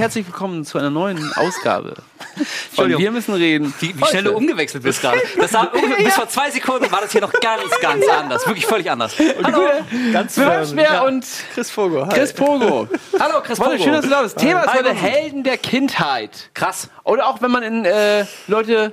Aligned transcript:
herzlich 0.00 0.26
willkommen 0.26 0.64
zu 0.64 0.78
einer 0.78 0.88
neuen 0.88 1.32
Ausgabe. 1.34 1.94
Entschuldigung. 2.70 3.02
wir 3.02 3.10
müssen 3.12 3.34
reden. 3.34 3.74
Wie, 3.80 3.94
wie 3.98 4.04
schnell 4.06 4.24
du 4.24 4.32
umgewechselt 4.34 4.82
bist 4.82 5.02
gerade. 5.02 5.20
Das 5.38 5.50
sah 5.50 5.64
ungefähr- 5.64 6.04
bis 6.04 6.14
vor 6.14 6.28
zwei 6.28 6.50
Sekunden 6.50 6.90
war 6.90 7.02
das 7.02 7.12
hier 7.12 7.20
noch 7.20 7.32
ganz, 7.32 7.62
ganz 7.82 8.08
anders. 8.08 8.46
Wirklich 8.46 8.64
völlig 8.66 8.90
anders. 8.90 9.14
Hallo, 9.42 9.60
Ganz 10.12 10.36
Ja. 10.36 11.02
und 11.02 11.26
Chris 11.54 11.70
Vogel. 11.70 12.06
Hi. 12.06 12.14
Chris 12.14 12.32
Pogo. 12.32 12.88
hallo 13.20 13.42
Chris 13.42 13.58
Pogo. 13.58 13.76
schön, 13.76 13.92
dass 13.92 14.04
du 14.04 14.10
da 14.10 14.22
bist. 14.22 14.38
Thema 14.38 14.62
ist 14.62 14.74
heute. 14.74 14.94
Helden 14.94 15.44
der 15.44 15.58
Kindheit. 15.58 16.50
Krass. 16.54 16.88
Oder 17.04 17.26
auch 17.28 17.42
wenn 17.42 17.50
man 17.50 17.62
in 17.62 17.84
äh, 17.84 18.24
Leute 18.46 18.92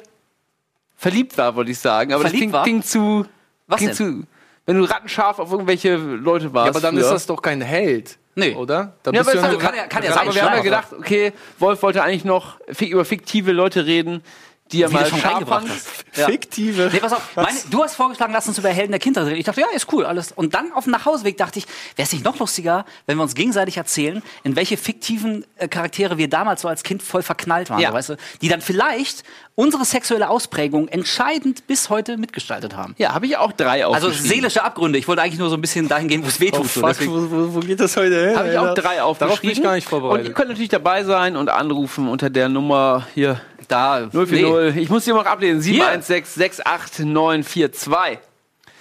verliebt 0.98 1.38
war, 1.38 1.56
wollte 1.56 1.72
ich 1.72 1.80
sagen. 1.80 2.12
Aber 2.14 2.24
Verliebt 2.24 2.48
das 2.48 2.54
war? 2.54 2.64
ging, 2.66 2.76
ging 2.82 2.84
zu. 2.84 3.26
Was 3.68 3.80
ging 3.80 3.88
denn? 3.88 3.96
zu. 3.96 4.24
Wenn 4.66 4.78
du 4.78 4.84
rattenscharf 4.84 5.40
auf 5.40 5.52
irgendwelche 5.52 5.96
Leute 5.96 6.54
warst. 6.54 6.66
Ja, 6.66 6.72
aber 6.72 6.82
dann 6.82 6.96
früher. 6.96 7.04
ist 7.06 7.12
das 7.12 7.26
doch 7.28 7.42
kein 7.42 7.62
Held. 7.62 8.18
Nee. 8.38 8.54
Oder? 8.54 8.94
Dann 9.04 9.16
Ja, 9.16 9.24
bist 9.24 9.36
aber 9.36 9.48
du 9.48 9.54
hat- 9.56 9.60
kann 9.62 9.76
ja- 9.76 9.88
kann 9.88 10.04
ja 10.04 10.12
aber 10.16 10.26
sein, 10.32 10.36
wir 10.36 10.44
haben 10.44 10.56
ja 10.58 10.62
gedacht, 10.62 10.88
okay, 10.98 11.34
Wolf 11.60 11.82
wollte 11.82 12.04
eigentlich 12.04 12.24
noch 12.24 12.60
über 12.80 13.04
fiktive 13.04 13.52
Leute 13.52 13.86
reden, 13.88 14.24
die 14.72 14.82
er 14.84 14.90
Wie 14.90 14.96
mal 14.96 15.06
schon 15.08 15.20
reingebracht 15.22 15.66
hast. 15.70 15.88
Ja. 16.18 16.26
fiktive. 16.28 16.90
Nee, 16.92 17.00
pass 17.00 17.14
auf. 17.14 17.22
Meine, 17.38 17.58
du 17.72 17.82
hast 17.84 17.96
vorgeschlagen, 17.96 18.34
lass 18.34 18.48
uns 18.48 18.58
über 18.58 18.68
Helden 18.70 18.92
der 18.92 19.00
Kindheit 19.00 19.26
reden. 19.26 19.38
Ich 19.38 19.46
dachte, 19.46 19.62
ja, 19.62 19.68
ist 19.74 19.92
cool, 19.94 20.06
alles. 20.06 20.34
Und 20.34 20.54
dann 20.54 20.72
auf 20.74 20.84
dem 20.84 20.92
Nachhauseweg 20.92 21.38
dachte 21.38 21.58
ich, 21.60 21.66
wäre 21.96 22.06
es 22.06 22.12
nicht 22.12 22.26
noch 22.26 22.38
lustiger, 22.38 22.86
wenn 23.06 23.18
wir 23.18 23.24
uns 23.24 23.34
gegenseitig 23.34 23.78
erzählen, 23.78 24.22
in 24.44 24.56
welche 24.58 24.76
fiktiven 24.78 25.46
äh, 25.56 25.68
Charaktere 25.70 26.18
wir 26.18 26.28
damals 26.30 26.62
so 26.62 26.68
als 26.68 26.84
Kind 26.84 27.02
voll 27.02 27.24
verknallt 27.24 27.70
waren, 27.70 27.80
Ja. 27.80 27.90
so, 27.90 27.96
weißt 27.96 28.10
du? 28.10 28.18
Die 28.42 28.50
dann 28.50 28.62
vielleicht 28.62 29.24
unsere 29.60 29.86
sexuelle 29.86 30.30
Ausprägung 30.30 30.88
entscheidend 30.88 31.66
bis 31.66 31.90
heute 31.90 32.18
mitgestaltet 32.18 32.76
haben. 32.76 32.94
Ja, 33.00 33.16
habe 33.16 33.26
ich 33.26 33.38
auch 33.38 33.52
drei 33.52 33.84
Also 33.86 34.12
seelische 34.12 34.64
Abgründe. 34.64 35.00
Ich 35.00 35.08
wollte 35.08 35.24
eigentlich 35.24 35.40
nur 35.40 35.50
so 35.50 35.56
ein 35.58 35.62
bisschen 35.62 35.88
dahin 35.90 36.08
gehen, 36.08 36.24
wo 36.24 36.28
es 36.28 36.40
weh 36.40 36.52
Oh, 36.54 36.58
so. 36.64 36.82
fuck, 36.82 36.96
wo, 37.08 37.32
wo, 37.32 37.56
wo 37.56 37.60
geht 37.62 37.80
das 37.80 37.98
heute 37.98 38.28
hin? 38.30 38.38
Habe 38.38 38.52
ich 38.52 38.58
auch 38.58 38.76
drei 38.76 39.02
aufgeschrieben. 39.02 39.20
Darauf 39.20 39.42
bin 39.42 39.50
ich 39.50 39.64
gar 39.64 39.74
nicht 39.74 39.92
Und 39.92 39.98
ihr 39.98 40.02
vorbereitet. 40.02 40.36
könnt 40.36 40.50
natürlich 40.50 40.70
dabei 40.70 41.04
sein 41.04 41.36
und 41.36 41.50
anrufen 41.50 42.08
unter 42.08 42.30
der 42.30 42.50
Nummer 42.50 43.08
hier 43.16 43.42
da, 43.68 44.08
040. 44.12 44.78
Ich 44.78 44.90
muss 44.90 45.06
die 45.06 45.10
noch 45.12 45.26
ablesen. 45.26 45.60
716-68942. 45.62 48.18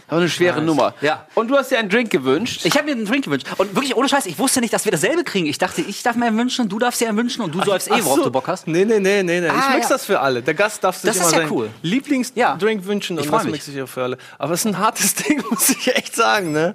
Aber 0.08 0.20
eine 0.20 0.28
schwere 0.28 0.56
Nice. 0.58 0.66
Nummer. 0.66 0.94
Ja. 1.00 1.26
Und 1.34 1.48
du 1.48 1.56
hast 1.56 1.70
dir 1.70 1.78
einen 1.78 1.88
Drink 1.88 2.10
gewünscht. 2.10 2.60
Ich 2.64 2.74
habe 2.76 2.84
mir 2.86 2.92
einen 2.92 3.06
Drink 3.06 3.24
gewünscht. 3.24 3.46
Und 3.58 3.74
wirklich 3.74 3.96
ohne 3.96 4.08
Scheiß, 4.08 4.26
ich 4.26 4.38
wusste 4.38 4.60
nicht, 4.60 4.72
dass 4.72 4.84
wir 4.84 4.92
dasselbe 4.92 5.24
kriegen. 5.24 5.46
Ich 5.46 5.58
dachte, 5.58 5.80
ich 5.80 6.02
darf 6.02 6.14
mir 6.14 6.26
einen 6.26 6.38
wünschen, 6.38 6.68
du 6.68 6.78
darfst 6.78 7.00
dir 7.00 7.08
einen 7.08 7.18
wünschen 7.18 7.42
und 7.42 7.52
du 7.54 7.62
säufst 7.64 7.88
eh, 7.88 8.04
worauf 8.04 8.18
so. 8.18 8.24
du 8.24 8.30
Bock 8.30 8.46
hast. 8.46 8.68
Nee, 8.68 8.84
nee, 8.84 9.00
nee, 9.00 9.22
nee, 9.22 9.40
nee. 9.40 9.48
Ah, 9.48 9.64
ich 9.70 9.74
mix 9.76 9.88
ja. 9.88 9.94
das 9.96 10.04
für 10.06 10.20
alle. 10.20 10.42
Der 10.42 10.54
Gast 10.54 10.84
darf 10.84 10.96
sich 10.96 11.08
Das 11.08 11.16
immer 11.16 11.26
ist 11.26 11.32
ja 11.32 11.38
seinen 11.40 11.50
cool. 11.50 11.70
Lieblingsdrink 11.82 12.82
Ja. 12.82 12.86
wünschen 12.86 13.18
Ich 13.18 13.24
und 13.26 13.32
das 13.32 13.42
mich. 13.44 13.52
mixe 13.52 13.72
ich 13.72 13.82
auch 13.82 13.88
für 13.88 14.04
alle. 14.04 14.18
Aber 14.38 14.54
es 14.54 14.60
ist 14.60 14.66
ein 14.66 14.78
hartes 14.78 15.14
Ding, 15.16 15.42
muss 15.50 15.70
ich 15.70 15.94
echt 15.94 16.14
sagen, 16.14 16.52
ne? 16.52 16.74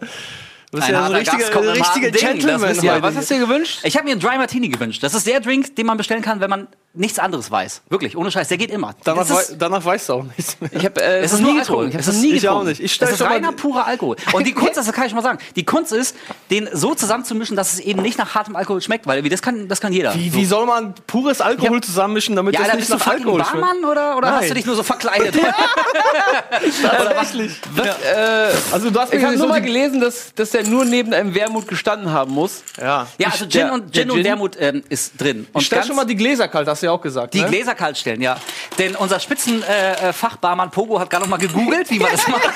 Du 0.72 0.78
bist 0.78 0.88
Ein 0.88 0.94
ja 0.94 1.06
ein 1.06 1.12
richtiger, 1.14 1.38
richtiger 1.48 1.84
harten 1.84 2.02
Ding, 2.02 2.12
das 2.14 2.22
Gentleman. 2.22 2.82
ja, 2.82 3.02
was 3.02 3.16
hast 3.18 3.30
du 3.30 3.34
dir 3.34 3.42
gewünscht? 3.42 3.82
Ich 3.84 3.96
habe 3.98 4.06
mir 4.06 4.12
einen 4.12 4.22
Dry 4.22 4.38
Martini 4.38 4.70
gewünscht. 4.70 5.04
Das 5.04 5.14
ist 5.14 5.28
der 5.28 5.42
Drink, 5.42 5.76
den 5.76 5.86
man 5.86 5.98
bestellen 5.98 6.22
kann, 6.22 6.40
wenn 6.40 6.50
man 6.50 6.68
nichts 6.94 7.20
anderes 7.20 7.50
weiß. 7.50 7.82
Wirklich, 7.90 8.18
ohne 8.18 8.32
Scheiß, 8.32 8.50
der 8.50 8.58
geht 8.58 8.70
immer. 8.70 8.94
Danach, 9.04 9.22
ist, 9.24 9.32
wei- 9.52 9.56
danach 9.58 9.84
weißt 9.86 10.10
du 10.10 10.14
auch 10.14 10.24
nichts 10.24 10.60
mehr. 10.60 10.70
Ich 10.74 10.84
habe 10.86 11.02
äh, 11.02 11.20
Es 11.20 11.28
es 11.28 11.34
ist 11.34 11.40
nur 11.42 11.54
nie 11.54 11.60
Alkohol. 11.60 11.86
getrunken. 11.90 12.00
Ich 12.02 12.08
habe 12.08 12.18
nie 12.28 12.34
ich 12.34 12.50
auch 12.50 12.64
nicht. 12.64 12.80
Ich 12.82 12.98
das 12.98 13.10
stelle 13.10 13.12
ist 13.14 13.22
reiner 13.22 13.52
purer 13.54 13.86
Alkohol. 13.88 14.18
Und 14.34 14.46
die 14.46 14.54
Kunst, 14.54 14.76
das 14.78 14.92
kann 14.92 15.06
ich 15.06 15.12
schon 15.12 15.16
mal 15.18 15.22
sagen, 15.24 15.40
die 15.56 15.64
Kunst 15.64 15.94
ist, 15.94 16.16
den 16.50 16.70
so 16.74 16.94
zusammenzumischen, 16.94 17.56
dass 17.56 17.74
es 17.74 17.80
eben 17.80 18.02
nicht 18.02 18.18
nach 18.18 18.36
hartem 18.36 18.56
Alkohol 18.56 18.82
schmeckt, 18.82 19.08
weil 19.08 19.22
das, 19.30 19.42
kann, 19.42 19.68
das 19.70 19.80
kann 19.80 19.94
jeder. 19.94 20.14
Wie, 20.16 20.34
wie 20.34 20.46
soll 20.46 20.66
man 20.66 20.94
pures 21.08 21.40
Alkohol 21.40 21.78
Ja. 21.78 21.82
zusammenmischen, 21.82 22.36
damit 22.36 22.54
ja, 22.56 22.60
das 22.60 22.70
Alter, 22.70 22.80
nicht 22.80 22.90
nach 22.90 23.08
Alkohol 23.08 23.46
schmeckt? 23.46 23.62
Barmann 23.66 23.86
oder, 23.86 24.18
oder 24.18 24.32
hast 24.36 24.50
du 24.50 24.54
dich 24.54 24.66
nur 24.66 24.76
so 24.76 24.84
verkleidet? 24.84 25.36
Tatsächlich. 26.82 27.52
Also 28.72 28.90
du 28.90 29.00
hast 29.00 29.14
Ich 29.14 29.24
habe 29.24 29.34
so 29.38 29.44
nur 29.46 29.50
mal 29.50 29.62
gelesen, 29.62 30.02
dass, 30.02 30.34
dass 30.36 30.52
der 30.52 30.64
nur 30.68 30.86
neben 30.86 31.14
einem 31.14 31.34
Wermut 31.34 31.68
gestanden 31.68 32.12
haben 32.12 32.32
muss. 32.34 32.64
Ja. 32.80 33.08
Ja, 33.18 33.30
also 33.30 33.46
Gin, 33.48 33.70
und, 33.70 33.94
Gin 33.94 34.10
Wermut 34.24 34.58
ähm, 34.60 34.84
ist 34.90 35.20
drin. 35.20 35.48
Und 35.54 35.62
Ich 35.62 35.68
stell 35.68 35.84
schon 35.84 35.96
mal 35.96 36.06
die 36.06 36.16
Gläser 36.16 36.48
kalt, 36.48 36.68
hast 36.82 36.84
du 36.84 36.88
ja 36.88 36.92
auch 36.94 37.02
gesagt. 37.02 37.34
Die 37.34 37.42
ne? 37.42 37.48
Gläser 37.48 37.76
kalt 37.76 37.98
stellen, 37.98 38.22
ja. 38.22 38.38
Denn 38.80 38.96
unser 38.96 39.20
Spitzenfachbarmann 39.20 40.10
äh, 40.10 40.14
Fachbarmann 40.14 40.72
Pogo 40.72 41.00
hat 41.00 41.10
gerade 41.10 41.24
noch 41.24 41.30
mal 41.30 41.38
gegoogelt, 41.38 41.90
wie 41.92 42.00
man 42.00 42.12
das 42.12 42.28
macht. 42.28 42.50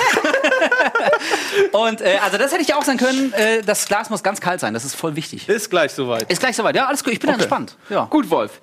Und 1.71 2.01
äh, 2.01 2.17
also 2.23 2.37
das 2.37 2.51
hätte 2.51 2.61
ich 2.61 2.69
ja 2.69 2.77
auch 2.77 2.83
sein 2.83 2.97
können. 2.97 3.33
Äh, 3.33 3.61
das 3.61 3.85
Glas 3.87 4.09
muss 4.09 4.23
ganz 4.23 4.41
kalt 4.41 4.59
sein. 4.59 4.73
Das 4.73 4.83
ist 4.85 4.95
voll 4.95 5.15
wichtig. 5.15 5.47
Ist 5.47 5.69
gleich 5.69 5.91
soweit. 5.91 6.29
Ist 6.31 6.39
gleich 6.39 6.55
soweit. 6.55 6.75
Ja, 6.75 6.87
alles 6.87 7.03
gut. 7.03 7.13
Ich 7.13 7.19
bin 7.19 7.29
entspannt. 7.29 7.75
Ja. 7.89 8.05
Gut, 8.05 8.29
Wolf. 8.29 8.61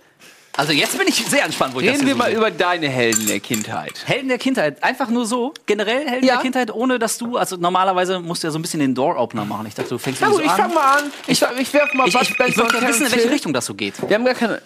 Also 0.54 0.72
jetzt 0.74 0.98
bin 0.98 1.08
ich 1.08 1.14
sehr 1.24 1.44
entspannt, 1.46 1.74
wo 1.74 1.80
ich 1.80 1.86
das 1.86 1.94
Reden 1.94 2.00
hier 2.06 2.08
wir 2.08 2.12
so 2.12 2.18
mal 2.18 2.26
sehe. 2.28 2.36
über 2.36 2.50
deine 2.50 2.86
Helden 2.90 3.26
der 3.26 3.40
Kindheit. 3.40 3.94
Helden 4.04 4.28
der 4.28 4.36
Kindheit. 4.36 4.84
Einfach 4.84 5.08
nur 5.08 5.24
so. 5.24 5.54
Generell 5.64 6.06
Helden 6.06 6.26
Ja. 6.26 6.34
der 6.34 6.42
Kindheit, 6.42 6.70
ohne 6.70 6.98
dass 6.98 7.16
du. 7.16 7.38
Also 7.38 7.56
normalerweise 7.56 8.20
musst 8.20 8.42
du 8.42 8.48
ja 8.48 8.50
so 8.50 8.58
ein 8.58 8.62
bisschen 8.62 8.80
den 8.80 8.94
Door-Opener 8.94 9.46
machen. 9.46 9.64
Ich 9.66 9.74
dachte, 9.74 9.88
du 9.88 9.98
fängst 9.98 10.20
Na 10.20 10.26
gut, 10.28 10.36
so 10.36 10.42
ich 10.42 10.50
an. 10.50 10.56
fang 10.58 10.74
mal 10.74 10.98
an. 10.98 11.04
Ich, 11.26 11.42
ich 11.58 11.72
werf 11.72 11.94
mal 11.94 12.06
Ich, 12.06 12.12
Bud 12.12 12.22
ich, 12.24 12.30
ich 12.32 12.38
möchte 12.38 12.64
gerne 12.70 12.88
wissen, 12.88 13.06
in 13.06 13.12
welche. 13.12 13.30
Richtung 13.30 13.54
das 13.54 13.64
so 13.64 13.74
geht. 13.74 13.94
Wir 14.06 14.14
haben 14.14 14.26
gar 14.26 14.34
keine. 14.34 14.60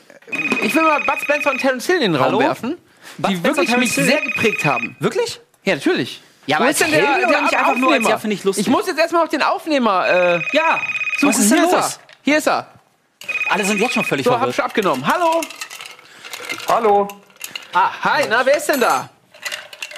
Ich 0.62 0.74
will 0.74 0.82
mal 0.82 1.00
Bud 1.00 1.20
Spencer 1.22 1.50
und 1.50 1.58
Terence 1.60 1.86
Hill 1.86 1.96
in 1.96 2.12
den 2.12 2.14
Raum 2.16 2.24
Hallo? 2.26 2.38
werfen, 2.40 2.76
Bud 3.18 3.30
die 3.30 3.36
Spencer 3.36 3.56
wirklich 3.62 3.76
mich 3.78 3.94
Hill? 3.94 4.04
sehr 4.04 4.20
geprägt 4.22 4.64
haben. 4.64 4.96
Wirklich? 5.00 5.40
Ja, 5.64 5.74
natürlich. 5.76 6.20
Ja, 6.46 6.58
Wo 6.58 6.62
aber 6.62 6.70
ist 6.70 6.80
denn 6.80 6.90
der, 6.90 7.00
der 7.00 7.28
oder 7.28 7.40
nicht 7.42 7.54
einfach 7.56 7.76
nur 7.76 7.92
als, 7.92 8.08
ja, 8.08 8.18
finde 8.18 8.34
ich 8.34 8.44
lustig. 8.44 8.66
Ich 8.66 8.70
muss 8.72 8.86
jetzt 8.86 8.98
erstmal 8.98 9.22
auf 9.24 9.28
den 9.30 9.42
Aufnehmer 9.42 10.06
äh, 10.08 10.40
Ja. 10.52 10.80
suchen. 11.18 11.28
Was 11.30 11.38
ist 11.38 11.50
denn 11.50 11.58
Hier 11.58 11.72
los? 11.72 11.86
Ist 11.86 11.96
er. 11.96 12.00
Hier 12.22 12.38
ist 12.38 12.46
er. 12.48 12.66
Alle 13.48 13.64
sind 13.64 13.80
jetzt 13.80 13.94
schon 13.94 14.04
völlig 14.04 14.24
So, 14.24 14.30
hab 14.32 14.38
verwirrt. 14.38 14.56
schon 14.56 14.64
abgenommen. 14.64 15.06
Hallo. 15.06 15.40
Hallo, 16.68 17.08
Ah, 17.72 17.90
hi, 18.04 18.24
na, 18.30 18.44
wer 18.46 18.56
ist 18.56 18.68
denn 18.68 18.80
da? 18.80 19.08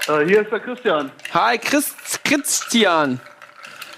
äh, 0.09 0.25
hier 0.27 0.43
ist 0.43 0.51
der 0.51 0.61
Christian. 0.61 1.11
Hi, 1.35 1.59
Christ, 1.59 1.95
Christian. 2.25 3.21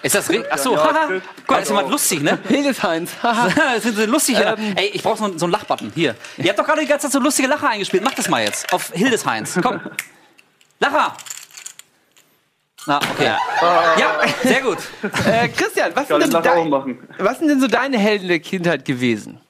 Ist 0.03 0.15
das 0.15 0.29
richtig? 0.29 0.53
Achso, 0.53 0.75
Ja. 0.75 1.09
Guck 1.51 1.57
mal, 1.57 1.61
das 1.63 1.71
ist 1.71 1.81
immer 1.81 1.91
lustig, 1.91 2.23
ne? 2.23 2.39
Hildesheinz. 2.49 3.13
Das 3.23 3.83
sind 3.83 3.97
so 3.97 4.07
lustige. 4.07 4.41
Ähm. 4.41 4.75
Ey, 4.77 4.91
ich 4.93 5.03
brauch 5.03 5.17
so, 5.17 5.37
so 5.37 5.47
einen 5.47 5.53
Lachbutton. 5.53 5.91
Hier. 5.95 6.15
Ihr 6.37 6.49
habt 6.49 6.59
doch 6.59 6.65
gerade 6.65 6.81
die 6.81 6.87
ganze 6.87 7.07
Zeit 7.07 7.13
so 7.13 7.19
lustige 7.19 7.49
Lacher 7.49 7.69
eingespielt. 7.69 8.05
Mach 8.05 8.15
das 8.15 8.29
mal 8.29 8.43
jetzt. 8.43 8.73
Auf 8.73 8.93
Hildesheinz. 8.93 9.59
Komm. 9.61 9.81
Lacher! 10.79 11.17
Na, 12.87 12.97
okay. 12.99 13.35
Ja, 13.99 14.21
sehr 14.43 14.63
gut. 14.63 14.79
äh, 15.27 15.49
Christian, 15.49 15.93
was 15.95 16.09
sind, 16.09 16.33
dein, 16.33 16.99
was 17.19 17.39
sind 17.39 17.49
denn 17.49 17.61
so 17.61 17.67
deine 17.67 17.99
Helden 17.99 18.29
der 18.29 18.39
Kindheit 18.39 18.85
gewesen? 18.85 19.41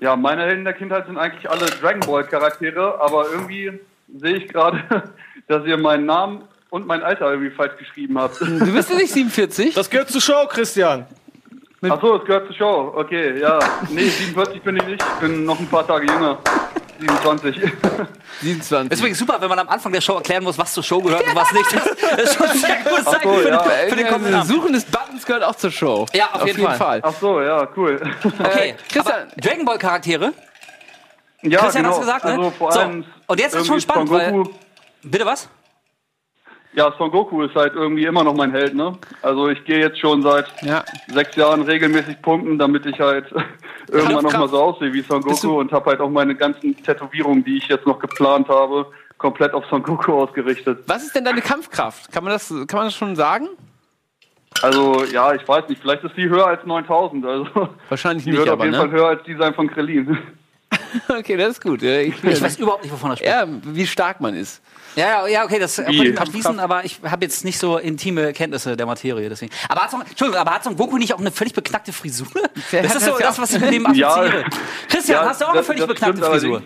Ja, 0.00 0.16
meine 0.16 0.42
Helden 0.42 0.64
der 0.64 0.74
Kindheit 0.74 1.06
sind 1.06 1.16
eigentlich 1.16 1.48
alle 1.48 1.66
Dragon 1.66 2.00
Ball 2.00 2.24
Charaktere, 2.24 3.00
aber 3.00 3.30
irgendwie 3.30 3.80
sehe 4.18 4.36
ich 4.36 4.48
gerade, 4.48 5.12
dass 5.48 5.64
ihr 5.64 5.78
meinen 5.78 6.04
Namen 6.06 6.44
und 6.74 6.88
mein 6.88 7.04
Alter 7.04 7.30
irgendwie 7.30 7.50
falsch 7.52 7.76
geschrieben 7.78 8.18
habt. 8.18 8.40
Du 8.40 8.72
bist 8.72 8.90
ja 8.90 8.96
nicht 8.96 9.12
47? 9.12 9.74
Das 9.74 9.88
gehört 9.88 10.10
zur 10.10 10.20
Show, 10.20 10.44
Christian. 10.48 11.06
Ach 11.88 12.00
so, 12.00 12.16
es 12.16 12.24
gehört 12.24 12.48
zur 12.48 12.56
Show. 12.56 12.92
Okay, 12.96 13.38
ja. 13.38 13.60
Nee, 13.90 14.08
47 14.08 14.60
bin 14.62 14.76
ich 14.78 14.86
nicht. 14.86 15.00
Ich 15.02 15.20
bin 15.20 15.44
noch 15.44 15.60
ein 15.60 15.68
paar 15.68 15.86
Tage 15.86 16.04
jünger. 16.06 16.38
27. 16.98 17.60
27. 18.40 18.90
Ist 18.92 18.98
übrigens 18.98 19.18
super, 19.20 19.36
wenn 19.40 19.48
man 19.48 19.60
am 19.60 19.68
Anfang 19.68 19.92
der 19.92 20.00
Show 20.00 20.14
erklären 20.14 20.42
muss, 20.42 20.58
was 20.58 20.72
zur 20.72 20.82
Show 20.82 21.00
gehört 21.00 21.24
und 21.28 21.36
was 21.36 21.52
nicht. 21.52 21.64
Das 22.16 22.22
ist 22.30 22.34
schon 22.36 22.48
ein 22.48 22.58
sehr 22.58 22.76
gutes 22.84 23.04
Zeichen 23.04 23.28
so, 23.28 23.34
für, 23.36 23.48
ja. 23.48 23.58
den, 23.62 23.88
für 23.90 23.96
den 23.96 24.06
kommenden 24.08 24.34
Abend. 24.34 24.48
Suchen 24.50 24.72
des 24.72 24.84
Buttons 24.84 25.24
gehört 25.26 25.42
auch 25.44 25.54
zur 25.56 25.70
Show. 25.70 26.06
Ja, 26.12 26.30
auf 26.32 26.46
jeden 26.46 26.62
Fall. 26.64 27.00
Ach 27.02 27.14
so, 27.20 27.40
ja, 27.40 27.68
cool. 27.76 28.00
Okay, 28.24 28.70
Äh, 28.70 28.74
Christian- 28.92 29.28
Dragon 29.40 29.64
Ball 29.64 29.78
Charaktere. 29.78 30.32
Ja, 31.42 31.60
Christian 31.60 31.84
genau. 31.84 31.94
hast 31.96 32.00
gesagt, 32.00 32.24
ne? 32.24 32.30
Also 32.32 32.50
vor 32.50 32.72
So, 32.72 32.80
allem 32.80 33.04
und 33.26 33.40
jetzt 33.40 33.54
ist 33.54 33.66
schon 33.66 33.78
irgendwie 33.78 33.80
spannend, 33.82 34.10
weil- 34.10 34.44
Bitte 35.02 35.26
was? 35.26 35.48
Ja, 36.76 36.92
Son 36.98 37.10
Goku 37.10 37.42
ist 37.42 37.54
halt 37.54 37.74
irgendwie 37.74 38.04
immer 38.04 38.24
noch 38.24 38.34
mein 38.34 38.50
Held, 38.50 38.74
ne? 38.74 38.96
Also 39.22 39.48
ich 39.48 39.64
gehe 39.64 39.78
jetzt 39.78 39.98
schon 40.00 40.22
seit 40.22 40.46
Ja. 40.62 40.84
sechs 41.08 41.36
Jahren 41.36 41.62
regelmäßig 41.62 42.20
pumpen, 42.20 42.58
damit 42.58 42.84
ich 42.86 42.98
halt 42.98 43.26
irgendwann 43.92 44.24
noch 44.24 44.32
mal 44.32 44.48
so 44.48 44.60
aussehe 44.60 44.92
wie 44.92 45.02
Son 45.02 45.22
Goku 45.22 45.60
und 45.60 45.70
habe 45.72 45.90
halt 45.90 46.00
auch 46.00 46.10
meine 46.10 46.34
ganzen 46.34 46.76
Tätowierungen, 46.82 47.44
die 47.44 47.58
ich 47.58 47.68
jetzt 47.68 47.86
noch 47.86 47.98
geplant 48.00 48.48
habe, 48.48 48.86
komplett 49.18 49.54
auf 49.54 49.64
Son 49.70 49.82
Goku 49.82 50.12
ausgerichtet. 50.22 50.80
Was 50.86 51.04
ist 51.04 51.14
denn 51.14 51.24
deine 51.24 51.40
Kampfkraft? 51.42 52.10
Kann 52.10 52.24
man 52.24 52.32
das, 52.32 52.48
kann 52.48 52.78
man 52.78 52.86
das 52.86 52.94
schon 52.94 53.14
sagen? 53.14 53.46
Also 54.62 55.04
ja, 55.12 55.34
ich 55.34 55.46
weiß 55.46 55.68
nicht, 55.68 55.80
vielleicht 55.80 56.04
ist 56.04 56.16
die 56.16 56.28
höher 56.28 56.46
als 56.46 56.64
9000, 56.64 57.24
also 57.26 57.46
Wahrscheinlich 57.88 58.24
die 58.24 58.30
nicht, 58.30 58.38
wird 58.40 58.48
auf 58.48 58.54
aber 58.54 58.64
jeden 58.64 58.76
Fall 58.76 58.88
ne? 58.88 58.92
höher 58.94 59.08
als 59.08 59.22
die 59.24 59.34
sein 59.36 59.54
von 59.54 59.68
Krillin. 59.68 60.16
Okay, 61.08 61.36
das 61.36 61.50
ist 61.50 61.60
gut. 61.62 61.82
Ja, 61.82 61.98
Ich, 62.00 62.22
Ich 62.24 62.42
weiß 62.42 62.58
überhaupt 62.58 62.82
nicht, 62.84 62.92
wovon 62.92 63.10
er 63.10 63.16
spricht. 63.16 63.30
ja, 63.30 63.46
wie 63.48 63.86
stark 63.86 64.20
man 64.20 64.34
ist. 64.34 64.62
Ja, 64.96 65.06
ja, 65.06 65.26
ja, 65.26 65.44
okay, 65.44 65.58
das 65.58 65.78
Wie? 65.78 65.84
könnte 65.84 66.04
ich 66.12 66.20
abschließen, 66.20 66.60
aber 66.60 66.84
ich 66.84 67.00
habe 67.02 67.24
jetzt 67.24 67.44
nicht 67.44 67.58
so 67.58 67.78
intime 67.78 68.32
Kenntnisse 68.32 68.76
der 68.76 68.86
Materie, 68.86 69.28
deswegen. 69.28 69.52
Aber 69.68 69.82
hat 69.82 69.90
Son, 69.90 70.02
Entschuldigung, 70.02 70.40
aber 70.40 70.52
hat 70.52 70.64
Son 70.64 70.76
Goku 70.76 70.98
nicht 70.98 71.12
auch 71.14 71.18
eine 71.18 71.30
völlig 71.32 71.52
beknackte 71.52 71.92
Frisur? 71.92 72.26
Das 72.70 72.94
ist 72.96 73.04
so 73.04 73.18
das 73.18 73.36
ja 73.36 73.42
was 73.42 73.52
ich 73.52 73.60
mit 73.60 73.72
dem 73.72 73.86
Ja. 73.94 74.08
assoziiere. 74.08 74.44
Christian, 74.88 75.22
Ja, 75.22 75.28
hast 75.28 75.40
du 75.40 75.44
auch 75.46 75.52
eine 75.52 75.62
völlig 75.62 75.86
beknackte 75.86 76.18
stimmt 76.18 76.30
Frisur? 76.32 76.62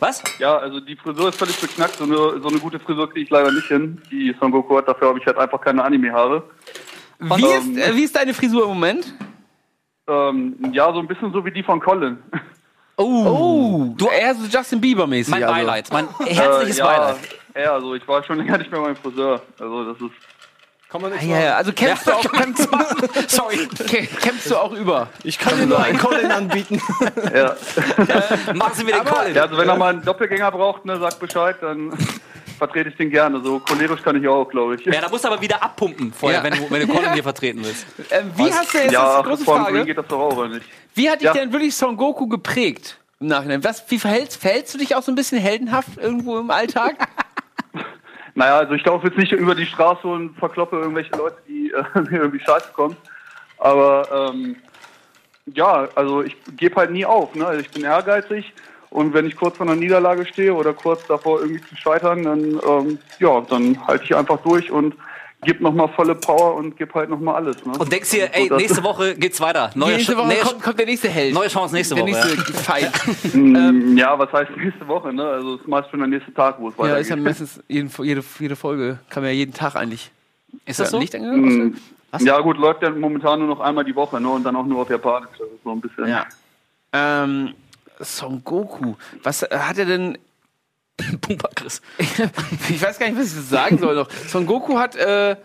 Was? 0.00 0.24
ja, 0.40 0.56
also 0.58 0.80
die 0.80 0.96
Frisur 0.96 1.28
ist 1.28 1.38
völlig 1.38 1.56
beknackt, 1.60 1.94
so 1.96 2.04
eine, 2.04 2.16
so 2.16 2.48
eine 2.48 2.58
gute 2.58 2.80
Frisur 2.80 3.08
kriege 3.08 3.24
ich 3.24 3.30
leider 3.30 3.52
nicht 3.52 3.68
hin, 3.68 4.02
die 4.10 4.34
Son 4.40 4.50
Goku 4.50 4.76
hat, 4.76 4.88
dafür 4.88 5.08
habe 5.08 5.20
ich 5.20 5.26
halt 5.26 5.38
einfach 5.38 5.60
keine 5.60 5.84
Anime-Haare. 5.84 6.42
Wie 7.20 7.44
ist, 7.46 7.78
äh, 7.78 7.94
wie 7.94 8.02
ist 8.02 8.16
deine 8.16 8.34
Frisur 8.34 8.62
im 8.64 8.70
Moment? 8.70 9.14
Ähm, 10.08 10.56
ja, 10.72 10.92
so 10.92 10.98
ein 10.98 11.06
bisschen 11.06 11.32
so 11.32 11.44
wie 11.44 11.50
die 11.52 11.62
von 11.62 11.78
Colin. 11.80 12.18
Oh, 12.98 13.92
du 13.96 14.08
eher 14.08 14.34
so 14.34 14.46
Justin 14.46 14.80
Bieber-mäßig. 14.80 15.30
Mein 15.30 15.42
also. 15.44 15.54
Beileid, 15.54 15.88
mein 15.92 16.08
herzliches 16.26 16.76
äh, 16.76 16.80
ja, 16.80 16.86
Beileid. 16.86 17.16
Ja, 17.54 17.72
also 17.74 17.94
ich 17.94 18.06
war 18.08 18.22
schon 18.24 18.38
länger 18.40 18.58
nicht 18.58 18.70
mehr 18.70 18.80
beim 18.80 18.96
Friseur. 18.96 19.42
Also 19.60 19.92
das 19.92 20.00
ist 20.00 20.10
Kann 20.88 21.02
man 21.02 21.12
nicht 21.12 21.22
Ja, 21.24 21.40
ja, 21.40 21.54
also 21.56 21.72
kämpfst 21.72 22.06
du 22.06 22.12
auch, 22.12 22.32
kämpfst, 22.32 22.68
Sorry, 23.28 23.56
kä- 23.56 24.06
kämpfst 24.20 24.50
du 24.50 24.56
auch 24.56 24.72
über. 24.72 25.08
Ich 25.24 25.38
kann 25.38 25.58
dir 25.58 25.66
nur 25.66 25.78
einen 25.82 25.98
Colin 25.98 26.30
anbieten. 26.30 26.80
Ja. 27.34 27.54
machen 28.54 28.72
Sie 28.74 28.84
mir 28.84 28.92
den 28.92 29.04
Call. 29.04 29.34
ja, 29.34 29.42
also 29.42 29.58
wenn 29.58 29.68
er 29.68 29.76
mal 29.76 29.90
einen 29.94 30.04
Doppelgänger 30.04 30.50
braucht, 30.50 30.84
ne, 30.86 30.98
sagt 30.98 31.18
Bescheid, 31.20 31.56
dann 31.60 31.92
vertrete 32.56 32.90
ich 32.90 32.96
den 32.96 33.10
gerne. 33.10 33.40
So 33.42 33.60
cholerisch 33.60 34.02
kann 34.02 34.20
ich 34.20 34.26
auch, 34.28 34.48
glaube 34.48 34.74
ich. 34.76 34.84
Ja, 34.84 35.00
da 35.00 35.08
musst 35.08 35.24
du 35.24 35.28
aber 35.28 35.40
wieder 35.40 35.62
abpumpen 35.62 36.12
vorher, 36.12 36.38
Ja. 36.38 36.44
wenn 36.44 36.52
du, 36.54 36.70
wenn 36.70 36.86
du 36.86 36.92
Colin 36.94 37.12
hier 37.14 37.22
vertreten 37.22 37.60
willst. 37.64 37.86
Ähm, 38.10 38.30
wie 38.36 38.52
hast 38.52 38.72
du 38.74 38.78
jetzt, 38.78 38.92
Ja, 38.92 39.04
das 39.04 39.18
ist 39.20 39.26
große 39.26 39.44
vor 39.44 39.54
dem 39.56 39.64
Green 39.64 39.74
Frage, 39.74 39.86
geht 39.86 39.98
das 39.98 40.06
doch 40.08 40.18
auch, 40.20 40.36
oder 40.36 40.48
nicht? 40.48 40.66
wie 40.94 41.08
hat 41.10 41.20
dich 41.20 41.26
Ja. 41.26 41.32
denn 41.34 41.52
wirklich 41.52 41.74
Son 41.74 41.96
Goku 41.96 42.26
geprägt 42.26 42.98
im 43.20 43.28
Nachhinein? 43.28 43.62
Was, 43.64 43.84
wie 43.90 43.98
verhältst, 43.98 44.40
verhältst 44.40 44.74
du 44.74 44.78
dich 44.78 44.94
auch 44.94 45.02
so 45.02 45.12
ein 45.12 45.14
bisschen 45.14 45.38
heldenhaft 45.38 45.96
irgendwo 45.98 46.38
im 46.38 46.50
Alltag? 46.50 46.96
Naja, 48.34 48.58
also 48.58 48.74
ich 48.74 48.84
laufe 48.84 49.06
jetzt 49.06 49.16
nicht 49.16 49.32
über 49.32 49.54
die 49.54 49.64
Straße 49.66 50.06
und 50.06 50.36
verkloppe 50.38 50.76
irgendwelche 50.76 51.16
Leute, 51.16 51.36
die 51.48 51.70
äh, 51.72 52.00
mir 52.10 52.18
irgendwie 52.20 52.40
scheiße 52.44 52.68
kommen. 52.74 52.96
Aber 53.58 54.30
ähm, 54.34 54.56
ja, 55.54 55.88
also 55.94 56.22
ich 56.22 56.36
gebe 56.56 56.76
halt 56.76 56.90
nie 56.90 57.06
auf. 57.06 57.34
Ne? 57.34 57.56
Ich 57.60 57.70
bin 57.70 57.84
ehrgeizig 57.84 58.52
und 58.96 59.12
wenn 59.12 59.26
ich 59.26 59.36
kurz 59.36 59.58
vor 59.58 59.66
einer 59.66 59.76
Niederlage 59.76 60.24
stehe 60.24 60.54
oder 60.54 60.72
kurz 60.72 61.06
davor 61.06 61.42
irgendwie 61.42 61.60
zu 61.60 61.76
scheitern, 61.76 62.22
dann 62.22 62.58
ähm, 62.66 62.98
ja, 63.18 63.42
dann 63.42 63.86
halte 63.86 64.04
ich 64.04 64.16
einfach 64.16 64.40
durch 64.40 64.70
und 64.70 64.94
gebe 65.42 65.62
nochmal 65.62 65.88
volle 65.88 66.14
Power 66.14 66.54
und 66.54 66.78
gebe 66.78 66.94
halt 66.94 67.10
nochmal 67.10 67.34
alles. 67.34 67.62
Ne? 67.66 67.74
Und 67.78 67.92
denkst 67.92 68.10
dir, 68.10 68.30
ey, 68.32 68.50
nächste 68.56 68.82
Woche 68.82 69.14
geht's 69.14 69.38
weiter. 69.38 69.70
Neue, 69.74 69.96
nächste 69.96 70.16
Woche 70.16 70.34
kommt, 70.36 70.62
kommt 70.62 70.78
der 70.78 70.86
nächste 70.86 71.10
Held. 71.10 71.34
neue 71.34 71.48
Chance 71.48 71.74
nächste 71.74 71.94
der 71.94 72.04
Woche. 72.04 72.26
nächste 72.26 72.52
Fight. 72.54 72.90
Mm, 73.34 73.98
ja, 73.98 74.18
was 74.18 74.32
heißt 74.32 74.56
nächste 74.56 74.88
Woche? 74.88 75.12
Ne? 75.12 75.22
Also 75.22 75.56
es 75.56 75.60
ist 75.60 75.68
meist 75.68 75.90
schon 75.90 75.98
der 75.98 76.08
nächste 76.08 76.32
Tag, 76.32 76.58
wo 76.58 76.70
es 76.70 76.74
ja, 76.78 76.84
weitergeht. 76.84 77.02
ist 77.02 77.08
ja 77.10 77.16
meistens 77.16 77.62
jeden, 77.68 77.90
jede, 78.02 78.24
jede 78.38 78.56
Folge, 78.56 78.98
kann 79.10 79.22
man 79.22 79.30
ja 79.30 79.36
jeden 79.36 79.52
Tag 79.52 79.76
eigentlich. 79.76 80.10
Ist 80.64 80.80
das 80.80 80.90
so? 80.90 80.98
Licht 80.98 81.14
angehört? 81.14 81.38
Mm, 81.38 81.74
Ja 82.20 82.40
gut, 82.40 82.56
läuft 82.56 82.82
ja 82.82 82.88
momentan 82.88 83.40
nur 83.40 83.48
noch 83.48 83.60
einmal 83.60 83.84
die 83.84 83.94
Woche 83.94 84.18
ne? 84.22 84.28
und 84.30 84.42
dann 84.44 84.56
auch 84.56 84.64
nur 84.64 84.80
auf 84.80 84.88
Japanisch. 84.88 85.36
Das 85.38 85.48
ist 85.48 85.62
so 85.64 85.70
ein 85.72 85.82
bisschen. 85.82 86.08
Ja. 86.08 86.24
Ähm, 86.94 87.52
Son 88.00 88.42
Goku, 88.44 88.94
was 89.22 89.42
äh, 89.42 89.58
hat 89.58 89.78
er 89.78 89.84
denn 89.86 90.18
Pumper 91.20 91.50
Chris. 91.54 91.82
ich 91.98 92.82
weiß 92.82 92.98
gar 92.98 93.06
nicht, 93.08 93.18
was 93.18 93.28
ich 93.28 93.34
das 93.36 93.50
sagen 93.50 93.78
soll 93.78 93.94
noch. 93.94 94.10
Son 94.10 94.46
Goku 94.46 94.78
hat, 94.78 94.96
äh, 94.96 95.36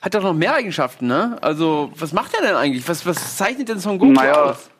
hat 0.00 0.14
doch 0.14 0.22
noch 0.22 0.34
mehr 0.34 0.54
Eigenschaften, 0.54 1.06
ne? 1.06 1.36
Also, 1.40 1.90
was 1.96 2.12
macht 2.12 2.34
er 2.34 2.42
denn 2.42 2.56
eigentlich? 2.56 2.88
Was, 2.88 3.04
was 3.04 3.36
zeichnet 3.36 3.68
denn 3.68 3.78
Son 3.78 3.98
Goku 3.98 4.12
Naja, 4.12 4.42
aus? 4.42 4.70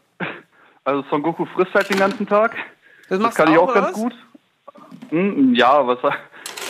also 0.84 1.04
Son 1.10 1.22
Goku 1.22 1.44
frisst 1.46 1.74
halt 1.74 1.90
den 1.90 1.98
ganzen 1.98 2.26
Tag. 2.26 2.56
Das 3.08 3.18
Das 3.18 3.34
kann 3.34 3.52
ich 3.52 3.58
auch 3.58 3.72
ganz 3.72 3.88
was? 3.88 3.94
gut. 3.94 4.14
Hm, 5.10 5.54
ja, 5.54 5.86
was 5.86 5.98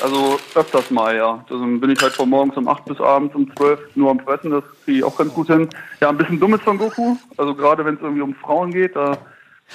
also 0.02 0.38
öfters 0.54 0.90
mal, 0.90 1.16
ja. 1.16 1.44
Dann 1.48 1.80
bin 1.80 1.90
ich 1.90 2.00
halt 2.00 2.12
von 2.12 2.28
morgens 2.28 2.56
um 2.56 2.68
8 2.68 2.84
bis 2.84 3.00
abends 3.00 3.34
um 3.34 3.54
12 3.56 3.96
nur 3.96 4.10
am 4.10 4.20
Fressen, 4.20 4.50
das 4.50 4.64
kriege 4.84 4.98
ich 4.98 5.04
auch 5.04 5.16
ganz 5.16 5.32
gut 5.34 5.48
hin. 5.48 5.68
Ja, 6.00 6.08
ein 6.08 6.16
bisschen 6.16 6.38
dumm 6.38 6.54
ist 6.54 6.64
Son 6.64 6.78
Goku. 6.78 7.16
Also 7.36 7.54
gerade 7.54 7.84
wenn 7.84 7.94
es 7.96 8.00
irgendwie 8.00 8.22
um 8.22 8.34
Frauen 8.34 8.70
geht, 8.70 8.94
da 8.94 9.18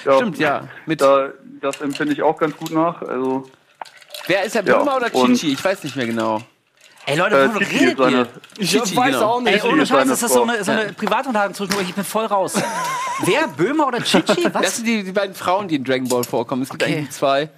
ja, 0.04 0.16
Stimmt, 0.16 0.38
ja. 0.38 0.68
Mit, 0.86 1.00
Da, 1.00 1.30
das 1.60 1.80
empfinde 1.80 2.12
ich 2.14 2.22
auch 2.22 2.36
ganz 2.36 2.56
gut 2.56 2.70
nach. 2.72 3.02
Also 3.02 3.48
wer 4.26 4.44
ist 4.44 4.54
der 4.54 4.64
ja, 4.64 4.76
Bulma 4.76 4.96
oder 4.96 5.10
Chichi? 5.10 5.52
Ich 5.52 5.64
weiß 5.64 5.84
nicht 5.84 5.96
mehr 5.96 6.06
genau. 6.06 6.40
Ey, 7.06 7.16
Leute, 7.18 7.36
äh, 7.38 7.48
wovon 7.48 7.62
Titi 7.62 7.76
redet 7.76 7.92
ist 7.92 7.98
seine, 7.98 8.16
ihr? 8.16 8.28
Ich 8.58 8.70
Chichi, 8.70 8.96
weiß 8.96 9.14
genau. 9.14 9.26
auch 9.26 9.38
Ey, 9.44 9.52
nicht. 9.52 9.64
ohne 9.64 9.82
ist 9.82 9.88
Scheiß, 9.90 9.98
seine 9.98 10.10
das 10.10 10.22
ist 10.22 10.32
so 10.32 10.42
eine, 10.42 10.64
so 10.64 10.72
eine 10.72 10.92
Privatunterhaltung 10.94 11.54
zwischendurch. 11.54 11.88
Ich 11.88 11.94
bin 11.94 12.04
voll 12.04 12.24
raus. 12.26 12.54
Wer? 13.24 13.46
Böhmer 13.48 13.86
oder 13.88 14.02
Chichi? 14.02 14.44
Das 14.44 14.54
Was? 14.54 14.76
sind 14.76 14.86
die, 14.86 15.04
die 15.04 15.12
beiden 15.12 15.34
Frauen, 15.34 15.68
die 15.68 15.76
in 15.76 15.84
Dragon 15.84 16.08
Ball 16.08 16.24
vorkommen. 16.24 16.62
Es 16.62 16.70
gibt 16.70 16.82
Okay. 16.82 16.96
eigentlich 16.96 17.10
zwei. 17.10 17.50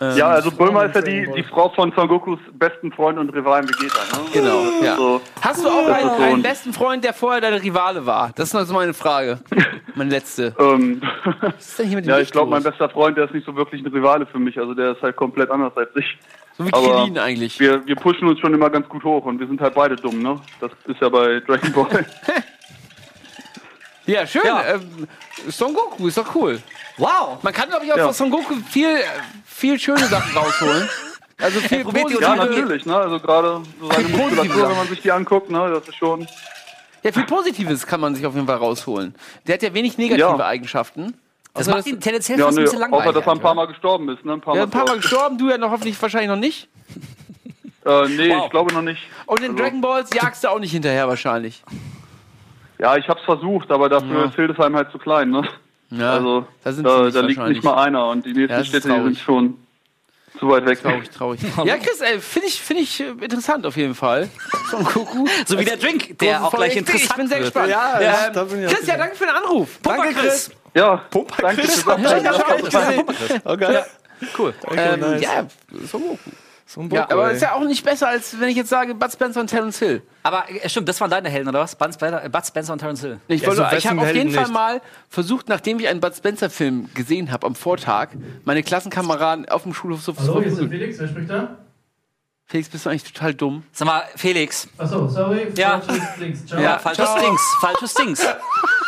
Ja, 0.00 0.28
also 0.28 0.50
Bulma 0.50 0.84
ist 0.84 0.94
ja 0.94 1.02
die, 1.02 1.28
die 1.36 1.42
Frau 1.42 1.68
von 1.70 1.92
Son 1.94 2.08
Gokus 2.08 2.38
besten 2.52 2.90
Freund 2.92 3.18
und 3.18 3.28
Rivalen 3.30 3.68
Vegeta. 3.68 3.98
Ne? 4.16 4.28
Genau, 4.32 4.62
ja. 4.82 4.96
So, 4.96 5.20
Hast 5.42 5.62
du 5.64 5.68
auch 5.68 5.86
einen, 5.88 6.08
so 6.08 6.14
einen 6.22 6.34
ein- 6.36 6.42
besten 6.42 6.72
Freund, 6.72 7.04
der 7.04 7.12
vorher 7.12 7.40
dein 7.40 7.54
Rivale 7.54 8.06
war? 8.06 8.32
Das 8.34 8.48
ist 8.48 8.54
noch 8.54 8.62
so 8.64 8.74
meine 8.74 8.94
Frage. 8.94 9.38
Meine 9.96 10.10
letzte. 10.10 10.54
ähm, 10.58 11.02
Was 11.40 11.68
ist 11.70 11.78
denn 11.80 11.86
hier 11.88 11.96
mit 11.96 12.06
dem 12.06 12.10
ja, 12.10 12.20
ich 12.20 12.30
glaube, 12.30 12.48
mein 12.48 12.62
bester 12.62 12.88
Freund, 12.88 13.18
der 13.18 13.24
ist 13.24 13.34
nicht 13.34 13.44
so 13.44 13.56
wirklich 13.56 13.82
ein 13.84 13.88
Rivale 13.92 14.24
für 14.24 14.38
mich. 14.38 14.56
Also 14.56 14.72
der 14.72 14.92
ist 14.92 15.02
halt 15.02 15.16
komplett 15.16 15.50
anders 15.50 15.76
als 15.76 15.90
ich. 15.96 16.16
So 16.56 16.64
wie 16.64 16.72
aber- 16.72 16.86
Krillin 17.00 17.18
eigentlich. 17.18 17.58
Wir, 17.58 17.84
wir 17.84 17.96
pushen 17.96 18.28
uns 18.28 18.38
schon 18.38 18.54
immer 18.54 18.70
ganz 18.70 18.88
gut 18.88 19.02
hoch 19.02 19.24
und 19.26 19.40
wir 19.40 19.48
sind 19.48 19.60
halt 19.60 19.74
beide 19.74 19.96
dumm, 19.96 20.22
ne? 20.22 20.36
Das 20.60 20.70
ist 20.86 21.00
ja 21.00 21.08
bei 21.08 21.40
Dragon 21.40 21.72
Ball. 21.72 22.06
Ja, 24.06 24.26
schön. 24.26 24.42
Ja. 24.44 24.74
Ähm, 24.74 25.06
Son 25.48 25.72
Goku 25.74 26.08
ist 26.08 26.16
doch 26.16 26.34
cool. 26.34 26.60
Wow. 26.96 27.38
Man 27.42 27.52
kann, 27.52 27.68
glaube 27.68 27.84
ich, 27.84 27.92
auch 27.92 27.96
Ja. 27.96 28.04
von 28.06 28.14
Son 28.14 28.30
Goku 28.30 28.54
viel, 28.68 28.98
viel 29.46 29.78
schöne 29.78 30.06
Sachen 30.06 30.36
rausholen. 30.36 30.88
Also 31.38 31.60
viel 31.68 31.84
positive, 31.84 32.20
ja, 32.22 32.36
natürlich, 32.36 32.84
ne? 32.86 32.96
Also 32.96 33.18
gerade 33.20 33.62
so 33.80 33.90
seine 33.90 34.08
Muskulatur, 34.08 34.68
wenn 34.70 34.76
man 34.76 34.88
sich 34.88 35.00
die 35.00 35.10
anguckt, 35.12 35.50
ne? 35.50 35.70
Das 35.72 35.88
ist 35.88 35.96
schon. 35.96 36.26
ja, 37.02 37.12
viel 37.12 37.24
Positives 37.24 37.86
kann 37.86 38.00
man 38.00 38.14
sich 38.14 38.26
auf 38.26 38.34
jeden 38.34 38.46
Fall 38.46 38.56
rausholen. 38.56 39.14
Der 39.46 39.54
hat 39.54 39.62
ja 39.62 39.72
wenig 39.72 39.96
negative 39.96 40.20
Ja. 40.38 40.46
Eigenschaften. 40.46 41.14
Das 41.54 41.66
Außer 41.66 41.76
macht 41.78 41.86
ihn 41.86 41.96
dass- 41.96 42.04
tendenziell 42.04 42.38
Ja, 42.38 42.44
fast 42.46 42.58
ein 42.58 42.60
nö, 42.60 42.64
bisschen 42.64 42.80
langweilig. 42.80 43.06
außer 43.08 43.12
dass 43.20 43.26
er 43.26 43.32
ein 43.32 43.40
paar 43.40 43.54
Mal 43.54 43.66
gestorben 43.66 44.08
ist, 44.10 44.24
ne? 44.24 44.34
Ein 44.34 44.40
paar 44.40 44.54
ja, 44.56 44.62
ein 44.64 44.70
paar 44.70 44.84
Mal 44.84 44.96
gestorben, 44.96 45.38
du 45.38 45.48
ja 45.50 45.58
noch 45.58 45.70
hoffentlich 45.70 46.00
wahrscheinlich 46.00 46.28
noch 46.30 46.36
nicht. 46.36 46.68
Äh, 47.86 48.08
nee, 48.08 48.28
Wow. 48.30 48.44
ich 48.44 48.50
glaube 48.50 48.74
noch 48.74 48.82
nicht. 48.82 49.00
Und 49.26 49.40
in 49.40 49.52
Also- 49.52 49.62
Dragon 49.62 49.80
Balls 49.80 50.10
jagst 50.14 50.44
du 50.44 50.48
auch 50.48 50.58
nicht 50.58 50.72
hinterher 50.72 51.08
wahrscheinlich. 51.08 51.62
Ja, 52.80 52.96
ich 52.96 53.08
hab's 53.08 53.22
versucht, 53.24 53.70
aber 53.70 53.88
dafür 53.88 54.20
Ja. 54.20 54.24
ist 54.26 54.34
Hildesheim 54.36 54.74
halt 54.74 54.90
zu 54.90 54.98
klein, 54.98 55.30
ne? 55.30 55.42
Ja, 55.90 56.12
also 56.12 56.46
da 56.64 56.72
sind 56.72 56.86
da, 56.86 57.10
da 57.10 57.20
liegt 57.20 57.42
nicht 57.48 57.64
mal 57.64 57.74
einer 57.82 58.08
und 58.08 58.24
die 58.24 58.32
nächsten 58.32 58.56
Ja, 58.58 58.64
Städte 58.64 58.88
sind 58.88 59.18
schon 59.18 59.58
zu 60.38 60.48
weit 60.48 60.64
weg. 60.64 60.80
Traurig, 60.82 61.10
traurig. 61.10 61.40
ja, 61.64 61.76
Chris, 61.76 62.00
ey, 62.00 62.20
finde 62.20 62.46
ich, 62.48 62.60
find 62.62 62.80
ich 62.80 63.00
äh, 63.00 63.08
interessant 63.20 63.66
auf 63.66 63.76
jeden 63.76 63.94
Fall. 63.94 64.28
Ja. 64.72 64.78
So 65.46 65.58
wie 65.58 65.64
der 65.64 65.76
Drink, 65.76 66.18
der 66.20 66.44
auch 66.44 66.52
gleich 66.54 66.76
interessant 66.76 67.10
Ich 67.10 67.16
bin 67.16 67.26
sehr 67.26 67.38
wird. 67.40 67.52
gespannt. 67.52 67.70
Ja, 67.70 68.00
ähm, 68.28 68.32
da 68.32 68.44
bin 68.44 68.60
ich 68.62 68.68
auch 68.68 68.72
Chris, 68.72 68.86
ja, 68.86 68.96
danke 68.96 69.16
für 69.16 69.24
den 69.26 69.34
Anruf. 69.34 69.78
Danke, 69.82 70.14
Chris. 70.14 70.50
Ja, 70.74 71.02
danke 71.40 71.62
Chris. 71.62 71.82
fürs 71.82 71.88
Abhören. 71.88 72.24
Ja, 72.24 73.54
Ja, 73.56 73.72
ja, 73.72 73.82
Okay. 73.82 73.82
Cool. 74.38 74.54
Ähm, 74.76 75.00
nice. 75.00 75.22
Ja, 75.22 75.46
Goku. 75.90 76.16
So 76.72 76.82
ein 76.82 76.90
Ja, 76.90 77.10
aber 77.10 77.30
ey. 77.30 77.34
ist 77.34 77.42
ja 77.42 77.54
auch 77.54 77.64
nicht 77.64 77.84
besser, 77.84 78.06
als 78.06 78.38
wenn 78.38 78.48
ich 78.48 78.54
jetzt 78.54 78.68
sage 78.68 78.94
Bud 78.94 79.10
Spencer 79.12 79.40
und 79.40 79.48
Terence 79.48 79.80
Hill. 79.80 80.02
Aber 80.22 80.44
äh, 80.48 80.68
stimmt, 80.68 80.88
das 80.88 81.00
waren 81.00 81.10
deine 81.10 81.28
Helden, 81.28 81.48
oder 81.48 81.58
was? 81.58 81.74
Bud 81.74 81.92
Spencer, 81.92 82.24
äh, 82.24 82.28
Bud 82.28 82.46
Spencer 82.46 82.72
und 82.72 82.78
Terence 82.78 83.00
Hill. 83.00 83.18
Ich, 83.26 83.42
Ja, 83.42 83.50
so 83.52 83.64
ich 83.76 83.86
habe 83.88 84.00
auf 84.00 84.06
jeden 84.06 84.28
Helden 84.28 84.30
Fall 84.34 84.44
nicht. 84.44 84.52
mal 84.52 84.80
versucht, 85.08 85.48
nachdem 85.48 85.80
ich 85.80 85.88
einen 85.88 85.98
Bud 86.00 86.14
Spencer-Film 86.14 86.90
gesehen 86.94 87.32
habe 87.32 87.44
am 87.48 87.56
Vortag, 87.56 88.10
meine 88.44 88.62
Klassenkameraden 88.62 89.48
auf 89.48 89.64
dem 89.64 89.74
Schulhof 89.74 90.00
so 90.02 90.12
zu 90.12 90.22
Hallo, 90.22 90.42
hier 90.42 90.52
ist. 90.52 90.58
Felix, 90.60 90.98
wer 91.00 91.08
spricht 91.08 91.28
da? 91.30 91.56
Felix, 92.46 92.68
bist 92.68 92.86
du 92.86 92.90
eigentlich 92.90 93.12
total 93.12 93.34
dumm? 93.34 93.64
Sag 93.72 93.86
mal, 93.86 94.02
Felix. 94.14 94.68
Achso, 94.78 95.08
sorry, 95.08 95.48
Ja. 95.56 95.80
falsches 95.80 96.16
Links. 96.18 96.46
Ciao. 96.46 96.60
Ja, 96.60 96.78
falsches 96.78 97.04
ciao. 97.04 97.18
Dings. 97.20 97.40
Falsches 97.60 97.94
Dings. 97.94 98.26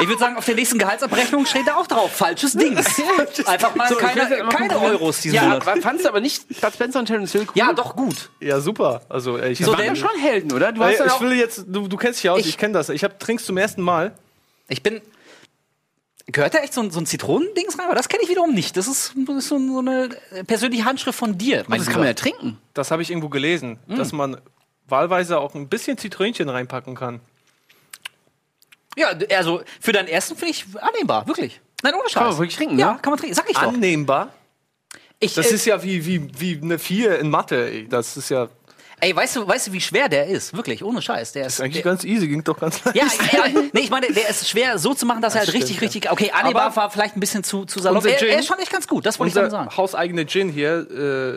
Ich 0.00 0.06
würde 0.06 0.18
sagen, 0.20 0.36
auf 0.36 0.44
der 0.44 0.54
nächsten 0.54 0.78
Gehaltsabrechnung 0.78 1.44
steht 1.46 1.66
da 1.66 1.74
auch 1.76 1.86
drauf. 1.86 2.12
Falsches 2.12 2.52
Dings. 2.52 2.86
Einfach 3.46 3.74
mal 3.74 3.88
So, 3.88 3.96
keine, 3.96 4.28
keine. 4.48 4.78
Euros 4.80 5.20
diesen 5.20 5.34
Ja, 5.36 5.42
Monat. 5.58 5.64
fandst 5.82 6.04
du 6.04 6.08
aber 6.08 6.20
nicht 6.20 6.46
Bud 6.60 6.72
Spencer 6.72 7.00
und 7.00 7.06
Terence 7.06 7.32
Hill 7.32 7.42
cool? 7.42 7.52
Ja, 7.54 7.72
doch 7.72 7.96
gut. 7.96 8.30
Ja, 8.40 8.60
super. 8.60 9.02
Also, 9.08 9.38
ich 9.38 9.58
Die 9.58 9.64
So, 9.64 9.72
waren 9.76 9.96
schon 9.96 10.16
Helden, 10.20 10.52
oder? 10.52 10.70
Du 10.72 10.82
hast 10.84 10.98
ja 11.00 11.06
ich 11.06 11.12
auch 11.12 11.20
will 11.20 11.32
jetzt, 11.32 11.64
du, 11.66 11.88
du 11.88 11.96
kennst 11.96 12.22
dich 12.22 12.30
aus, 12.30 12.40
ich, 12.40 12.48
Ich- 12.50 12.58
kenne 12.58 12.74
das. 12.74 12.88
Ich 12.90 13.02
hab, 13.02 13.18
trinkst 13.18 13.44
zum 13.46 13.56
ersten 13.56 13.82
Mal. 13.82 14.12
Ich 14.68 14.82
bin. 14.82 15.00
Gehört 16.26 16.52
da 16.54 16.58
echt 16.58 16.74
so 16.74 16.82
ein, 16.82 16.90
so 16.90 17.00
ein 17.00 17.06
Zitronendings 17.06 17.78
rein? 17.78 17.86
Aber 17.86 17.94
das 17.94 18.08
kenne 18.08 18.22
ich 18.22 18.28
wiederum 18.28 18.52
nicht. 18.52 18.76
Das 18.76 18.86
ist, 18.86 19.14
das 19.26 19.36
ist 19.36 19.48
so, 19.48 19.58
so 19.58 19.78
eine 19.78 20.10
persönliche 20.46 20.84
Handschrift 20.84 21.18
von 21.18 21.38
dir. 21.38 21.64
Mein 21.68 21.78
das 21.80 21.88
kann 21.88 22.00
man 22.00 22.06
ja 22.08 22.12
trinken. 22.14 22.58
Das 22.74 22.90
habe 22.90 23.00
ich 23.00 23.10
irgendwo 23.10 23.30
gelesen, 23.30 23.78
dass 23.88 24.12
man 24.12 24.36
wahlweise 24.86 25.38
auch 25.38 25.54
ein 25.54 25.68
bisschen 25.68 25.96
Zitrönchen 25.96 26.48
reinpacken 26.50 26.94
kann. 26.94 27.20
Ja, 28.98 29.36
also 29.36 29.62
für 29.80 29.92
deinen 29.92 30.08
ersten 30.08 30.36
finde 30.36 30.50
ich 30.50 30.64
annehmbar, 30.80 31.26
wirklich. 31.26 31.60
Nein, 31.82 31.94
ohne 31.94 32.04
Scheiß. 32.04 32.14
Kann 32.14 32.24
man 32.28 32.38
wirklich 32.38 32.56
trinken, 32.56 32.78
Ja, 32.78 32.94
ne? 32.94 32.98
kann 33.00 33.10
man 33.12 33.18
trinken. 33.18 33.34
Sag 33.34 33.48
ich 33.48 33.56
doch. 33.56 33.62
Annehmbar. 33.62 34.32
Ich, 35.20 35.34
Das 35.34 35.50
äh, 35.50 35.54
ist 35.54 35.64
ja 35.64 35.82
wie, 35.82 36.04
wie, 36.06 36.28
wie 36.40 36.60
eine 36.62 36.78
4 36.78 37.18
in 37.18 37.30
Mathe, 37.30 37.70
ey. 37.70 37.88
Das 37.88 38.16
ist 38.16 38.28
ja 38.28 38.48
ey, 39.00 39.14
weißt 39.14 39.36
du, 39.36 39.46
weißt 39.48 39.68
du, 39.68 39.72
wie 39.72 39.80
schwer 39.80 40.08
der 40.08 40.26
ist? 40.26 40.54
Wirklich, 40.56 40.82
ohne 40.84 41.00
Scheiß. 41.02 41.32
Der 41.32 41.46
ist, 41.46 41.60
eigentlich 41.60 41.82
der, 41.82 41.92
ganz 41.92 42.04
easy, 42.04 42.28
ging 42.28 42.42
doch 42.44 42.58
ganz 42.58 42.84
leicht. 42.84 42.96
ja, 42.96 43.06
ja, 43.32 43.60
nee, 43.72 43.80
ich 43.80 43.90
meine, 43.90 44.12
der 44.12 44.28
ist 44.28 44.48
schwer 44.48 44.78
so 44.78 44.94
zu 44.94 45.06
machen, 45.06 45.22
dass 45.22 45.34
er 45.34 45.40
halt 45.40 45.48
stimmt, 45.50 45.64
richtig, 45.64 45.76
ja. 45.76 45.82
richtig. 45.82 46.10
Okay, 46.10 46.30
Aber 46.32 46.74
war 46.76 46.90
vielleicht 46.90 47.16
ein 47.16 47.20
bisschen 47.20 47.44
zu, 47.44 47.64
zu 47.64 47.80
salopp. 47.80 48.04
Er, 48.06 48.20
er 48.22 48.38
ist 48.38 48.46
schon 48.46 48.58
echt 48.58 48.72
ganz 48.72 48.86
gut, 48.86 49.06
das 49.06 49.18
wollte 49.18 49.30
ich 49.30 49.36
Unser 49.36 49.50
sagen. 49.50 49.76
hauseigene 49.76 50.26
Gin 50.26 50.48
hier 50.50 50.86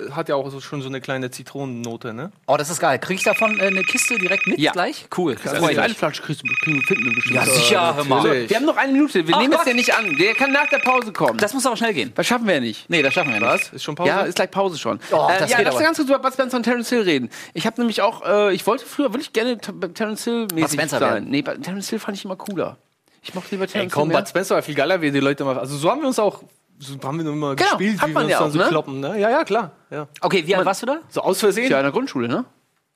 äh, 0.09 0.11
hat 0.11 0.29
ja 0.29 0.35
auch 0.35 0.49
so, 0.49 0.59
schon 0.61 0.81
so 0.81 0.87
eine 0.87 1.01
kleine 1.01 1.31
Zitronennote, 1.31 2.13
ne? 2.13 2.31
Oh, 2.47 2.57
das 2.57 2.69
ist 2.69 2.79
geil. 2.79 2.99
Krieg 2.99 3.17
ich 3.17 3.23
davon 3.23 3.59
äh, 3.59 3.63
eine 3.67 3.83
Kiste 3.83 4.17
direkt 4.17 4.47
mit 4.47 4.59
Ja. 4.59 4.71
gleich? 4.71 5.05
Cool. 5.15 5.35
Das 5.43 5.53
Also 5.53 5.65
eine. 5.65 5.93
Flasche 5.93 6.21
kriegst 6.21 6.41
du, 6.43 6.47
finden 6.63 7.05
wir 7.05 7.13
bestimmt. 7.15 7.35
Ja, 7.35 7.45
sicher, 7.45 7.95
hör 7.95 8.03
mal. 8.05 8.49
Wir 8.49 8.55
haben 8.55 8.65
noch 8.65 8.77
eine 8.77 8.91
Minute. 8.93 9.27
Wir 9.27 9.35
Ach 9.35 9.41
nehmen 9.41 9.53
Gott. 9.53 9.65
den 9.65 9.75
nicht 9.75 9.93
an. 9.93 10.15
Der 10.17 10.33
kann 10.33 10.51
nach 10.51 10.67
der 10.69 10.79
Pause 10.79 11.11
kommen. 11.11 11.37
Das 11.37 11.53
muss 11.53 11.65
aber 11.65 11.77
schnell 11.77 11.93
gehen. 11.93 12.11
das 12.15 12.25
schaffen 12.27 12.47
wir 12.47 12.55
ja 12.55 12.59
nicht. 12.59 12.89
Nee, 12.89 13.01
das 13.01 13.13
schaffen 13.13 13.31
wir 13.33 13.39
nicht. 13.39 13.49
Was? 13.49 13.69
Ist 13.73 13.83
schon 13.83 13.95
Pause? 13.95 14.09
Ja, 14.09 14.21
ist 14.21 14.35
gleich 14.35 14.51
Pause 14.51 14.77
schon. 14.77 14.99
Oh, 15.11 15.27
äh, 15.29 15.39
das 15.39 15.51
ja, 15.51 15.57
geht 15.57 15.65
lass 15.65 15.75
aber. 15.75 15.83
ganz 15.83 15.97
kurz 15.97 16.09
über 16.09 16.19
Bud 16.19 16.33
Spencer 16.33 16.57
und 16.57 16.63
Terence 16.63 16.89
Hill 16.89 17.01
reden. 17.01 17.29
Ich 17.53 17.65
habe 17.65 17.79
nämlich 17.81 18.01
auch, 18.01 18.23
äh, 18.25 18.53
ich 18.53 18.65
wollte 18.67 18.85
früher 18.85 19.11
wirklich 19.13 19.33
gerne 19.33 19.57
T- 19.57 19.71
Terence 19.93 20.23
Hill 20.23 20.47
mäßig 20.53 20.73
Spencer 20.73 20.99
sein. 20.99 21.13
werden. 21.13 21.29
Nee, 21.29 21.41
Terence 21.41 21.89
Hill 21.89 21.99
fand 21.99 22.17
ich 22.17 22.25
immer 22.25 22.35
cooler. 22.35 22.77
Ich 23.23 23.33
mochte 23.35 23.51
lieber 23.51 23.67
Terence 23.67 23.91
komm, 23.93 24.03
Hill. 24.03 24.09
mehr. 24.13 24.19
Bud 24.21 24.29
Spencer 24.29 24.55
war 24.55 24.61
viel 24.61 24.75
geiler, 24.75 24.99
wie 25.01 25.11
die 25.11 25.19
Leute 25.19 25.43
mal. 25.43 25.57
Also 25.59 25.75
so 25.77 25.89
haben 25.91 26.01
wir 26.01 26.07
uns 26.07 26.17
auch, 26.19 26.41
so 26.79 26.95
haben 27.03 27.23
wir 27.23 27.31
immer 27.31 27.55
Genau, 27.55 27.69
gespielt, 27.69 28.01
hat 28.01 28.09
wie 28.09 28.13
man 28.13 28.27
wir 28.27 28.29
uns 28.29 28.31
ja 28.31 28.39
dann 28.39 28.47
auch, 28.47 28.51
so 28.53 28.59
ne? 28.59 28.67
kloppen, 28.69 28.99
ne? 28.99 29.19
Ja, 29.19 29.29
ja, 29.29 29.43
klar. 29.43 29.71
Ja. 29.89 30.07
Okay, 30.21 30.45
wie 30.47 30.55
alt 30.55 30.65
warst 30.65 30.81
du 30.81 30.85
da? 30.87 30.97
So 31.09 31.21
aus 31.21 31.39
Versehen. 31.39 31.69
Ja, 31.69 31.77
in 31.79 31.83
der 31.83 31.91
Grundschule, 31.91 32.27
ne? 32.27 32.45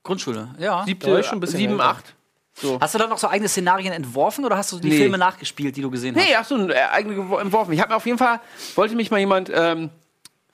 Grundschule, 0.04 0.50
ja. 0.60 0.84
Siebte, 0.86 1.10
Ja, 1.10 1.24
schon 1.24 1.38
ein 1.38 1.42
bisschen 1.42 1.58
sieben, 1.58 1.74
älter. 1.74 1.86
acht. 1.86 2.14
So. 2.54 2.80
Hast 2.80 2.94
du 2.94 3.00
dann 3.00 3.10
noch 3.10 3.18
so 3.18 3.28
eigene 3.28 3.50
Szenarien 3.50 3.92
entworfen 3.92 4.46
oder 4.46 4.56
hast 4.56 4.72
du 4.72 4.80
die 4.80 4.88
Nee. 4.90 4.98
Filme 4.98 5.18
nachgespielt, 5.18 5.76
die 5.76 5.82
du 5.82 5.92
gesehen 5.92 6.16
hast? 6.16 6.24
Nee, 6.24 6.36
ach 6.40 6.46
so, 6.46 6.56
ein, 6.56 6.70
äh, 6.70 6.76
eigene 6.92 7.16
entworfen. 7.42 7.74
Ich 7.74 7.82
habe 7.82 7.90
mir 7.90 7.98
auf 7.98 8.06
jeden 8.06 8.18
Fall, 8.18 8.40
wollte 8.76 8.96
mich 8.96 9.12
mal 9.12 9.20
jemand, 9.20 9.52
ähm, 9.54 9.90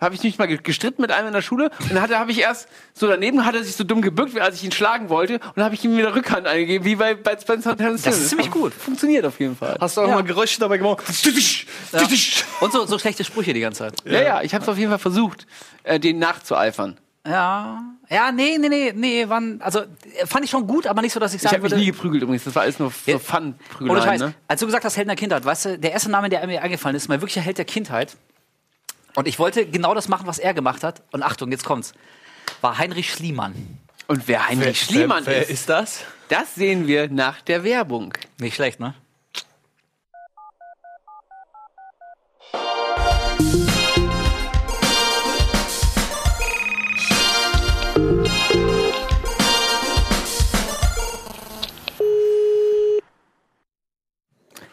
habe 0.01 0.15
ich 0.15 0.23
mich 0.23 0.37
mal 0.39 0.47
ge- 0.47 0.59
gestritten 0.61 1.01
mit 1.01 1.11
einem 1.11 1.27
in 1.27 1.33
der 1.33 1.41
Schule 1.43 1.69
und 1.79 1.93
dann 1.93 2.09
habe 2.09 2.31
ich 2.31 2.39
erst 2.39 2.67
so 2.93 3.07
daneben, 3.07 3.45
hat 3.45 3.55
er 3.55 3.63
sich 3.63 3.75
so 3.75 3.83
dumm 3.83 4.01
gebückt, 4.01 4.33
wie 4.35 4.41
als 4.41 4.55
ich 4.55 4.63
ihn 4.63 4.71
schlagen 4.71 5.09
wollte 5.09 5.35
und 5.35 5.51
dann 5.57 5.63
habe 5.65 5.75
ich 5.75 5.85
ihm 5.85 5.95
wieder 5.95 6.15
Rückhand 6.15 6.47
eingegeben, 6.47 6.83
wie 6.85 6.95
bei, 6.95 7.13
bei 7.13 7.37
Spencer 7.39 7.77
Terence 7.77 8.01
Das 8.01 8.17
ist 8.17 8.29
ziemlich 8.29 8.49
gut. 8.51 8.73
Funktioniert 8.73 9.23
auf 9.25 9.39
jeden 9.39 9.55
Fall. 9.55 9.77
Hast 9.79 9.95
du 9.97 10.01
auch 10.01 10.07
Ja. 10.07 10.15
mal 10.15 10.23
Geräusche 10.23 10.59
dabei 10.59 10.77
gemacht? 10.79 11.03
Ja. 11.93 12.01
Und 12.59 12.73
so, 12.73 12.85
so 12.85 12.97
schlechte 12.99 13.23
Sprüche 13.23 13.53
die 13.53 13.59
ganze 13.59 13.79
Zeit. 13.79 13.93
Ja, 14.05 14.21
ja, 14.21 14.41
ich 14.41 14.53
habe 14.53 14.63
es 14.63 14.69
auf 14.69 14.77
jeden 14.77 14.89
Fall 14.89 14.99
versucht, 14.99 15.45
äh, 15.83 15.99
den 15.99 16.19
nachzueifern. 16.19 16.97
Ja. 17.27 17.83
Ja, 18.09 18.31
nee, 18.31 18.57
nee, 18.57 18.67
nee, 18.67 18.91
nee, 18.95 19.25
wann, 19.27 19.61
also 19.61 19.81
äh, 19.81 20.25
fand 20.25 20.43
ich 20.43 20.49
schon 20.51 20.65
gut, 20.67 20.87
aber 20.87 21.01
nicht 21.01 21.13
so, 21.13 21.19
dass 21.19 21.31
ich 21.33 21.37
Ich 21.37 21.41
sagen 21.43 21.53
habe 21.53 21.63
mich 21.63 21.71
würde. 21.71 21.81
nie 21.81 21.91
geprügelt 21.91 22.23
übrigens, 22.23 22.43
das 22.43 22.55
war 22.55 22.63
alles 22.63 22.79
nur 22.79 22.89
so 22.89 23.11
Ja. 23.11 23.19
fun 23.19 23.55
Ohne 23.79 24.01
Scheiß. 24.01 24.19
ne? 24.19 24.33
Als 24.47 24.59
du 24.59 24.65
gesagt 24.65 24.83
hast, 24.83 24.97
Held 24.97 25.07
der 25.07 25.15
Kindheit, 25.15 25.45
weißt 25.45 25.65
du, 25.65 25.77
der 25.77 25.91
erste 25.91 26.09
Name, 26.09 26.27
der 26.29 26.45
mir 26.47 26.61
eingefallen 26.61 26.95
ist, 26.95 27.07
mein 27.09 27.21
wirklicher 27.21 27.41
Held 27.41 27.57
der 27.59 27.65
Kindheit. 27.65 28.17
Und 29.15 29.27
ich 29.27 29.39
wollte 29.39 29.65
genau 29.65 29.93
das 29.93 30.07
machen, 30.07 30.27
was 30.27 30.39
er 30.39 30.53
gemacht 30.53 30.83
hat. 30.83 31.03
Und 31.11 31.23
Achtung, 31.23 31.51
jetzt 31.51 31.65
kommt's. 31.65 31.93
War 32.61 32.77
Heinrich 32.77 33.11
Schliemann. 33.11 33.79
Und 34.07 34.27
wer 34.27 34.47
Heinrich 34.47 34.81
Schliemann 34.81 35.25
wer, 35.25 35.35
wer 35.35 35.41
ist, 35.43 35.49
ist 35.49 35.69
das? 35.69 36.03
das 36.29 36.55
sehen 36.55 36.87
wir 36.87 37.09
nach 37.09 37.41
der 37.41 37.63
Werbung. 37.63 38.13
Nicht 38.39 38.55
schlecht, 38.55 38.79
ne? 38.79 38.93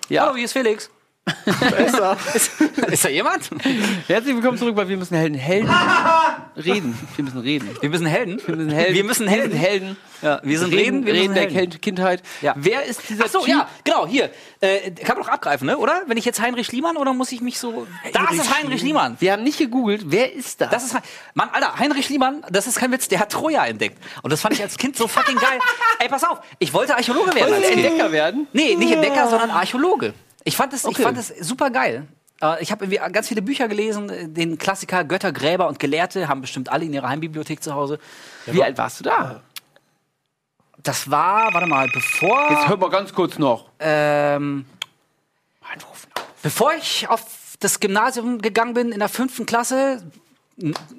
Ja, 0.09 0.23
Hallo, 0.23 0.37
hier 0.37 0.47
ist 0.47 0.53
Felix. 0.53 0.91
Besser. 1.77 2.17
Ist 2.35 3.05
da 3.05 3.09
jemand? 3.09 3.51
herzlich 4.07 4.35
willkommen 4.35 4.59
zurück 4.59 4.75
bei 4.75 4.89
Wir 4.89 4.97
müssen 4.97 5.17
Helden. 5.17 5.39
Helden 5.39 5.71
reden. 6.57 6.99
Wir 7.17 7.25
müssen 7.25 7.39
reden. 7.41 7.71
Wir 7.81 7.89
müssen 7.91 8.07
Helden. 8.07 8.41
Wir 8.45 8.57
müssen 8.57 8.71
Helden. 8.71 8.95
Wir 8.95 9.05
müssen 9.05 9.29
Helden. 9.29 9.51
Wir 9.53 9.59
sind 9.59 9.69
Helden. 9.69 9.97
Ja, 10.21 10.41
wir 10.43 10.59
sind 10.59 10.75
Reden, 10.75 11.07
wir 11.07 11.15
reden 11.15 11.35
der 11.35 11.49
Helden. 11.49 11.81
Kindheit. 11.81 12.23
Ja. 12.43 12.53
Wer 12.57 12.85
ist 12.85 13.09
dieser 13.09 13.27
Ach 13.27 13.29
so, 13.29 13.39
Typ? 13.41 13.51
ja, 13.51 13.69
genau, 13.85 14.05
hier. 14.05 14.31
Äh, 14.61 14.91
kann 14.91 15.17
man 15.17 15.25
doch 15.25 15.33
abgreifen, 15.33 15.67
ne? 15.67 15.79
Oder? 15.79 16.03
Wenn 16.07 16.17
ich 16.17 16.25
jetzt 16.25 16.41
Heinrich 16.41 16.67
Schliemann 16.67 16.97
oder 16.97 17.13
muss 17.15 17.31
ich 17.31 17.41
mich 17.41 17.61
so. 17.61 17.87
Das 18.13 18.33
ist 18.33 18.53
Heinrich 18.59 18.81
Schliemann. 18.81 19.17
Wir 19.21 19.33
haben 19.33 19.45
nicht 19.45 19.59
gegoogelt. 19.59 20.03
Wer 20.07 20.33
ist 20.33 20.61
das? 20.61 20.71
Das 20.71 20.85
ist 20.85 20.97
Mann, 21.35 21.51
Alter, 21.53 21.79
Heinrich 21.79 22.07
Schliemann, 22.07 22.45
das 22.51 22.67
ist 22.67 22.79
kein 22.81 22.91
Witz, 22.91 23.07
der 23.07 23.21
hat 23.21 23.31
Troja 23.31 23.65
entdeckt. 23.67 23.97
Und 24.23 24.33
das 24.33 24.41
fand 24.41 24.55
ich 24.55 24.63
als 24.63 24.77
Kind 24.77 24.97
so 24.97 25.07
fucking 25.07 25.37
geil. 25.37 25.61
Ey, 26.01 26.09
pass 26.09 26.25
auf, 26.25 26.41
ich 26.59 26.73
wollte 26.73 26.97
Archäologe 26.97 27.35
werden 27.37 27.55
als 27.55 27.69
Kind. 27.69 27.85
Entdecker 27.85 28.11
werden. 28.11 28.49
Nee, 28.53 28.75
nicht 28.75 28.93
Entdecker, 28.93 29.29
sondern 29.29 29.51
Archäologe. 29.51 30.15
Ich 30.49 30.57
fand 30.57 30.73
es, 30.73 30.83
ich 30.85 30.89
Okay. 30.91 31.03
fand 31.03 31.19
es 31.19 31.29
super 31.29 31.71
geil. 31.71 32.07
Äh, 32.41 32.63
Ich 32.63 32.71
habe 32.73 32.89
ganz 32.89 33.29
viele 33.29 33.43
Bücher 33.43 33.69
gelesen, 33.69 34.35
den 34.35 34.59
Klassiker 34.59 35.05
Götter, 35.05 35.33
Gräber 35.33 35.69
und 35.69 35.79
Gelehrte 35.79 36.29
haben 36.29 36.41
bestimmt 36.41 36.69
alle 36.71 36.85
in 36.85 36.93
ihrer 36.93 37.09
Heimbibliothek 37.09 37.63
zu 37.63 37.75
Hause. 37.75 37.99
Wie 38.47 38.63
alt 38.63 38.79
warst 38.79 39.01
du 39.01 39.05
da? 39.05 39.41
Das 40.83 41.11
war, 41.11 41.53
warte 41.53 41.67
mal, 41.67 41.89
bevor, 41.89 42.51
Jetzt 42.51 42.69
hör 42.69 42.77
mal 42.77 42.89
ganz 42.91 43.13
kurz 43.13 43.39
noch. 43.39 43.71
ähm, 43.81 44.65
bevor 46.43 46.73
ich 46.75 47.09
auf 47.09 47.23
das 47.61 47.81
Gymnasium 47.81 48.41
gegangen 48.41 48.75
bin 48.75 48.93
in 48.93 49.01
der 49.01 49.09
fünften 49.09 49.45
Klasse, 49.45 50.03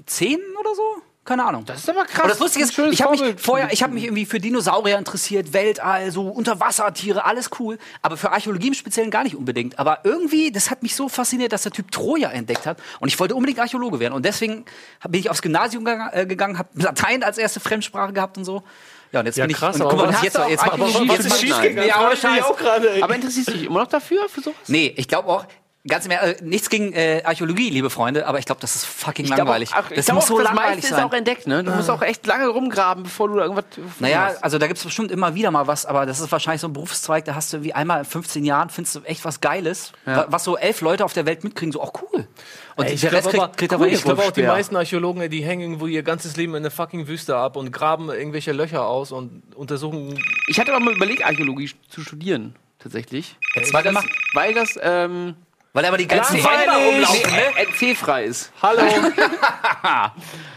zehn 0.06 0.39
oder 0.60 0.75
so? 0.75 1.01
Keine 1.30 1.46
Ahnung. 1.46 1.64
Das 1.64 1.82
ist 1.82 1.90
aber 1.92 2.06
krass. 2.06 2.24
Und 2.24 2.30
das 2.32 2.40
Lustige 2.40 2.66
ist, 2.66 2.76
ich 2.92 3.04
habe 3.04 3.16
mich 3.16 3.40
vorher, 3.40 3.72
ich 3.72 3.84
habe 3.84 3.94
mich 3.94 4.04
irgendwie 4.04 4.26
für 4.26 4.40
Dinosaurier 4.40 4.98
interessiert, 4.98 5.54
Weltall, 5.54 6.10
so 6.10 6.24
Unterwassertiere, 6.28 7.24
alles 7.24 7.52
cool. 7.60 7.78
Aber 8.02 8.18
für 8.18 8.32
Archäologie 8.32 8.70
im 8.70 8.74
Speziellen 8.74 9.12
gar 9.12 9.24
nicht 9.24 9.36
unbedingt. 9.36 9.78
Aber 9.78 10.00
irgendwie, 10.06 10.52
das 10.52 10.72
hat 10.72 10.82
mich 10.82 10.96
so 10.96 11.08
fasziniert, 11.08 11.52
dass 11.54 11.62
der 11.62 11.72
Typ 11.72 11.92
Troja 11.92 12.32
entdeckt 12.32 12.66
hat. 12.66 12.80
Und 13.00 13.10
ich 13.10 13.20
wollte 13.20 13.36
unbedingt 13.36 13.60
Archäologe 13.60 14.00
werden. 14.00 14.16
Und 14.16 14.26
deswegen 14.26 14.66
bin 15.08 15.20
ich 15.20 15.30
aufs 15.30 15.44
Gymnasium 15.44 15.86
äh, 15.86 16.26
gegangen, 16.26 16.58
habe 16.58 16.70
Latein 16.74 17.22
als 17.22 17.38
erste 17.38 17.60
Fremdsprache 17.60 18.12
gehabt 18.12 18.36
und 18.40 18.44
so. 18.46 18.64
Ja, 19.12 19.20
und 19.20 19.28
jetzt 19.28 19.38
Ja, 19.38 19.46
bin 19.46 19.56
krass, 19.56 19.76
ich. 19.76 19.84
Und 19.84 19.88
aber 19.92 19.98
guck 19.98 20.06
mal, 20.08 20.24
jetzt, 20.24 20.36
jetzt, 20.36 20.50
jetzt, 20.50 20.64
Archäologie 20.64 21.12
jetzt, 21.12 21.30
Was 21.30 21.42
jetzt 21.44 21.44
ist? 21.44 21.86
Ja, 21.88 22.02
ohne 22.02 22.10
Das 22.10 22.24
will 22.24 22.30
ich 22.32 22.38
Scheiß. 22.38 22.44
auch 22.44 22.58
gerade. 22.58 23.04
Aber 23.04 23.14
interessierst 23.14 23.50
du 23.50 23.54
dich 23.54 23.66
immer 23.66 23.82
noch 23.82 23.88
dafür? 23.88 24.28
Für 24.30 24.42
sowas? 24.42 24.58
Nee, 24.66 24.96
ich 24.98 25.08
glaube 25.08 25.28
auch. 25.30 25.46
Ganz 25.88 26.06
im 26.06 26.12
Ernst, 26.12 26.42
äh, 26.42 26.44
nichts 26.44 26.70
gegen 26.70 26.92
äh, 26.92 27.22
Archäologie, 27.24 27.70
liebe 27.70 27.90
Freunde, 27.90 28.28
aber 28.28 28.38
ich 28.38 28.46
glaube, 28.46 28.60
das 28.60 28.76
ist 28.76 28.86
fucking 28.86 29.24
Ich 29.24 29.30
glaub 29.32 29.40
langweilig. 29.48 29.72
Auch, 29.72 29.78
ach, 29.78 29.90
das 29.96 30.06
glaub 30.08 30.16
muss 30.16 30.26
auch, 30.26 30.28
so 30.28 30.38
das 30.40 30.48
langweilig 30.48 30.86
sein. 30.86 31.00
ist 31.00 31.06
auch 31.06 31.14
entdeckt, 31.14 31.48
ne? 31.48 31.64
Du 31.64 31.72
musst 31.72 31.90
auch 31.90 32.02
echt 32.02 32.28
lange 32.28 32.48
rumgraben, 32.50 33.04
bevor 33.04 33.30
du 33.30 33.36
da 33.38 33.44
irgendwas. 33.44 33.64
Naja, 34.00 34.24
findest. 34.26 34.44
also 34.44 34.58
da 34.58 34.68
gibt's 34.68 34.84
bestimmt 34.84 35.10
immer 35.10 35.36
wieder 35.36 35.52
mal 35.52 35.68
was, 35.68 35.86
aber 35.86 36.06
das 36.06 36.20
ist 36.20 36.30
wahrscheinlich 36.34 36.60
so 36.60 36.68
ein 36.68 36.74
Berufszweig, 36.74 37.24
da 37.24 37.34
hast 37.36 37.54
du 37.54 37.64
wie 37.64 37.74
einmal 37.74 38.00
in 38.00 38.06
15 38.06 38.44
Jahren, 38.44 38.70
findest 38.70 38.98
du 38.98 39.00
echt 39.04 39.24
was 39.24 39.40
Geiles, 39.40 39.94
wa- 40.04 40.26
was 40.28 40.44
so 40.44 40.58
elf 40.58 40.82
Leute 40.82 41.06
auf 41.06 41.14
der 41.14 41.26
Welt 41.26 41.46
mitkriegen, 41.46 41.72
so 41.72 41.82
auch 41.82 41.94
cool. 42.02 42.28
Und 42.76 42.86
Ey, 42.86 42.94
ich 42.96 43.02
der 43.02 43.14
Rest 43.14 43.30
glaube 43.30 43.46
kriegt, 43.48 43.58
kriegt 43.58 43.74
aber, 43.74 43.86
aber 43.86 43.94
ich 43.94 44.04
glaube 44.04 44.22
auch, 44.24 44.32
die 44.32 44.44
meisten 44.44 44.76
Archäologen, 44.76 45.30
die 45.30 45.44
hängen 45.46 45.62
irgendwo 45.62 45.88
ihr 45.88 46.04
ganzes 46.04 46.36
Leben 46.36 46.56
in 46.56 46.64
der 46.64 46.72
fucking 46.72 47.08
Wüste 47.08 47.38
ab 47.38 47.56
und 47.56 47.72
graben 47.72 48.10
irgendwelche 48.10 48.52
Löcher 48.52 48.86
aus 48.86 49.14
und 49.14 49.44
untersuchen. 49.56 50.22
ich 50.48 50.60
hatte 50.60 50.74
aber 50.74 50.84
mal 50.84 50.94
überlegt, 50.94 51.24
Archäologie 51.26 51.72
zu 51.88 52.02
studieren. 52.02 52.56
Tatsächlich. 52.80 53.38
Jetzt 53.56 53.74
weitermachen. 53.74 54.10
Weil 54.34 54.54
das, 54.54 54.78
ähm, 54.82 55.36
Weil 55.74 55.86
aber 55.86 55.98
die 55.98 56.08
ganzen. 56.08 56.44
Weiber 56.44 56.74
rumlaufen, 56.74 57.32
ne? 57.32 57.66
NC-frei 57.68 58.24
ist. 58.26 58.52
Hallo! 58.62 58.82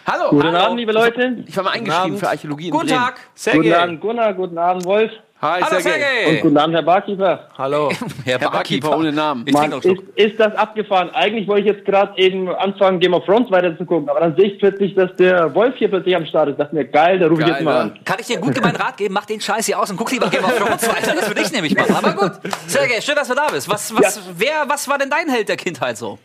Hallo. 0.07 0.31
Guten 0.31 0.47
hallo. 0.47 0.59
Abend, 0.59 0.79
liebe 0.79 0.93
Leute. 0.93 1.45
Ich 1.47 1.57
war 1.57 1.65
mal 1.65 1.71
eingeschrieben 1.71 2.19
für 2.19 2.29
Archäologie 2.29 2.69
in 2.69 2.73
Guten. 2.73 2.89
Tag. 2.89 3.21
Guten 3.53 3.73
Abend, 3.73 4.01
Gunnar. 4.01 4.35
Guten 4.35 4.59
Abend, 4.59 4.85
Wolf. 4.85 5.13
Hi, 5.45 5.61
Hallo 5.61 5.81
Sergej. 5.81 6.29
Und 6.29 6.41
guten 6.43 6.57
Abend, 6.57 6.77
Herr 6.77 6.85
Barkeeper. 6.85 7.49
Hallo! 7.59 7.91
Herr 8.25 8.39
Herr 8.39 8.49
Barkeeper 8.49 8.97
ohne 8.97 9.11
Namen. 9.11 9.45
Ich 9.45 9.53
Mann, 9.53 9.73
ist, 9.73 9.85
ist 10.15 10.39
das 10.39 10.55
abgefahren? 10.55 11.11
Eigentlich 11.15 11.49
wollte 11.49 11.63
ich 11.69 11.75
jetzt 11.75 11.85
gerade 11.85 12.17
eben 12.17 12.49
anfangen, 12.49 13.01
Game 13.01 13.13
of 13.13 13.25
Thrones 13.25 13.51
weiterzugucken, 13.51 14.09
aber 14.09 14.21
dann 14.21 14.37
sehe 14.37 14.53
ich 14.53 14.61
plötzlich, 14.61 14.95
dass 14.95 15.11
der 15.17 15.53
Wolf 15.53 15.75
hier 15.77 15.89
plötzlich 15.89 16.15
am 16.15 16.27
Start 16.27 16.51
ist. 16.51 16.61
Dachte 16.61 16.77
mir, 16.77 16.85
geil, 16.85 17.19
da 17.19 17.27
rufe 17.27 17.41
ich 17.41 17.47
Geil, 17.49 17.57
jetzt 17.57 17.65
mal 17.65 17.81
an. 17.81 17.99
Kann 18.05 18.19
ich 18.21 18.29
dir 18.29 18.39
gut 18.39 18.55
gemeinten 18.55 18.81
Rat 18.81 18.97
geben? 18.97 19.15
Mach 19.15 19.27
den 19.27 19.41
Scheiß 19.41 19.67
hier 19.67 19.81
aus 19.81 19.91
und 19.91 19.97
guck 19.97 20.13
lieber 20.13 20.31
Game 20.31 20.45
of 20.45 20.57
Thrones 20.57 20.89
weiter. 20.89 21.13
Das 21.17 21.27
würde 21.27 21.41
ich 21.41 21.51
nämlich 21.51 21.75
machen. 21.75 21.93
Aber 21.93 22.13
gut. 22.13 22.33
Sergej, 22.69 23.03
schön, 23.03 23.17
dass 23.17 23.27
du 23.27 23.35
da 23.35 23.49
bist. 23.51 23.69
Was, 23.69 23.93
was, 23.97 24.15
Ja. 24.15 24.23
wer, 24.37 24.65
was 24.69 24.87
war 24.87 24.99
denn 24.99 25.11
dein 25.11 25.29
Held 25.29 25.49
der 25.49 25.57
Kindheit 25.57 25.97
so? 25.99 26.21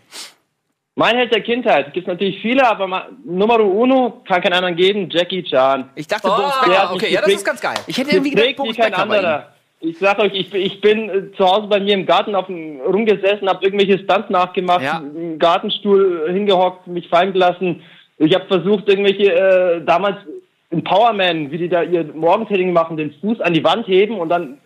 Mein 0.99 1.15
Held 1.15 1.31
der 1.31 1.41
Kindheit. 1.41 1.93
Gibt 1.93 2.07
natürlich 2.07 2.41
viele, 2.41 2.67
aber 2.67 2.87
ma- 2.87 3.05
Numero 3.23 3.63
uno 3.65 4.21
kann 4.27 4.41
keinen 4.41 4.53
anderen 4.53 4.75
geben. 4.75 5.07
Jackie 5.11 5.43
Chan. 5.43 5.87
Ich 5.95 6.07
dachte, 6.07 6.27
Oh, 6.27 6.35
Boris 6.35 6.53
der 6.65 6.69
Becker. 6.71 6.91
okay, 6.93 7.13
ja, 7.13 7.21
das 7.21 7.29
ist 7.33 7.45
ganz 7.45 7.61
geil. 7.61 7.75
Ich 7.85 7.97
hätte 7.99 8.11
irgendwie 8.11 8.31
gedacht, 8.31 8.55
Boris 8.55 8.75
kein 8.75 8.89
Becker 8.91 9.03
anderer. 9.03 9.47
Ich 9.79 9.99
sag 9.99 10.17
euch, 10.17 10.33
ich, 10.33 10.51
ich 10.55 10.81
bin 10.81 11.07
äh, 11.07 11.31
zu 11.37 11.45
Hause 11.45 11.67
bei 11.67 11.79
mir 11.79 11.93
im 11.93 12.07
Garten 12.07 12.33
auf 12.33 12.47
dem 12.47 12.81
rumgesessen, 12.81 13.47
habe 13.47 13.63
irgendwelche 13.63 13.99
Stunts 13.99 14.27
nachgemacht, 14.31 14.81
Ja. 14.81 14.97
im 15.15 15.37
Gartenstuhl 15.37 16.25
äh, 16.27 16.33
hingehockt, 16.33 16.87
mich 16.87 17.07
fallen 17.09 17.31
gelassen. 17.31 17.83
Ich 18.17 18.33
habe 18.33 18.45
versucht, 18.47 18.89
irgendwelche 18.89 19.31
äh, 19.31 19.81
damals 19.85 20.17
in 20.71 20.83
Powerman, 20.83 21.51
wie 21.51 21.59
die 21.59 21.69
da 21.69 21.83
ihr 21.83 22.05
Morgentraining 22.05 22.73
machen, 22.73 22.97
den 22.97 23.13
Fuß 23.21 23.39
an 23.41 23.53
die 23.53 23.63
Wand 23.63 23.87
heben 23.87 24.17
und 24.17 24.29
dann 24.29 24.57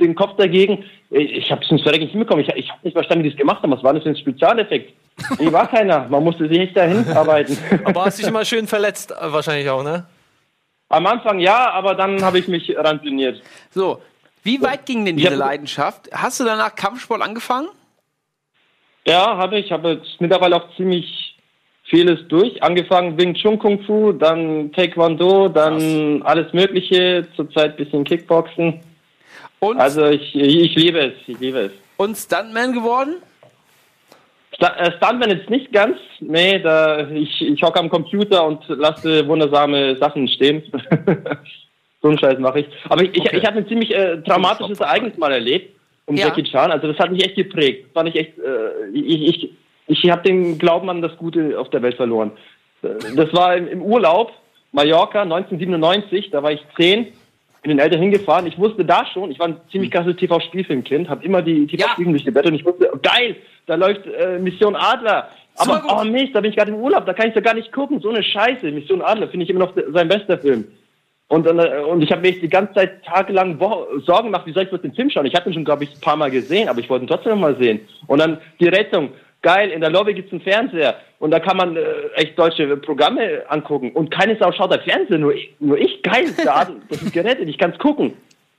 den 0.00 0.14
Kopf 0.14 0.36
dagegen. 0.36 0.84
Ich, 1.10 1.32
ich 1.32 1.50
habe 1.50 1.64
es 1.64 1.70
nicht 1.70 1.84
nicht 1.84 2.10
hinbekommen. 2.10 2.44
Ich, 2.44 2.54
ich 2.54 2.70
habe 2.70 2.80
nicht 2.82 2.94
verstanden, 2.94 3.24
wie 3.24 3.28
die 3.28 3.34
es 3.34 3.38
gemacht 3.38 3.62
haben. 3.62 3.72
Was 3.72 3.82
war 3.82 3.94
das 3.94 4.02
für 4.02 4.10
ein 4.10 4.16
Spezialeffekt? 4.16 4.92
Hier 5.38 5.52
war 5.52 5.68
keiner. 5.68 6.06
Man 6.08 6.22
musste 6.22 6.48
sich 6.48 6.58
echt 6.58 6.76
dahin 6.76 7.08
arbeiten. 7.10 7.56
Aber 7.84 8.04
hast 8.04 8.18
dich 8.18 8.26
immer 8.26 8.44
schön 8.44 8.66
verletzt, 8.66 9.12
äh, 9.12 9.32
wahrscheinlich 9.32 9.68
auch, 9.68 9.82
ne? 9.82 10.06
Am 10.90 11.06
Anfang 11.06 11.38
ja, 11.38 11.70
aber 11.70 11.94
dann 11.94 12.22
habe 12.22 12.38
ich 12.38 12.48
mich 12.48 12.74
ranziniert. 12.74 13.42
So, 13.70 14.00
wie 14.42 14.62
weit 14.62 14.86
ging 14.86 15.04
denn 15.04 15.18
Ich 15.18 15.24
diese 15.24 15.36
Leidenschaft? 15.36 16.08
Hast 16.12 16.40
du 16.40 16.44
danach 16.44 16.74
Kampfsport 16.74 17.20
angefangen? 17.20 17.68
Ja, 19.06 19.36
habe 19.36 19.58
ich. 19.58 19.70
Habe 19.70 19.90
jetzt 19.90 20.18
mittlerweile 20.18 20.56
auch 20.56 20.74
ziemlich 20.76 21.36
vieles 21.84 22.26
durch. 22.28 22.62
Angefangen 22.62 23.18
Wing 23.18 23.34
Chun 23.34 23.58
Kung 23.58 23.82
Fu, 23.84 24.12
dann 24.12 24.72
Taekwondo, 24.72 25.48
dann 25.48 26.22
alles 26.22 26.52
Mögliche. 26.52 27.26
Zurzeit 27.36 27.76
bisschen 27.76 28.04
Kickboxen. 28.04 28.80
Und, 29.60 29.78
Also 29.80 30.06
ich, 30.06 30.34
ich 30.34 30.74
liebe 30.76 30.98
es. 31.00 31.12
Ich 31.26 31.38
liebe 31.40 31.58
es. 31.58 31.72
und 31.96 32.16
Stuntman 32.16 32.72
geworden? 32.72 33.16
Äh, 34.60 34.90
Stuntman 34.96 35.30
jetzt 35.30 35.50
nicht 35.50 35.72
ganz. 35.72 35.96
Nee, 36.20 36.58
da, 36.60 37.08
ich, 37.10 37.40
ich 37.42 37.62
hocke 37.62 37.78
am 37.78 37.88
Computer 37.88 38.46
und 38.46 38.60
lasse 38.68 39.26
wundersame 39.28 39.96
Sachen 39.96 40.26
stehen. 40.28 40.62
so 42.02 42.08
einen 42.08 42.18
Scheiß 42.18 42.38
mache 42.38 42.60
ich. 42.60 42.66
Aber 42.88 43.02
ich, 43.02 43.10
ich, 43.14 43.20
Okay. 43.22 43.38
ich 43.38 43.44
habe 43.46 43.58
ein 43.58 43.68
ziemlich 43.68 43.94
äh, 43.94 44.20
traumatisches 44.22 44.80
Ereignis 44.80 45.16
mal 45.16 45.32
erlebt 45.32 45.74
um 46.06 46.16
Ja. 46.16 46.26
Jackie 46.26 46.42
Chan. 46.44 46.70
Also 46.72 46.88
das 46.88 46.98
hat 46.98 47.10
mich 47.12 47.24
echt 47.24 47.36
geprägt. 47.36 47.88
Fand 47.94 48.08
ich 48.08 48.16
echt. 48.16 48.38
Äh, 48.38 48.88
ich 48.94 49.44
ich, 49.44 49.50
ich 50.04 50.10
habe 50.10 50.22
den 50.22 50.58
Glauben 50.58 50.88
an 50.90 51.02
das 51.02 51.16
Gute 51.16 51.58
auf 51.58 51.70
der 51.70 51.82
Welt 51.82 51.96
verloren. 51.96 52.32
Äh, 52.82 52.88
Das 53.14 53.32
war 53.32 53.56
im, 53.56 53.68
im 53.68 53.82
Urlaub, 53.82 54.32
Mallorca, 54.72 55.22
1997. 55.22 56.30
Da 56.30 56.42
war 56.42 56.52
ich 56.52 56.60
zehn. 56.78 57.12
Bin 57.62 57.70
den 57.70 57.78
Eltern 57.78 58.00
hingefahren. 58.00 58.46
Ich 58.46 58.58
wusste 58.58 58.84
da 58.84 59.04
schon, 59.12 59.30
ich 59.30 59.38
war 59.38 59.48
ein 59.48 59.60
ziemlich 59.70 59.90
krasses 59.90 60.16
TV-Spielfilmkind, 60.16 61.08
habe 61.08 61.24
immer 61.24 61.42
die 61.42 61.66
TV-Spielfilme 61.66 62.12
durchgeblättert 62.12 62.52
und 62.52 62.58
ich 62.58 62.64
wusste, 62.64 62.90
oh, 62.92 62.98
geil, 63.02 63.36
da 63.66 63.74
läuft 63.74 64.06
äh, 64.06 64.38
Mission 64.38 64.76
Adler. 64.76 65.28
Aber 65.56 65.82
oh 65.88 66.04
Mist, 66.04 66.34
da 66.34 66.40
bin 66.40 66.50
ich 66.50 66.56
gerade 66.56 66.70
im 66.70 66.78
Urlaub, 66.78 67.04
da 67.04 67.12
kann 67.12 67.28
ich 67.28 67.34
doch 67.34 67.42
gar 67.42 67.54
nicht 67.54 67.72
gucken. 67.72 68.00
So 68.00 68.10
eine 68.10 68.22
Scheiße. 68.22 68.70
Mission 68.70 69.02
Adler 69.02 69.28
finde 69.28 69.44
ich 69.44 69.50
immer 69.50 69.66
noch 69.66 69.74
sein 69.92 70.08
bester 70.08 70.38
Film. 70.38 70.68
Und, 71.28 71.46
dann, 71.46 71.58
äh, 71.58 71.82
und 71.86 72.00
ich 72.00 72.10
habe 72.10 72.22
mich 72.22 72.40
die 72.40 72.48
ganze 72.48 72.74
Zeit 72.74 73.04
tagelang 73.04 73.58
Sorgen 73.58 74.28
gemacht, 74.28 74.46
wie 74.46 74.52
soll 74.52 74.62
ich 74.62 74.70
bloß 74.70 74.80
den 74.80 74.94
Film 74.94 75.10
schauen? 75.10 75.26
Ich 75.26 75.34
hatte 75.34 75.50
ihn 75.50 75.54
schon, 75.54 75.64
glaube 75.64 75.84
ich, 75.84 75.94
ein 75.94 76.00
paar 76.00 76.16
Mal 76.16 76.30
gesehen, 76.30 76.68
aber 76.68 76.80
ich 76.80 76.88
wollte 76.88 77.04
ihn 77.04 77.08
trotzdem 77.08 77.32
noch 77.32 77.40
mal 77.40 77.56
sehen. 77.56 77.80
Und 78.06 78.18
dann 78.18 78.38
die 78.60 78.68
Rettung. 78.68 79.10
Geil, 79.42 79.70
in 79.70 79.80
der 79.80 79.90
Lobby 79.90 80.14
gibt's 80.14 80.32
einen 80.32 80.40
Fernseher 80.40 80.96
und 81.20 81.30
da 81.30 81.38
kann 81.38 81.56
man 81.56 81.76
äh, 81.76 81.82
echt 82.16 82.36
deutsche 82.38 82.76
Programme 82.76 83.42
angucken. 83.48 83.92
Und 83.92 84.10
keine 84.10 84.36
Sau 84.36 84.50
schaut 84.50 84.72
da 84.72 84.78
Fernsehen, 84.78 85.20
nur 85.20 85.34
ich, 85.34 85.54
nur 85.60 85.78
ich 85.78 86.02
geil, 86.02 86.26
da, 86.44 86.66
das 86.88 87.02
ist 87.02 87.12
gerettet, 87.12 87.48
ich 87.48 87.58
kann's 87.58 87.78
gucken. 87.78 88.14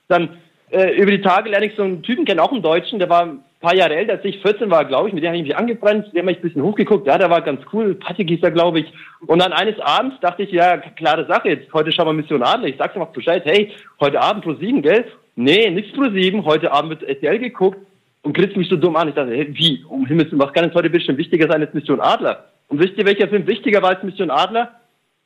Dann 0.08 0.38
äh, 0.70 0.96
über 0.96 1.10
die 1.10 1.20
Tage 1.20 1.50
lerne 1.50 1.66
ich 1.66 1.76
so 1.76 1.82
einen 1.82 2.02
Typen 2.02 2.24
kennen, 2.24 2.40
auch 2.40 2.52
einen 2.52 2.62
Deutschen, 2.62 2.98
der 2.98 3.10
war 3.10 3.26
ein 3.26 3.44
paar 3.60 3.74
Jahre 3.74 3.94
älter 3.94 4.14
als 4.14 4.24
ich, 4.24 4.40
14 4.40 4.70
war, 4.70 4.86
glaube 4.86 5.08
ich, 5.08 5.14
mit 5.14 5.22
dem 5.22 5.28
habe 5.28 5.36
ich 5.36 5.42
mich 5.42 5.56
angebrannt, 5.56 6.06
dem 6.14 6.22
habe 6.22 6.32
ich 6.32 6.38
ein 6.38 6.42
bisschen 6.42 6.62
hochgeguckt, 6.62 7.06
ja, 7.06 7.18
der 7.18 7.28
war 7.28 7.42
ganz 7.42 7.60
cool, 7.74 7.94
Patrick 7.94 8.30
hieß 8.30 8.42
er, 8.42 8.50
glaube 8.50 8.80
ich. 8.80 8.86
Und 9.26 9.42
dann 9.42 9.52
eines 9.52 9.78
Abends 9.80 10.16
dachte 10.20 10.44
ich, 10.44 10.50
ja, 10.50 10.78
klare 10.78 11.26
Sache, 11.26 11.50
jetzt 11.50 11.72
heute 11.74 11.92
schauen 11.92 12.06
wir 12.06 12.12
Mission 12.14 12.42
Adler. 12.42 12.68
Ich 12.68 12.76
sag's 12.78 12.96
ihm 12.96 13.02
auch 13.02 13.12
Bescheid, 13.12 13.42
hey, 13.44 13.72
heute 14.00 14.20
Abend 14.20 14.44
pro 14.44 14.54
sieben, 14.54 14.80
gell? 14.80 15.04
Nee, 15.36 15.70
nichts 15.70 15.92
pro 15.92 16.08
sieben, 16.10 16.44
heute 16.46 16.72
Abend 16.72 16.90
wird 16.90 17.02
RTL 17.02 17.38
geguckt 17.38 17.78
und 18.22 18.36
grinst 18.36 18.56
mich 18.56 18.68
so 18.68 18.76
dumm 18.76 18.96
an. 18.96 19.08
Ich 19.08 19.14
dachte, 19.14 19.32
hey, 19.34 19.48
wie, 19.52 19.84
um 19.88 20.06
Himmels 20.06 20.30
Willen, 20.30 20.40
was 20.40 20.52
kann 20.52 20.64
jetzt 20.64 20.74
heute 20.74 20.90
bisschen 20.90 21.16
wichtiger 21.16 21.48
sein 21.50 21.60
als 21.62 21.72
Mission 21.74 22.00
Adler? 22.00 22.44
Und 22.68 22.78
wisst 22.78 22.96
ihr, 22.96 23.04
welcher 23.04 23.28
Film 23.28 23.46
wichtiger 23.46 23.82
war 23.82 23.90
als 23.90 24.02
Mission 24.02 24.30
Adler? 24.30 24.80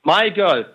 My 0.04 0.30
Girl. 0.30 0.66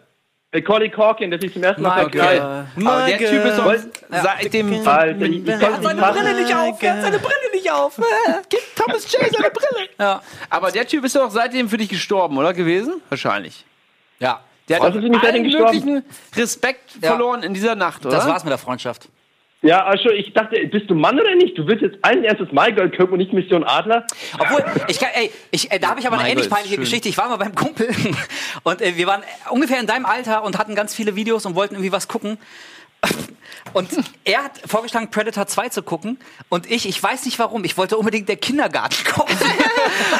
Macaulay 0.52 0.90
Corkin, 0.90 1.30
der 1.30 1.40
sich 1.40 1.54
zum 1.54 1.64
ersten 1.64 1.84
Mal 1.84 1.96
My 1.96 2.02
verknallt. 2.12 2.40
Girl. 2.76 2.88
Aber 2.88 3.06
der 3.06 3.18
Typ 3.20 3.46
ist 3.46 3.58
doch 3.58 3.66
Girl. 3.66 3.84
seitdem. 4.10 4.88
Alter, 4.88 5.22
ich, 5.22 5.38
ich 5.38 5.48
Er 5.48 5.62
hat 5.62 5.84
seine 5.84 6.02
fassen. 6.02 6.22
Brille 6.24 6.42
nicht 6.42 6.56
auf. 6.56 6.82
Er 6.84 6.94
hat 6.96 7.02
seine 7.04 7.20
Brille 7.20 7.52
nicht 7.54 7.72
auf. 7.72 7.98
Gib 8.50 8.60
Thomas 8.76 9.12
J. 9.12 9.22
seine 9.32 9.52
Brille. 9.52 9.90
Ja. 10.00 10.22
Aber 10.50 10.72
der 10.72 10.88
Typ 10.88 11.06
ist 11.06 11.16
doch 11.16 11.30
seitdem 11.30 11.70
für 11.70 11.78
dich 11.78 11.90
gestorben, 11.90 12.38
oder 12.38 12.54
gewesen? 12.54 13.00
Wahrscheinlich. 13.10 13.64
Ja. 14.20 14.42
Der 14.68 14.80
hat 14.80 14.94
doch 14.96 15.22
allen 15.24 15.44
möglichen 15.44 16.04
Respekt 16.36 16.96
Ja. 17.02 17.10
verloren 17.10 17.44
in 17.44 17.54
dieser 17.54 17.76
Nacht, 17.76 18.06
oder? 18.06 18.16
Das 18.16 18.28
war's 18.28 18.44
mit 18.44 18.52
der 18.52 18.58
Freundschaft. 18.58 19.08
Ja, 19.62 19.84
also 19.86 20.10
ich 20.10 20.32
dachte, 20.34 20.56
bist 20.68 20.90
du 20.90 20.96
Mann 20.96 21.20
oder 21.20 21.36
nicht? 21.36 21.58
Du 21.58 21.68
willst 21.68 21.82
jetzt 21.82 21.98
allen 22.02 22.24
erstes 22.24 22.50
My 22.54 22.72
Girl 22.72 22.90
gucken 22.90 23.14
und 23.14 23.18
nicht 23.18 23.34
Mission 23.34 23.66
Adler? 23.66 24.08
Obwohl, 24.38 24.64
ich 24.88 25.00
kann, 25.00 25.10
ey, 25.14 25.32
ich, 25.52 25.70
äh, 25.70 25.80
da 25.80 25.90
habe 25.90 26.00
ich 26.00 26.08
aber 26.08 26.16
eine 26.16 26.24
Mein 26.24 26.32
ähnlich 26.32 26.50
peinliche. 26.50 26.78
Geschichte. 26.78 27.10
Ich 27.10 27.18
war 27.18 27.28
mal 27.28 27.36
beim 27.36 27.54
Kumpel 27.54 27.90
und 28.64 28.82
äh, 28.82 28.96
wir 28.96 29.06
waren 29.06 29.22
ungefähr 29.50 29.82
in 29.82 29.88
deinem 29.88 30.06
Alter 30.06 30.44
und 30.46 30.58
hatten 30.58 30.76
ganz 30.76 30.96
viele 30.96 31.18
Videos 31.18 31.46
und 31.46 31.56
wollten 31.56 31.76
irgendwie 31.76 31.92
was 31.92 32.08
gucken. 32.08 32.38
Und 33.74 33.90
er 34.24 34.44
hat 34.44 34.52
vorgeschlagen, 34.66 35.10
Predator 35.12 35.48
2 35.48 35.70
zu 35.70 35.84
gucken. 35.84 36.20
Und 36.50 36.70
ich, 36.70 36.88
ich 36.88 37.02
weiß 37.02 37.26
nicht 37.26 37.38
warum, 37.40 37.64
ich 37.64 37.78
wollte 37.78 37.98
unbedingt 37.98 38.28
der 38.30 38.36
Kindergarten 38.38 38.96
kommen. 39.12 39.30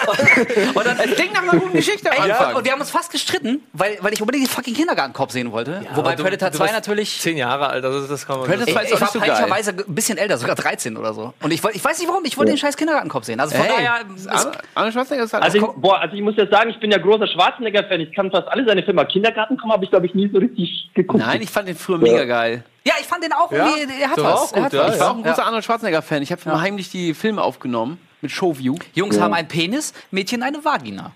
und, 0.08 0.76
und 0.76 0.86
dann, 0.86 0.98
Das 0.98 1.06
klingt 1.16 1.34
nach 1.34 1.44
einer 1.44 1.60
guten 1.60 1.74
Geschichte 1.74 2.12
am 2.12 2.22
Anfang. 2.24 2.56
und 2.56 2.66
wir 2.66 2.72
haben 2.72 2.80
uns 2.80 2.92
fast 2.92 3.12
gestritten, 3.12 3.62
weil, 3.74 3.98
weil 4.02 4.14
ich 4.14 4.22
unbedingt 4.22 4.46
den 4.48 4.52
fucking 4.52 4.74
Kindergartenkopf 4.74 5.32
sehen 5.32 5.52
wollte. 5.52 5.82
Wobei 5.94 6.10
Aber 6.12 6.16
du- 6.16 6.24
Predator 6.24 6.50
du 6.50 6.58
2 6.58 6.64
warst 6.64 6.74
natürlich. 6.74 7.20
Zehn 7.20 7.38
Jahre 7.38 7.68
alt, 7.70 7.84
also 7.86 8.08
das 8.08 8.26
kann 8.26 8.40
man. 8.40 8.48
Predator 8.48 8.68
Ich, 8.68 8.74
Das 8.74 8.76
war 8.76 8.84
ich 8.84 8.90
jetzt 8.92 9.02
war 9.02 9.10
auch 9.10 9.14
nicht 9.14 9.14
so 9.14 9.20
geil. 9.20 9.30
peinlicherweise 9.50 9.72
ein 9.88 9.96
bisschen 9.96 10.18
älter, 10.18 10.38
sogar 10.38 10.56
13 10.56 10.98
oder 10.98 11.14
so. 11.14 11.34
Und 11.42 11.52
ich, 11.52 11.64
wollt- 11.64 11.76
ich 11.76 11.84
weiß 11.84 12.00
nicht 12.00 12.08
warum, 12.08 12.24
ich 12.26 12.38
wollte 12.38 12.52
den 12.52 12.58
scheiß 12.58 12.78
Kindergartenkopf 12.78 13.26
sehen. 13.26 13.40
Also 13.40 13.56
von 13.56 13.66
Hey, 13.66 13.74
daher. 13.76 13.94
Arne- 14.30 14.52
Arne 14.76 14.92
Schwarzenegger 14.92 15.26
ist 15.26 15.34
halt 15.34 15.44
Also 15.44 15.58
ich, 15.58 15.64
boah, 15.78 16.00
also 16.00 16.16
ich 16.16 16.22
muss 16.22 16.36
ja 16.38 16.48
sagen, 16.48 16.70
ich 16.70 16.80
bin 16.80 16.92
ja 16.92 16.98
großer 16.98 17.28
Schwarzenegger-Fan. 17.28 18.00
Ich 18.02 18.14
kann 18.14 18.32
fast 18.32 18.48
alle 18.48 18.66
seine 18.66 18.84
Filme. 18.84 19.06
Kindergarten 19.06 19.58
kommen, 19.58 19.72
habe 19.74 19.84
ich 19.86 19.90
glaube 19.90 20.06
ich 20.06 20.14
nie 20.14 20.30
so 20.32 20.40
richtig 20.40 20.90
geguckt. 20.94 21.24
Nein, 21.24 21.42
ich 21.42 21.50
fand 21.50 21.68
den 21.68 21.76
früher 21.76 21.98
mega 21.98 22.26
geil. 22.26 22.64
Ja, 22.86 22.94
ich 23.00 23.06
fand 23.08 23.24
den 23.24 23.34
auch 23.34 23.52
Ja? 23.52 23.68
irgendwie, 23.76 24.02
er 24.02 24.10
hat 24.12 24.18
war 24.18 24.34
was. 24.34 24.40
auch 24.42 24.54
er 24.56 24.64
hat 24.64 24.72
gut, 24.72 24.80
ja, 24.80 24.88
was. 24.88 24.96
Ich 24.96 25.02
war 25.02 25.12
auch 25.12 25.16
ein 25.18 25.24
großer 25.24 25.38
Ja. 25.38 25.44
Arnold 25.46 25.64
Schwarzenegger-Fan. 25.66 26.22
Ich 26.22 26.32
habe 26.32 26.42
immer 26.46 26.62
heimlich 26.62 26.90
die 26.90 27.14
Filme 27.14 27.42
aufgenommen 27.42 28.00
mit 28.22 28.32
Showview. 28.32 28.76
Jungs 28.94 29.20
haben 29.20 29.34
einen 29.34 29.48
Penis, 29.48 29.94
Mädchen 30.12 30.44
eine 30.44 30.64
Vagina. 30.64 31.12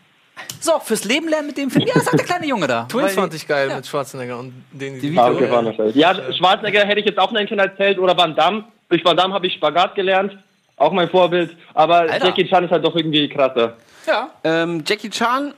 So, 0.60 0.80
fürs 0.80 1.04
Leben 1.06 1.28
lernen 1.30 1.48
mit 1.48 1.58
dem 1.58 1.70
Film. 1.70 1.86
Ja, 1.88 2.00
sagt 2.00 2.18
der 2.18 2.26
kleine 2.26 2.46
Junge 2.48 2.68
da. 2.68 2.84
Twins 2.90 3.04
Weil- 3.04 3.10
fand 3.14 3.34
ich 3.34 3.48
geil 3.48 3.74
mit 3.76 3.86
Schwarzenegger 3.86 4.40
und 4.40 4.54
den 4.72 5.00
Die 5.00 5.18
Ah, 5.18 5.30
Video. 5.32 5.90
Ja, 5.94 6.16
Schwarzenegger 6.34 6.86
hätte 6.86 7.00
ich 7.00 7.06
jetzt 7.06 7.20
auch 7.20 7.32
nennen 7.32 7.48
können 7.48 7.62
als 7.62 7.78
Held 7.78 8.00
oder 8.00 8.18
Van 8.18 8.36
Damme. 8.36 8.64
Durch 8.90 9.04
Van 9.06 9.16
Damme 9.16 9.34
habe 9.34 9.48
ich 9.48 9.54
Spagat 9.54 9.96
gelernt. 9.96 10.38
Auch 10.76 10.92
mein 10.92 11.08
Vorbild. 11.10 11.56
Aber 11.76 12.00
Alter. 12.00 12.26
Jackie 12.28 12.48
Chan 12.50 12.64
ist 12.66 12.72
halt 12.72 12.84
doch 12.84 12.96
irgendwie 12.96 13.30
krasser. 13.30 13.78
Ja. 14.08 14.30
Ähm, 14.44 14.84
Jackie 14.86 15.10
Chan, 15.10 15.54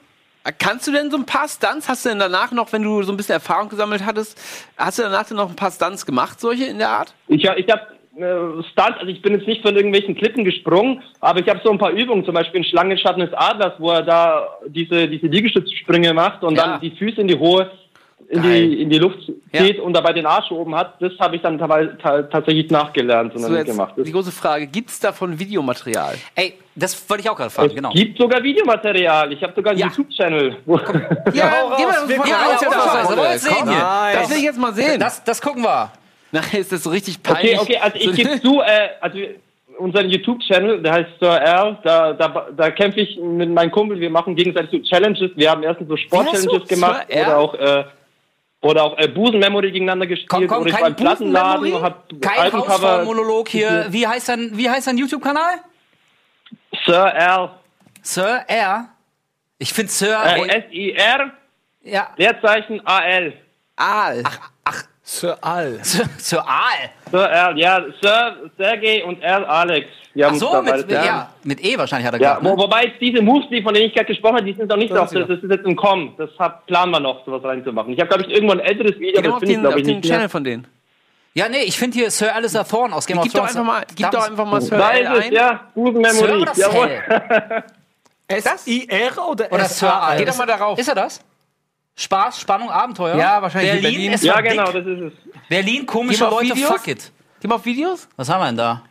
kannst 0.51 0.87
du 0.87 0.91
denn 0.91 1.09
so 1.11 1.17
ein 1.17 1.25
paar 1.25 1.47
Stunts? 1.47 1.87
Hast 1.89 2.05
du 2.05 2.09
denn 2.09 2.19
danach 2.19 2.51
noch, 2.51 2.71
wenn 2.73 2.83
du 2.83 3.01
so 3.03 3.11
ein 3.11 3.17
bisschen 3.17 3.33
Erfahrung 3.33 3.69
gesammelt 3.69 4.05
hattest, 4.05 4.39
hast 4.77 4.99
du 4.99 5.03
danach 5.03 5.25
denn 5.27 5.37
noch 5.37 5.49
ein 5.49 5.55
paar 5.55 5.71
Stunts 5.71 6.05
gemacht, 6.05 6.39
solche 6.39 6.65
in 6.65 6.77
der 6.79 6.89
Art? 6.89 7.13
Ich, 7.27 7.45
hab- 7.47 7.57
ich 7.57 7.67
habe 7.69 7.81
äh, 8.17 8.63
Stunt, 8.71 8.97
also 8.97 9.07
ich 9.07 9.21
bin 9.21 9.33
jetzt 9.33 9.47
nicht 9.47 9.61
von 9.61 9.75
irgendwelchen 9.75 10.15
Klippen 10.15 10.45
gesprungen, 10.45 11.01
aber 11.19 11.39
ich 11.39 11.49
habe 11.49 11.59
so 11.63 11.71
ein 11.71 11.77
paar 11.77 11.91
Übungen, 11.91 12.23
zum 12.25 12.33
Beispiel 12.33 12.59
in 12.59 12.63
Schlangenschatten 12.63 13.21
des 13.25 13.33
Adlers, 13.33 13.73
wo 13.79 13.91
er 13.91 14.03
da 14.03 14.47
diese, 14.67 15.07
diese 15.07 15.27
Liegestützsprünge 15.27 16.13
macht 16.13 16.43
und 16.43 16.55
Ja. 16.55 16.65
dann 16.67 16.81
die 16.81 16.91
Füße 16.91 17.19
in 17.21 17.27
die 17.27 17.37
hohe, 17.37 17.69
in 18.27 18.41
die, 18.41 18.81
in 18.81 18.89
die 18.89 18.97
Luft 18.97 19.19
Ja. 19.51 19.61
zieht 19.63 19.79
und 19.79 19.93
dabei 19.93 20.11
den 20.13 20.25
Arsch 20.25 20.51
oben 20.51 20.75
hat. 20.75 20.99
Das 20.99 21.11
habe 21.19 21.35
ich 21.35 21.41
dann 21.43 21.59
tatsächlich 21.59 22.69
nachgelernt 22.71 23.33
und 23.35 23.41
So 23.41 23.47
dann 23.49 23.57
jetzt 23.57 23.67
gemacht. 23.67 23.93
Das 23.95 24.05
die 24.05 24.11
große 24.11 24.31
Frage, 24.31 24.65
gibt 24.67 24.89
es 24.89 24.99
davon 24.99 25.37
Videomaterial? 25.39 26.15
Ey, 26.33 26.55
das 26.75 27.07
wollte 27.09 27.21
ich 27.23 27.29
auch 27.29 27.35
gerade 27.37 27.51
fragen, 27.51 27.69
es 27.69 27.75
genau. 27.75 27.91
gibt 27.91 28.17
sogar 28.17 28.41
Videomaterial. 28.41 29.31
Ich 29.31 29.43
habe 29.43 29.53
sogar 29.55 29.71
einen 29.71 29.79
Ja. 29.79 29.87
YouTube-Channel. 29.87 30.57
wo- 30.65 30.77
Ja, 31.33 31.51
hau 31.51 31.75
geh 31.77 31.85
mal. 31.85 32.07
Wir 32.07 32.15
ja, 32.17 32.25
ja, 32.25 32.37
ja, 32.39 32.51
was 32.51 32.61
ja, 32.61 33.09
wir 33.09 33.17
wollen 33.17 33.37
sehen 33.39 33.69
hier. 33.69 34.11
Das 34.13 34.29
will 34.31 34.37
ich 34.37 34.43
jetzt 34.43 34.59
mal 34.59 34.73
sehen. 34.73 34.99
Das, 34.99 35.23
das 35.23 35.41
gucken 35.41 35.61
wir. 35.63 35.91
Nachher 36.31 36.59
ist 36.59 36.71
das 36.71 36.83
so 36.83 36.89
richtig 36.89 37.21
peinlich. 37.21 37.59
Okay, 37.59 37.75
okay, 37.75 37.77
also 37.81 37.97
So- 37.99 38.09
ich 38.11 38.15
gebe 38.17 38.41
zu, 38.41 38.59
äh, 38.61 38.89
also 38.99 39.19
unseren 39.77 40.09
YouTube-Channel, 40.09 40.81
der 40.81 40.93
heißt 40.93 41.09
Sir 41.19 41.35
R, 41.37 41.77
da, 41.83 42.13
da, 42.13 42.47
da 42.55 42.71
kämpfe 42.71 43.01
ich 43.01 43.17
mit 43.21 43.49
meinem 43.51 43.71
Kumpel, 43.71 43.99
wir 43.99 44.09
machen 44.09 44.35
gegenseitig 44.35 44.71
so 44.71 44.79
Challenges, 44.89 45.31
wir 45.35 45.51
haben 45.51 45.63
erstens 45.63 45.87
so 45.89 45.95
Sport-Challenges 45.97 46.67
gemacht 46.67 47.05
Sir 47.09 47.15
R? 47.17 47.27
oder 47.27 47.37
auch, 47.37 47.53
äh, 47.55 47.83
oder 48.65 48.83
auch 48.83 48.97
äh, 48.97 49.07
Busen-Memory 49.07 49.71
gegeneinander 49.71 50.07
gespielt 50.07 50.29
Komm, 50.29 50.47
komm, 50.47 50.61
oder 50.61 50.69
ich 50.69 50.73
war 50.73 50.81
kein 50.81 50.91
im 50.91 50.95
Plattenladen 50.95 51.81
hab 51.83 52.09
Kein 52.19 52.39
Albencover. 52.39 52.71
Hausfrau-Monolog 52.71 53.49
hier. 53.49 53.85
Wie 53.89 54.07
heißt 54.07 54.29
dein, 54.29 54.57
wie 54.57 54.67
heißt 54.67 54.87
dein 54.87 54.97
YouTube-Kanal? 54.97 55.59
Sir 56.83 57.05
R, 57.13 57.59
Sir 58.01 58.43
R. 58.47 58.89
Ich 59.59 59.71
finde 59.71 59.91
Sir. 59.91 60.19
äh, 60.25 60.47
S-I-R, 60.47 61.31
ja. 61.83 62.09
Leerzeichen 62.17 62.81
A-L. 62.85 63.33
Aal. 63.75 64.23
Sir 65.07 65.37
Al. 65.41 65.77
Sir, 65.83 66.05
Sir 66.17 66.39
Aal. 66.47 66.89
Sir 67.11 67.29
R, 67.29 67.55
ja, 67.55 67.79
Sir 68.01 68.37
Sergey 68.57 69.03
und 69.03 69.21
R 69.21 69.47
Alex. 69.47 69.87
Wir 70.15 70.27
Ach 70.29 70.33
so, 70.33 70.61
mit, 70.61 70.71
beide- 70.87 70.93
ja, 70.95 71.29
mit 71.43 71.63
E 71.63 71.77
wahrscheinlich 71.77 72.07
hat 72.07 72.15
er 72.15 72.21
Ja, 72.21 72.29
gesagt. 72.39 72.45
wo, 72.45 72.55
Ne? 72.55 72.63
wobei 72.63 72.91
diese 72.99 73.21
Moves, 73.21 73.47
die, 73.49 73.61
von 73.61 73.73
denen 73.73 73.87
ich 73.87 73.93
gerade 73.93 74.07
gesprochen 74.07 74.37
habe, 74.37 74.45
die 74.45 74.53
sind 74.53 74.67
noch 74.67 74.77
nicht 74.77 74.91
drauf. 74.91 75.09
Das, 75.11 75.27
das 75.27 75.39
ist 75.43 75.51
jetzt 75.51 75.65
im 75.65 75.75
Kommen. 75.75 76.15
Das 76.17 76.29
hab, 76.39 76.65
planen 76.65 76.91
wir 76.91 76.99
noch, 77.01 77.23
sowas 77.25 77.43
reinzumachen. 77.43 77.93
Ich 77.93 77.99
habe, 77.99 78.07
glaube 78.07 78.23
ich, 78.23 78.29
irgendwann 78.35 78.59
ein 78.61 78.65
älteres 78.65 78.97
Video, 78.99 79.21
doch 79.21 79.23
das 79.23 79.33
auf 79.33 79.43
ich, 79.43 79.49
den, 79.49 79.59
glaube 79.61 79.75
auf 79.75 79.79
ich, 79.81 79.85
den 79.85 79.95
nicht 79.97 80.05
Channel 80.05 80.19
mehr. 80.21 80.29
von 80.29 80.43
denen. 80.43 80.67
Ja, 81.35 81.49
nee, 81.49 81.63
ich 81.63 81.77
finde 81.77 81.97
hier 81.99 82.09
Sir 82.09 82.33
Alistair 82.33 82.65
Thorne 82.65 82.95
aus 82.95 83.05
Game 83.05 83.17
of 83.19 83.25
Gib 83.25 83.33
doch 83.33 83.39
Thrones. 83.41 83.57
einfach 83.57 83.67
mal, 83.73 83.85
gib 83.93 84.09
doch 84.09 84.27
einfach 84.27 84.45
mal 84.45 84.61
Sir 84.61 84.77
Da 84.77 84.91
L 84.91 85.03
ist 85.03 85.09
es, 85.19 85.25
ein. 85.25 85.33
ja. 85.33 85.49
Sir 85.75 85.81
Busenmemory. 85.83 86.41
oder 86.41 86.53
Jawohl. 86.55 86.89
Sir? 87.07 87.63
S-I-R 88.27 89.27
oder 89.29 89.51
Oder 89.51 89.65
Sir 89.65 89.93
Al? 90.01 90.17
Geh 90.17 90.25
doch 90.25 90.37
mal 90.37 90.45
darauf. 90.47 90.79
Ist 90.79 90.87
er 90.87 90.95
das? 90.95 91.19
Spaß, 91.97 92.39
Spannung, 92.41 92.69
Abenteuer? 92.69 93.15
Ja, 93.17 93.41
wahrscheinlich 93.41 93.73
in 93.75 93.81
Berlin. 93.81 93.97
Berlin. 93.99 94.13
Ist 94.13 94.23
Ja, 94.23 94.41
genau, 94.41 94.65
das 94.71 94.85
ist 94.85 95.01
es. 95.01 95.13
Berlin, 95.47 95.85
komische 95.85 96.25
Leute, 96.25 96.55
Videos. 96.55 96.69
fuck 96.69 96.87
it. 96.87 97.11
Geh 97.39 97.47
mal 97.47 97.55
auf 97.55 97.65
Videos. 97.65 98.07
Was 98.17 98.27
haben 98.29 98.41
wir 98.41 98.47
denn 98.47 98.57
da? 98.57 98.81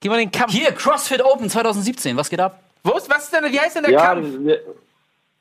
Geh 0.00 0.08
mal 0.08 0.18
den 0.18 0.30
Kampf. 0.30 0.52
Hier, 0.52 0.72
CrossFit 0.72 1.22
Open 1.24 1.48
2017. 1.48 2.16
Was 2.16 2.28
geht 2.28 2.40
ab? 2.40 2.60
Wo 2.84 2.92
ist, 2.92 3.08
was 3.08 3.24
ist 3.24 3.32
denn, 3.32 3.50
wie 3.50 3.58
heißt 3.58 3.76
denn 3.76 3.84
der 3.84 3.92
Ja, 3.92 4.06
Kampf? 4.14 4.26
wir 4.40 4.60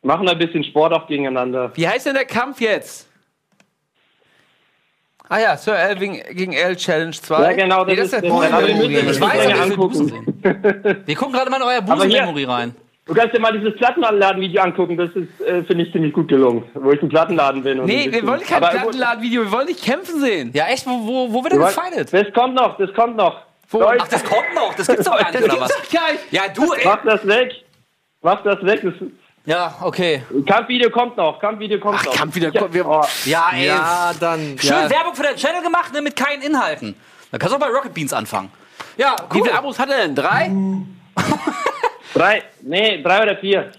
machen 0.03 0.29
ein 0.29 0.37
bisschen 0.37 0.63
Sport 0.63 0.93
auch 0.93 1.07
gegeneinander. 1.07 1.71
Wie 1.75 1.87
heißt 1.87 2.05
denn 2.05 2.13
der 2.13 2.25
Kampf 2.25 2.61
jetzt? 2.61 3.07
Ah 5.27 5.39
ja, 5.39 5.57
Sir 5.57 5.77
L 5.77 5.95
gegen, 5.95 6.21
gegen 6.35 6.53
L 6.53 6.75
Challenge 6.75 7.11
2. 7.13 7.41
Ja, 7.41 7.53
genau, 7.53 7.85
das 7.85 7.95
nee, 7.95 8.01
ist 8.01 8.13
der 8.13 8.21
das. 8.21 8.29
Busen 8.29 8.53
Aber 8.53 8.67
wir 8.67 8.75
Memory. 8.75 8.89
müssen- 9.03 9.09
Ich 9.11 9.21
weiß, 9.21 9.45
ich 9.45 9.53
will 9.53 9.61
angucken. 9.61 9.77
Busen 9.77 10.07
sehen. 10.07 11.03
Wir 11.05 11.15
gucken 11.15 11.33
gerade 11.33 11.49
mal 11.49 11.57
in 11.57 11.63
euer 11.63 11.77
Aber 11.77 11.95
hier- 12.05 12.21
Busen-Memory 12.21 12.43
rein. 12.45 12.75
Du 13.13 13.17
kannst 13.19 13.35
dir 13.35 13.41
mal 13.41 13.51
dieses 13.51 13.75
Plattenladen-Video 13.75 14.61
angucken. 14.61 14.95
Das 14.95 15.09
ist, 15.09 15.41
äh, 15.45 15.63
finde 15.65 15.83
ich, 15.83 15.91
ziemlich 15.91 16.13
gut 16.13 16.29
gelungen. 16.29 16.63
Wo 16.75 16.91
ich 16.91 17.01
im 17.01 17.09
Plattenladen 17.09 17.61
bin. 17.61 17.81
Und 17.81 17.85
Nee, 17.87 18.09
wir 18.09 18.25
wollen 18.25 18.39
kein 18.39 18.61
Plattenladen-Video, 18.61 19.43
wir 19.43 19.51
wollen 19.51 19.67
dich 19.67 19.81
kämpfen 19.83 20.21
sehen. 20.21 20.51
Ja, 20.53 20.67
echt? 20.67 20.87
Wo, 20.87 20.91
wo, 21.05 21.33
wo 21.33 21.43
wird 21.43 21.51
er 21.51 21.59
gefeitet? 21.59 22.13
Das 22.13 22.33
kommt 22.33 22.53
noch, 22.55 22.77
das 22.77 22.93
kommt 22.93 23.17
noch. 23.17 23.41
Wo? 23.69 23.83
Ach, 23.83 24.07
das 24.07 24.23
kommt 24.23 24.55
noch. 24.55 24.73
Das 24.75 24.87
gibt's 24.87 25.03
doch 25.03 25.17
gar 25.19 25.29
nicht, 25.31 25.43
oder 25.43 25.59
was? 25.59 25.71
doch 25.75 25.89
gar 25.91 26.09
nicht. 26.13 26.23
Ja, 26.31 26.43
du, 26.55 26.71
ey. 26.71 26.81
Mach 26.85 27.03
das 27.03 27.27
weg. 27.27 27.51
Mach 28.21 28.41
das 28.43 28.63
weg. 28.63 28.79
Das 28.81 28.93
Ja, 29.45 29.75
okay. 29.81 30.21
Kampfvideo 30.47 30.89
kommt 30.89 31.17
noch. 31.17 31.37
Kampfvideo 31.39 31.79
kommt 31.81 31.97
Ach, 31.99 32.05
noch. 32.05 32.15
Kampfvideo 32.15 32.51
Ja, 32.53 32.61
kommt- 32.61 32.73
wir- 32.73 32.87
oh. 32.87 33.01
Ja, 33.25 33.51
ey. 33.53 33.65
Ja, 33.67 34.11
dann. 34.21 34.57
Schön 34.57 34.69
Ja. 34.69 34.89
Werbung 34.89 35.15
für 35.15 35.23
deinen 35.23 35.35
Channel 35.35 35.61
gemacht, 35.61 35.91
ne, 35.93 36.01
mit 36.01 36.15
keinen 36.15 36.41
Inhalten. 36.43 36.95
Da 37.29 37.37
kannst 37.37 37.51
du 37.53 37.57
auch 37.57 37.61
bei 37.61 37.67
Rocket 37.75 37.93
Beans 37.93 38.13
anfangen. 38.13 38.49
Ja, 38.95 39.17
Wie 39.31 39.37
cool. 39.39 39.45
viele 39.45 39.57
Abos 39.57 39.77
hat 39.77 39.89
er 39.89 39.97
denn? 39.97 40.15
Drei? 40.15 40.49
Drei, 42.21 42.43
nee, 42.61 43.01
drei 43.01 43.23
oder 43.23 43.37
vier. 43.37 43.71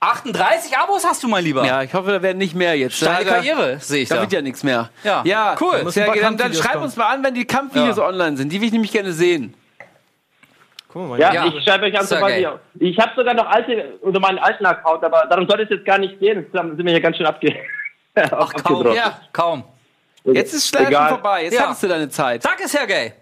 38 0.00 0.78
Abos 0.78 1.04
hast 1.04 1.22
du, 1.24 1.28
mein 1.28 1.42
Lieber. 1.42 1.64
Ja, 1.66 1.82
ich 1.82 1.92
hoffe, 1.92 2.12
da 2.12 2.22
werden 2.22 2.38
nicht 2.38 2.54
mehr 2.54 2.76
jetzt. 2.78 2.96
Steile 2.96 3.24
Da- 3.24 3.34
Karriere, 3.34 3.80
sehe 3.80 4.02
ich 4.04 4.08
Da 4.08 4.14
da. 4.16 4.20
wird 4.20 4.32
ja 4.32 4.40
nichts 4.42 4.62
mehr. 4.62 4.90
Ja. 5.02 5.22
ja 5.24 5.56
Cool. 5.60 5.80
Paar 5.82 5.92
gerne. 5.92 6.06
Dann 6.20 6.36
Kampfvideos 6.36 6.58
schreib 6.58 6.72
kommen. 6.74 6.84
uns 6.84 6.96
mal 6.96 7.06
an, 7.06 7.24
wenn 7.24 7.34
die 7.34 7.44
Kampfvideos 7.44 7.96
Ja. 7.96 8.06
online 8.06 8.36
sind. 8.36 8.52
Die 8.52 8.60
will 8.60 8.68
ich 8.68 8.72
nämlich 8.72 8.92
gerne 8.92 9.12
sehen. 9.12 9.54
Guck 10.92 11.08
mal, 11.08 11.18
Ja, 11.18 11.32
Ja. 11.34 11.46
ich 11.46 11.64
schreibe 11.64 11.86
euch 11.86 11.98
an, 11.98 12.06
sobald 12.06 12.40
geil. 12.42 12.60
ich. 12.78 12.90
Ich 12.92 12.98
habe 13.00 13.10
sogar 13.16 13.34
noch 13.34 13.46
alte, 13.46 13.98
unter 14.00 14.20
meinen 14.20 14.38
alten 14.38 14.64
Account, 14.64 15.02
aber 15.02 15.26
darum 15.28 15.48
soll 15.48 15.60
es 15.62 15.68
jetzt 15.68 15.84
gar 15.84 15.98
nicht 15.98 16.20
gehen. 16.20 16.42
Jetzt 16.42 16.52
sind 16.52 16.78
wir 16.84 16.92
hier 16.92 17.00
ganz 17.00 17.16
schön 17.16 17.26
abge. 17.26 17.56
Ach, 18.14 18.52
kaum. 18.54 18.94
Ja. 18.94 19.20
Kaum. 19.32 19.64
Jetzt 20.24 20.54
ist 20.54 20.68
Schleifen 20.68 20.88
Egal. 20.88 21.08
vorbei. 21.08 21.42
Jetzt 21.44 21.54
Ja. 21.54 21.62
hattest 21.62 21.82
du 21.82 21.88
deine 21.88 22.08
Zeit. 22.08 22.42
Sag 22.42 22.60
es, 22.64 22.70
Sergej. 22.70 23.14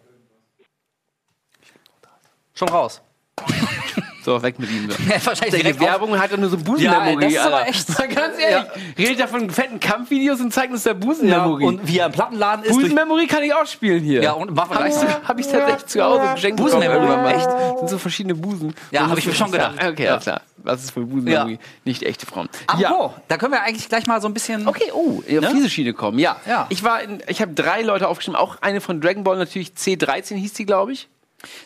Schon 2.54 2.68
raus. 2.68 3.00
So, 4.26 4.42
weg 4.42 4.58
mit 4.58 4.68
ihm. 4.70 4.88
Wahrscheinlich 5.24 5.62
Die 5.62 5.70
auf- 5.72 5.78
Werbung 5.80 6.18
hat 6.18 6.32
doch 6.32 6.36
nur 6.36 6.48
so 6.50 6.56
Ja, 6.56 6.62
Busenmemory. 6.64 7.24
das 7.24 7.32
ist 7.32 7.38
aber 7.38 7.56
Alter. 7.58 7.68
echt- 7.70 7.98
Mal 7.98 8.08
ganz 8.08 8.38
ehrlich, 8.40 8.66
redet 8.98 9.18
ja 9.20 9.26
von 9.28 9.48
fetten 9.50 9.78
Kampfvideos 9.78 10.40
und 10.40 10.52
zeigt 10.52 10.72
uns 10.72 10.82
der 10.82 10.94
Busenmemory. 10.94 11.64
Und 11.64 11.86
wie 11.86 11.98
er 12.00 12.06
im 12.06 12.12
Plattenladen 12.12 12.64
ist. 12.64 12.72
Busenmemory 12.72 13.28
kann 13.28 13.44
ich 13.44 13.54
auch 13.54 13.64
spielen 13.66 14.02
hier. 14.02 14.22
Ja, 14.24 14.32
und 14.32 14.58
Hab 14.58 14.72
ich, 14.84 14.94
gleich. 14.94 15.14
hab 15.28 15.38
ich 15.38 15.46
tatsächlich 15.46 15.86
zu 15.86 16.02
Hause 16.02 16.28
geschenkt. 16.34 16.60
Busenmemory, 16.60 17.06
irgendwann 17.06 17.26
echt? 17.36 17.78
Sind 17.78 17.88
so 17.88 17.98
verschiedene 17.98 18.34
Busen. 18.34 18.74
Ja, 18.90 19.04
Und 19.04 19.10
hab 19.12 19.18
ich 19.18 19.26
mir 19.26 19.34
schon 19.34 19.52
gedacht. 19.52 19.74
Okay, 19.80 20.04
Ja. 20.04 20.18
klar. 20.18 20.40
Was 20.64 20.82
ist 20.82 20.90
für 20.90 21.02
Busenmemory? 21.02 21.52
Ja. 21.52 21.58
Nicht 21.84 22.02
echte 22.02 22.26
Frauen. 22.26 22.48
Apropos, 22.66 23.12
ja. 23.12 23.22
da 23.28 23.36
können 23.36 23.52
wir 23.52 23.62
eigentlich 23.62 23.88
gleich 23.88 24.08
mal 24.08 24.20
so 24.20 24.26
ein 24.26 24.34
bisschen. 24.34 24.66
Okay, 24.66 24.90
oh, 24.92 25.18
auf 25.20 25.28
Ne? 25.30 25.52
diese 25.54 25.70
Schiene 25.70 25.92
kommen. 25.92 26.18
Ja. 26.18 26.34
Ja. 26.48 26.66
Ich 26.70 26.82
war 26.82 27.00
in, 27.00 27.22
ich 27.28 27.40
habe 27.40 27.52
drei 27.54 27.82
Leute 27.82 28.08
aufgeschrieben, 28.08 28.34
auch 28.36 28.56
eine 28.60 28.80
von 28.80 29.00
Dragon 29.00 29.22
Ball 29.22 29.36
natürlich 29.36 29.74
C13 29.78 30.34
hieß 30.34 30.54
die, 30.54 30.66
glaube 30.66 30.90
ich, 30.92 31.08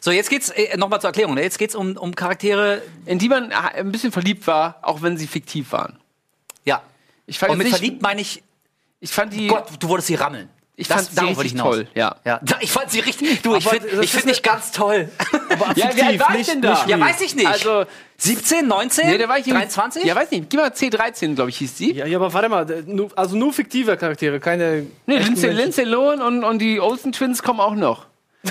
So, 0.01 0.11
jetzt 0.11 0.31
geht's 0.31 0.51
äh, 0.51 0.77
nochmal 0.77 1.01
zur 1.01 1.09
Erklärung. 1.09 1.35
ne? 1.35 1.43
Jetzt 1.43 1.59
geht's 1.59 1.75
um, 1.75 1.97
um 1.97 2.15
Charaktere. 2.15 2.83
in 3.07 3.19
die 3.19 3.29
man 3.29 3.53
ein 3.53 3.93
bisschen 3.93 4.13
verliebt 4.13 4.47
war, 4.47 4.79
auch 4.83 5.03
wenn 5.03 5.17
sie 5.17 5.27
fiktiv 5.27 5.73
waren. 5.73 5.97
Ja. 6.65 6.83
Ich 7.27 7.39
fand 7.39 7.53
Und 7.53 7.59
mit 7.59 7.69
jetzt 7.69 7.77
verliebt 7.77 8.03
meine 8.03 8.21
ich, 8.21 8.43
ich 9.01 9.11
fand 9.13 9.33
die 9.33 9.47
Gott, 9.47 9.69
du 9.79 9.89
wolltest 9.89 10.09
sie 10.09 10.17
rammeln. 10.17 10.49
ich 10.77 10.89
Das- 10.89 11.09
fand 11.09 11.19
sie 11.19 11.41
richtig 11.41 11.55
toll, 11.61 11.87
ja. 11.95 12.17
Ja, 12.25 12.41
ich 12.61 12.71
fand 12.71 12.91
sie 12.91 13.01
richtig. 13.01 13.41
Du, 13.43 13.55
ich 13.55 13.67
Aber 13.67 13.77
finde 13.81 14.03
ich 14.05 14.11
find 14.13 14.29
dich 14.29 14.43
ganz 14.43 14.73
toll. 14.73 15.09
Ja, 15.77 15.95
wie 15.95 16.03
alt 16.03 16.21
war 16.21 16.31
ich 16.33 16.37
nicht- 16.39 16.49
denn 16.55 16.63
da? 16.63 16.73
nicht 16.73 16.89
Ja, 16.89 16.99
weiß 17.01 17.21
ich 17.21 17.35
nicht. 17.35 17.47
Also 17.47 17.85
17, 18.19 18.67
19? 18.67 19.07
Nee, 19.09 19.19
da 19.19 19.29
war 19.29 19.39
ich 19.39 19.47
irgendwie- 19.47 19.61
23? 19.67 20.05
Ja, 20.05 20.15
weiß 20.17 20.31
nicht. 20.33 20.49
Gib 20.51 20.59
mal 20.61 20.71
C13, 20.71 21.35
glaube 21.35 21.51
ich, 21.51 21.59
hieß 21.59 21.75
die. 21.75 21.93
Ja, 21.93 22.07
ja, 22.07 22.19
aber 22.19 22.33
warte 22.33 22.49
mal, 22.49 22.67
also 23.17 23.37
nur 23.37 23.53
fiktive 23.53 23.97
Charaktere, 23.97 24.41
keine. 24.41 24.87
Nee, 25.07 25.19
Lindsay. 25.19 25.51
Lindsay 25.53 25.85
Lohan 25.85 26.21
und, 26.23 26.45
und 26.45 26.59
die 26.59 26.81
Olsen 26.81 27.13
Twins 27.13 27.43
kommen 27.43 27.61
auch 27.61 27.75
noch. 27.75 28.07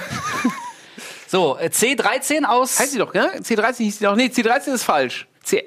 So, 1.32 1.58
äh, 1.60 1.68
C13 1.68 2.44
aus. 2.44 2.80
Heißt 2.80 2.94
sie 2.94 2.98
doch, 2.98 3.14
ne? 3.14 3.32
C13 3.42 3.78
hieß 3.78 3.98
die 4.00 4.04
noch. 4.06 4.16
Nee, 4.16 4.26
C13 4.34 4.74
ist 4.74 4.84
falsch. 4.84 5.28
C 5.44 5.64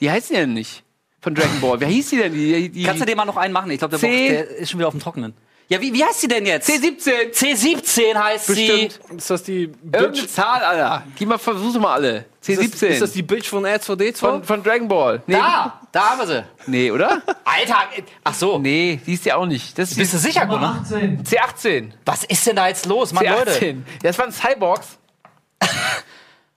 wie 0.00 0.10
heißt 0.10 0.30
die 0.30 0.34
denn 0.34 0.54
nicht? 0.54 0.82
Von 1.20 1.34
Dragon 1.36 1.60
Ball. 1.60 1.78
Wer 1.80 1.88
hieß 1.88 2.10
die 2.10 2.16
denn? 2.16 2.34
Die, 2.34 2.68
die, 2.68 2.82
Kannst 2.82 3.00
du 3.00 3.06
dir 3.06 3.14
mal 3.16 3.24
noch 3.24 3.36
einen 3.36 3.52
machen? 3.52 3.70
Ich 3.70 3.78
glaube, 3.78 3.96
der, 3.96 4.00
C- 4.00 4.08
braucht- 4.08 4.30
der 4.50 4.56
ist 4.58 4.70
schon 4.70 4.80
wieder 4.80 4.88
auf 4.88 4.94
dem 4.94 5.00
Trockenen. 5.00 5.34
Ja, 5.68 5.80
wie, 5.80 5.94
wie 5.94 6.04
heißt 6.04 6.20
sie 6.20 6.28
denn 6.28 6.44
jetzt? 6.44 6.68
C17. 6.68 7.32
C17 7.32 8.14
heißt 8.14 8.46
Bestimmt. 8.48 9.00
Ist 9.16 9.30
das 9.30 9.42
die 9.44 9.62
Irgendeine 9.62 10.08
Bitch? 10.08 10.28
Zahl, 10.28 10.60
Alter. 10.62 11.04
Gib 11.16 11.28
mal, 11.28 11.38
versuch 11.38 11.74
mal 11.80 11.94
alle. 11.94 12.26
Ist 12.46 12.58
das, 12.58 12.82
C17. 12.82 12.86
ist 12.88 13.00
das 13.02 13.12
die 13.12 13.22
Bitch 13.22 13.48
von 13.48 13.64
R2D2? 13.64 14.16
von, 14.16 14.44
von 14.44 14.62
Dragon 14.62 14.88
Ball. 14.88 15.22
Nee, 15.26 15.36
sie. 15.36 15.40
Da, 15.40 15.80
da 15.92 16.10
haben 16.10 16.18
wir 16.18 16.26
sie. 16.26 16.44
nee, 16.66 16.90
oder? 16.90 17.22
Alter, 17.44 17.78
ach 18.24 18.34
so. 18.34 18.58
Nee, 18.58 19.00
die 19.06 19.14
ist 19.14 19.24
ja 19.24 19.36
auch 19.36 19.46
nicht. 19.46 19.78
Das 19.78 19.92
ist 19.92 19.96
Bist 19.96 20.12
du 20.12 20.18
sicher, 20.18 20.44
Gunnar? 20.44 20.84
C18. 20.90 21.92
Was 22.04 22.24
ist 22.24 22.46
denn 22.46 22.56
da 22.56 22.68
jetzt 22.68 22.84
los, 22.84 23.12
Mann, 23.14 23.24
Leute? 23.24 23.52
C18. 23.52 23.76
Das 24.02 24.18
waren 24.18 24.32
Cyborgs. 24.32 24.98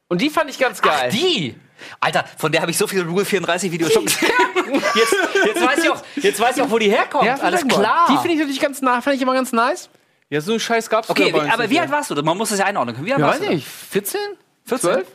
Und 0.08 0.22
die 0.22 0.30
fand 0.30 0.50
ich 0.50 0.58
ganz 0.60 0.82
geil. 0.82 1.12
Die! 1.12 1.56
Alter, 2.00 2.26
von 2.38 2.52
der 2.52 2.62
habe 2.62 2.72
ich 2.72 2.78
so 2.78 2.88
viele 2.88 3.06
Rule 3.06 3.24
34 3.26 3.72
Videos 3.72 3.94
schon 3.94 4.06
gesehen. 4.06 4.30
jetzt, 4.96 5.16
jetzt, 5.46 5.62
weiß 5.66 5.84
ich 5.84 5.90
auch, 5.90 6.04
jetzt 6.16 6.40
weiß 6.40 6.58
ich 6.58 6.64
auch, 6.64 6.72
wo 6.72 6.80
die 6.80 6.90
herkommt. 6.90 7.26
Ja, 7.26 7.36
Alles 7.36 7.68
klar. 7.68 8.08
Die 8.10 8.18
finde 8.18 8.32
ich 8.34 8.40
natürlich 8.40 8.60
ganz 8.60 8.82
nah, 8.82 9.02
fand 9.02 9.16
ich 9.16 9.22
immer 9.22 9.34
ganz 9.34 9.52
nice. 9.52 9.90
Ja, 10.30 10.42
so 10.42 10.54
ein 10.54 10.60
Scheiß 10.60 10.90
gab's 10.90 11.10
okay, 11.10 11.34
wie, 11.34 11.40
aber 11.40 11.70
wie 11.70 11.80
alt 11.80 11.92
warst 11.92 12.10
du? 12.10 12.16
Man 12.22 12.38
muss 12.38 12.50
das 12.50 12.60
ja 12.60 12.66
einordnen 12.66 12.96
können. 12.96 13.08
Wie 13.08 13.14
alt 13.14 13.22
Ja, 13.22 13.28
warst 13.28 13.42
weiß 13.42 13.48
du? 13.48 13.54
nicht. 13.54 13.68
14? 13.68 14.20
14? 14.66 14.90
12? 14.90 15.08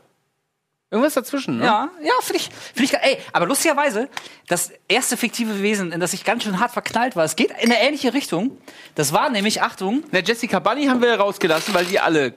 Irgendwas 0.90 1.14
dazwischen, 1.14 1.56
ne? 1.58 1.64
Ja, 1.64 1.88
ja, 2.02 2.12
finde 2.20 2.36
ich, 2.38 2.50
find 2.74 2.84
ich 2.84 2.92
geil. 2.92 3.00
Ey, 3.02 3.18
aber 3.32 3.46
lustigerweise, 3.46 4.10
das 4.48 4.72
erste 4.88 5.16
fiktive 5.16 5.62
Wesen, 5.62 5.90
in 5.90 6.00
das 6.00 6.12
ich 6.12 6.22
ganz 6.22 6.44
schön 6.44 6.60
hart 6.60 6.70
verknallt 6.72 7.16
war, 7.16 7.24
es 7.24 7.34
geht 7.34 7.50
in 7.50 7.72
eine 7.72 7.80
ähnliche 7.80 8.12
Richtung. 8.12 8.58
Das 8.94 9.12
war 9.12 9.30
nämlich, 9.30 9.62
Achtung, 9.62 10.04
Na, 10.12 10.18
Jessica 10.18 10.58
Bunny 10.58 10.86
haben 10.86 11.00
wir 11.00 11.14
rausgelassen, 11.18 11.72
weil 11.72 11.86
die 11.86 11.98
alle 11.98 12.34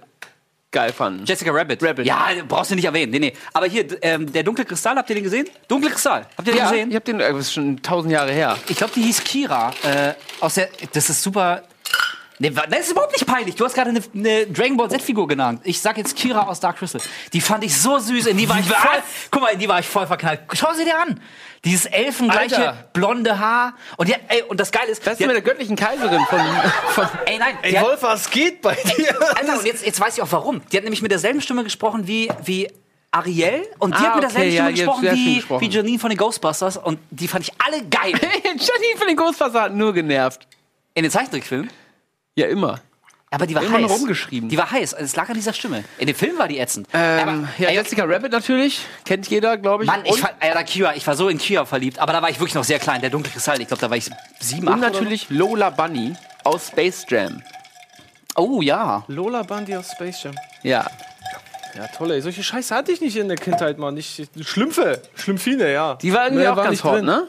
geil 0.76 0.92
fanden. 0.92 1.26
Jessica 1.26 1.52
Rabbit. 1.52 1.82
Rabbit. 1.82 2.06
Ja, 2.06 2.28
brauchst 2.48 2.70
du 2.70 2.76
nicht 2.76 2.86
erwähnen. 2.86 3.12
Nee, 3.12 3.20
nee. 3.20 3.34
Aber 3.54 3.66
hier, 3.66 3.86
ähm, 4.04 4.32
der 4.32 4.44
dunkle 4.44 4.66
Kristall, 4.66 4.98
habt 4.98 5.10
ihr 5.10 5.16
den 5.16 5.24
gesehen? 5.24 5.48
Dunkle 5.70 5.90
Kristall. 5.90 6.28
Habt 6.38 6.48
ihr 6.48 6.54
den 6.54 6.58
ja, 6.58 6.70
gesehen? 6.70 6.90
ich 6.90 6.96
hab 6.96 7.06
den, 7.06 7.20
äh, 7.22 7.32
das 7.32 7.40
ist 7.48 7.54
schon 7.54 7.82
tausend 7.82 8.12
Jahre 8.12 8.32
her. 8.32 8.58
Ich 8.68 8.76
glaube, 8.76 8.92
die 8.94 9.02
hieß 9.04 9.24
Kira. 9.24 9.72
Äh, 9.84 10.14
aus 10.42 10.56
der, 10.56 10.68
das 10.92 11.10
ist 11.10 11.24
super. 11.24 11.64
Nee, 12.38 12.50
das 12.50 12.80
ist 12.82 12.92
überhaupt 12.92 13.14
nicht 13.14 13.26
peinlich. 13.26 13.56
Du 13.56 13.64
hast 13.64 13.74
gerade 13.76 13.92
eine, 13.92 14.02
eine 14.14 14.46
Dragon 14.48 14.76
Ball 14.76 14.90
Z-Figur 14.90 15.26
genannt. 15.28 15.62
Ich 15.64 15.80
sag 15.82 15.98
jetzt 15.98 16.18
Kira 16.18 16.48
aus 16.48 16.60
Dark 16.60 16.78
Crystal. 16.78 17.00
Die 17.32 17.40
fand 17.40 17.64
ich 17.64 17.78
so 17.80 17.98
süß. 17.98 18.26
In 18.28 18.36
die 18.38 18.50
war 18.50 18.60
ich 18.60 18.70
Was? 18.70 18.78
voll, 18.78 19.02
guck 19.32 19.42
mal, 19.42 19.48
in 19.54 19.60
die 19.60 19.70
war 19.70 19.80
ich 19.80 19.88
voll 19.88 20.06
verknallt. 20.06 20.42
Schau 20.54 20.74
sie 20.74 20.84
dir 20.84 21.00
an. 21.00 21.22
Dieses 21.64 21.86
elfengleiche 21.86 22.58
Alter. 22.58 22.90
blonde 22.92 23.40
Haar. 23.40 23.76
Und, 23.96 24.10
die, 24.10 24.16
ey, 24.28 24.44
und 24.44 24.60
das 24.60 24.72
Geile 24.72 24.92
ist, 24.92 25.06
Das 25.08 25.14
ist 25.14 25.26
mit 25.26 25.32
der 25.36 25.42
göttlichen 25.42 25.78
Kaiserin 25.78 26.22
von. 26.30 26.40
von 26.90 27.08
ey 27.26 27.38
nein, 27.40 27.58
Ey, 27.62 27.80
Wolf, 27.82 28.04
was 28.04 28.30
geht 28.30 28.62
bei 28.62 28.76
dir? 28.76 29.18
Alter, 29.38 29.58
und 29.60 29.66
jetzt, 29.66 29.86
jetzt 29.86 30.00
weiß 30.00 30.18
ich 30.18 30.22
auch 30.22 30.32
warum. 30.32 30.62
Die 30.72 30.78
hat 30.78 30.84
nämlich 30.84 31.02
mit 31.02 31.12
derselben 31.12 31.40
Stimme 31.42 31.64
gesprochen 31.64 32.06
wie, 32.06 32.30
wie 32.44 32.68
Ariel 33.12 33.66
und 33.80 33.96
die 33.98 34.04
Ah, 34.04 34.08
hat 34.08 34.16
mit 34.16 34.24
derselben 34.26 34.50
okay, 34.50 34.56
Stimme 34.58 34.70
ja, 34.72 34.76
gesprochen 34.76 35.10
wie, 35.18 35.36
gesprochen. 35.36 35.62
wie 35.62 35.70
Janine 35.70 36.00
von 36.00 36.10
den 36.10 36.18
Ghostbusters 36.18 36.76
und 36.76 37.00
die 37.12 37.30
fand 37.30 37.46
ich 37.48 37.54
alle 37.66 37.82
geil. 37.86 38.12
Janine 38.44 38.98
von 38.98 39.08
den 39.08 39.16
Ghostbusters 39.16 39.62
hat 39.62 39.74
nur 39.74 39.94
genervt. 39.94 40.46
In 40.96 41.04
den 41.04 41.12
Zeichentrickfilmen. 41.12 41.70
Ja, 42.36 42.48
immer. 42.48 42.80
Aber 43.32 43.48
die 43.48 43.56
war 43.56 43.64
Immer 43.64 43.80
heiß. 43.82 43.92
rumgeschrieben. 43.92 44.48
Die 44.50 44.58
war 44.58 44.72
heiß. 44.72 44.94
Also 44.94 45.06
Es 45.06 45.16
lag 45.16 45.28
an 45.28 45.36
dieser 45.36 45.52
Stimme. 45.52 45.84
In 45.98 46.08
dem 46.08 46.16
Film 46.16 46.38
war 46.38 46.48
die 46.48 46.58
ätzend. 46.60 46.88
Ähm, 46.94 47.28
aber, 47.28 47.48
ja, 47.58 47.70
ey, 47.70 47.76
Jessica 47.76 48.04
Rabbit 48.06 48.32
natürlich. 48.32 48.82
Kennt 49.04 49.28
jeder, 49.28 49.58
glaube 49.58 49.84
ich. 49.84 49.90
Mann, 49.90 50.06
ich 50.06 50.12
und, 50.14 50.20
fand, 50.20 50.34
Alter, 50.40 50.64
Kira, 50.64 50.96
ich 50.96 51.06
war 51.06 51.16
so 51.18 51.28
in 51.28 51.38
Kira 51.38 51.66
verliebt, 51.66 52.00
aber 52.00 52.14
da 52.14 52.22
war 52.22 52.30
ich 52.30 52.40
wirklich 52.40 52.54
noch 52.56 52.64
sehr 52.64 52.80
klein. 52.80 53.02
Der 53.02 53.10
dunkle 53.10 53.32
Kristall, 53.34 53.60
ich 53.62 53.68
glaube, 53.68 53.82
da 53.82 53.90
war 53.90 53.98
ich 53.98 54.10
sieben, 54.40 54.68
acht 54.70 54.76
und 54.76 54.82
natürlich 54.82 55.30
Lola 55.30 55.70
Bunny 55.70 56.14
aus 56.46 56.68
Space 56.68 57.06
Jam. 57.10 57.42
so. 58.38 58.42
Oh 58.42 58.62
ja. 58.62 59.04
Lola 59.08 59.44
Bundy 59.44 59.76
aus 59.76 59.92
Space 59.92 60.24
Jam. 60.24 60.36
Ja. 60.64 60.86
Ja, 61.76 61.88
toll, 61.88 62.12
ey. 62.12 62.22
Solche 62.22 62.42
Scheiße 62.44 62.74
hatte 62.74 62.94
ich 62.94 63.02
nicht 63.02 63.18
in 63.18 63.28
der 63.28 63.38
Kindheit, 63.38 63.78
Mann. 63.80 63.98
Ich, 63.98 64.24
Schlümpfe. 64.42 65.02
Schlümpfine, 65.16 65.74
ja. 65.74 65.96
Die 65.96 66.14
war 66.14 66.26
irgendwie 66.26 66.44
Mehr 66.44 66.54
auch 66.54 66.58
war 66.58 66.66
ganz 66.66 66.82
hot, 66.86 66.96
drin. 66.96 67.06
ne? 67.06 67.28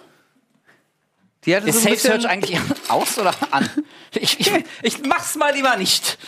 Die 1.47 1.55
hatte 1.55 1.69
Ist 1.69 1.83
so 1.83 1.89
ein 1.89 1.97
Safe 1.97 2.09
Search 2.09 2.29
eigentlich 2.29 2.61
aus 2.89 3.19
oder 3.19 3.33
an? 3.53 3.71
Ich, 4.13 4.41
ich, 4.41 4.53
ich 4.83 5.03
mach's 5.07 5.37
mal 5.37 5.55
lieber 5.55 5.77
nicht. 5.77 6.19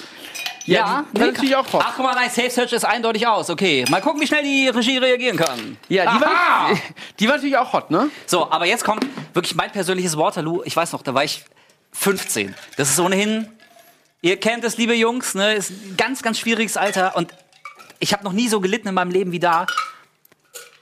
Ja, 0.65 1.05
die 1.13 1.21
war 1.21 1.27
natürlich 1.29 1.57
auch 1.57 1.73
hot. 1.73 1.83
Ach, 1.85 1.95
guck 1.97 2.05
mal, 2.05 2.15
nein, 2.15 2.31
Safe 2.31 2.51
Search 2.51 2.73
ist 2.73 2.85
eindeutig 2.85 3.27
aus. 3.27 3.49
Okay, 3.51 3.85
mal 3.89 4.01
gucken, 4.01 4.21
wie 4.21 4.27
schnell 4.27 4.43
die 4.43 4.69
Regie 4.69 4.99
reagieren 4.99 5.37
kann. 5.37 5.79
Ja, 5.89 6.03
die 6.03 6.09
Aha! 6.09 6.21
war, 6.21 6.79
die 7.19 7.27
war 7.27 7.37
natürlich 7.37 7.57
auch 7.57 7.73
hot, 7.73 7.91
ne? 7.91 8.11
So, 8.27 8.51
aber 8.51 8.67
jetzt 8.67 8.85
kommt 8.85 9.07
wirklich 9.35 9.55
mein 9.55 9.73
persönliches 9.73 10.17
Waterloo. 10.17 10.63
Ich 10.65 10.77
weiß 10.77 10.93
noch, 10.93 11.03
da 11.03 11.15
war 11.15 11.25
ich 11.25 11.45
15. 11.93 12.55
Das 12.77 12.91
ist 12.91 13.01
ohnehin, 13.01 13.49
ihr 14.21 14.39
kennt 14.39 14.63
es, 14.65 14.77
liebe 14.77 14.95
Jungs, 14.95 15.35
ne, 15.35 15.55
ist 15.55 15.71
ein 15.71 15.97
ganz, 15.97 16.23
ganz 16.23 16.39
schwieriges 16.39 16.77
Alter 16.77 17.17
und 17.17 17.33
ich 17.99 18.13
habe 18.13 18.23
noch 18.23 18.33
nie 18.33 18.49
so 18.49 18.61
gelitten 18.61 18.89
in 18.89 18.95
meinem 18.95 19.11
Leben 19.11 19.33
wie 19.33 19.41
da. 19.41 19.67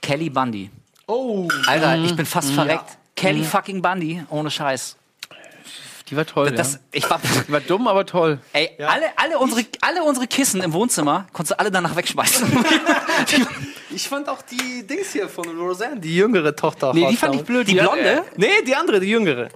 Kelly 0.01 0.29
Bundy. 0.29 0.69
Oh. 1.07 1.47
Alter, 1.65 1.97
ich 1.97 2.15
bin 2.15 2.25
fast 2.25 2.51
verreckt. 2.51 2.96
Kelly 3.17 3.43
fucking 3.43 3.81
Bundy, 3.81 4.23
ohne 4.29 4.49
Scheiß. 4.49 4.95
Die 6.09 6.15
war 6.15 6.25
toll, 6.25 6.51
Das, 6.51 6.75
ja. 6.75 6.79
ich 6.93 7.09
war, 7.09 7.19
Die 7.47 7.51
war 7.51 7.59
dumm, 7.59 7.85
aber 7.87 8.05
toll. 8.05 8.39
ey, 8.53 8.69
alle, 8.79 9.07
alle, 9.17 9.37
unsere, 9.39 9.65
alle 9.81 10.03
unsere 10.03 10.25
Kissen 10.25 10.61
im 10.61 10.71
Wohnzimmer 10.71 11.27
konntest 11.33 11.51
du 11.51 11.59
alle 11.59 11.69
danach 11.69 11.95
wegschmeißen. 11.95 12.47
Ich 13.89 14.07
fand 14.09 14.29
auch 14.29 14.41
die 14.43 14.85
Dings 14.85 15.13
hier 15.13 15.27
von 15.27 15.45
Roseanne, 15.57 15.99
die 15.99 16.15
jüngere 16.15 16.55
Tochter. 16.55 16.93
Nee, 16.93 17.07
die 17.09 17.15
fand 17.17 17.35
ich 17.35 17.41
blöd. 17.43 17.67
Die 17.67 17.81
hat, 17.81 17.91
Blonde? 17.93 18.17
äh, 18.17 18.21
Nee, 18.35 18.61
die 18.65 18.75
andere, 18.75 18.99
die 18.99 19.07
jüngere. 19.09 19.47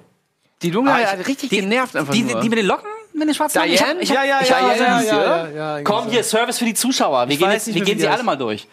Die 0.64 0.72
Lunge 0.72 0.92
Ah, 0.92 1.12
hat 1.12 1.28
richtig 1.28 1.50
genervt 1.50 1.96
einfach 1.96 2.14
die, 2.14 2.24
nur. 2.24 2.40
die 2.42 2.50
mit 2.50 2.58
den 2.58 2.66
Locken, 2.66 2.90
mit 3.14 3.28
den 3.28 3.36
schwarzen 3.36 3.60
Locken? 3.60 3.74
Ich 3.74 3.82
hab, 3.82 3.88
Diane? 3.90 4.02
ich 4.02 4.10
hab, 4.10 4.18
Ja, 4.18 4.24
ja, 4.24 4.40
ich 4.42 4.50
ja, 4.50 4.56
hab, 4.56 4.78
ja, 4.78 4.84
ja, 4.84 5.02
ja, 5.02 5.48
ja, 5.50 5.78
ja, 5.78 5.84
Komm, 5.84 6.10
hier, 6.10 6.24
Service 6.24 6.58
für 6.58 6.66
die 6.66 6.74
Zuschauer. 6.74 7.28
Wir 7.30 7.38
gehen, 7.38 7.48
weiß 7.48 7.54
jetzt, 7.54 7.68
nicht 7.68 7.76
wir 7.76 7.84
gehen 7.84 8.00
sie 8.00 8.06
die 8.06 8.10
alle 8.10 8.24
mal 8.24 8.38
durch. 8.38 8.68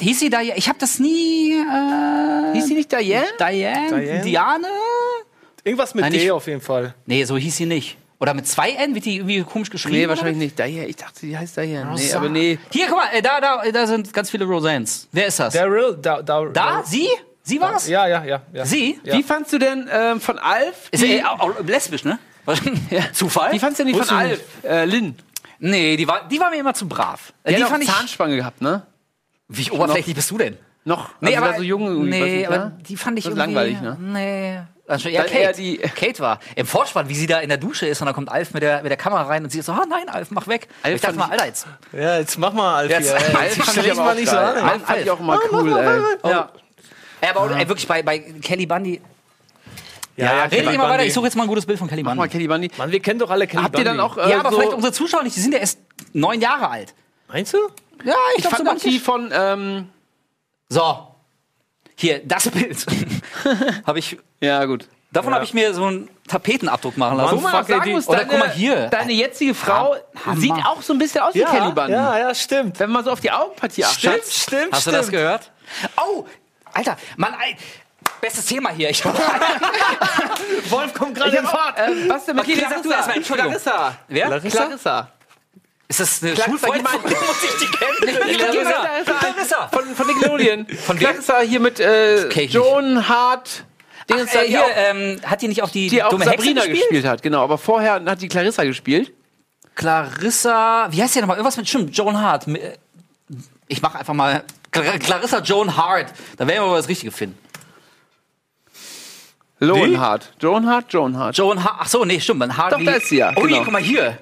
Hieß 0.00 0.18
sie 0.20 0.30
Diane? 0.30 0.52
Ich 0.56 0.68
habe 0.68 0.78
das 0.78 0.98
nie. 0.98 1.52
Äh, 1.52 2.52
Hieß 2.54 2.66
sie 2.66 2.74
nicht 2.74 2.90
Diane? 2.90 3.26
Diane? 3.38 3.88
Diane? 4.02 4.22
Diane? 4.24 4.66
Irgendwas 5.64 5.94
mit 5.94 6.02
Nein, 6.02 6.12
D 6.12 6.18
nicht- 6.18 6.30
auf 6.30 6.46
jeden 6.46 6.60
Fall. 6.60 6.94
Nee, 7.06 7.24
so 7.24 7.36
hieß 7.36 7.56
sie 7.56 7.66
nicht. 7.66 7.98
Oder 8.18 8.34
mit 8.34 8.46
zwei 8.46 8.70
N 8.72 8.94
wird 8.94 9.04
die 9.06 9.16
irgendwie 9.16 9.42
komisch 9.42 9.70
geschrieben? 9.70 9.96
Nee, 9.96 10.08
wahrscheinlich 10.08 10.36
nicht. 10.36 10.58
Diane. 10.58 10.86
Ich 10.86 10.96
dachte, 10.96 11.20
die 11.26 11.36
heißt 11.36 11.56
Diane. 11.56 11.90
Nee, 11.94 12.02
Rosa- 12.02 12.16
aber 12.18 12.28
nee. 12.28 12.58
Hier, 12.70 12.86
guck 12.88 12.96
mal, 12.98 13.08
äh, 13.12 13.22
da, 13.22 13.40
da, 13.40 13.62
da 13.70 13.86
sind 13.86 14.12
ganz 14.12 14.30
viele 14.30 14.44
Roseannes. 14.44 15.08
Wer 15.12 15.26
ist 15.26 15.38
das? 15.40 15.54
Daryl, 15.54 15.96
da, 16.00 16.20
da, 16.22 16.44
da? 16.46 16.82
Sie? 16.84 17.08
Sie 17.42 17.60
war's? 17.60 17.88
Ja, 17.88 18.06
ja, 18.06 18.22
ja. 18.24 18.42
ja. 18.52 18.64
Sie? 18.66 19.00
Ja. 19.04 19.16
Wie 19.16 19.22
fandst 19.22 19.52
du 19.52 19.58
denn 19.58 19.88
ähm, 19.90 20.20
von 20.20 20.38
Alf? 20.38 20.88
Ist 20.90 21.02
die, 21.02 21.16
äh, 21.16 21.24
auch, 21.24 21.58
lesbisch, 21.64 22.04
ne? 22.04 22.18
Zufall? 23.12 23.52
wie 23.52 23.58
fandst 23.58 23.78
du 23.80 23.84
denn 23.84 23.92
die 23.94 23.98
von 23.98 24.16
Alf? 24.16 24.40
Äh, 24.62 24.84
Lynn. 24.84 25.16
Nee, 25.58 25.96
die 25.96 26.06
war, 26.08 26.26
die 26.28 26.38
war 26.40 26.50
mir 26.50 26.58
immer 26.58 26.74
zu 26.74 26.88
brav. 26.88 27.32
Die, 27.46 27.54
die 27.54 27.62
hat 27.62 27.70
fand 27.70 27.84
auch 27.84 27.88
ich. 27.88 27.94
Zahnspange 27.94 28.36
gehabt, 28.36 28.60
ne? 28.60 28.82
Wie 29.52 29.70
oberflächlich 29.70 30.14
bist 30.14 30.30
du 30.30 30.38
denn? 30.38 30.56
Noch. 30.84 31.10
Nee, 31.20 31.28
also 31.34 31.38
aber 31.38 31.46
war 31.52 31.56
so 31.58 31.62
jung 31.62 32.08
Nee, 32.08 32.20
nicht, 32.38 32.48
aber 32.48 32.72
die 32.88 32.96
fand 32.96 33.18
ich 33.18 33.24
Das 33.24 33.34
ist 33.34 33.38
irgendwie 33.38 33.54
langweilig, 33.54 33.80
ne? 33.82 33.96
Nee. 34.00 34.60
Also, 34.88 35.08
ja, 35.08 35.22
eher 35.24 35.46
Kate. 35.48 35.60
die- 35.60 35.76
Kate 35.78 36.18
war 36.20 36.40
im 36.56 36.66
Vorspann, 36.66 37.08
wie 37.08 37.14
sie 37.14 37.26
da 37.26 37.38
in 37.40 37.48
der 37.48 37.58
Dusche 37.58 37.86
ist 37.86 38.00
und 38.00 38.06
dann 38.06 38.14
kommt 38.14 38.28
Alf 38.30 38.54
mit 38.54 38.62
der, 38.62 38.82
mit 38.82 38.90
der 38.90 38.96
Kamera 38.96 39.22
rein 39.24 39.44
und 39.44 39.50
sie 39.50 39.58
ist 39.60 39.66
so, 39.66 39.72
oh 39.72 39.84
nein, 39.88 40.08
Alf, 40.08 40.30
mach 40.30 40.48
weg. 40.48 40.68
Alf 40.82 40.94
ich 40.96 41.00
dachte 41.00 41.14
fand 41.16 41.28
mal, 41.30 41.36
ich- 41.36 41.40
Alter, 41.42 41.46
jetzt. 41.46 41.66
Ja, 41.92 42.18
jetzt 42.18 42.38
mach 42.38 42.52
mal, 42.52 42.74
Alfie. 42.76 42.94
Jetzt-. 42.94 43.12
Alf 43.14 43.42
Jetzt 43.42 43.56
fand 43.56 43.68
stell 43.70 43.84
ich 43.86 43.92
aber 43.92 44.04
mal 44.04 44.14
nicht 44.16 44.28
so 44.28 44.36
an. 44.36 44.56
ey. 44.56 44.62
Alf 44.62 44.82
fand 44.84 45.00
ich 45.02 45.10
auch 45.10 45.20
immer 45.20 45.38
cool, 45.52 45.68
ey. 45.76 46.30
Ja. 46.30 46.50
Ja, 47.22 47.30
aber 47.30 47.40
auch, 47.40 47.50
ey, 47.56 47.68
wirklich 47.68 47.86
bei, 47.86 48.02
bei 48.02 48.18
Kelly 48.18 48.66
Bundy, 48.66 49.00
Ja, 50.16 50.44
redet 50.44 50.50
Kelly 50.50 50.62
ihr 50.72 50.78
mal 50.78 50.84
weiter. 50.84 50.88
Bundy. 50.94 51.06
Ich 51.08 51.14
suche 51.14 51.26
jetzt 51.26 51.36
mal 51.36 51.42
ein 51.44 51.48
gutes 51.48 51.66
Bild 51.66 51.78
von 51.78 51.88
Kelly 51.88 52.02
Mach 52.02 52.14
mal 52.14 52.22
Bundy. 52.22 52.32
Kelly 52.32 52.48
Bundy. 52.48 52.70
Mann, 52.78 52.90
wir 52.90 53.00
kennen 53.00 53.18
doch 53.20 53.30
alle 53.30 53.46
Kelly 53.46 53.62
Habt 53.62 53.78
ihr 53.78 53.84
dann 53.84 53.98
Bundy. 53.98 54.12
auch 54.20 54.26
äh, 54.26 54.30
Ja, 54.30 54.40
aber 54.40 54.50
so, 54.50 54.56
vielleicht 54.58 54.72
unsere 54.74 54.92
Zuschauer 54.92 55.22
nicht, 55.22 55.36
die 55.36 55.40
sind 55.40 55.52
ja 55.52 55.58
erst 55.60 55.78
neun 56.14 56.40
Jahre 56.40 56.68
alt. 56.68 56.94
Meinst 57.28 57.52
du? 57.54 57.58
Ja, 58.04 58.14
ich 58.36 58.38
ich 58.38 58.42
glaube 58.42 58.56
so 58.56 58.64
fand 58.64 58.78
auch 58.78 58.82
die 58.82 58.98
von 58.98 59.30
ähm, 59.32 59.88
So. 60.68 61.06
Hier, 61.96 62.20
das 62.26 62.48
Bild. 62.50 62.86
habe 63.86 63.98
ich, 63.98 64.16
ja 64.40 64.64
gut. 64.64 64.88
davon 65.12 65.30
Ja. 65.30 65.34
habe 65.34 65.44
ich 65.44 65.52
mir 65.52 65.74
so 65.74 65.84
einen 65.84 66.08
Tapetenabdruck 66.28 66.96
machen 66.96 67.18
lassen. 67.18 67.44
Auch 67.44 67.50
fuck, 67.50 67.66
sagen 67.66 67.82
die- 67.84 67.92
muss, 67.92 68.08
Oder 68.08 68.20
deine, 68.20 68.30
guck 68.30 68.38
mal 68.38 68.50
hier. 68.50 68.86
deine 68.88 69.12
jetzige 69.12 69.54
Frau 69.54 69.96
Hammer. 70.24 70.40
sieht 70.40 70.52
auch 70.64 70.80
so 70.80 70.94
ein 70.94 70.98
bisschen 70.98 71.20
aus 71.20 71.34
wie 71.34 71.42
Kelly 71.44 71.72
Bundy. 71.72 71.92
ja, 71.92 72.18
ja, 72.18 72.34
stimmt. 72.34 72.80
Wenn 72.80 72.90
man 72.90 73.04
so 73.04 73.10
auf 73.10 73.20
die 73.20 73.30
Augenpartie 73.30 73.84
achtet. 73.84 73.98
Stimmt, 74.00 74.24
stimmt, 74.26 74.72
Hast 74.72 74.86
du 74.86 74.90
stimmt. 74.90 74.96
das 75.04 75.10
gehört? 75.10 75.50
Oh, 76.02 76.24
Alter, 76.72 76.96
Mann, 77.18 77.34
ey, 77.44 77.56
bestes 78.22 78.46
Thema 78.46 78.70
hier. 78.70 78.88
Ich, 78.90 79.04
Wolf 80.70 80.94
kommt 80.94 81.14
gerade 81.16 81.36
in 81.36 81.44
Fahrt. 81.46 81.78
äh, 81.78 82.08
was 82.08 82.24
denn 82.24 82.36
mit 82.36 82.44
Okay, 82.44 82.54
Clarissa? 82.54 82.76
sag 82.76 82.82
du 82.82 82.90
erst 82.92 83.08
mal, 83.08 83.16
Entschuldigung. 83.16 83.50
Clarissa. 83.52 83.96
Wer? 84.08 84.26
Clarissa? 84.26 84.56
Clarissa. 84.64 85.08
Ist 85.90 85.98
das 86.00 86.22
eine 86.22 86.36
Schulfreundin? 86.36 86.84
die 86.84 86.90
meint- 86.92 87.02
Muss 87.04 87.44
ich 87.44 87.58
die 87.60 87.66
kennen? 87.66 88.38
Clarissa. 88.38 88.88
Clarissa. 89.18 89.68
Von, 89.68 89.94
von 89.96 90.06
Nickelodeon. 90.06 90.66
Von? 90.86 90.96
Clarissa 90.98 91.40
hier 91.40 91.60
mit 91.60 91.80
äh, 91.80 92.28
Joan 92.44 93.08
Hart. 93.08 93.64
Ach, 94.12 94.16
äh, 94.16 94.46
hier, 94.48 94.62
auch, 94.64 94.68
ähm, 94.74 95.20
hat 95.24 95.42
die 95.42 95.48
nicht 95.48 95.62
auch 95.62 95.68
die, 95.70 95.88
die 95.88 96.02
auch 96.02 96.10
dumme 96.10 96.24
Sabrina 96.24 96.62
Hexe 96.62 96.76
gespielt? 96.78 97.04
hat, 97.06 97.22
genau. 97.22 97.42
Aber 97.44 97.58
vorher 97.58 98.02
hat 98.04 98.22
die 98.22 98.28
Clarissa 98.28 98.64
gespielt. 98.64 99.12
Clarissa, 99.74 100.88
wie 100.90 101.02
heißt 101.02 101.14
die 101.16 101.20
nochmal? 101.20 101.36
Irgendwas 101.36 101.56
mit, 101.56 101.68
stimmt, 101.68 101.96
Joan 101.96 102.20
Hart. 102.20 102.46
Mi- 102.46 102.60
Ich 103.68 103.82
mache 103.82 103.98
einfach 103.98 104.14
mal 104.14 104.44
Cla- 104.72 104.98
Clarissa 104.98 105.40
Joan 105.40 105.76
Hart. 105.76 106.12
Da 106.36 106.46
werden 106.46 106.60
wir 106.60 106.66
aber 106.68 106.76
das 106.76 106.88
Richtige 106.88 107.10
finden. 107.12 107.36
Lohan 109.58 109.90
Wie? 109.92 109.98
Hart. 109.98 110.32
Joan 110.40 110.66
Hart, 110.68 110.92
Joan 110.92 111.16
Hart. 111.18 111.36
Joan 111.36 111.62
Hart. 111.62 111.76
Ach 111.80 111.88
so, 111.88 112.04
nee, 112.04 112.18
stimmt. 112.20 112.38
Man 112.40 112.56
Hart 112.56 112.72
Doch, 112.72 112.80
da 112.84 112.92
ist 112.92 113.08
sie 113.08 113.18
ja, 113.18 113.32
Oh, 113.36 113.42
genau. 113.42 113.48
hier, 113.56 113.64
guck 113.64 113.72
mal 113.72 113.82
hier. 113.82 114.18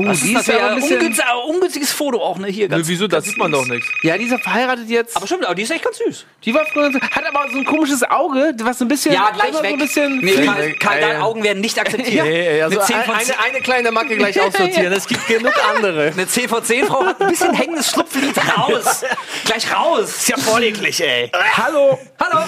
Oh, 0.00 0.08
Das 0.08 0.20
die 0.20 0.32
ist 0.32 0.40
ist 0.40 0.46
ja 0.48 0.66
ein 0.68 0.74
ungünstiges, 0.82 1.18
ungünstiges 1.46 1.92
Foto 1.92 2.22
auch, 2.22 2.38
ne? 2.38 2.48
Hier 2.48 2.68
Nö, 2.68 2.76
ganz. 2.76 2.88
wieso? 2.88 3.06
Da 3.06 3.20
sieht 3.20 3.36
man 3.38 3.50
doch 3.52 3.66
nichts. 3.66 3.86
Ja, 4.02 4.16
die 4.16 4.24
ist 4.24 4.30
ja 4.30 4.38
verheiratet 4.38 4.88
jetzt. 4.88 5.16
Aber 5.16 5.26
stimmt, 5.26 5.44
aber 5.44 5.54
die 5.54 5.62
ist 5.62 5.70
echt 5.70 5.84
ganz 5.84 5.98
süß. 5.98 6.24
die 6.44 6.54
war 6.54 6.64
früher, 6.66 6.92
hat 6.92 7.24
aber 7.26 7.50
so 7.50 7.58
ein 7.58 7.64
komisches 7.64 8.02
Auge, 8.10 8.54
was 8.62 8.78
so 8.78 8.84
ein 8.84 8.88
bisschen. 8.88 9.12
Ja, 9.12 9.30
gleich 9.30 9.48
immer 9.50 9.58
So 9.58 9.64
weg. 9.64 9.72
ein 9.72 9.78
bisschen 9.78 10.18
nee, 10.18 10.32
viel- 10.32 10.46
Karl, 10.46 10.72
Karl, 10.74 11.00
deine. 11.00 11.22
Augen 11.22 11.42
werden 11.42 11.60
nicht 11.60 11.78
akzeptiert. 11.78 12.24
Nee, 12.24 12.62
also 12.62 12.78
eine, 12.78 12.86
10 12.86 12.96
ein, 12.96 13.04
von 13.04 13.20
10, 13.20 13.34
eine, 13.34 13.44
eine 13.44 13.60
kleine 13.60 13.90
Macke 13.92 14.16
gleich 14.16 14.40
aussortieren. 14.40 14.92
Es 14.92 15.06
gibt 15.06 15.26
genug 15.26 15.52
andere. 15.74 16.12
eine 16.12 16.26
10 16.26 16.48
von 16.48 16.64
10 16.64 16.86
Frau 16.86 17.04
hat 17.04 17.20
ein 17.20 17.28
bisschen 17.28 17.52
hängendes 17.54 17.90
Schlupflied. 17.90 18.34
Raus! 18.58 19.04
gleich 19.44 19.74
raus! 19.74 20.08
Ist 20.10 20.28
ja 20.28 20.36
voll 20.38 20.62
eklig, 20.64 21.00
ey. 21.02 21.30
Hallo. 21.56 21.98
Hallo! 22.20 22.44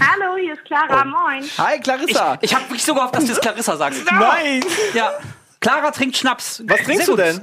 Hallo, 0.00 0.36
hier 0.40 0.54
ist 0.54 0.64
Clara, 0.64 1.04
moin. 1.04 1.42
Hi, 1.58 1.76
Ich, 1.76 1.82
Clarissa. 1.82 2.38
ich 2.40 2.54
habe 2.54 2.64
wirklich 2.66 2.84
so 2.84 2.94
gehofft, 2.94 3.14
dass 3.16 3.24
du 3.24 3.32
es 3.32 3.40
Clarissa 3.40 3.76
sagst. 3.76 4.00
Nein. 4.10 4.64
Ja. 4.94 5.12
Clara 5.60 5.90
trinkt 5.90 6.16
Schnaps. 6.16 6.62
Was 6.66 6.80
trinkst 6.82 7.08
du 7.08 7.16
denn? 7.16 7.40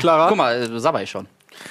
Clara? 0.00 0.28
Guck 0.28 0.36
mal, 0.36 0.54
äh, 0.62 0.80
sabber 0.80 1.02
ich 1.02 1.10
schon. 1.10 1.26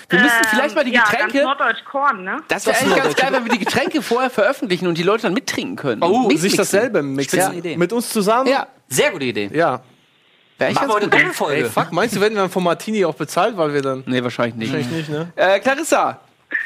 wir 0.10 0.20
müssten 0.20 0.44
vielleicht 0.50 0.76
mal 0.76 0.84
die 0.84 0.92
ja, 0.94 1.04
Getränke. 1.04 1.40
ganz 1.40 1.44
norddeutsch 1.46 1.84
Korn, 1.86 2.24
ne? 2.24 2.38
Das 2.48 2.66
wäre 2.66 2.78
eigentlich 2.78 2.96
ganz 3.04 3.16
geil, 3.16 3.30
wenn 3.32 3.46
wir 3.46 3.52
die 3.52 3.60
Getränke 3.60 4.02
vorher 4.02 4.30
veröffentlichen 4.30 4.88
und 4.88 4.98
die 4.98 5.04
Leute 5.04 5.24
dann 5.24 5.34
mittrinken 5.34 5.76
können. 5.76 6.04
Oh, 6.04 6.28
Mit 6.28 6.40
sich 6.40 6.52
mixen. 6.52 6.58
dasselbe 6.58 7.02
mixen. 7.02 7.40
Spitze 7.42 7.56
Idee. 7.58 7.78
Mit 7.78 7.94
uns 7.94 8.10
zusammen? 8.10 8.48
Ja, 8.50 8.68
Sehr 8.90 9.12
gute 9.12 9.26
Idee. 9.26 9.50
Ja. 9.54 9.82
wäre 10.58 10.72
echt 10.72 10.76
Machen 10.76 10.90
wir 10.90 10.94
heute 10.96 11.10
ganz 11.10 11.14
eine 11.14 11.22
gut. 11.22 11.30
Doppelfolge. 11.30 11.64
Ey, 11.64 11.70
fuck, 11.70 11.92
meinst 11.92 12.16
du, 12.16 12.22
werden 12.22 12.34
wir 12.36 12.42
dann 12.42 12.52
von 12.52 12.64
Martini 12.64 13.06
auch 13.06 13.16
bezahlt, 13.16 13.58
weil 13.58 13.74
wir 13.74 13.82
dann... 13.82 14.04
Nee, 14.06 14.22
wahrscheinlich 14.22 14.56
nicht. 14.56 14.74
Wahrscheinlich 14.74 15.08
nicht, 15.08 15.10
ne? 15.10 15.32
Äh, 15.36 15.60
Clarissa, 15.60 16.20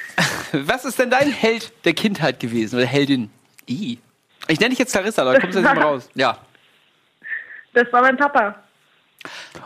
was 0.52 0.86
ist 0.86 0.98
denn 1.00 1.10
dein 1.10 1.32
Held 1.32 1.72
der 1.86 1.94
Kindheit 1.94 2.40
gewesen 2.40 2.76
oder 2.78 2.86
Heldin? 2.86 3.30
I. 3.70 4.00
Ich 4.48 4.60
nenne 4.60 4.72
dich 4.72 4.80
jetzt 4.80 4.92
Clarissa, 4.92 5.24
da 5.24 5.40
kommst 5.40 5.56
du 5.56 5.60
jetzt 5.60 5.68
nicht 5.70 5.76
mehr 5.76 5.84
raus. 5.86 6.10
Ja. 6.16 6.38
Das 7.74 7.86
war 7.94 8.02
mein 8.02 8.18
Papa. 8.18 8.56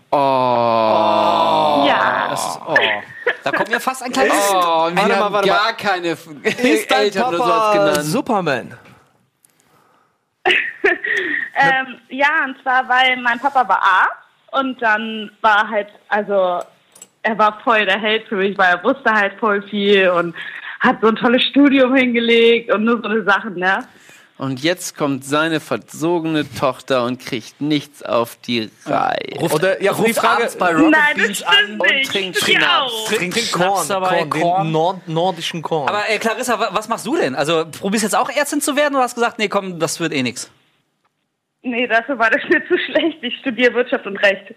Oh. 0.09 0.15
Ja. 1.87 2.35
Oh. 2.67 2.75
Da 3.43 3.51
kommt 3.51 3.69
mir 3.69 3.79
fast 3.79 4.03
ein 4.03 4.11
kleines. 4.11 4.33
Oh, 4.51 4.55
wir 4.55 4.95
Warte 4.95 4.95
mal, 4.95 5.15
haben 5.15 5.33
warte 5.33 5.47
gar 5.47 5.63
mal. 5.65 5.73
keine 5.73 6.07
Ist 6.43 6.91
dein 6.91 6.99
Eltern 7.01 7.27
oder 7.27 7.37
sowas 7.37 7.49
Papa 7.49 7.73
genannt. 7.73 8.03
Superman? 8.03 8.77
Ähm, 11.55 11.99
ja, 12.09 12.45
und 12.45 12.59
zwar, 12.63 12.89
weil 12.89 13.15
mein 13.17 13.39
Papa 13.39 13.67
war 13.69 13.79
Arzt 13.81 14.17
und 14.51 14.81
dann 14.81 15.29
war 15.41 15.69
halt, 15.69 15.87
also, 16.09 16.59
er 17.21 17.37
war 17.37 17.59
voll 17.63 17.85
der 17.85 17.99
Held 17.99 18.27
für 18.27 18.35
mich, 18.37 18.57
weil 18.57 18.73
er 18.73 18.83
wusste 18.83 19.11
halt 19.13 19.39
voll 19.39 19.61
viel 19.69 20.09
und 20.09 20.35
hat 20.79 20.97
so 21.01 21.07
ein 21.09 21.15
tolles 21.15 21.43
Studium 21.43 21.93
hingelegt 21.95 22.73
und 22.73 22.83
nur 22.85 22.97
so 23.01 23.07
eine 23.07 23.23
Sachen, 23.23 23.55
ne? 23.55 23.85
Und 24.39 24.61
jetzt 24.63 24.97
kommt 24.97 25.23
seine 25.23 25.59
versogene 25.59 26.43
Tochter 26.55 27.05
und 27.05 27.19
kriegt 27.19 27.61
nichts 27.61 28.01
auf 28.01 28.35
die 28.35 28.71
Reihe. 28.85 29.37
Oder, 29.39 29.81
ja, 29.81 29.93
die 29.93 30.01
Ruft 30.01 30.15
Frage... 30.15 30.37
abends 30.37 30.57
bei 30.57 30.73
Rocket 30.73 30.89
Nein, 30.91 31.01
das 31.17 31.23
Beans 31.25 31.43
an. 31.43 31.53
stimmt 31.55 31.81
und 31.81 31.87
nicht. 31.93 32.11
trinkt 32.11 32.37
Schnaps. 32.39 32.65
auch. 32.91 33.07
Trink, 33.09 33.51
Korn, 33.51 33.87
dabei, 33.87 34.17
Korn, 34.25 34.29
Korn. 34.31 34.63
den 34.65 34.71
Nord 34.71 35.07
nordischen 35.07 35.61
Korn. 35.61 35.87
Aber 35.87 36.09
äh, 36.09 36.17
Clarissa, 36.17 36.59
wa- 36.59 36.69
was 36.71 36.87
machst 36.89 37.05
du 37.05 37.15
denn? 37.15 37.35
Also 37.35 37.65
probierst 37.79 38.03
jetzt 38.03 38.15
auch 38.15 38.29
Ärztin 38.29 38.59
zu 38.59 38.75
werden 38.75 38.95
oder 38.95 39.03
hast 39.03 39.13
gesagt, 39.15 39.37
nee, 39.37 39.47
komm, 39.49 39.79
das 39.79 39.99
wird 39.99 40.11
eh 40.13 40.23
nix? 40.23 40.49
Nee, 41.61 41.87
dafür 41.87 42.17
war 42.17 42.29
das 42.31 42.41
mir 42.49 42.61
zu 42.67 42.75
schlecht. 42.77 43.19
Ich 43.21 43.37
studiere 43.37 43.73
Wirtschaft 43.75 44.05
und 44.07 44.17
Recht. 44.17 44.55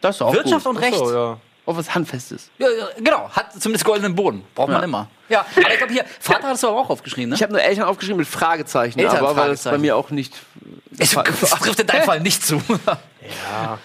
Das 0.00 0.16
ist 0.16 0.22
auch 0.22 0.32
Wirtschaft 0.32 0.64
gut. 0.64 0.74
und 0.76 0.82
Recht. 0.82 0.96
so, 0.96 1.12
ja. 1.12 1.38
Auch 1.68 1.76
was 1.76 1.94
Handfestes. 1.94 2.50
Ja, 2.56 2.66
ja, 2.70 2.86
genau, 2.96 3.28
hat 3.28 3.52
zumindest 3.52 3.84
goldenen 3.84 4.14
Boden. 4.14 4.42
Braucht 4.54 4.68
man 4.68 4.78
Ja. 4.78 4.84
immer. 4.84 5.06
Ja, 5.28 5.40
aber 5.54 5.70
ich 5.70 5.76
glaube 5.76 5.92
hier, 5.92 6.04
Vater 6.18 6.44
hattest 6.48 6.62
du 6.62 6.68
aber 6.68 6.78
auch 6.78 6.88
aufgeschrieben, 6.88 7.28
ne? 7.28 7.34
Ich 7.36 7.42
habe 7.42 7.52
nur 7.52 7.60
Eltern 7.60 7.84
aufgeschrieben 7.84 8.16
mit 8.18 8.26
Fragezeichen, 8.26 8.98
Eltern, 8.98 9.18
aber 9.18 9.36
weil 9.36 9.50
das 9.50 9.64
bei 9.64 9.76
mir 9.76 9.94
auch 9.96 10.08
nicht. 10.10 10.34
Es 11.00 11.10
das 11.12 11.50
trifft 11.50 11.78
in 11.80 11.86
deinem 11.86 12.02
Fall 12.04 12.20
nicht 12.20 12.42
zu. 12.44 12.60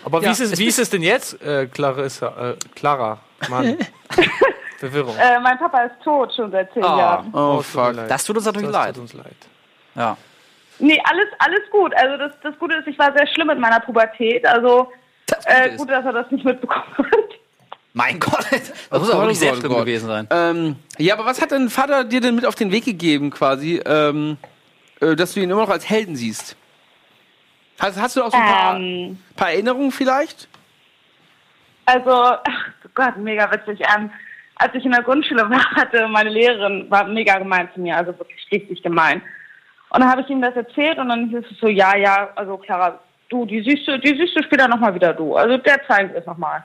Aber 0.05 0.21
wie, 0.21 0.25
Ja, 0.25 0.31
ist 0.31 0.39
es, 0.39 0.57
wie 0.57 0.65
ist 0.67 0.79
es 0.79 0.89
denn 0.89 1.03
jetzt, 1.03 1.39
äh, 1.43 1.67
Clarissa? 1.67 2.51
Äh, 2.51 2.55
Clara, 2.73 3.19
Mann. 3.49 3.77
Verwirrung. 4.79 5.15
Äh, 5.17 5.39
mein 5.41 5.57
Papa 5.59 5.83
ist 5.83 5.95
tot, 6.03 6.33
schon 6.33 6.49
seit 6.51 6.73
zehn 6.73 6.83
Ah. 6.83 6.97
Jahren. 6.97 7.33
Oh, 7.33 7.61
fuck. 7.61 7.95
Das 8.07 8.23
tut 8.23 8.37
uns 8.37 8.45
natürlich 8.45 8.69
Das 8.69 8.75
leid. 8.85 8.93
tut 8.95 9.01
uns 9.03 9.13
leid. 9.13 9.35
Ja. 9.95 10.17
Nee, 10.79 10.99
alles, 11.03 11.27
alles 11.39 11.69
gut. 11.71 11.93
Also 11.95 12.17
das, 12.17 12.31
das 12.41 12.57
Gute 12.57 12.75
ist, 12.77 12.87
ich 12.87 12.97
war 12.97 13.13
sehr 13.13 13.27
schlimm 13.27 13.47
mit 13.47 13.59
meiner 13.59 13.79
Pubertät. 13.81 14.45
Also 14.47 14.91
Das 15.27 15.45
äh, 15.45 15.69
ist- 15.71 15.77
gut, 15.77 15.89
dass 15.89 16.03
er 16.05 16.13
das 16.13 16.31
nicht 16.31 16.43
mitbekommen 16.45 16.85
hat. 16.97 17.05
Mein 17.93 18.19
Gott, 18.19 18.45
das 18.51 18.99
muss 18.99 19.09
aber 19.11 19.21
wirklich 19.21 19.39
sehr 19.39 19.55
schlimm 19.55 19.75
gewesen 19.75 20.07
sein. 20.07 20.27
Ähm, 20.31 20.75
ja, 20.97 21.13
aber 21.13 21.25
was 21.25 21.41
hat 21.41 21.51
dein 21.51 21.69
Vater 21.69 22.03
dir 22.03 22.21
denn 22.21 22.33
mit 22.35 22.45
auf 22.45 22.55
den 22.55 22.71
Weg 22.71 22.85
gegeben, 22.85 23.29
quasi, 23.29 23.81
ähm, 23.85 24.37
äh, 24.99 25.15
dass 25.15 25.33
du 25.33 25.41
ihn 25.41 25.49
immer 25.49 25.61
noch 25.61 25.69
als 25.69 25.87
Helden 25.87 26.15
siehst? 26.15 26.55
Hast, 27.79 27.99
hast 28.01 28.15
du 28.15 28.23
auch 28.23 28.31
so 28.31 28.37
ein 28.37 28.43
paar, 28.43 28.75
Ähm, 28.77 29.19
paar 29.35 29.51
Erinnerungen 29.51 29.91
vielleicht? 29.91 30.47
also, 31.85 32.11
ach 32.11 32.65
Gott, 32.95 33.17
mega 33.17 33.51
witzig. 33.51 33.79
Ähm, 33.95 34.09
als 34.55 34.73
ich 34.73 34.85
in 34.85 34.91
der 34.91 35.03
Grundschule 35.03 35.49
war, 35.49 35.75
hatte 35.75 36.07
meine 36.07 36.29
Lehrerin, 36.29 36.89
war 36.89 37.05
mega 37.07 37.37
gemein 37.37 37.69
zu 37.73 37.81
mir, 37.81 37.97
also 37.97 38.17
wirklich 38.17 38.47
richtig 38.51 38.81
gemein. 38.81 39.21
Und 39.89 39.99
dann 40.01 40.09
habe 40.09 40.21
ich 40.21 40.29
ihm 40.29 40.41
das 40.41 40.55
erzählt 40.55 40.97
und 40.97 41.09
dann 41.09 41.29
hieß 41.29 41.43
es 41.51 41.59
so, 41.59 41.67
ja, 41.67 41.95
ja, 41.95 42.29
also 42.35 42.57
Clara, 42.57 42.99
du, 43.29 43.45
die 43.45 43.61
siehst 43.61 43.87
du, 43.87 43.99
die 43.99 44.15
siehst 44.17 44.35
du 44.35 44.41
später 44.43 44.67
nochmal 44.67 44.95
wieder 44.95 45.13
du. 45.13 45.35
Also 45.35 45.57
der 45.57 45.85
zeigen 45.85 46.11
wir 46.11 46.19
es 46.19 46.25
nochmal. 46.25 46.63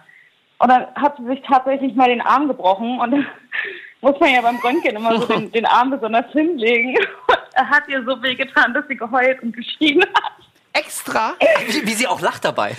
Und 0.58 0.68
dann 0.68 0.86
hat 0.94 1.16
sie 1.18 1.26
sich 1.26 1.42
tatsächlich 1.46 1.94
mal 1.94 2.08
den 2.08 2.20
Arm 2.20 2.48
gebrochen 2.48 2.98
und 3.00 3.10
dann 3.12 3.26
muss 4.00 4.18
man 4.20 4.32
ja 4.32 4.40
beim 4.40 4.56
Röntgen 4.56 4.96
immer 4.96 5.18
so 5.20 5.26
den, 5.26 5.50
den 5.52 5.66
Arm 5.66 5.90
besonders 5.90 6.30
hinlegen. 6.32 6.96
Und 6.98 7.38
er 7.52 7.68
hat 7.68 7.88
ihr 7.88 8.04
so 8.04 8.20
wehgetan, 8.22 8.74
dass 8.74 8.86
sie 8.88 8.96
geheult 8.96 9.42
und 9.42 9.54
geschrien 9.54 10.02
hat. 10.02 10.32
Extra? 10.72 11.32
Wie, 11.66 11.86
wie 11.86 11.94
sie 11.94 12.06
auch 12.06 12.20
lacht 12.20 12.44
dabei. 12.44 12.74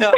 ja. 0.00 0.12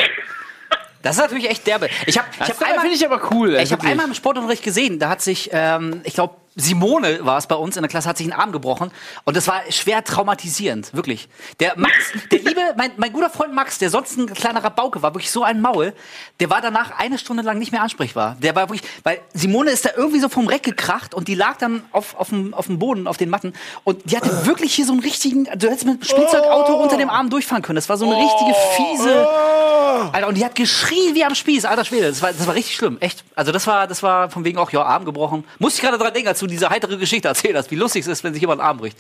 Das 1.03 1.17
ist 1.17 1.23
natürlich 1.23 1.49
echt 1.49 1.67
derbe. 1.67 1.89
Ich 2.07 2.19
habe 2.19 2.27
ich 2.33 2.39
Das 2.39 2.49
hab 2.61 2.67
einmal, 2.67 2.81
finde 2.81 2.97
ich 2.97 3.07
aber 3.07 3.21
cool. 3.31 3.55
ich 3.55 3.73
einmal 3.73 4.07
im 4.07 4.15
Sportunterricht 4.15 4.63
gesehen, 4.65 4.99
da 4.99 5.09
hat 5.11 5.21
sich, 5.21 5.51
ähm, 5.53 6.01
ich 6.05 6.15
glaube, 6.15 6.35
Simone 6.57 7.25
war 7.25 7.37
es 7.37 7.47
bei 7.47 7.55
uns 7.55 7.77
in 7.77 7.83
der 7.83 7.91
Klasse, 7.91 8.09
hat 8.09 8.17
sich 8.17 8.27
einen 8.27 8.39
Arm 8.39 8.51
gebrochen. 8.51 8.91
Und 9.25 9.37
das 9.37 9.47
war 9.47 9.61
schwer 9.71 10.03
traumatisierend, 10.03 10.95
wirklich. 10.95 11.29
Der 11.61 11.79
Max, 11.79 11.95
der 12.33 12.39
liebe, 12.39 12.61
mein, 12.77 12.93
mein 12.97 13.13
guter 13.13 13.29
Freund 13.29 13.55
Max, 13.55 13.79
der 13.79 13.91
sonst 13.91 14.17
ein 14.17 14.27
kleiner 14.27 14.65
Rabauke 14.65 15.03
war, 15.03 15.15
wirklich 15.15 15.31
so 15.31 15.45
ein 15.45 15.61
Maul, 15.61 15.93
der 16.41 16.49
war 16.49 16.63
danach 16.63 16.99
eine 16.99 17.19
Stunde 17.19 17.43
lang 17.43 17.59
nicht 17.59 17.73
mehr 17.73 17.83
ansprechbar. 17.83 18.37
Der 18.41 18.55
war 18.55 18.71
wirklich, 18.71 18.89
weil 19.05 19.21
Simone 19.35 19.71
ist 19.71 19.85
da 19.85 19.91
irgendwie 19.97 20.19
so 20.19 20.31
vom 20.31 20.47
Reck 20.49 20.63
gekracht 20.63 21.15
und 21.15 21.29
die 21.29 21.35
lag 21.35 21.59
dann 21.59 21.83
auf, 21.93 22.17
auf, 22.17 22.31
dem, 22.31 22.55
auf 22.55 22.67
dem 22.67 22.79
Boden, 22.79 23.07
auf 23.07 23.19
den 23.19 23.29
Matten. 23.29 23.53
Und 23.85 24.11
die 24.11 24.17
hatte 24.17 24.47
wirklich 24.47 24.75
hier 24.75 24.87
so 24.87 24.93
einen 24.93 25.03
richtigen, 25.03 25.45
du 25.45 25.69
hättest 25.69 25.85
mit 25.85 26.01
dem 26.01 26.05
Spielzeugauto 26.05 26.75
unter 26.83 26.97
dem 26.97 27.11
Arm 27.11 27.29
durchfahren 27.29 27.63
können. 27.63 27.77
Das 27.77 27.89
war 27.91 27.99
so 27.99 28.07
eine 28.07 28.17
richtige 28.17 28.55
fiese. 28.77 29.29
Alter, 30.13 30.29
und 30.29 30.37
die 30.37 30.45
hat 30.45 30.55
geschrien 30.55 31.15
wie 31.15 31.25
am 31.25 31.35
Spieß, 31.35 31.65
alter 31.65 31.85
Schwede. 31.85 32.09
Das 32.09 32.23
war, 32.23 32.33
das 32.33 32.47
war 32.47 32.55
richtig 32.55 32.77
schlimm, 32.77 32.97
echt. 33.01 33.25
Also 33.35 33.53
das 33.53 33.67
war, 33.67 33.87
das 33.87 34.03
war 34.03 34.31
von 34.31 34.45
wegen 34.45 34.59
auch, 34.59 34.71
ja, 34.71 34.83
Arm 34.83 35.05
gebrochen. 35.05 35.45
Musste 35.59 35.79
ich 35.79 35.83
gerade 35.83 35.99
dran 36.03 36.13
denken, 36.13 36.29
als 36.29 36.39
du 36.41 36.46
diese 36.47 36.69
heitere 36.71 36.97
Geschichte 36.99 37.29
erzählt 37.29 37.57
hast, 37.57 37.71
wie 37.71 37.77
lustig 37.77 38.03
es 38.03 38.07
ist, 38.09 38.25
wenn 38.25 38.33
sich 38.33 38.41
jemand 38.41 38.61
einen 38.61 38.69
Arm 38.69 38.79
bricht. 38.79 38.99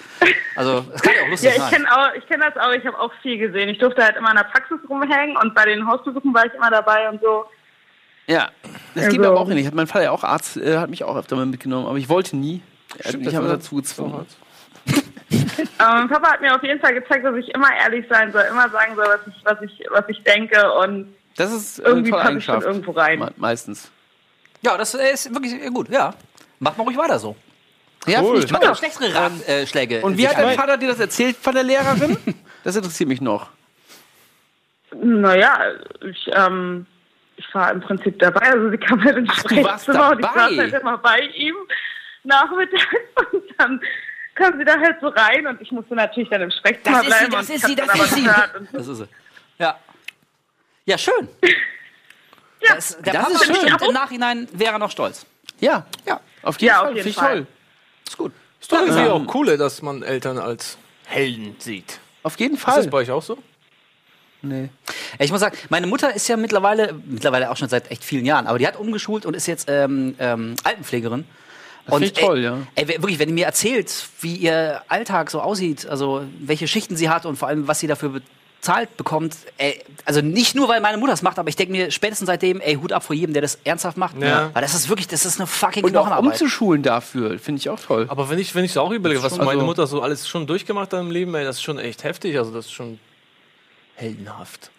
Also, 0.57 0.85
es 0.95 1.03
kann 1.03 1.13
ja 1.15 1.23
auch 1.25 1.29
lustig 1.29 1.49
Ja, 1.51 1.57
ich 1.57 1.63
sein. 1.63 1.71
kenne 1.73 1.93
auch, 1.97 2.15
ich 2.15 2.27
kenne 2.27 2.45
das 2.53 2.63
auch. 2.63 2.73
Ich 2.73 2.85
habe 2.87 2.99
auch 2.99 3.13
viel 3.23 3.39
gesehen. 3.39 3.69
Ich 3.69 3.79
durfte 3.79 4.03
halt 4.05 4.17
immer 4.17 4.31
in 4.31 4.37
der 4.37 4.45
Praxis 4.45 4.79
rumhängen 4.89 5.37
und 5.37 5.55
bei 5.55 5.65
den 5.65 5.87
Hausbesuchen 5.87 6.33
war 6.35 6.47
ich 6.47 6.55
immer 6.55 6.71
dabei 6.71 7.09
und 7.09 7.21
so. 7.23 7.45
Ja, 8.27 8.51
das 8.95 9.05
Also- 9.05 9.11
geht 9.13 9.21
mir 9.21 9.29
aber 9.29 9.41
auch 9.41 9.47
nicht. 9.49 9.67
Hat 9.67 9.75
mein 9.75 9.87
Vater 9.87 10.05
ja 10.05 10.11
auch 10.11 10.25
Arzt, 10.25 10.57
äh, 10.57 10.79
hat 10.79 10.91
mich 10.91 11.05
auch 11.05 11.17
öfter 11.17 11.37
mal 11.37 11.47
mitgenommen, 11.47 11.87
aber 11.87 11.99
ich 11.99 12.09
wollte 12.09 12.37
nie. 12.37 12.63
Hat 12.99 13.09
Stimmt, 13.09 13.29
aber 13.35 13.49
war- 13.49 13.57
dazu 13.57 13.77
gezwungen. 13.77 14.27
Aber 15.79 15.99
mein 15.99 16.09
Papa 16.09 16.33
hat 16.33 16.41
mir 16.41 16.55
auf 16.55 16.63
jeden 16.63 16.81
Fall 16.81 16.95
gezeigt, 16.95 17.25
dass 17.25 17.35
ich 17.37 17.49
immer 17.55 17.69
ehrlich 17.83 18.07
sein 18.09 18.31
soll, 18.33 18.45
immer 18.49 18.69
sagen 18.71 18.95
soll, 18.95 19.05
was 19.07 19.21
ich, 19.27 19.45
was 19.45 19.61
ich, 19.63 19.87
was 19.91 20.05
ich 20.09 20.23
denke 20.23 20.73
und 20.75 21.13
Das 21.37 21.53
ist 21.53 21.81
irgendwie 21.81 22.13
eine 22.13 22.23
tolle 22.23 22.23
passe 22.23 22.39
ich 22.39 22.45
schon 22.45 22.63
irgendwo 22.63 22.91
rein. 22.93 23.19
Me- 23.19 23.33
Meistens. 23.37 23.91
Ja, 24.63 24.77
das 24.79 24.95
äh, 24.95 25.13
ist 25.13 25.33
wirklich 25.35 25.53
äh, 25.55 25.69
gut, 25.69 25.89
ja. 25.91 26.15
Macht 26.59 26.79
mal 26.79 26.85
ruhig 26.85 26.97
weiter 26.97 27.19
so. 27.19 27.37
Ja, 28.07 28.23
Cool. 28.23 28.39
ich 28.39 28.51
Mach 28.51 28.61
noch 28.63 28.77
schlechtere 28.77 29.15
Rat, 29.15 29.33
äh, 29.49 29.67
Schläge. 29.67 30.01
Und 30.03 30.17
wie 30.17 30.23
sich 30.23 30.31
hat 30.31 30.39
dein 30.39 30.49
ein. 30.51 30.57
Vater 30.57 30.77
dir 30.77 30.89
das 30.89 31.01
erzählt 31.01 31.37
von 31.37 31.55
der 31.55 31.63
Lehrerin? 31.65 32.17
Das 32.65 32.75
interessiert 32.75 33.09
mich 33.09 33.21
noch. 33.21 33.51
Naja, 34.93 35.57
ich, 36.09 36.29
ähm, 36.33 36.87
ich 37.37 37.55
war 37.55 37.71
im 37.71 37.81
Prinzip 37.81 38.19
dabei. 38.19 38.41
Also 38.53 38.71
sie 38.71 38.79
kam 38.79 39.03
halt 39.05 39.17
ins 39.19 39.31
Ach, 39.33 39.43
du 39.45 39.63
warst 39.63 39.85
Sprechzimmer 39.85 40.11
und 40.11 40.19
ich 40.21 40.27
saß 40.27 40.57
halt 40.59 40.75
immer 40.83 40.99
bei 40.99 41.21
ihm 41.21 41.55
nachmittags 42.25 42.85
und 43.33 43.43
dann 43.59 43.81
kam 44.35 44.59
sie 44.59 44.65
da 44.65 44.79
halt 44.79 44.97
so 45.01 45.09
rein 45.09 45.47
und 45.47 45.61
ich 45.61 45.71
musste 45.71 45.95
natürlich 45.95 46.29
dann 46.29 46.43
im 46.43 46.51
Sprechzimmer 46.51 47.03
Das 47.05 47.07
ist 47.07 47.13
sie, 47.21 47.27
bleiben. 47.27 47.33
das 47.33 47.49
und 47.49 47.55
ist 47.55 47.67
sie, 47.67 47.75
das 47.77 47.95
ist 48.01 48.15
sie. 48.15 48.25
Das 48.73 48.87
ist 48.89 48.97
sie. 48.99 49.09
Ja. 49.59 49.79
Ja, 50.87 50.99
schön. 50.99 51.29
Ja, 52.63 52.75
Das, 52.75 52.97
der 53.03 53.13
das 53.13 53.23
Papa 53.23 53.35
ist 53.35 53.45
schön. 53.45 53.55
bestimmt 53.55 53.83
im 53.83 53.93
Nachhinein 53.93 54.49
wäre 54.53 54.73
er 54.73 54.79
noch 54.79 54.91
stolz. 54.91 55.27
Ja, 55.61 55.87
Ja, 56.07 56.21
auf 56.43 56.61
jeden 56.61 56.69
Ja, 56.69 56.79
Fall. 56.81 56.89
auf 56.91 56.95
jeden 56.97 57.03
Finde 57.05 57.09
ich 57.11 57.17
Fall. 57.17 57.37
toll. 57.39 57.47
ist 58.07 58.17
gut. 58.19 58.33
Ist 58.61 58.73
doch 58.73 58.81
irgendwie 58.81 59.01
Ja. 59.03 59.13
auch 59.13 59.35
cool, 59.35 59.57
dass 59.57 59.83
man 59.83 60.03
Eltern 60.03 60.39
als 60.39 60.77
Helden 61.05 61.57
sieht. 61.59 61.99
Auf 62.23 62.39
jeden 62.39 62.55
Ist 62.57 62.63
Fall. 62.63 62.77
das 62.77 62.91
bei 62.91 62.99
euch 62.99 63.11
auch 63.11 63.23
so? 63.23 63.39
nee. 64.43 64.69
Ich 65.19 65.31
muss 65.33 65.41
sagen, 65.41 65.57
meine 65.71 65.87
Mutter 65.87 66.15
ist 66.15 66.29
ja 66.29 66.37
mittlerweile, 66.37 66.93
mittlerweile 67.05 67.51
auch 67.51 67.57
schon 67.57 67.69
seit 67.69 67.91
echt 67.91 68.05
vielen 68.05 68.25
Jahren, 68.27 68.47
aber 68.47 68.59
die 68.59 68.67
hat 68.67 68.77
umgeschult 68.79 69.27
und 69.27 69.35
ist 69.35 69.47
jetzt 69.47 69.69
ähm, 69.69 70.15
ähm, 70.19 70.55
Altenpflegerin. 70.63 71.25
und 71.87 71.93
find 72.03 72.05
ich 72.05 72.13
toll, 72.25 72.39
ey, 72.39 72.45
ja. 72.45 72.59
Ey, 72.75 72.87
wirklich, 72.89 73.19
wenn 73.19 73.29
die 73.29 73.35
mir 73.35 73.47
erzählt, 73.47 73.93
wie 74.21 74.37
ihr 74.37 74.83
Alltag 74.89 75.31
so 75.31 75.41
aussieht, 75.41 75.87
also 75.87 76.25
welche 76.41 76.69
Schichten 76.69 76.97
sie 76.97 77.09
hat 77.09 77.27
und 77.27 77.37
vor 77.37 77.49
allem, 77.49 77.67
was 77.67 77.81
sie 77.81 77.87
dafür 77.87 78.21
bezahlt 78.67 78.97
bekommt, 78.97 79.37
ey, 79.59 79.81
also 80.05 80.21
nicht 80.21 80.57
nur, 80.57 80.69
weil 80.69 80.81
meine 80.81 80.99
Mutter 80.99 81.13
es 81.13 81.23
macht, 81.23 81.39
aber 81.39 81.49
ich 81.49 81.55
denke 81.55 81.71
mir 81.73 81.91
spätestens 81.93 82.27
seitdem, 82.27 82.61
ey, 82.61 82.75
Hut 82.75 82.93
ab 82.93 83.05
vor 83.05 83.15
jedem, 83.15 83.33
der 83.33 83.43
das 83.43 83.59
ernsthaft 83.63 83.97
macht. 83.97 84.21
Ja. 84.21 84.51
Weil 84.53 84.63
das 84.63 84.75
ist 84.75 84.89
wirklich, 84.89 85.07
das 85.07 85.25
ist 85.25 85.39
eine 85.39 85.47
fucking 85.47 85.85
Und 85.85 85.97
auch 85.97 86.19
umzuschulen 86.19 86.83
dafür, 86.83 87.39
finde 87.39 87.61
ich 87.61 87.71
auch 87.71 87.79
toll. 87.79 88.07
Aber 88.09 88.29
wenn 88.29 88.41
ich, 88.41 88.55
wenn 88.57 88.65
ich 88.65 88.73
so 88.73 88.81
auch 88.81 88.91
überlege, 88.91 89.23
was 89.23 89.37
meine 89.37 89.51
also- 89.51 89.65
Mutter 89.65 89.87
so 89.87 90.03
alles 90.03 90.27
schon 90.29 90.49
durchgemacht 90.49 90.93
hat 90.93 90.99
im 91.01 91.11
Leben, 91.13 91.33
ey, 91.37 91.45
das 91.45 91.57
ist 91.57 91.63
schon 91.63 91.79
echt 91.79 92.03
heftig. 92.03 92.37
Also 92.39 92.53
das 92.53 92.67
ist 92.67 92.73
schon 92.73 92.99
heldenhaft. 93.95 94.71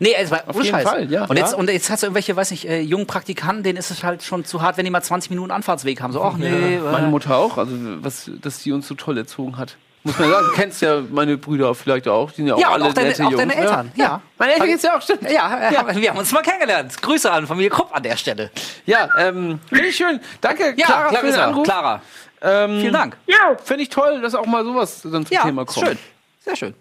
Nee, 0.00 0.14
es 0.18 0.32
war 0.32 0.40
Auf 0.48 0.56
ohne 0.56 0.64
jeden 0.64 0.74
Scheiß. 0.76 0.88
Fall, 0.88 1.12
ja. 1.12 1.26
Und 1.26 1.36
jetzt, 1.36 1.52
Ja. 1.52 1.58
und 1.58 1.70
jetzt 1.70 1.88
hast 1.90 2.02
du 2.02 2.06
irgendwelche, 2.08 2.34
weiß 2.34 2.50
nicht, 2.50 2.64
äh, 2.68 2.80
jungen 2.80 3.06
Praktikanten, 3.06 3.62
denen 3.62 3.78
ist 3.78 3.92
es 3.92 4.02
halt 4.02 4.24
schon 4.24 4.44
zu 4.44 4.60
hart, 4.60 4.76
wenn 4.76 4.84
die 4.84 4.90
mal 4.90 5.02
20 5.02 5.30
Minuten 5.30 5.52
Anfahrtsweg 5.52 6.00
haben. 6.02 6.12
So, 6.12 6.20
ach 6.22 6.36
nee, 6.36 6.74
äh, 6.74 6.80
Meine 6.80 7.06
Mutter 7.06 7.36
auch, 7.36 7.56
also 7.58 7.72
was, 8.02 8.28
dass 8.42 8.60
sie 8.64 8.72
uns 8.72 8.88
so 8.88 8.96
toll 8.96 9.16
erzogen 9.16 9.56
hat. 9.56 9.76
Muss 10.06 10.18
man 10.20 10.30
sagen, 10.30 10.46
du 10.46 10.52
kennst 10.54 10.82
ja 10.82 11.02
meine 11.10 11.36
Brüder 11.36 11.74
vielleicht 11.74 12.06
auch, 12.06 12.30
die 12.30 12.36
sind 12.36 12.46
ja 12.46 12.54
auch 12.54 12.60
Ja, 12.60 12.70
alle 12.70 12.84
auch 12.84 12.92
deine, 12.94 13.08
nette 13.08 13.24
auch 13.26 13.30
Jungs. 13.32 13.38
deine 13.42 13.54
ne? 13.54 13.60
Eltern. 13.60 13.92
Ja. 13.96 14.22
Meine 14.38 14.52
Eltern 14.52 14.68
geht's 14.68 14.82
ja 14.84 14.96
auch, 14.96 15.02
stimmt. 15.02 15.22
Ja, 15.24 15.70
ja, 15.72 15.96
wir 15.96 16.10
haben 16.10 16.18
uns 16.18 16.30
mal 16.32 16.42
kennengelernt. 16.42 17.02
Grüße 17.02 17.30
an 17.30 17.46
Familie 17.46 17.70
Krupp 17.70 17.94
an 17.94 18.02
der 18.04 18.16
Stelle. 18.16 18.50
Ja, 18.86 19.08
ähm, 19.18 19.58
finde 19.68 19.86
ich 19.86 19.96
schön. 19.96 20.20
Danke, 20.40 20.74
Ja, 20.76 20.86
Clara, 20.86 21.08
für 21.08 21.14
den 21.14 21.20
Clarissa, 21.20 21.44
Anruf. 21.46 21.64
Clara. 21.64 22.02
Ähm, 22.42 22.80
Vielen 22.80 22.92
Dank. 22.92 23.16
Jo, 23.26 23.34
Finde 23.64 23.82
ich 23.82 23.88
toll, 23.88 24.20
dass 24.20 24.34
auch 24.36 24.46
mal 24.46 24.64
sowas 24.64 25.00
dann 25.02 25.26
zum 25.26 25.34
Ja, 25.34 25.42
Thema 25.42 25.64
kommt. 25.64 25.86
schön. 25.86 25.98
Sehr 26.44 26.54
schön. 26.56 26.74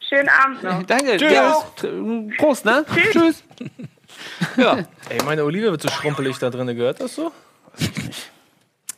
schönen 0.00 0.28
Abend 0.28 0.62
noch. 0.62 0.82
Danke. 0.86 1.16
Tschüss. 1.16 1.32
Ja, 1.32 1.56
Prost, 2.38 2.64
ne? 2.64 2.84
Tschüss. 3.12 3.42
Ja. 4.56 4.78
Ey, 5.10 5.18
meine 5.24 5.44
Olive 5.44 5.70
wird 5.72 5.82
so 5.82 5.88
schrumpelig 5.88 6.38
da 6.38 6.48
drin, 6.50 6.66
gehört 6.68 7.00
das 7.00 7.14
so? 7.16 7.32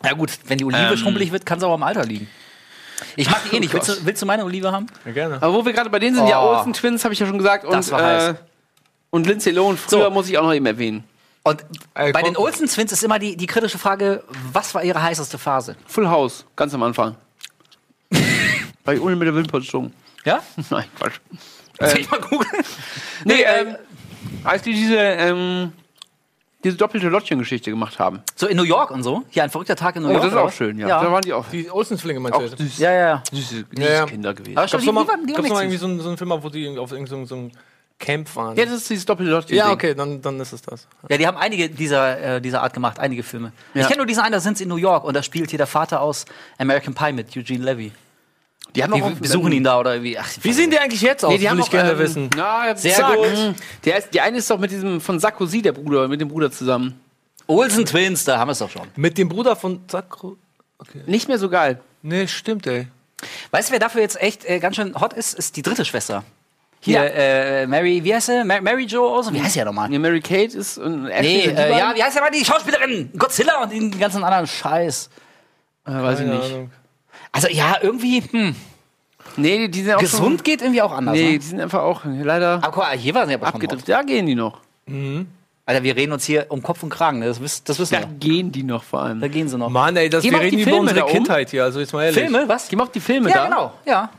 ja 0.05 0.13
gut, 0.13 0.31
wenn 0.47 0.59
die 0.59 0.65
Olive 0.65 0.97
schrumpelig 0.97 1.33
wird, 1.33 1.45
kann 1.45 1.59
es 1.59 1.65
auch 1.65 1.75
am 1.75 1.83
Alter 1.83 2.05
liegen. 2.05 2.29
Ich 3.17 3.31
mag 3.31 3.41
die 3.51 3.57
eh 3.57 3.61
nicht. 3.61 3.73
Willst 3.73 3.89
du, 3.89 3.93
willst 4.05 4.23
du 4.23 4.27
meine 4.27 4.45
Olive 4.45 4.73
haben? 4.73 4.87
Ja, 5.05 5.13
gerne. 5.13 5.37
Aber 5.37 5.53
wo 5.55 5.65
wir 5.65 5.73
gerade 5.73 5.91
bei 5.91 5.99
denen 5.99 6.17
sind, 6.17 6.27
ja, 6.29 6.41
Oh. 6.43 6.57
Olsen 6.57 6.73
Twins, 6.73 7.05
habe 7.05 7.15
ich 7.15 7.21
ja 7.21 7.27
schon 7.27 7.39
gesagt. 7.39 7.65
Und, 7.65 7.73
Das 7.73 7.91
war 7.91 8.03
heiß. 8.03 8.23
äh, 8.31 8.35
und 9.11 9.27
Lindsay 9.27 9.53
Lohan, 9.53 9.77
früher 9.77 10.05
So. 10.05 10.11
muss 10.11 10.29
ich 10.29 10.37
auch 10.39 10.43
noch 10.43 10.53
eben 10.55 10.67
erwähnen. 10.67 11.05
Und 11.45 11.65
Ey, 11.95 12.13
bei 12.13 12.21
komm. 12.23 12.35
den 12.35 12.37
Olsen 12.37 12.67
Twins 12.69 12.93
ist 12.93 13.03
immer 13.05 13.19
die, 13.19 13.37
die 13.37 13.47
kritische 13.47 13.79
Frage, 13.79 14.23
was 14.53 14.75
war 14.75 14.83
ihre 14.85 15.03
heißeste 15.03 15.39
Phase? 15.39 15.77
Full 15.87 16.09
House, 16.09 16.45
ganz 16.57 16.75
am 16.75 16.83
Anfang. 16.83 17.15
Bei 18.85 18.99
ohne 19.01 19.17
mit 19.17 19.27
der 19.27 19.35
Wimpernstumm. 19.35 19.93
Ja? 20.25 20.43
Nein, 20.71 20.85
Quatsch. 20.99 21.21
Soll 21.81 22.01
ich 22.01 22.11
mal 22.11 22.21
googeln? 22.21 22.51
Nee, 23.25 23.43
ähm, 23.47 23.77
als 24.45 24.63
die 24.63 24.73
diese, 24.73 24.97
ähm, 24.99 25.73
diese 26.65 26.77
doppelte 26.77 27.09
Lottchen-Geschichte 27.09 27.71
gemacht 27.71 27.99
haben. 27.99 28.23
So 28.35 28.47
in 28.49 28.57
New 28.57 28.65
York 28.65 28.91
und 28.91 29.03
so? 29.05 29.23
Hier 29.31 29.45
ein 29.45 29.51
verrückter 29.51 29.77
Tag 29.77 29.97
in 29.97 30.03
New 30.03 30.09
Oh, 30.09 30.13
York. 30.13 30.25
das 30.25 30.33
ist 30.33 30.39
auch 30.39 30.53
schön, 30.53 30.79
ja. 30.79 30.89
Ja. 30.89 31.03
Da 31.05 31.13
waren 31.13 31.23
die 31.23 31.33
auch, 31.33 31.47
Die 31.51 31.71
Olsen-Zwillinge 31.71 32.21
meinst 32.21 32.37
auch 32.39 32.43
du 32.43 32.57
süß, 32.57 32.79
Ja, 32.79 32.93
ja, 32.93 33.23
süße, 33.31 33.43
süße 33.43 33.67
Ja, 33.77 33.89
ja. 33.93 34.07
Kinder 34.07 34.35
gewesen. 34.35 34.59
Aber 34.59 34.67
Gab's 34.67 34.83
stimmt, 34.83 34.85
noch 34.85 34.93
die, 34.93 34.95
mal, 34.95 35.03
die 35.05 35.09
waren, 35.09 35.27
die 35.27 35.33
waren 35.33 35.37
gab's 35.37 35.49
noch 35.49 35.55
mal 35.57 35.63
echt 35.63 35.73
irgendwie 35.73 35.79
so 35.79 35.87
einen, 35.87 36.01
so 36.01 36.09
einen 36.09 36.17
Film, 36.19 36.31
wo 36.31 36.49
die 36.49 36.79
auf 36.79 36.93
irgendeinem 36.93 37.27
so, 37.27 37.35
einem 37.37 37.51
Camp 38.01 38.35
waren? 38.37 38.57
Ja, 38.57 38.65
das 38.65 38.75
ist 38.75 38.91
dieses 38.91 39.07
doppelte 39.07 39.31
Lottchen. 39.33 39.57
Ja, 39.57 39.71
okay, 39.73 39.95
dann, 39.95 40.23
dann 40.23 40.39
ist 40.41 40.53
es 40.53 40.63
das. 40.63 40.87
Ja, 41.09 41.17
die 41.17 41.27
haben 41.27 41.37
einige 41.37 41.69
dieser, 41.69 42.37
äh, 42.37 42.41
dieser 42.41 42.63
Art 42.63 42.73
gemacht, 42.73 42.99
einige 43.01 43.23
Filme. 43.23 43.53
Ich 43.75 43.81
Ja. 43.83 43.87
kenne 43.87 43.99
nur 43.99 44.07
diesen 44.07 44.23
einen, 44.23 44.33
da 44.33 44.41
sind 44.41 44.57
sie 44.57 44.65
in 44.65 44.69
New 44.69 44.77
York 44.77 45.05
und 45.05 45.15
da 45.15 45.23
spielt 45.23 45.51
hier 45.51 45.59
der 45.59 45.67
Vater 45.67 46.01
aus 46.01 46.25
American 46.59 46.95
Pie 46.95 47.13
mit, 47.13 47.37
Eugene 47.37 47.65
Levy. 47.65 47.93
Die 48.79 48.85
haben 48.85 48.95
Die 48.95 49.03
auch 49.03 49.11
besuchen 49.11 49.51
ihn 49.53 49.65
da 49.65 49.81
oder 49.81 49.95
irgendwie. 49.95 50.17
Ach, 50.19 50.29
Wie 50.41 50.53
sehen 50.53 50.71
die 50.71 50.79
eigentlich 50.79 51.03
jetzt 51.03 51.25
aus? 51.25 51.33
Nee, 51.33 51.39
die 51.39 51.43
Will 51.43 51.51
haben 51.51 51.59
ich 51.59 51.65
auch, 51.67 51.71
gerne 51.71 51.91
ähm, 51.93 51.99
wissen. 51.99 52.31
Na, 52.37 52.77
Sehr 52.77 52.95
Zack. 52.95 53.17
gut. 53.17 53.27
Der 53.85 53.99
ist, 53.99 54.15
die 54.15 54.21
eine 54.21 54.39
ist 54.39 54.49
doch 54.49 54.59
mit 54.59 54.71
diesem 54.71 55.01
von 55.01 55.19
Sarkozy, 55.19 55.63
der 55.63 55.73
Bruder, 55.73 56.07
mit 56.07 56.21
dem 56.21 56.29
Bruder 56.29 56.51
zusammen. 56.53 57.01
Olsen 57.49 57.85
Twins, 57.87 58.25
da 58.25 58.39
haben 58.39 58.49
wir 58.49 58.53
es 58.53 58.59
doch 58.59 58.71
schon. 58.71 58.87
Mit 58.95 59.19
dem 59.19 59.29
Bruder 59.29 59.57
von 59.57 59.81
Zakro. 59.89 60.37
Okay. 60.79 61.01
Nicht 61.07 61.27
mehr 61.29 61.39
so 61.39 61.49
geil. 61.49 61.81
Nee, 62.03 62.29
stimmt, 62.29 62.67
ey. 62.69 62.87
Weißt 63.51 63.69
du, 63.69 63.73
wer 63.73 63.81
dafür 63.81 64.01
jetzt 64.01 64.21
echt 64.23 64.45
äh, 64.45 64.61
ganz 64.61 64.77
schön 64.77 64.95
hot 65.01 65.13
ist? 65.13 65.35
Ist 65.35 65.57
die 65.57 65.63
dritte 65.63 65.85
Schwester. 65.85 66.23
Hier, 66.81 66.99
Ja. 67.01 67.05
äh, 67.07 67.67
Mary, 67.67 68.05
wie 68.05 68.15
heißt 68.15 68.27
sie? 68.27 68.45
Ma 68.45 68.61
Mary 68.61 68.85
Jo 68.85 69.03
Olsen? 69.09 69.35
Wie 69.35 69.43
heißt 69.43 69.55
sie 69.55 69.59
ja 69.59 69.65
nochmal? 69.65 69.89
Nee, 69.89 69.99
Mary 69.99 70.21
Kate 70.21 70.57
ist 70.57 70.79
und 70.79 71.09
Ashley 71.09 71.37
Nee, 71.39 71.45
sind 71.47 71.59
die 71.59 71.63
äh, 71.63 71.79
ja, 71.79 71.93
wie 71.97 72.03
heißt 72.05 72.15
ja 72.15 72.23
mal 72.23 72.31
die 72.31 72.45
Schauspielerin? 72.45 73.11
Godzilla 73.19 73.61
und 73.65 73.73
den 73.73 73.99
ganzen 73.99 74.23
anderen 74.23 74.47
Scheiß. 74.47 75.11
Äh, 75.87 75.91
weiß 75.91 76.21
ich 76.21 76.27
Keine 76.27 76.39
nicht. 76.39 76.53
Ahnung. 76.53 76.71
Also 77.33 77.49
ja, 77.49 77.77
irgendwie, 77.83 78.21
hm, 78.23 78.55
Nee, 79.37 79.69
die, 79.69 79.83
sind 79.83 79.95
auch 79.95 80.01
gesund 80.01 80.45
geht 80.45 80.61
irgendwie 80.63 80.83
auch 80.83 80.91
Schon, 80.91 80.99
anders. 80.99 81.15
nee, 81.17 81.33
ne? 81.33 81.39
die 81.39 81.45
sind 81.47 81.61
einfach 81.61 81.83
auch 81.83 82.03
leider 82.05 82.55
Aber 82.63 82.71
guck 82.73 82.77
mal, 82.85 82.97
hier 82.97 83.15
waren 83.15 83.29
sie 83.29 83.35
aber 83.35 83.47
schon 83.47 83.55
abgedriftet. 83.55 83.89
Da 83.95 84.03
gehen 84.03 84.27
die 84.27 84.35
noch. 84.35 84.61
Alter, 85.67 85.83
wir 85.83 85.97
reden 85.97 86.13
uns 86.13 86.25
hier 86.25 86.47
um 86.49 86.63
Kopf 86.63 86.83
und 86.83 86.89
Kragen, 86.89 87.19
ne? 87.19 87.27
das, 87.27 87.41
wiss, 87.41 87.63
das 87.63 87.79
wissen 87.79 87.95
Da 87.95 88.01
wir. 88.01 88.07
gehen 88.19 88.51
die 88.53 88.63
noch 88.63 88.83
vor 88.83 89.03
allem. 89.03 89.21
Da 89.21 89.29
gehen 89.29 89.49
sie 89.49 89.59
noch. 89.59 89.69
Mann, 89.69 89.97
ey, 89.97 90.09
das, 90.09 90.23
Geh 90.23 90.29
wir 90.31 90.33
mal 90.33 90.39
auf 90.39 90.45
reden 90.45 90.57
die 90.57 90.63
über 90.63 90.71
Filme 90.71 90.81
unsere 90.83 91.01
da 91.01 91.05
oben. 91.05 91.13
Kindheit 91.13 91.51
hier, 91.51 91.65
also 91.65 91.79
jetzt 91.81 91.93
mal 91.93 92.05
ehrlich. 92.05 92.19
Filme, 92.19 92.49
was? 92.49 92.69
Die 92.69 92.77
macht 92.77 92.95
die 92.95 93.01
Filme 93.01 93.29
Ja, 93.29 93.37
da. 93.37 93.45
genau, 93.45 93.73
ja. 93.85 94.11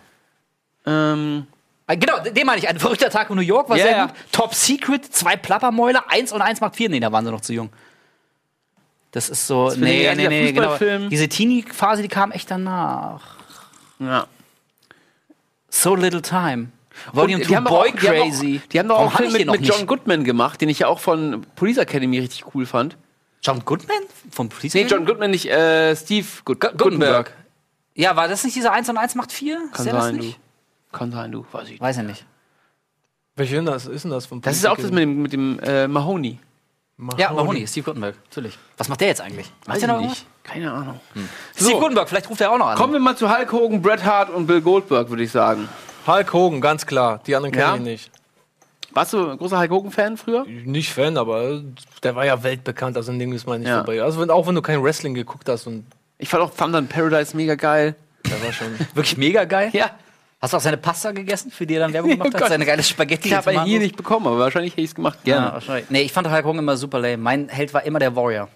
Ähm, 0.86 1.48
Äh, 1.88 1.98
Genau, 1.98 2.20
den 2.20 2.46
meine 2.46 2.60
ich. 2.60 2.70
Ein 2.70 2.78
verrückter 2.80 3.10
Tag 3.10 3.32
in 3.32 3.36
New 3.36 3.42
York 3.42 3.68
war 3.68 3.78
Ja, 3.78 3.84
sehr 3.84 3.98
ja. 3.98 4.06
gut. 4.06 4.16
Top 4.32 4.54
Secret, 4.54 5.12
zwei 5.12 5.36
Plappermäuler, 5.38 6.04
eins 6.12 6.32
und 6.32 6.42
eins 6.44 6.62
macht 6.62 6.76
vier. 6.76 6.88
Nee, 6.88 7.00
da 7.00 7.12
waren 7.12 7.26
sie 7.26 7.32
noch 7.32 7.42
zu 7.42 7.52
jung. 7.54 7.72
Das 9.12 9.28
ist 9.30 9.48
so, 9.48 9.72
ich 9.72 9.78
nee, 9.80 10.14
nee, 10.16 10.28
nee, 10.28 10.52
genau. 10.52 10.78
Diese 11.10 11.28
Teenie-Phase, 11.28 12.04
die 12.04 12.10
kam 12.10 12.32
echt 12.32 12.52
danach. 12.52 13.22
ja. 13.98 14.28
So 15.70 15.96
Little 15.96 16.22
Time. 16.22 16.70
Volume 17.14 17.38
Und 17.38 17.46
2, 17.46 17.56
haben 17.56 17.64
doch 17.66 17.72
Boy 17.72 17.90
auch- 17.90 17.96
die 18.00 18.08
haben 18.10 18.16
Crazy. 18.18 18.62
Auch, 18.64 18.68
die 18.70 18.80
haben 18.80 18.88
doch 18.90 18.98
auch 19.00 19.14
hab 19.14 19.20
einen 19.22 19.30
ich 19.30 19.36
Film 19.36 19.48
mit, 19.48 19.48
noch 19.48 19.62
mit? 19.62 19.66
John 19.78 19.88
Goodman 19.88 20.24
gemacht, 20.24 20.60
den 20.62 20.70
ich 20.70 20.80
ja 20.80 20.88
auch 20.88 21.00
von 21.00 21.46
Police 21.56 21.78
Academy 21.78 22.20
richtig 22.20 22.44
cool 22.54 22.66
fand. 22.66 22.98
John 23.42 23.64
Goodman? 23.64 23.98
Vom 24.32 24.50
Police 24.50 24.74
Nee, 24.74 24.82
Academy? 24.82 25.00
John 25.00 25.06
Goodman 25.08 25.32
nicht, 25.32 25.46
äh, 25.50 25.96
Steve 25.96 26.28
Good 26.44 26.60
Gu- 26.60 26.68
Gutenberg. 26.78 27.34
Ja, 27.96 28.16
war 28.16 28.28
das 28.28 28.44
nicht 28.44 28.56
dieser 28.56 28.74
1 28.74 28.90
und 28.90 28.98
1 28.98 29.16
macht 29.16 29.32
4? 29.32 29.56
Kann 29.58 29.66
ist 29.72 29.86
der 29.86 30.02
sein, 30.02 30.16
das 30.18 30.26
nicht? 30.26 30.40
du. 30.92 30.98
Kann 30.98 31.12
sein, 31.12 31.32
du. 31.32 31.46
Weiß 31.52 31.66
ich 31.66 31.72
nicht. 31.72 31.82
Weiß 31.82 31.98
ich 31.98 32.04
nicht. 32.04 32.26
Welche 33.36 33.56
denn 33.56 33.66
das 33.66 33.86
ist 33.86 34.04
denn 34.04 34.12
das 34.12 34.26
von 34.26 34.42
Das 34.42 34.58
ist 34.58 34.68
auch 34.68 34.76
das 34.76 34.92
mit 34.92 35.00
dem, 35.00 35.22
mit 35.22 35.32
dem 35.32 35.60
äh, 35.60 35.88
Mahoney. 35.88 36.40
Ja, 37.18 37.32
Mahoney, 37.32 37.66
Steve 37.68 37.86
Gutenberg, 37.86 38.16
natürlich. 38.30 38.58
Was 38.78 38.90
macht 38.90 39.00
der 39.02 39.08
jetzt 39.08 39.22
eigentlich? 39.22 39.50
Macht 39.66 39.76
Weiß 39.78 39.80
der 39.80 39.90
ich 39.90 39.96
noch 39.96 40.02
nicht. 40.10 40.26
Keine 40.44 40.72
Ahnung. 40.72 41.00
was? 41.14 41.24
Steve 41.66 41.80
Gutenberg, 41.80 42.10
vielleicht 42.10 42.30
ruft 42.30 42.42
er 42.42 42.52
auch 42.52 42.58
noch 42.58 42.68
an. 42.68 42.78
Kommen 42.78 42.94
wir 42.94 43.00
mal 43.00 43.16
zu 43.16 43.30
Hulk 43.34 43.52
Hogan, 43.52 43.82
Bret 43.82 44.04
Hart 44.04 44.30
und 44.30 44.48
Bill 44.48 44.62
Goldberg, 44.62 45.10
würde 45.10 45.24
ich 45.24 45.32
sagen. 45.32 45.70
Hulk 46.08 46.34
Hogan, 46.34 46.60
ganz 46.60 46.86
klar. 46.86 47.22
Die 47.26 47.36
anderen 47.36 47.54
kenne 47.54 47.64
Ja? 47.66 47.76
ich 47.76 47.82
nicht. 47.82 48.12
Warst 48.92 49.14
du 49.14 49.30
ein 49.30 49.38
großer 49.38 49.60
Hulk 49.60 49.70
Hogan-Fan 49.72 50.18
früher? 50.18 50.46
Nicht 50.48 50.92
Fan, 50.92 51.16
aber 51.18 51.62
der 52.04 52.16
war 52.16 52.26
ja 52.26 52.42
weltbekannt, 52.44 52.98
also 52.98 53.12
ein 53.12 53.20
Ding 53.20 53.32
ist 53.34 53.46
mal 53.46 53.60
nicht 53.60 53.68
Ja. 53.68 53.78
vorbei. 53.84 54.02
Also 54.02 54.20
wenn, 54.20 54.32
auch 54.32 54.48
wenn 54.48 54.56
du 54.56 54.62
kein 54.64 54.84
Wrestling 54.84 55.14
geguckt 55.14 55.48
hast 55.48 55.68
und 55.68 55.86
Ich 56.18 56.28
fand 56.28 56.44
auch 56.44 56.50
Thunder 56.54 56.80
in 56.80 56.88
Paradise 56.88 57.38
mega 57.38 57.56
geil. 57.56 57.96
der 58.26 58.44
war 58.44 58.52
schon. 58.52 58.68
Wirklich 58.96 59.16
mega 59.16 59.46
geil. 59.46 59.70
Ja. 59.74 59.92
Hast 60.42 60.54
du 60.54 60.58
auch 60.58 60.62
seine 60.62 60.78
Pasta 60.78 61.12
gegessen, 61.12 61.52
für 61.52 61.66
die 61.66 61.74
er 61.76 61.82
dann 61.82 61.94
Werbung 61.94 62.12
gemacht 62.12 62.30
Oh 62.32 62.34
hat? 62.36 62.40
Gott. 62.42 62.50
Seine 62.50 62.66
geile 62.66 62.82
Spaghetti. 62.82 63.28
Ich 63.28 63.34
habe 63.34 63.64
hier 63.64 63.80
nicht 63.80 63.98
bekommen, 63.98 64.26
aber 64.28 64.40
wahrscheinlich 64.40 64.72
hätte 64.74 64.82
ich 64.82 64.90
es 64.92 64.96
gemacht. 64.96 65.20
Ja, 65.26 65.36
Gerne. 65.38 65.54
wahrscheinlich. 65.54 65.90
Nee, 65.90 66.02
ich 66.04 66.14
fand 66.14 66.30
Hulk 66.32 66.46
Hogan 66.46 66.60
immer 66.60 66.78
super 66.78 67.00
lame. 67.00 67.18
Mein 67.18 67.50
Held 67.50 67.74
war 67.74 67.84
immer 67.84 68.00
der 68.00 68.16
Warrior. 68.16 68.48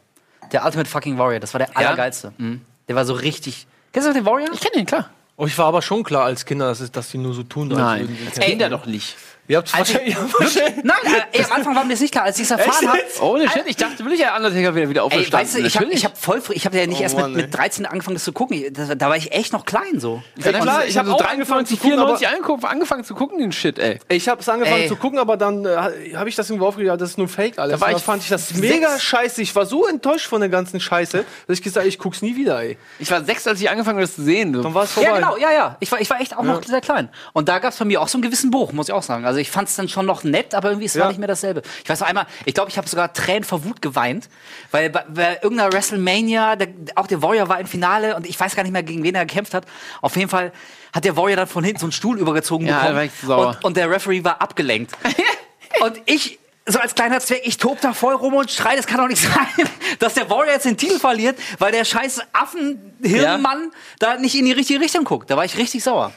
Der 0.51 0.63
Ultimate 0.65 0.89
fucking 0.89 1.17
Warrior. 1.17 1.39
Das 1.39 1.53
war 1.53 1.59
der 1.59 1.75
allergeilste. 1.75 2.31
Mhm. 2.37 2.61
Der 2.87 2.95
war 2.95 3.05
so 3.05 3.13
richtig. 3.13 3.67
Kennst 3.91 4.07
du 4.07 4.13
den 4.13 4.25
Warrior? 4.25 4.49
Ich 4.53 4.61
kenne 4.61 4.77
ihn, 4.81 4.85
klar. 4.85 5.09
Oh, 5.35 5.45
ich 5.45 5.57
war 5.57 5.65
aber 5.65 5.81
schon 5.81 6.03
klar 6.03 6.25
als 6.25 6.45
Kinder, 6.45 6.67
dass, 6.67 6.79
es, 6.79 6.91
dass 6.91 7.09
die 7.09 7.17
nur 7.17 7.33
so 7.33 7.43
tun, 7.43 7.71
als 7.71 7.79
Nein, 7.79 8.17
als. 8.27 8.39
Kinder 8.39 8.69
doch 8.69 8.85
nicht. 8.85 9.15
Ihr 9.47 9.57
habt 9.57 9.73
Also, 9.75 9.93
wahrscheinlich, 9.95 10.15
wahrscheinlich 10.39 10.83
Nein, 10.85 10.95
äh, 11.33 11.37
ey, 11.37 11.43
am 11.45 11.51
Anfang 11.51 11.75
war 11.75 11.83
mir 11.83 11.91
das 11.91 11.99
nicht 11.99 12.11
klar, 12.13 12.23
als 12.23 12.37
ich 12.37 12.43
es 12.45 12.51
erfahren 12.51 12.87
habe. 12.87 12.99
Ohne 13.21 13.49
Shit, 13.49 13.63
ich 13.65 13.75
dachte 13.75 13.99
wirklich, 13.99 14.19
der 14.21 14.35
Undertaker 14.35 14.73
wäre 14.73 14.89
wieder 14.89 15.01
Ey, 15.01 15.05
auferstanden. 15.07 15.39
weißt 15.47 15.55
du, 15.55 15.59
ich 15.67 15.75
habe 15.77 15.85
ich 15.91 16.05
hab 16.05 16.17
voll, 16.17 16.41
ich 16.51 16.65
habe 16.65 16.77
ja 16.77 16.87
nicht 16.87 16.99
Oh 16.99 17.03
erst 17.03 17.17
Mann, 17.17 17.31
mit, 17.33 17.39
ey. 17.41 17.45
mit 17.47 17.57
13 17.57 17.85
angefangen, 17.85 18.15
das 18.15 18.23
zu 18.23 18.31
gucken. 18.31 18.63
Da, 18.73 18.95
da 18.95 19.09
war 19.09 19.17
ich 19.17 19.31
echt 19.33 19.51
noch 19.51 19.65
klein 19.65 19.99
so. 19.99 20.23
Ja, 20.37 20.49
klar, 20.51 20.61
klar, 20.61 20.83
ich 20.85 20.91
ich 20.91 20.97
hab 20.97 21.05
habe 21.07 21.09
so 21.09 21.15
auch 21.15 21.21
93, 21.21 21.31
angefangen 21.33 21.65
zu 21.65 21.75
gucken, 21.75 21.91
94 21.91 22.27
angeguckt, 22.29 22.63
angefangen 22.65 23.03
zu 23.03 23.15
gucken, 23.15 23.39
den 23.39 23.51
Shit, 23.51 23.79
ey. 23.79 23.99
Ich 24.07 24.29
habe 24.29 24.39
es 24.39 24.47
angefangen 24.47 24.83
Ey. 24.83 24.87
zu 24.87 24.95
gucken, 24.95 25.19
aber 25.19 25.35
dann 25.35 25.65
äh, 25.65 25.75
habe 26.15 26.29
ich 26.29 26.35
das 26.35 26.49
irgendwo 26.49 26.67
aufgegeben, 26.67 26.97
das 26.97 27.09
ist 27.11 27.17
nur 27.17 27.27
Fake 27.27 27.59
alles. 27.59 27.73
Da 27.75 27.81
war 27.81 27.89
Und 27.89 27.95
ich 27.97 28.01
dann 28.01 28.05
fand 28.05 28.23
ich 28.23 28.29
das 28.29 28.47
sechs. 28.47 28.59
mega 28.61 28.97
scheiße. 28.97 29.41
Ich 29.41 29.53
war 29.55 29.65
so 29.65 29.85
enttäuscht 29.87 30.27
von 30.27 30.39
der 30.39 30.49
ganzen 30.49 30.79
Scheiße, 30.79 31.25
dass 31.47 31.57
ich 31.57 31.61
gesagt 31.63 31.81
habe, 31.83 31.89
ich 31.89 31.99
guck's 31.99 32.21
nie 32.21 32.35
wieder, 32.37 32.61
ey. 32.61 32.77
Ich 32.99 33.11
war 33.11 33.23
sechs, 33.25 33.45
als 33.45 33.59
ich 33.59 33.69
angefangen 33.69 33.97
habe, 33.97 34.05
das 34.07 34.15
zu 34.15 34.23
sehen. 34.23 34.53
Dann 34.53 34.61
Du. 34.61 34.73
war 34.73 34.83
es 34.85 34.91
vorbei. 34.93 35.09
Ja, 35.09 35.15
genau, 35.15 35.35
ja, 35.37 35.51
ja. 35.51 35.77
Ich 35.81 35.91
war, 35.91 35.99
ich 35.99 36.09
war 36.09 36.21
echt 36.21 36.37
auch 36.37 36.43
noch 36.43 36.63
sehr 36.63 36.79
klein. 36.81 37.09
Und 37.33 37.49
da 37.49 37.59
gab 37.59 37.73
es 37.73 37.77
bei 37.79 37.85
mir 37.85 38.01
auch 38.01 38.07
so 38.07 38.17
einen 38.17 38.23
gewissen 38.23 38.49
Bruch, 38.49 38.71
muss 38.71 38.87
ich 38.87 38.93
auch 38.93 39.03
sagen. 39.03 39.25
Also 39.33 39.41
ich 39.41 39.49
fand 39.51 39.67
es 39.67 39.75
dann 39.75 39.89
schon 39.89 40.05
noch 40.05 40.23
nett, 40.23 40.53
aber 40.53 40.69
irgendwie 40.69 40.85
es 40.85 40.95
war 40.95 41.03
Ja. 41.03 41.07
nicht 41.09 41.17
mehr 41.17 41.27
dasselbe. 41.27 41.61
Ich 41.83 41.89
weiß 41.89 41.99
noch 42.01 42.07
einmal, 42.07 42.27
ich 42.45 42.53
glaube, 42.53 42.69
ich 42.69 42.77
habe 42.77 42.87
sogar 42.87 43.11
Tränen 43.13 43.43
vor 43.43 43.63
Wut 43.65 43.81
geweint, 43.81 44.29
weil 44.71 44.89
bei, 44.89 45.03
bei 45.09 45.39
irgendeiner 45.41 45.73
WrestleMania, 45.73 46.55
der, 46.55 46.67
auch 46.95 47.07
der 47.07 47.21
Warrior 47.21 47.49
war 47.49 47.59
im 47.59 47.67
Finale 47.67 48.15
und 48.15 48.27
ich 48.27 48.39
weiß 48.39 48.55
gar 48.55 48.63
nicht 48.63 48.71
mehr, 48.71 48.83
gegen 48.83 49.03
wen 49.03 49.15
er 49.15 49.25
gekämpft 49.25 49.53
hat. 49.53 49.65
Auf 50.01 50.15
jeden 50.15 50.29
Fall 50.29 50.51
hat 50.93 51.03
der 51.05 51.17
Warrior 51.17 51.37
dann 51.37 51.47
von 51.47 51.63
hinten 51.63 51.79
so 51.79 51.85
einen 51.87 51.91
Stuhl 51.91 52.19
übergezogen 52.19 52.67
Ja, 52.67 52.79
bekommen 52.79 52.95
war 52.95 53.03
ich 53.03 53.11
sauer. 53.21 53.47
und, 53.47 53.63
und 53.65 53.77
der 53.77 53.89
Referee 53.89 54.23
war 54.23 54.41
abgelenkt. 54.41 54.91
und 55.81 55.99
ich 56.05 56.39
so 56.65 56.79
als 56.79 56.95
kleiner 56.95 57.19
Zweck, 57.19 57.41
ich 57.43 57.57
tob 57.57 57.81
da 57.81 57.93
voll 57.93 58.13
rum 58.15 58.35
und 58.35 58.49
schrei, 58.49 58.77
das 58.77 58.87
kann 58.87 58.97
doch 58.97 59.07
nicht 59.09 59.21
sein, 59.33 59.67
dass 59.99 60.13
der 60.13 60.29
Warrior 60.29 60.53
jetzt 60.53 60.65
den 60.65 60.77
Titel 60.77 60.97
verliert, 60.99 61.37
weil 61.59 61.71
der 61.73 61.83
scheiß 61.83 62.21
Affenhirnmann 62.31 63.71
da 63.99 64.15
nicht 64.17 64.35
in 64.35 64.45
die 64.45 64.51
richtige 64.53 64.79
Richtung 64.79 65.03
guckt. 65.03 65.29
Da 65.29 65.37
war 65.37 65.45
ich 65.45 65.57
richtig 65.57 65.83
sauer. 65.83 66.13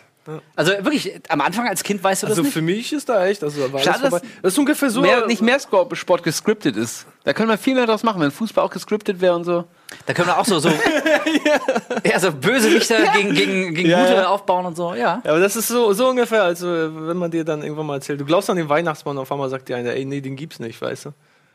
Also 0.56 0.72
wirklich, 0.72 1.12
am 1.28 1.40
Anfang 1.40 1.68
als 1.68 1.82
Kind 1.82 2.02
weißt 2.02 2.22
du 2.24 2.26
Also 2.26 2.42
das 2.42 2.52
für 2.52 2.60
nicht. 2.62 2.76
mich 2.76 2.92
ist 2.92 3.08
da 3.08 3.26
echt, 3.26 3.42
also 3.44 3.66
da 3.66 3.72
war 3.72 3.80
Klar, 3.80 3.94
alles 3.96 4.08
vorbei. 4.10 4.26
das- 4.26 4.42
Das 4.42 4.52
ist 4.52 4.58
ungefähr 4.58 4.90
so. 4.90 5.00
Mehr, 5.00 5.26
nicht 5.26 5.42
mehr 5.42 5.58
Sport 5.60 6.22
gescriptet 6.22 6.76
ist. 6.76 7.06
Da 7.24 7.32
können 7.32 7.48
wir 7.48 7.58
viel 7.58 7.74
mehr 7.74 7.86
draus 7.86 8.02
machen, 8.02 8.20
wenn 8.20 8.30
Fußball 8.30 8.64
auch 8.64 8.70
gescriptet 8.70 9.20
wäre 9.20 9.34
und 9.34 9.44
so. 9.44 9.64
Da 10.06 10.12
können 10.14 10.28
wir 10.28 10.38
auch 10.38 10.44
so, 10.44 10.58
so, 10.58 10.68
ja, 12.04 12.18
so 12.20 12.32
Bösewichter 12.32 12.96
gegen, 13.14 13.34
gegen, 13.34 13.74
gegen 13.74 13.88
Ja, 13.88 14.02
Gute 14.02 14.14
ja. 14.14 14.28
aufbauen 14.28 14.66
und 14.66 14.76
so, 14.76 14.94
ja. 14.94 15.20
Ja, 15.24 15.30
aber 15.30 15.40
das 15.40 15.56
ist 15.56 15.68
so, 15.68 15.92
so 15.92 16.08
ungefähr, 16.08 16.42
also 16.42 16.66
wenn 16.68 17.16
man 17.16 17.30
dir 17.30 17.44
dann 17.44 17.62
irgendwann 17.62 17.86
mal 17.86 17.94
erzählt, 17.94 18.20
du 18.20 18.24
glaubst 18.24 18.50
an 18.50 18.56
den 18.56 18.68
Weihnachtsmann, 18.68 19.18
auf 19.18 19.30
einmal 19.32 19.48
sagt 19.48 19.68
dir 19.68 19.76
einer, 19.76 19.92
ey, 19.92 20.04
nee, 20.04 20.20
den 20.20 20.36
gibt's 20.36 20.58
nicht, 20.58 20.80
weißt 20.80 21.06
du? 21.06 21.10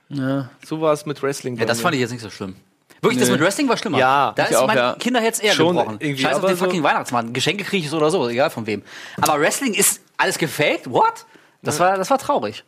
Ja. 0.10 0.50
So 0.66 0.82
war 0.82 0.94
es 0.94 1.06
mit 1.06 1.22
Wrestling. 1.24 1.56
Ja, 1.58 1.66
das 1.66 1.82
fand 1.82 1.96
ich 1.96 2.02
jetzt 2.02 2.12
nicht 2.12 2.22
so 2.22 2.30
schlimm. 2.30 2.56
Wirklich, 3.02 3.20
das 3.20 3.30
mit 3.30 3.42
Wrestling 3.42 3.68
war 3.68 3.78
schlimmer. 3.78 3.98
Ja, 3.98 4.34
da 4.36 4.44
ist 4.46 4.56
auch, 4.56 4.68
mein 4.68 4.78
ja. 4.78 4.96
Kinderherz 5.00 5.42
eher 5.42 5.54
Schon 5.54 5.76
gebrochen. 5.76 6.00
Scheiß 6.18 6.36
auf 6.36 6.46
den 6.46 6.56
so- 6.56 6.66
fucking 6.66 6.84
Weihnachtsmann. 6.84 7.34
Geschenke 7.34 7.64
kriege 7.64 7.84
ich 7.84 7.90
so 7.90 7.98
oder 7.98 8.12
so, 8.12 8.30
egal 8.30 8.50
von 8.52 8.68
wem. 8.68 8.84
Aber 9.20 9.40
Wrestling 9.42 9.74
ist 9.74 10.02
alles 10.18 10.38
gefaked? 10.38 10.90
What? 10.92 11.26
Das 11.64 11.80
war, 11.80 11.96
das 11.98 12.10
war 12.10 12.18
traurig. 12.18 12.64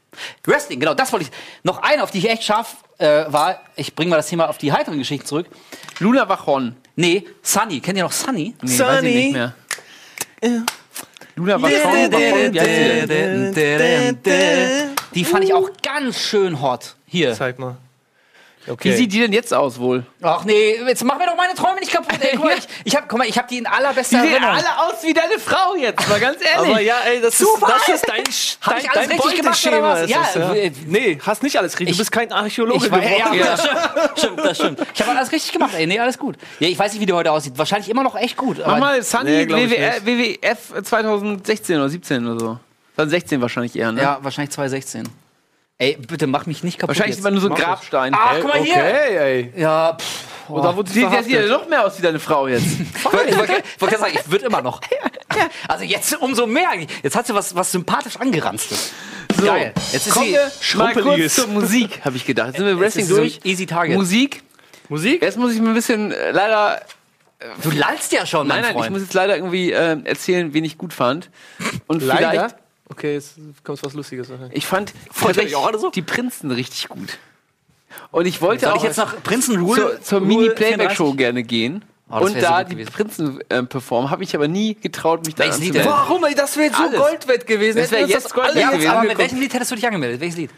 Wrestling, 0.45 0.79
genau, 0.79 0.93
das 0.93 1.11
wollte 1.11 1.25
ich. 1.25 1.31
Noch 1.63 1.81
eine, 1.81 2.03
auf 2.03 2.11
die 2.11 2.19
ich 2.19 2.29
echt 2.29 2.43
scharf 2.43 2.75
äh, 2.99 3.25
war. 3.27 3.59
Ich 3.75 3.95
bringe 3.95 4.11
mal 4.11 4.17
das 4.17 4.27
Thema 4.27 4.49
auf 4.49 4.57
die 4.59 4.71
heiteren 4.71 4.99
Geschichten 4.99 5.25
zurück. 5.25 5.47
Luna 5.99 6.29
Wachon. 6.29 6.75
Nee, 6.95 7.25
Sunny. 7.41 7.79
Kennt 7.79 7.97
ihr 7.97 8.03
noch 8.03 8.11
Sunny? 8.11 8.53
Nee, 8.61 8.79
weiß 8.79 9.03
ich 9.03 9.15
nicht 9.15 9.33
mehr. 9.33 9.53
Luna 11.35 11.59
Wachon. 11.61 12.11
Die 15.15 15.25
fand 15.25 15.43
ich 15.43 15.53
auch 15.53 15.69
ganz 15.81 16.19
schön 16.19 16.61
hot. 16.61 16.95
Hier. 17.07 17.33
Zeig 17.33 17.57
mal. 17.59 17.77
Wie 18.65 18.71
Okay. 18.71 18.95
sieht 18.95 19.11
die 19.11 19.19
denn 19.19 19.33
jetzt 19.33 19.53
aus 19.53 19.77
wohl? 19.79 20.05
Ach 20.21 20.45
nee, 20.45 20.77
jetzt 20.87 21.03
mach 21.03 21.17
mir 21.17 21.25
doch 21.25 21.35
meine 21.35 21.53
Träume 21.53 21.79
nicht 21.81 21.91
kaputt. 21.91 22.17
Ey, 22.21 22.29
guck 22.35 22.45
mal, 22.45 22.57
ich, 22.57 22.65
ich 22.85 22.95
hab, 22.95 23.09
guck 23.09 23.19
mal, 23.19 23.27
ich 23.27 23.37
hab 23.37 23.47
die 23.49 23.57
in 23.57 23.67
allerbester 23.67 24.17
Die 24.17 24.23
sehen 24.29 24.31
Erinnerung. 24.41 24.55
alle 24.55 24.79
aus 24.87 25.03
wie 25.03 25.13
deine 25.13 25.37
Frau 25.39 25.75
jetzt, 25.75 26.07
mal 26.07 26.19
ganz 26.19 26.37
ehrlich. 26.41 26.71
aber 26.71 26.79
ja, 26.81 26.95
ey, 27.05 27.19
das 27.21 27.37
Super. 27.37 27.67
ist, 27.75 27.87
das 27.89 27.95
ist 27.95 28.07
dein, 28.07 28.23
dein, 28.23 28.81
ich 28.83 28.89
alles 28.91 29.09
dein 29.09 29.19
richtig 29.19 29.41
gemacht, 29.41 29.67
oder 29.67 29.83
was? 29.83 30.01
ist 30.03 30.09
Ja, 30.09 30.21
es, 30.29 30.35
ja. 30.35 30.53
äh, 30.53 30.71
Nee, 30.87 31.19
hast 31.25 31.43
nicht 31.43 31.57
alles 31.57 31.73
richtig. 31.73 31.89
Ich- 31.89 31.95
Du 31.97 32.01
bist 32.01 32.11
kein 32.11 32.31
Archäologe 32.31 32.85
Ich 32.85 32.91
war, 32.91 32.99
geworden. 33.01 33.33
ja, 33.39 33.55
das 33.55 34.19
stimmt, 34.19 34.39
das 34.39 34.57
stimmt. 34.57 34.79
Ich 34.93 35.01
habe 35.01 35.17
alles 35.17 35.31
richtig 35.31 35.51
gemacht, 35.51 35.73
ey. 35.75 35.85
Nee, 35.85 35.99
alles 35.99 36.17
gut. 36.17 36.37
Ja, 36.59 36.67
ich 36.69 36.79
weiß 36.79 36.93
nicht, 36.93 37.01
wie 37.01 37.05
die 37.05 37.13
heute 37.13 37.31
aussieht. 37.31 37.57
Wahrscheinlich 37.57 37.89
immer 37.89 38.03
noch 38.03 38.15
echt 38.15 38.37
gut. 38.37 38.59
Mach 38.65 38.77
mal 38.79 39.03
Sunny 39.03 39.45
Nee, 39.45 39.49
WWF 40.05 40.83
2016 40.83 41.77
oder 41.77 41.89
17 41.89 42.25
oder 42.27 42.39
so. 42.39 42.59
2016 42.95 43.41
wahrscheinlich 43.41 43.75
eher, 43.75 43.91
ne? 43.91 44.01
ja, 44.01 44.19
wahrscheinlich 44.21 44.51
2016. 44.53 45.09
Ey, 45.77 45.97
bitte 45.97 46.27
mach 46.27 46.45
mich 46.45 46.63
nicht 46.63 46.77
kaputt. 46.77 46.89
Wahrscheinlich 46.89 47.15
jetzt. 47.15 47.19
ist 47.19 47.23
man 47.23 47.33
nur 47.33 47.41
so 47.41 47.49
ein 47.49 47.53
ich. 47.57 47.59
Grabstein. 47.63 48.13
Ach, 48.15 48.35
guck 48.39 48.47
mal 48.47 48.61
hier. 48.63 48.75
Okay, 48.75 49.17
ey. 49.17 49.53
Ja, 49.61 49.97
pff. 49.99 50.23
Oh. 50.49 50.53
Oder 50.59 50.75
wurde 50.75 50.91
Sieht, 50.91 51.09
der 51.11 51.23
sieht 51.23 51.33
ja 51.33 51.45
noch 51.47 51.69
mehr 51.69 51.85
aus 51.85 51.97
wie 51.97 52.01
deine 52.01 52.19
Frau 52.19 52.47
jetzt. 52.47 52.65
Ich 52.95 53.13
wollte 53.13 53.29
ich 53.29 53.59
ich 53.59 53.79
gerade 53.79 53.97
sagen, 53.97 54.13
ich 54.13 54.31
würde 54.31 54.45
immer 54.45 54.61
noch. 54.61 54.81
Also 55.67 55.83
jetzt 55.83 56.15
umso 56.21 56.45
mehr. 56.45 56.69
Jetzt 57.01 57.15
hat 57.15 57.25
sie 57.25 57.33
was, 57.33 57.55
was 57.55 57.71
sympathisch 57.71 58.17
angeranztes. 58.17 58.91
Geil. 59.43 59.73
Jetzt 59.91 60.07
ist 60.07 60.13
Kommen 60.13 60.27
sie 60.27 60.33
wir 60.33 60.77
mal 60.77 60.93
kurz 60.93 61.35
zur 61.35 61.47
Musik, 61.47 62.01
habe 62.05 62.17
ich 62.17 62.25
gedacht. 62.25 62.49
Jetzt 62.49 62.57
sind 62.57 62.65
wir 62.67 62.79
Wrestling 62.79 63.05
ist 63.05 63.09
so 63.09 63.17
durch. 63.17 63.39
easy 63.43 63.65
target. 63.65 63.95
Musik. 63.97 64.43
Musik? 64.89 65.21
Jetzt 65.23 65.37
muss 65.37 65.53
ich 65.53 65.59
mir 65.61 65.69
ein 65.69 65.73
bisschen 65.73 66.11
äh, 66.11 66.31
leider. 66.31 66.81
Du 67.63 67.71
lallst 67.71 68.11
ja 68.11 68.25
schon, 68.25 68.47
mein 68.47 68.57
Nein, 68.61 68.61
nein, 68.61 68.71
ich 68.75 68.77
Freund. 68.83 68.91
muss 68.91 69.01
jetzt 69.01 69.13
leider 69.13 69.35
irgendwie 69.35 69.71
äh, 69.71 69.97
erzählen, 70.05 70.53
wen 70.53 70.63
ich 70.63 70.77
gut 70.77 70.93
fand. 70.93 71.29
Und 71.87 72.03
Leider? 72.03 72.29
vielleicht. 72.29 72.55
Okay, 72.93 73.15
jetzt 73.15 73.35
kommt 73.63 73.83
was 73.83 73.93
Lustiges. 73.93 74.29
Ich 74.51 74.67
fand 74.67 74.93
alle 75.25 75.79
so? 75.79 75.89
die 75.89 76.03
Prinzen 76.03 76.51
richtig 76.51 76.89
gut. 76.89 77.17
Und 78.11 78.27
ich 78.27 78.41
wollte 78.41 78.71
auch 78.73 78.83
jetzt 78.83 78.97
nach 78.97 79.21
Prinzen 79.23 79.59
Rule 79.59 79.81
zur, 79.81 80.01
zur 80.01 80.21
Mini-Playback-Show 80.21 81.11
34? 81.13 81.17
gerne 81.17 81.43
gehen. 81.43 81.85
Oh, 82.09 82.17
und 82.17 82.33
so 82.33 82.39
da 82.39 82.63
die 82.63 82.75
gewesen. 82.75 82.91
Prinzen 82.91 83.39
äh, 83.49 83.63
performen, 83.63 84.11
habe 84.11 84.23
ich 84.23 84.35
aber 84.35 84.47
nie 84.47 84.75
getraut, 84.75 85.25
mich 85.25 85.33
da 85.33 85.45
anzumelden. 85.45 85.85
Warum? 85.85 86.23
Ey, 86.25 86.35
das 86.35 86.55
wäre 86.57 86.71
so 86.73 86.83
Alles. 86.83 86.99
Gold 86.99 87.27
wett 87.27 87.47
gewesen. 87.47 87.79
Das 87.79 87.91
wär 87.91 87.99
Hätten 88.01 88.09
wir 88.09 88.15
uns 88.15 88.23
jetzt 88.25 88.33
Gold 88.33 88.45
alle 88.47 88.55
wett 88.55 88.61
Ja, 88.63 88.71
gewesen. 88.71 88.89
aber 88.91 89.03
mit 89.07 89.17
welchem 89.17 89.39
Lied 89.39 89.53
hättest 89.53 89.71
du 89.71 89.75
dich 89.75 89.85
angemeldet? 89.87 90.21
Welches 90.21 90.37
Lied? 90.37 90.51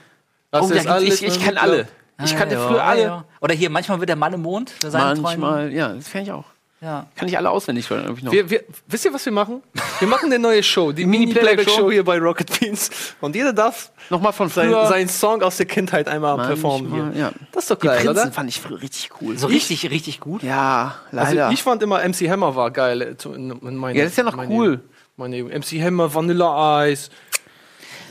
Oh, 0.52 0.70
ich, 1.02 1.24
ich 1.24 1.40
kenne 1.44 1.62
alle. 1.62 1.88
Ich 2.24 2.34
Ah, 2.34 2.38
kannte 2.38 2.56
ja, 2.56 2.68
früher 2.68 2.84
alle. 2.84 3.02
ja. 3.02 3.26
Oder 3.42 3.54
hier, 3.54 3.70
manchmal 3.70 4.00
wird 4.00 4.10
der 4.10 4.16
Mann 4.16 4.34
im 4.34 4.42
Mond. 4.42 4.70
für 4.70 4.90
seine 4.90 5.14
Träume. 5.16 5.22
Manchmal, 5.22 5.74
ja, 5.74 5.90
das 5.94 6.08
fände 6.08 6.28
ich 6.28 6.32
auch. 6.32 6.46
Ja. 6.86 7.08
Kann 7.16 7.28
ich 7.28 7.36
alle 7.36 7.50
auswendig, 7.50 7.90
ich 7.90 8.24
noch. 8.24 8.32
Wir, 8.32 8.48
wir, 8.48 8.64
wisst 8.88 9.06
ihr, 9.06 9.14
was 9.14 9.26
wir 9.26 9.32
machen? 9.34 9.64
Wir 9.98 10.08
machen 10.08 10.26
eine 10.28 10.38
neue 10.38 10.62
Show, 10.62 10.92
die 10.92 11.06
Mini-Playback-Show 11.08 11.90
hier 11.92 12.04
bei 12.06 12.20
Rocket 12.20 12.60
Beans. 12.60 12.92
Und 13.22 13.36
jeder 13.36 13.54
darf 13.54 13.92
Nochmal 14.12 14.34
von 14.34 14.50
sein, 14.50 14.70
seinen 14.70 15.10
Song 15.10 15.42
aus 15.42 15.58
der 15.58 15.66
Kindheit 15.66 16.08
einmal 16.08 16.38
Manchmal, 16.38 16.54
performen 16.56 17.14
hier. 17.14 17.20
ja. 17.22 17.32
Das 17.52 17.64
ist 17.64 17.72
doch 17.72 17.80
Die 17.80 17.88
geil, 17.88 17.98
Prinzen 18.06 18.22
oder? 18.26 18.32
fand 18.32 18.50
ich 18.50 18.62
früher 18.62 18.80
richtig 18.80 19.10
cool. 19.20 19.36
So 19.36 19.48
richtig, 19.48 19.90
richtig 19.90 20.20
gut. 20.20 20.44
Ja, 20.44 20.94
Also 21.12 21.18
leider. 21.34 21.50
ich 21.52 21.64
fand 21.64 21.82
immer 21.82 22.08
MC 22.08 22.30
Hammer 22.30 22.56
war 22.56 22.70
geil. 22.70 23.02
äh, 23.02 23.16
In, 23.36 23.50
in 23.50 23.76
meine, 23.76 23.98
Ja, 23.98 24.04
das 24.04 24.12
ist 24.14 24.18
ja 24.20 24.24
noch 24.24 24.36
meine, 24.36 24.54
cool. 24.54 24.82
Meine 25.18 25.42
MC 25.44 25.82
Hammer, 25.82 26.14
Vanilla 26.14 26.86
Ice. 26.86 27.10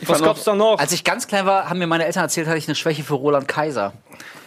Was 0.00 0.18
fand 0.18 0.24
gab's 0.24 0.42
da 0.44 0.54
noch? 0.54 0.78
Als 0.80 0.90
ich 0.92 1.04
ganz 1.04 1.28
klein 1.28 1.46
war, 1.46 1.70
haben 1.70 1.78
mir 1.78 1.86
meine 1.86 2.04
Eltern 2.04 2.24
erzählt, 2.24 2.48
hatte 2.48 2.58
ich 2.58 2.66
eine 2.66 2.74
Schwäche 2.74 3.04
für 3.04 3.14
Roland 3.14 3.46
Kaiser. 3.46 3.92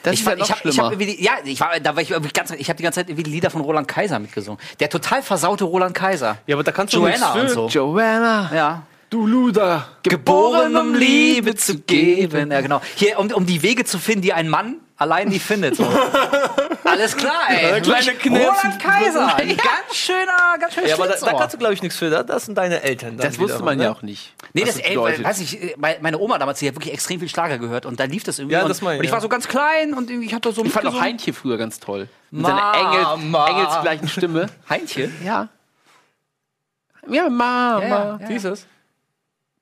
Das 0.04 0.14
ich 0.14 0.20
ist 0.22 0.28
ja 0.28 0.36
noch 0.36 0.46
ich 0.46 0.52
hab, 0.52 0.66
ich 0.66 0.72
schlimmer. 0.74 0.86
hab 0.88 0.94
irgendwie 0.94 1.16
die, 1.16 1.24
ja, 1.24 1.32
ich 1.44 1.60
war, 1.60 1.80
da 1.80 1.96
war 1.96 2.02
ich 2.02 2.10
ganz, 2.34 2.52
ich 2.52 2.70
habe 2.70 2.78
die 2.78 2.84
ganze 2.84 3.00
Zeit 3.00 3.10
irgendwie 3.10 3.24
die 3.24 3.32
Lieder 3.32 3.50
von 3.50 3.62
Roland 3.62 3.88
Kaiser 3.88 4.20
mitgesungen. 4.20 4.60
Der 4.80 4.90
total 4.90 5.22
versaute 5.22 5.64
Roland 5.66 5.94
Kaiser. 5.94 6.38
ja, 6.48 6.56
aber 6.56 6.64
da 6.64 6.72
kannst 6.72 6.94
du 6.94 7.00
Joanna 7.00 7.34
und 7.34 7.50
so. 7.50 7.68
Joanna. 7.68 8.52
Ja. 8.54 8.84
Du 9.10 9.26
Luder. 9.26 9.88
Geboren, 10.04 10.76
um 10.76 10.94
Liebe 10.94 11.56
zu 11.56 11.80
geben. 11.80 12.52
Ja, 12.52 12.60
genau. 12.62 12.82
Hier, 12.96 13.18
um, 13.20 13.32
um 13.32 13.46
die 13.46 13.64
Wege 13.64 13.86
zu 13.86 14.00
finden, 14.00 14.22
die 14.22 14.34
ein 14.34 14.50
Mann 14.50 14.76
allein 14.98 15.28
nie 15.30 15.39
findet. 15.39 15.76
So. 15.76 15.84
Alles 16.84 17.16
klar, 17.18 17.43
ey. 17.50 17.70
Ja, 17.72 17.80
kleine. 17.80 18.12
Roland 18.24 18.80
Kaiser. 18.82 19.36
Ein 19.36 19.58
ganz 19.58 19.95
schöner, 19.95 20.58
ganz 20.60 20.74
schöner 20.74 20.88
Ja, 20.88 20.95
aber 20.95 21.08
da, 21.08 21.16
da 21.20 21.34
kannst 21.34 21.54
du, 21.54 21.58
glaube 21.58 21.74
ich, 21.74 21.82
nichts 21.82 21.98
für. 21.98 22.10
Da- 22.10 22.24
Das 22.24 22.45
sind 22.45 22.58
deine 22.58 22.82
Eltern. 22.82 23.18
Das 23.18 23.38
wusste 23.39 23.62
man 23.64 23.78
ne? 23.78 23.86
ja 23.86 23.91
auch 23.91 24.02
nicht. 24.02 24.34
Nee, 24.54 24.64
das, 24.64 24.78
ey, 24.78 24.89
bedeutet. 24.95 25.24
weiß 25.24 25.39
ich, 25.41 25.62
äh, 25.62 25.76
mein- 25.78 26.02
meine 26.02 26.18
Oma 26.18 26.38
damals, 26.38 26.60
die 26.60 26.68
hat 26.68 26.76
wirklich 26.76 26.93
extrem 26.93 27.20
viel 27.20 27.30
Schlager 27.30 27.58
gehört 27.58 27.86
und 27.86 28.00
da 28.00 28.06
lief 28.06 28.24
das 28.24 28.39
irgendwie. 28.39 28.54
Ja, 28.56 28.64
und, 28.64 28.70
das 28.70 28.82
meine 28.82 28.95
ich, 28.95 29.00
und 29.00 29.04
ich 29.06 29.10
ja. 29.10 29.14
war 29.16 29.22
so 29.22 29.30
ganz 29.30 29.48
klein 29.48 29.93
und 29.93 30.10
ich 30.10 30.34
hatte 30.34 30.52
so 30.52 30.64
ich 30.64 30.72
fand 30.72 30.88
auch. 30.88 31.00
Heintje 31.00 31.34
früher 31.34 31.58
ganz 31.58 31.80
toll. 31.80 32.08
Mit 32.32 32.41
Mama. 32.43 32.74
seiner 32.74 33.14
Engel, 33.14 33.36
engelsgleichen 33.50 34.08
Stimme. 34.08 34.45
Heintje? 34.70 35.12
Ja. 35.24 35.50
Ja, 37.10 37.30
Mama. 37.30 37.82
Ja, 37.82 37.88
ja. 37.88 38.28
Dieses? 38.28 38.66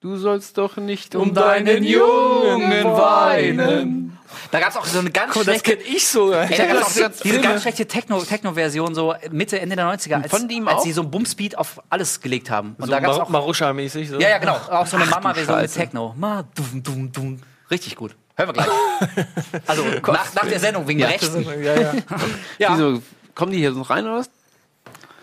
Du 0.02 0.18
sollst 0.18 0.58
doch 0.58 0.78
nicht 0.78 1.16
Um 1.16 1.34
deinen 1.34 1.84
Jungen 1.84 2.84
weinen. 2.86 4.18
Da 4.56 4.62
gab 4.62 4.70
es 4.72 4.78
auch 4.78 4.86
so 4.86 5.00
eine 5.00 5.12
ganz 5.12 5.34
Guck 5.34 5.44
das 5.46 5.60
schlechte. 5.60 5.78
kenn 5.84 5.96
ich 5.96 6.08
so. 6.08 6.32
ey. 6.32 6.48
Da 6.56 6.66
gab's 6.66 6.80
das 6.80 6.96
auch 6.98 7.02
ganz 7.02 7.20
diese 7.20 7.42
ganz 7.42 7.62
schlechte 7.62 7.86
Techno- 7.86 8.22
Techno-Version, 8.24 8.96
so 8.96 9.14
Mitte, 9.32 9.60
Ende 9.60 9.76
der 9.76 9.86
90er, 9.86 10.22
als, 10.22 10.32
Von 10.32 10.50
ihm 10.50 10.68
als 10.68 10.78
auch? 10.78 10.84
sie 10.84 10.92
so 10.94 11.02
ein 11.02 11.12
Bumsbeat 11.12 11.58
auf 11.58 11.82
alles 11.90 12.22
gelegt 12.22 12.50
haben. 12.50 12.76
Und 12.78 12.86
So 12.86 12.92
da 12.92 13.00
gab's 13.02 13.18
Mar 13.18 13.26
auch. 13.26 13.30
Maruscha-mäßig. 13.30 14.10
So. 14.10 14.20
Ja, 14.20 14.30
ja, 14.30 14.38
genau. 14.38 14.56
Auch 14.56 14.88
so 14.88 14.96
eine 14.98 15.06
Mama-Version 15.08 15.62
mit. 15.62 15.74
Techno. 15.74 16.14
Ma, 16.18 16.44
dum, 16.56 16.82
dum, 16.84 17.12
dum. 17.12 17.42
Richtig 17.70 17.96
gut. 17.96 18.16
Hören 18.38 18.50
wir 18.50 18.54
gleich. 18.54 18.68
also 19.68 19.84
nach, 20.08 20.34
nach 20.34 20.46
der 20.48 20.60
Sendung 20.60 20.88
wegen 20.88 21.00
Ja, 21.00 21.08
Rechten. 21.08 21.44
Ja, 21.64 21.76
ja. 21.76 21.94
Ja. 22.58 22.74
Wieso, 22.74 23.02
kommen 23.34 23.52
die 23.52 23.58
hier 23.60 23.72
noch 23.72 23.90
rein 23.90 24.06
oder 24.06 24.18
was? 24.20 24.30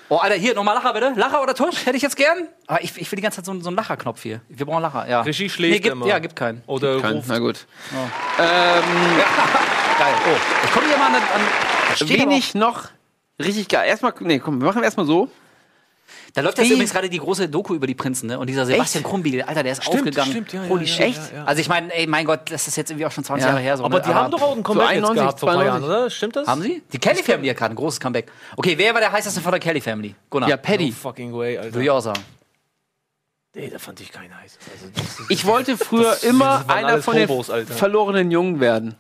Oh, 0.08 0.16
Alter, 0.18 0.34
hier, 0.36 0.54
nochmal 0.54 0.74
Lacher 0.74 0.92
bitte. 0.92 1.12
Lacher 1.16 1.42
oder 1.42 1.54
Tusch? 1.54 1.86
Hätte 1.86 1.96
ich 1.96 2.02
jetzt 2.02 2.16
gern. 2.16 2.48
Aber 2.66 2.82
ich, 2.82 2.96
ich 3.00 3.10
will 3.10 3.16
die 3.16 3.22
ganze 3.22 3.36
Zeit 3.36 3.46
so, 3.46 3.52
einen- 3.52 3.62
so 3.62 3.68
einen 3.68 3.76
Lacherknopf 3.76 4.22
hier. 4.22 4.40
Wir 4.48 4.66
brauchen 4.66 4.82
Lacher, 4.82 5.08
ja. 5.08 5.22
Regie 5.22 5.48
schläft 5.48 5.72
nee, 5.72 5.78
gibt, 5.80 5.92
immer. 5.92 6.06
Ja, 6.06 6.18
gibt 6.18 6.36
keinen. 6.36 6.62
Oder 6.66 7.00
Kein, 7.00 7.14
ruft. 7.16 7.28
na 7.28 7.38
gut. 7.38 7.66
Geil. 8.38 10.14
Oh, 10.26 10.36
ich 10.64 10.72
komme 10.72 10.86
hier 10.86 10.96
mal 10.98 11.06
an. 11.06 11.14
an 11.14 12.08
Wenig 12.08 12.54
noch 12.54 12.84
richtig 13.40 13.68
geil. 13.68 13.88
Erstmal, 13.88 14.12
nee, 14.20 14.38
komm, 14.38 14.60
wir 14.60 14.66
machen 14.66 14.82
erstmal 14.82 15.06
so. 15.06 15.28
Da 16.34 16.40
läuft 16.42 16.58
jetzt 16.58 16.70
übrigens 16.70 16.92
gerade 16.92 17.08
die 17.10 17.18
große 17.18 17.48
Doku 17.48 17.74
über 17.74 17.86
die 17.86 17.94
Prinzen, 17.94 18.26
ne? 18.26 18.38
Und 18.38 18.46
dieser 18.48 18.64
Sebastian 18.66 19.04
Krumbiegel, 19.04 19.42
Alter, 19.42 19.62
der 19.62 19.72
ist 19.72 19.86
aufgegangen. 19.86 20.30
stimmt, 20.30 20.52
ja, 20.52 20.66
Holy 20.68 20.84
ja, 20.84 20.94
shit. 20.94 21.14
ja, 21.16 21.22
ja. 21.38 21.44
Also 21.44 21.60
ich 21.60 21.68
meine, 21.68 21.92
ey, 21.94 22.06
mein 22.06 22.24
Gott, 22.24 22.50
das 22.50 22.68
ist 22.68 22.76
jetzt 22.76 22.90
irgendwie 22.90 23.06
auch 23.06 23.12
schon 23.12 23.24
20 23.24 23.42
Ja. 23.44 23.50
Jahre 23.50 23.62
her. 23.62 23.76
So, 23.76 23.84
Aber 23.84 23.98
ne? 23.98 24.04
die 24.06 24.12
haben 24.14 24.30
doch 24.30 24.40
auch 24.42 24.56
ein 24.56 24.62
Comeback 24.62 24.88
jetzt 24.90 24.96
91, 25.04 25.22
gehabt 25.22 25.40
vor 25.40 25.50
ein 25.50 25.54
paar 25.56 25.64
Jahren, 25.64 25.80
92. 25.82 25.88
oder? 26.00 26.10
Stimmt 26.10 26.36
das? 26.36 26.46
Haben 26.48 26.62
sie? 26.62 26.82
Die 26.92 26.98
Kelly 26.98 27.22
Family 27.22 27.48
hat 27.48 27.56
gerade 27.56 27.74
ein 27.74 27.76
großes 27.76 28.00
Comeback. 28.00 28.30
Okay, 28.56 28.74
wer 28.78 28.92
war 28.94 29.00
der 29.00 29.12
heißeste 29.12 29.40
von 29.40 29.52
der 29.52 29.60
Kelly 29.60 29.80
Family? 29.80 30.14
Gunnar. 30.30 30.48
Ja, 30.48 30.56
No 30.56 30.62
Paddy. 30.62 30.92
fucking 30.92 31.32
way, 31.34 31.58
Alter. 31.58 31.74
Würde 31.74 31.84
ich 31.84 31.90
auch 31.90 32.00
sagen. 32.00 32.20
Nee, 33.54 33.68
da 33.70 33.78
fand 33.78 34.00
ich 34.00 34.10
keinen 34.10 34.34
heiß. 34.38 34.58
Also, 34.72 35.24
Ich 35.28 35.44
wollte 35.44 35.76
früher 35.76 36.04
Das- 36.12 36.24
immer 36.24 36.64
einer 36.68 37.02
von 37.02 37.14
den 37.16 37.28
Hobos, 37.28 37.50
Alter. 37.50 37.74
verlorenen 37.74 38.30
Jungen 38.30 38.60
werden. 38.60 38.94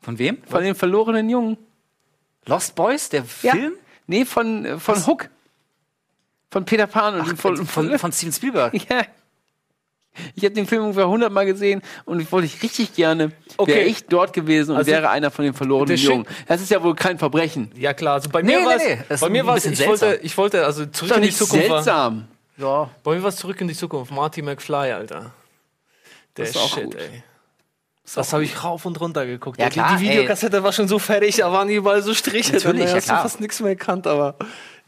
Von 0.00 0.18
wem? 0.18 0.38
Von 0.48 0.62
den 0.64 0.74
verlorenen 0.74 1.28
Jungen. 1.28 1.58
Lost 2.46 2.74
Boys, 2.74 3.10
der 3.10 3.24
Ja. 3.42 3.52
Film? 3.52 3.74
Nee, 4.06 4.24
von, 4.24 4.64
äh, 4.64 4.78
von 4.78 5.06
Hook. 5.06 5.28
Von 6.50 6.64
Peter 6.64 6.86
Pan 6.86 7.14
und 7.14 7.20
Ach, 7.22 7.36
von, 7.36 7.64
von, 7.66 7.98
von 7.98 8.12
Steven 8.12 8.32
Spielberg. 8.32 8.74
Ja. 8.90 9.02
Ich 10.34 10.44
habe 10.44 10.54
den 10.54 10.66
Film 10.66 10.82
ungefähr 10.82 11.04
100 11.04 11.30
Mal 11.32 11.46
gesehen 11.46 11.82
und 12.04 12.18
ich 12.20 12.30
wollte 12.32 12.44
ich 12.46 12.60
richtig 12.64 12.94
gerne, 12.94 13.30
Okay. 13.56 13.74
wäre 13.76 13.84
ich 13.84 14.06
dort 14.06 14.32
gewesen 14.32 14.72
und 14.72 14.78
Also, 14.78 14.90
wäre 14.90 15.08
einer 15.08 15.30
von 15.30 15.44
den 15.44 15.54
verlorenen 15.54 15.96
Jungen. 15.96 16.26
Das 16.48 16.60
ist 16.60 16.68
ja 16.70 16.82
wohl 16.82 16.96
kein 16.96 17.16
Verbrechen. 17.16 17.70
Ja 17.76 17.94
klar, 17.94 18.14
also 18.14 18.28
bei 18.28 18.42
Nee, 18.42 18.54
mir 18.56 18.60
nee, 18.60 18.66
war 18.66 18.76
nee, 18.76 18.82
es, 18.92 18.98
das 19.08 19.14
ist 19.14 19.20
bei 19.20 19.28
mir 19.30 19.46
war 19.46 19.56
es, 19.56 19.64
ich 19.66 19.86
wollte, 19.86 20.18
ich 20.22 20.36
wollte 20.36 20.66
also 20.66 20.84
zurück 20.86 21.12
Ist 21.12 21.16
in 21.16 21.22
die 21.22 21.30
Zukunft. 21.30 21.68
War, 21.70 21.82
seltsam. 21.84 22.26
Ja. 22.56 22.90
bei 23.04 23.14
mir 23.14 23.22
war 23.22 23.28
es 23.28 23.36
zurück 23.36 23.60
in 23.60 23.68
die 23.68 23.74
Zukunft. 23.74 24.10
Marty 24.12 24.42
McFly, 24.42 24.90
Alter. 24.92 25.30
Der 26.36 26.44
ist 26.44 26.56
auch 26.56 26.74
Shit, 26.74 26.84
gut. 26.86 26.96
ey. 26.96 27.22
Das 28.12 28.32
habe 28.32 28.42
ich 28.42 28.64
rauf 28.64 28.84
und 28.86 29.00
runter 29.00 29.24
geguckt. 29.24 29.60
Ja, 29.60 29.70
klar, 29.70 29.96
die, 29.96 30.02
die 30.04 30.08
ey. 30.10 30.14
Videokassette 30.16 30.62
war 30.64 30.72
schon 30.72 30.88
so 30.88 30.98
fertig, 30.98 31.36
da 31.36 31.52
waren 31.52 31.68
überall 31.68 32.02
so 32.02 32.12
Striche 32.14 32.54
Natürlich, 32.54 32.62
drin. 32.64 32.76
Da 32.78 32.84
ja, 32.90 32.96
hast 32.96 33.06
du 33.06 33.12
klar. 33.12 33.22
fast 33.22 33.40
nichts 33.40 33.60
mehr 33.60 33.70
erkannt, 33.70 34.08
aber 34.08 34.34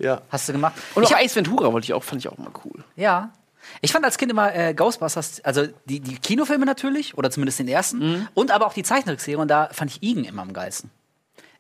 ja. 0.02 0.20
Hast 0.30 0.48
du 0.48 0.52
gemacht? 0.52 0.74
Und 0.94 1.04
ich 1.04 1.14
auch 1.14 1.18
Ace 1.20 1.36
Ventura 1.36 1.72
wollte 1.72 1.84
ich 1.86 1.94
auch, 1.94 2.02
fand 2.02 2.20
ich 2.20 2.28
auch 2.28 2.38
mal 2.38 2.50
cool. 2.64 2.84
ja. 2.96 3.30
Ich 3.80 3.92
fand 3.92 4.04
als 4.04 4.18
Kind 4.18 4.30
immer 4.32 4.52
äh, 4.54 4.74
Ghostbusters, 4.74 5.40
also 5.44 5.66
die, 5.84 6.00
die 6.00 6.16
Kinofilme 6.16 6.66
natürlich, 6.66 7.16
oder 7.16 7.30
zumindest 7.30 7.60
den 7.60 7.68
ersten, 7.68 7.98
Mhm. 8.00 8.28
und 8.34 8.50
aber 8.50 8.66
auch 8.66 8.72
die 8.74 8.82
Zeichentrickserie, 8.82 9.38
und 9.38 9.48
da 9.48 9.68
fand 9.72 9.92
ich 9.92 10.02
Igen 10.02 10.24
immer 10.24 10.42
am 10.42 10.52
geilsten. 10.52 10.90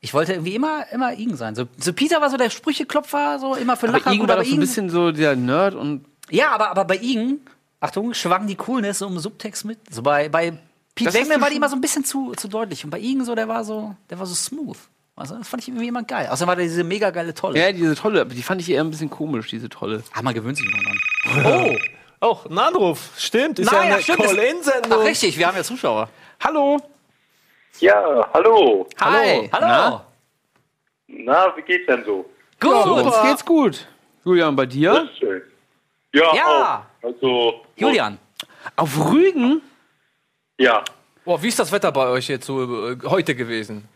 Ich 0.00 0.12
wollte 0.12 0.32
irgendwie 0.32 0.56
immer, 0.56 0.84
immer 0.92 1.12
Igen 1.12 1.36
sein. 1.36 1.54
So, 1.54 1.66
so 1.78 1.92
Peter 1.92 2.20
war 2.20 2.28
so 2.28 2.36
der 2.36 2.50
Sprücheklopfer, 2.50 3.38
so 3.38 3.54
immer 3.54 3.76
für 3.76 3.86
Aber 3.88 3.98
Lacher. 3.98 4.12
Igen 4.12 4.26
war 4.28 4.36
doch 4.36 4.44
so 4.44 4.52
ein 4.54 4.58
bisschen 4.60 4.90
so 4.90 5.12
der 5.12 5.36
Nerd 5.36 5.74
und 5.76 6.04
Ja, 6.28 6.50
aber, 6.50 6.70
aber 6.70 6.84
bei 6.86 6.96
Igen, 6.96 7.40
Achtung, 7.78 8.12
schwang 8.14 8.48
die 8.48 8.56
Coolness 8.56 8.98
so 8.98 9.06
im 9.06 9.20
Subtext 9.20 9.64
mit. 9.64 9.78
So 9.94 10.02
bei, 10.02 10.28
bei 10.28 10.58
Pete 10.96 11.14
Wegner 11.14 11.40
war 11.40 11.50
die 11.50 11.56
immer 11.56 11.68
so 11.68 11.76
ein 11.76 11.80
bisschen 11.80 12.04
zu, 12.04 12.32
zu 12.32 12.48
deutlich. 12.48 12.84
Und 12.84 12.90
bei 12.90 12.98
Igen 12.98 13.24
so, 13.24 13.36
der 13.36 13.46
war 13.46 13.64
so, 13.64 13.94
der 14.10 14.18
war 14.18 14.26
so 14.26 14.34
smooth. 14.34 14.76
Also, 15.14 15.36
das 15.36 15.48
fand 15.48 15.62
ich 15.62 15.68
irgendwie 15.68 15.88
immer 15.88 16.02
geil. 16.02 16.26
Außerdem 16.30 16.48
war 16.48 16.56
der 16.56 16.64
diese 16.64 16.84
mega 16.84 17.10
geile 17.10 17.34
Tolle. 17.34 17.58
ja, 17.58 17.70
diese 17.70 17.94
tolle, 17.94 18.22
aber 18.22 18.34
die 18.34 18.42
fand 18.42 18.60
ich 18.62 18.70
eher 18.70 18.82
ein 18.82 18.90
bisschen 18.90 19.10
komisch, 19.10 19.48
diese 19.50 19.68
tolle. 19.68 20.02
Ah, 20.14 20.22
man 20.22 20.32
gewöhnt 20.34 20.56
sich 20.56 20.66
mal 20.70 20.82
dran. 20.82 21.78
Oh, 22.20 22.26
auch 22.26 22.46
ein 22.46 22.58
Anruf. 22.58 23.10
Stimmt, 23.18 23.58
ist 23.58 23.70
Nein, 23.70 23.90
ja 23.90 23.94
eine 23.96 24.02
Call-In-Sendung. 24.02 24.92
Ach, 25.00 25.04
richtig, 25.04 25.36
wir 25.36 25.46
haben 25.46 25.56
ja 25.56 25.62
Zuschauer. 25.64 26.08
Hallo. 26.42 26.78
Ja, 27.80 28.26
hallo. 28.32 28.86
Hi. 29.00 29.48
Hallo. 29.52 29.66
Na? 29.66 30.06
Na, 31.08 31.56
wie 31.56 31.62
geht's 31.62 31.86
denn 31.86 32.04
so? 32.04 32.24
Gut. 32.58 32.70
Ja, 32.70 32.82
uns 32.82 33.22
geht's 33.22 33.44
gut. 33.44 33.86
Julian, 34.24 34.56
bei 34.56 34.66
dir? 34.66 35.08
Schön. 35.18 35.42
Ja, 36.14 36.34
Ja. 36.34 36.86
auch. 37.02 37.06
Also, 37.06 37.64
Julian. 37.76 38.18
Auf 38.76 39.12
Rügen? 39.12 39.60
Ja, 40.58 40.82
Boah, 41.24 41.40
wie 41.42 41.48
ist 41.48 41.58
das 41.58 41.70
Wetter 41.70 41.92
bei 41.92 42.06
euch 42.08 42.28
jetzt 42.28 42.46
so 42.46 42.90
äh, 42.90 42.96
heute 43.04 43.34
gewesen? 43.36 43.88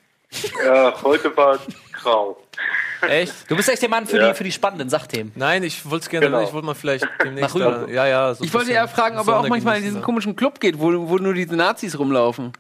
Äh, 0.44 0.92
heute 1.02 1.36
war 1.36 1.54
es 1.54 1.60
grau. 1.92 2.36
Echt? 3.08 3.34
Du 3.50 3.56
bist 3.56 3.68
echt 3.68 3.82
der 3.82 3.88
Mann 3.88 4.06
für, 4.06 4.16
Ja. 4.18 4.28
die, 4.30 4.34
für 4.34 4.44
die 4.44 4.52
spannenden 4.52 4.88
Sachthemen. 4.88 5.32
Nein, 5.36 5.62
ich 5.62 5.84
wollte 5.88 6.04
es 6.04 6.08
gerne, 6.08 6.26
Genau. 6.26 6.42
ich 6.42 6.52
wollte 6.52 6.66
mal 6.66 6.74
vielleicht 6.74 7.06
demnächst. 7.22 7.54
Nach 7.54 7.84
da- 7.84 7.92
ja, 7.92 8.06
ja. 8.06 8.34
So 8.34 8.42
Ich 8.44 8.52
wollte 8.54 8.72
ja 8.72 8.86
fragen, 8.88 9.18
ob 9.18 9.28
er 9.28 9.40
auch 9.40 9.48
manchmal 9.48 9.76
in 9.78 9.82
diesen 9.84 10.00
da. 10.00 10.04
komischen 10.04 10.34
Club 10.34 10.60
geht, 10.60 10.78
wo, 10.80 11.08
wo 11.08 11.16
nur 11.18 11.34
diese 11.34 11.54
Nazis 11.56 11.98
rumlaufen. 11.98 12.52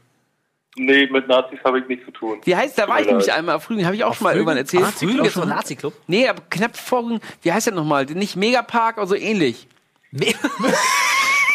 Nee, 0.78 1.06
mit 1.10 1.26
Nazis 1.26 1.58
habe 1.64 1.78
ich 1.80 1.88
nichts 1.88 2.04
zu 2.04 2.10
tun. 2.10 2.38
Wie 2.44 2.54
heißt, 2.54 2.78
da 2.78 2.86
war 2.86 3.00
ich 3.00 3.06
nämlich 3.06 3.32
einmal 3.32 3.54
auf 3.54 3.70
Rügen, 3.70 3.86
habe 3.86 3.96
ich 3.96 4.04
auch 4.04 4.14
schon 4.14 4.24
mal 4.24 4.34
irgendwann 4.34 4.58
erzählt. 4.58 4.84
Rügen 5.00 5.24
ist 5.24 5.32
so 5.34 5.40
ein 5.42 5.48
Nazi-Club. 5.48 5.94
Nee, 6.06 6.28
aber 6.28 6.42
knapp 6.50 6.76
vor. 6.76 7.18
Wie 7.40 7.50
heißt 7.52 7.66
der 7.68 7.72
nochmal? 7.74 8.04
Nicht 8.04 8.36
Megapark, 8.36 8.98
aber 8.98 9.06
so 9.06 9.14
ähnlich. 9.14 9.68
Me- 10.10 10.26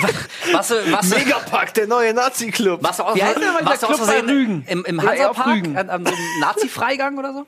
was, 0.53 0.69
was, 0.71 1.09
Megapack, 1.09 1.73
der 1.73 1.87
neue 1.87 2.13
Nazi-Club. 2.13 2.81
was 2.83 2.97
du 2.97 3.03
aus, 3.03 3.15
Wie 3.15 3.23
heißt 3.23 3.37
denn 3.37 3.53
mal 3.53 3.65
was 3.65 3.83
aus 3.83 3.95
Club 3.95 3.99
bei 4.01 4.05
Versehen 4.13 4.29
Rügen? 4.29 4.65
im, 4.67 4.85
im 4.85 5.01
Hansapark 5.01 5.65
an, 5.75 5.89
an 5.89 6.05
so 6.05 6.11
einem 6.13 6.39
Nazi-Freigang 6.41 7.17
oder 7.17 7.33
so? 7.33 7.47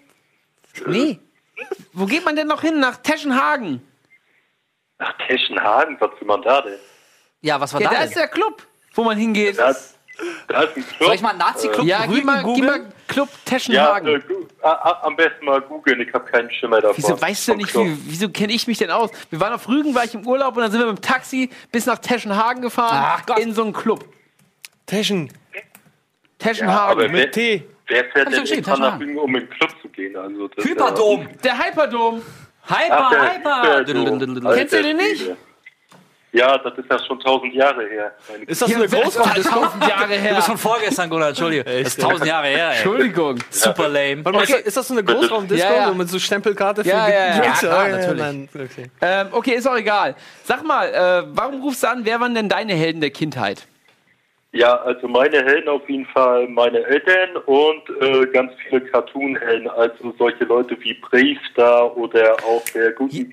Nee. 0.88 1.20
Wo 1.93 2.06
geht 2.06 2.26
man 2.26 2.36
denn 2.36 2.47
noch 2.47 2.62
hin? 2.62 2.80
Nach 2.80 2.97
Teschenhagen. 2.97 3.82
Ach, 4.97 5.14
Teschenhagen, 5.28 5.97
was 5.99 6.12
will 6.20 6.28
man 6.28 6.41
da 6.41 6.62
denn? 6.62 6.80
Ja, 7.41 7.60
was 7.60 7.74
war 7.74 7.82
Ja, 7.82 7.89
da 7.89 7.93
da 7.95 7.99
denn? 8.01 8.10
ist 8.10 8.18
der 8.18 8.28
Club, 8.28 8.66
wo 8.93 9.04
man 9.04 9.18
hingeht. 9.18 9.58
Da 9.60 9.70
ist, 9.70 9.93
da 10.47 10.61
ist 10.64 10.78
ein 10.78 10.86
Club. 10.88 11.03
Soll 11.07 11.16
ich 11.16 11.22
mal 11.22 11.30
einen 11.32 11.39
Nazi-Club 11.39 11.86
Ja, 11.86 12.01
gib 12.05 12.11
Rügen 12.16 12.26
mal, 12.26 12.43
gib 12.55 12.66
mal 12.66 12.80
Club 13.07 13.30
Ja, 13.32 13.38
Teschenhagen. 13.45 14.07
äh, 14.16 14.20
gu- 14.20 14.47
a- 14.61 14.70
a- 14.70 15.03
am 15.05 15.16
besten 15.16 15.45
mal 15.45 15.61
googeln, 15.61 15.99
ich 16.01 16.14
habe 16.14 16.26
keinen 16.30 16.49
Schimmer 16.51 16.82
davon. 16.82 16.97
Wieso 16.97 17.20
weißt 17.22 17.47
du 17.49 17.55
nicht, 17.55 17.74
wie, 17.76 17.97
wieso 18.05 18.30
kenne 18.30 18.53
ich 18.53 18.68
mich 18.68 18.78
denn 18.78 18.91
aus? 18.91 19.09
Wir 19.30 19.39
waren 19.39 19.53
auf 19.53 19.68
Rügen, 19.68 19.93
war 19.95 20.03
ich 20.05 20.14
im 20.14 20.26
Urlaub 20.28 20.55
und 20.55 20.61
dann 20.64 20.72
sind 20.72 20.80
wir 20.82 20.88
mit 20.88 20.97
dem 20.97 21.01
Taxi 21.01 21.49
bis 21.72 21.86
nach 21.86 21.97
Teschenhagen 21.99 22.61
gefahren 22.61 23.03
Ach 23.20 23.26
Gott. 23.26 23.39
in 23.39 23.53
so 23.53 23.64
einen 23.64 23.74
Club. 23.74 24.05
Teschen 24.86 25.32
Teschenhagen. 26.39 26.91
aber 26.91 27.01
wer, 27.03 27.09
mit 27.09 27.32
T. 27.32 27.64
wer 27.88 28.05
fährt 28.05 28.32
denn 28.32 28.34
extra 28.41 28.55
nach 28.78 28.97
Teschenhagen. 28.97 28.99
Rügen, 29.07 29.18
um 29.20 29.36
in 29.36 29.41
den 29.41 29.49
Club 29.49 29.70
zu 29.82 29.88
gehen? 29.89 30.16
Also, 30.18 30.49
Hyperdom. 30.57 31.28
der 31.43 31.57
Hyperdom. 31.57 32.22
Hyper, 32.66 32.88
Ach, 32.91 33.09
der 33.11 33.34
Hyper. 33.34 33.80
Hyperdom. 33.86 34.53
Kennst 34.55 34.74
du 34.74 34.82
den 34.84 34.97
nicht? 34.97 35.26
Ja, 36.36 36.57
das 36.57 36.75
ist 36.79 36.89
ja 36.89 36.97
schon 37.05 37.19
tausend 37.19 37.53
Jahre 37.53 37.88
her. 37.88 38.11
Ist 38.47 38.59
das 38.59 38.69
so 38.69 38.75
eine 38.75 38.86
Ja, 38.88 39.01
Großraumdisco? 39.01 39.53
tausend 39.53 39.88
Jahre 39.88 40.07
Du 40.07 40.13
her. 40.19 40.34
bist 40.36 40.47
von 40.47 40.57
vorgestern, 40.57 41.09
Gunnar, 41.09 41.29
Entschuldige. 41.29 41.63
Das 41.63 41.73
ist 41.75 42.01
tausend 42.01 42.25
Jahre 42.25 42.47
her, 42.47 42.69
ey. 42.69 42.75
Entschuldigung. 42.77 43.38
Super 43.51 43.88
lame. 43.88 44.25
Warte 44.25 44.38
mal, 44.39 44.43
ist, 44.43 44.51
das, 44.53 44.61
ist 44.61 44.77
das 44.77 44.88
so 44.88 44.93
eine 44.95 45.03
Großraumdisco 45.03 45.63
Ja, 45.71 45.75
ja. 45.75 45.88
so 45.89 45.93
mit 45.93 46.09
so 46.09 46.17
Stempelkarte 46.17 46.84
für 46.84 46.89
Ja, 46.89 47.05
die 47.05 47.11
ja, 47.11 47.17
ja. 47.38 47.43
Ja, 47.43 47.51
klar, 47.51 47.88
ja, 47.89 47.97
natürlich. 47.97 48.19
nein, 48.19 48.49
okay. 48.55 48.89
Ähm, 49.01 49.27
okay, 49.31 49.51
ist 49.51 49.67
auch 49.67 49.77
egal. 49.77 50.15
Sag 50.43 50.63
mal, 50.65 50.88
äh, 50.88 51.27
warum 51.36 51.61
rufst 51.61 51.84
du 51.84 51.88
an? 51.89 52.01
Wer 52.03 52.19
waren 52.19 52.34
denn 52.34 52.49
deine 52.49 52.73
Helden 52.73 52.99
der 53.01 53.11
Kindheit? 53.11 53.67
Ja, 54.53 54.75
also 54.81 55.07
meine 55.07 55.38
Helden 55.43 55.67
auf 55.69 55.88
jeden 55.88 56.05
Fall 56.07 56.47
meine 56.47 56.84
Eltern 56.84 57.38
und 57.45 57.84
äh, 58.01 58.25
ganz 58.27 58.51
viele 58.69 58.81
Cartoon-Helden, 58.81 59.67
also 59.69 60.13
solche 60.19 60.43
Leute 60.45 60.77
wie 60.81 60.93
Bravestar 60.95 61.95
oder 61.97 62.34
auch 62.43 62.63
der 62.73 62.91
gute, 62.91 63.27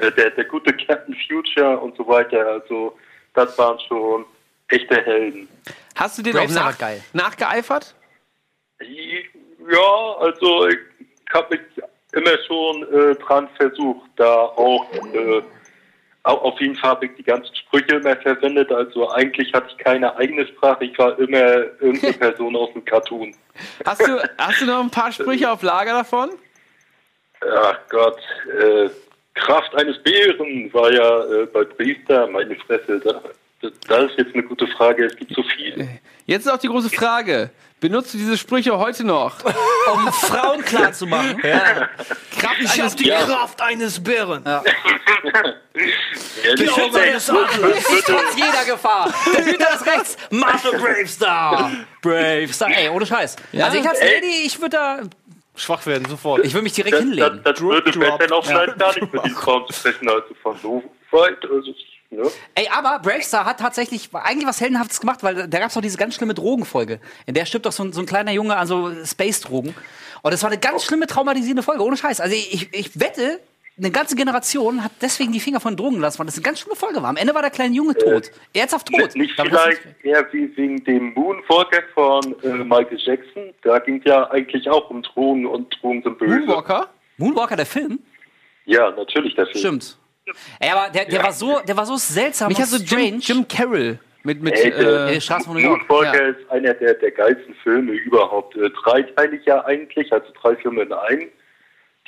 äh, 0.00 0.12
der, 0.12 0.30
der 0.30 0.44
gute 0.44 0.72
Captain 0.74 1.16
Future 1.28 1.78
und 1.78 1.96
so 1.96 2.06
weiter. 2.06 2.46
Also 2.46 2.96
das 3.34 3.56
waren 3.58 3.78
schon 3.80 4.24
echte 4.68 4.96
Helden. 5.02 5.48
Hast 5.96 6.18
du 6.18 6.22
den 6.22 6.32
Braves 6.34 6.56
auch 6.56 6.64
nach, 6.64 6.78
geil. 6.78 7.02
nachgeeifert? 7.12 7.94
Ja, 8.80 10.16
also 10.18 10.68
ich 10.68 10.78
habe 11.32 11.56
mich 11.56 11.84
immer 12.12 12.38
schon 12.46 12.82
äh, 12.92 13.14
dran 13.16 13.48
versucht, 13.56 14.08
da 14.16 14.34
auch 14.34 14.86
äh, 15.12 15.42
au- 16.24 16.38
auf 16.38 16.60
jeden 16.60 16.74
Fall 16.76 16.90
habe 16.90 17.06
ich 17.06 17.12
die 17.16 17.22
ganzen 17.22 17.54
Sprüche 17.54 17.96
immer 17.96 18.16
verwendet. 18.16 18.72
Also 18.72 19.10
eigentlich 19.10 19.52
hatte 19.52 19.66
ich 19.70 19.78
keine 19.84 20.16
eigene 20.16 20.46
Sprache, 20.46 20.84
ich 20.86 20.98
war 20.98 21.18
immer 21.18 21.38
irgendeine 21.80 22.12
Person 22.18 22.56
aus 22.56 22.72
dem 22.72 22.84
Cartoon. 22.84 23.34
Hast 23.84 24.00
du, 24.06 24.18
hast 24.38 24.60
du 24.60 24.66
noch 24.66 24.80
ein 24.80 24.90
paar 24.90 25.12
Sprüche 25.12 25.50
auf 25.52 25.62
Lager 25.62 25.92
davon? 25.92 26.30
Ach 27.42 27.78
Gott, 27.90 28.18
äh, 28.58 28.88
Kraft 29.34 29.74
eines 29.74 30.02
Bären 30.02 30.72
war 30.72 30.92
ja 30.92 31.24
äh, 31.24 31.46
bei 31.46 31.64
Priester, 31.64 32.26
meine 32.28 32.56
Fresse. 32.56 33.00
Da, 33.00 33.22
das, 33.62 33.72
das 33.86 34.10
ist 34.10 34.18
jetzt 34.18 34.34
eine 34.34 34.42
gute 34.42 34.66
Frage, 34.68 35.06
es 35.06 35.16
gibt 35.16 35.34
so 35.34 35.42
viel. 35.42 35.88
Jetzt 36.26 36.46
ist 36.46 36.52
auch 36.52 36.58
die 36.58 36.68
große 36.68 36.90
Frage. 36.90 37.50
Benutzt 37.80 38.12
du 38.12 38.18
diese 38.18 38.36
Sprüche 38.36 38.78
heute 38.78 39.04
noch? 39.04 39.36
Um 39.92 40.12
Frauen 40.12 40.62
klar 40.62 40.92
zu 40.92 41.06
machen. 41.06 41.40
Ja. 41.42 41.88
Kraft 42.38 42.60
Ich 42.60 42.70
eines 42.70 42.92
hab 42.92 42.96
die 42.98 43.08
Kraft 43.08 43.60
eines 43.62 44.00
Bären. 44.02 44.44
Ehrlich 46.44 46.66
Glaube 46.66 46.90
gesagt, 46.90 47.08
eines 47.08 47.30
Adlers. 47.30 47.84
Trotz 48.04 48.36
jeder 48.36 48.64
Gefahr. 48.66 49.12
Der 49.36 49.44
Hüter 49.46 49.74
ist 49.74 49.86
rechts. 49.86 50.16
Marshall 50.30 50.78
Bravestar. 50.78 51.72
Bravestar. 52.02 52.70
Ey, 52.70 52.88
ohne 52.90 53.06
Scheiß. 53.06 53.36
Also 53.58 53.78
ich 53.78 53.88
als. 53.88 54.00
Lady, 54.00 54.44
ich 54.44 54.60
würde 54.60 54.76
da, 54.76 55.00
Schwach 55.54 55.84
werden, 55.86 56.06
sofort. 56.08 56.44
ich 56.44 56.52
würde 56.52 56.64
mich 56.64 56.72
direkt 56.72 56.94
das, 56.94 57.00
das, 57.00 57.08
hinlegen. 57.08 57.40
das 57.44 57.60
würde 57.60 57.90
drop. 57.90 58.18
besser 58.18 58.30
noch 58.30 58.44
vielleicht 58.44 58.78
gar 58.78 58.94
nicht 58.94 59.12
mit 59.12 59.24
den 59.24 59.32
Frauen 59.32 59.64
sprechen, 59.70 60.08
also 60.08 60.34
von 60.42 60.56
so 60.58 60.82
weit. 61.10 61.38
Also, 61.44 61.74
ne? 62.10 62.30
Ey, 62.54 62.68
aber 62.72 62.98
Bravestar 63.00 63.44
hat 63.44 63.60
tatsächlich 63.60 64.10
eigentlich 64.12 64.46
was 64.46 64.60
Heldenhaftes 64.60 65.00
gemacht, 65.00 65.22
weil 65.22 65.48
da 65.48 65.58
gab 65.58 65.68
es 65.68 65.74
doch 65.74 65.82
diese 65.82 65.98
ganz 65.98 66.14
schlimme 66.14 66.34
Drogenfolge. 66.34 67.00
In 67.26 67.34
der 67.34 67.44
stirbt 67.44 67.66
doch 67.66 67.72
so 67.72 67.84
ein, 67.84 67.92
so 67.92 68.00
ein 68.00 68.06
kleiner 68.06 68.32
Junge 68.32 68.56
an 68.56 68.66
so 68.66 68.92
Space-Drogen. 69.04 69.74
Und 70.22 70.32
das 70.32 70.42
war 70.42 70.50
eine 70.50 70.60
ganz 70.60 70.84
schlimme, 70.84 71.06
traumatisierende 71.06 71.62
Folge, 71.62 71.82
ohne 71.82 71.96
Scheiß. 71.96 72.20
Also 72.20 72.34
ich, 72.34 72.72
ich 72.72 72.98
wette, 72.98 73.40
eine 73.80 73.90
ganze 73.90 74.14
Generation 74.14 74.84
hat 74.84 74.92
deswegen 75.00 75.32
die 75.32 75.40
Finger 75.40 75.58
von 75.58 75.76
Drogen 75.76 75.96
gelassen, 75.96 76.18
weil 76.18 76.26
das 76.26 76.36
eine 76.36 76.42
ganz 76.42 76.60
schlimme 76.60 76.76
Folge 76.76 77.02
war. 77.02 77.08
Am 77.08 77.16
Ende 77.16 77.34
war 77.34 77.40
der 77.40 77.50
kleine 77.50 77.74
Junge 77.74 77.94
tot. 77.94 78.30
Ernsthaft 78.52 78.88
tot. 78.88 79.16
Nicht 79.16 79.38
Damit 79.38 79.52
vielleicht 79.52 79.82
eher 80.02 80.26
wie 80.32 80.54
wegen 80.56 80.84
dem 80.84 81.14
Moonwalker 81.14 81.82
von 81.94 82.36
äh, 82.42 82.64
Michael 82.64 82.98
Jackson. 82.98 83.54
Da 83.62 83.78
ging 83.78 84.02
ja 84.04 84.30
eigentlich 84.30 84.68
auch 84.68 84.90
um 84.90 85.02
Drogen 85.02 85.46
und 85.46 85.74
Drogen 85.80 86.02
sind 86.02 86.18
böse. 86.18 86.40
Moonwalker? 86.40 86.88
Moonwalker, 87.16 87.56
der 87.56 87.66
Film? 87.66 88.00
Ja, 88.66 88.90
natürlich 88.90 89.34
der 89.34 89.46
Film. 89.46 89.58
Stimmt. 89.58 89.96
Ey, 90.58 90.70
aber 90.70 90.92
der, 90.92 91.06
der 91.06 91.22
war 91.22 91.32
so, 91.32 91.60
der 91.66 91.76
war 91.76 91.86
so 91.86 91.96
seltsam 91.96 92.48
Mich 92.48 92.58
hat 92.60 92.68
so 92.68 92.78
strange. 92.78 93.18
Jim, 93.18 93.20
Jim 93.20 93.48
Carroll 93.48 93.98
mit, 94.22 94.42
mit 94.42 94.54
Ey, 94.54 94.70
äh, 94.70 95.16
äh, 95.16 95.20
Straßen 95.20 95.46
von 95.46 95.54
New 95.54 95.66
York. 95.66 95.88
Moonwalker 95.88 96.22
ja. 96.22 96.28
ist 96.28 96.50
einer 96.50 96.74
der, 96.74 96.94
der 96.94 97.10
geilsten 97.10 97.54
Filme 97.62 97.92
überhaupt. 97.92 98.56
Äh, 98.56 98.70
dreiteilig 98.70 99.44
ja 99.46 99.64
eigentlich, 99.64 100.12
also 100.12 100.26
drei 100.40 100.54
Filme 100.56 100.82
in 100.82 100.92
einem. 100.92 101.28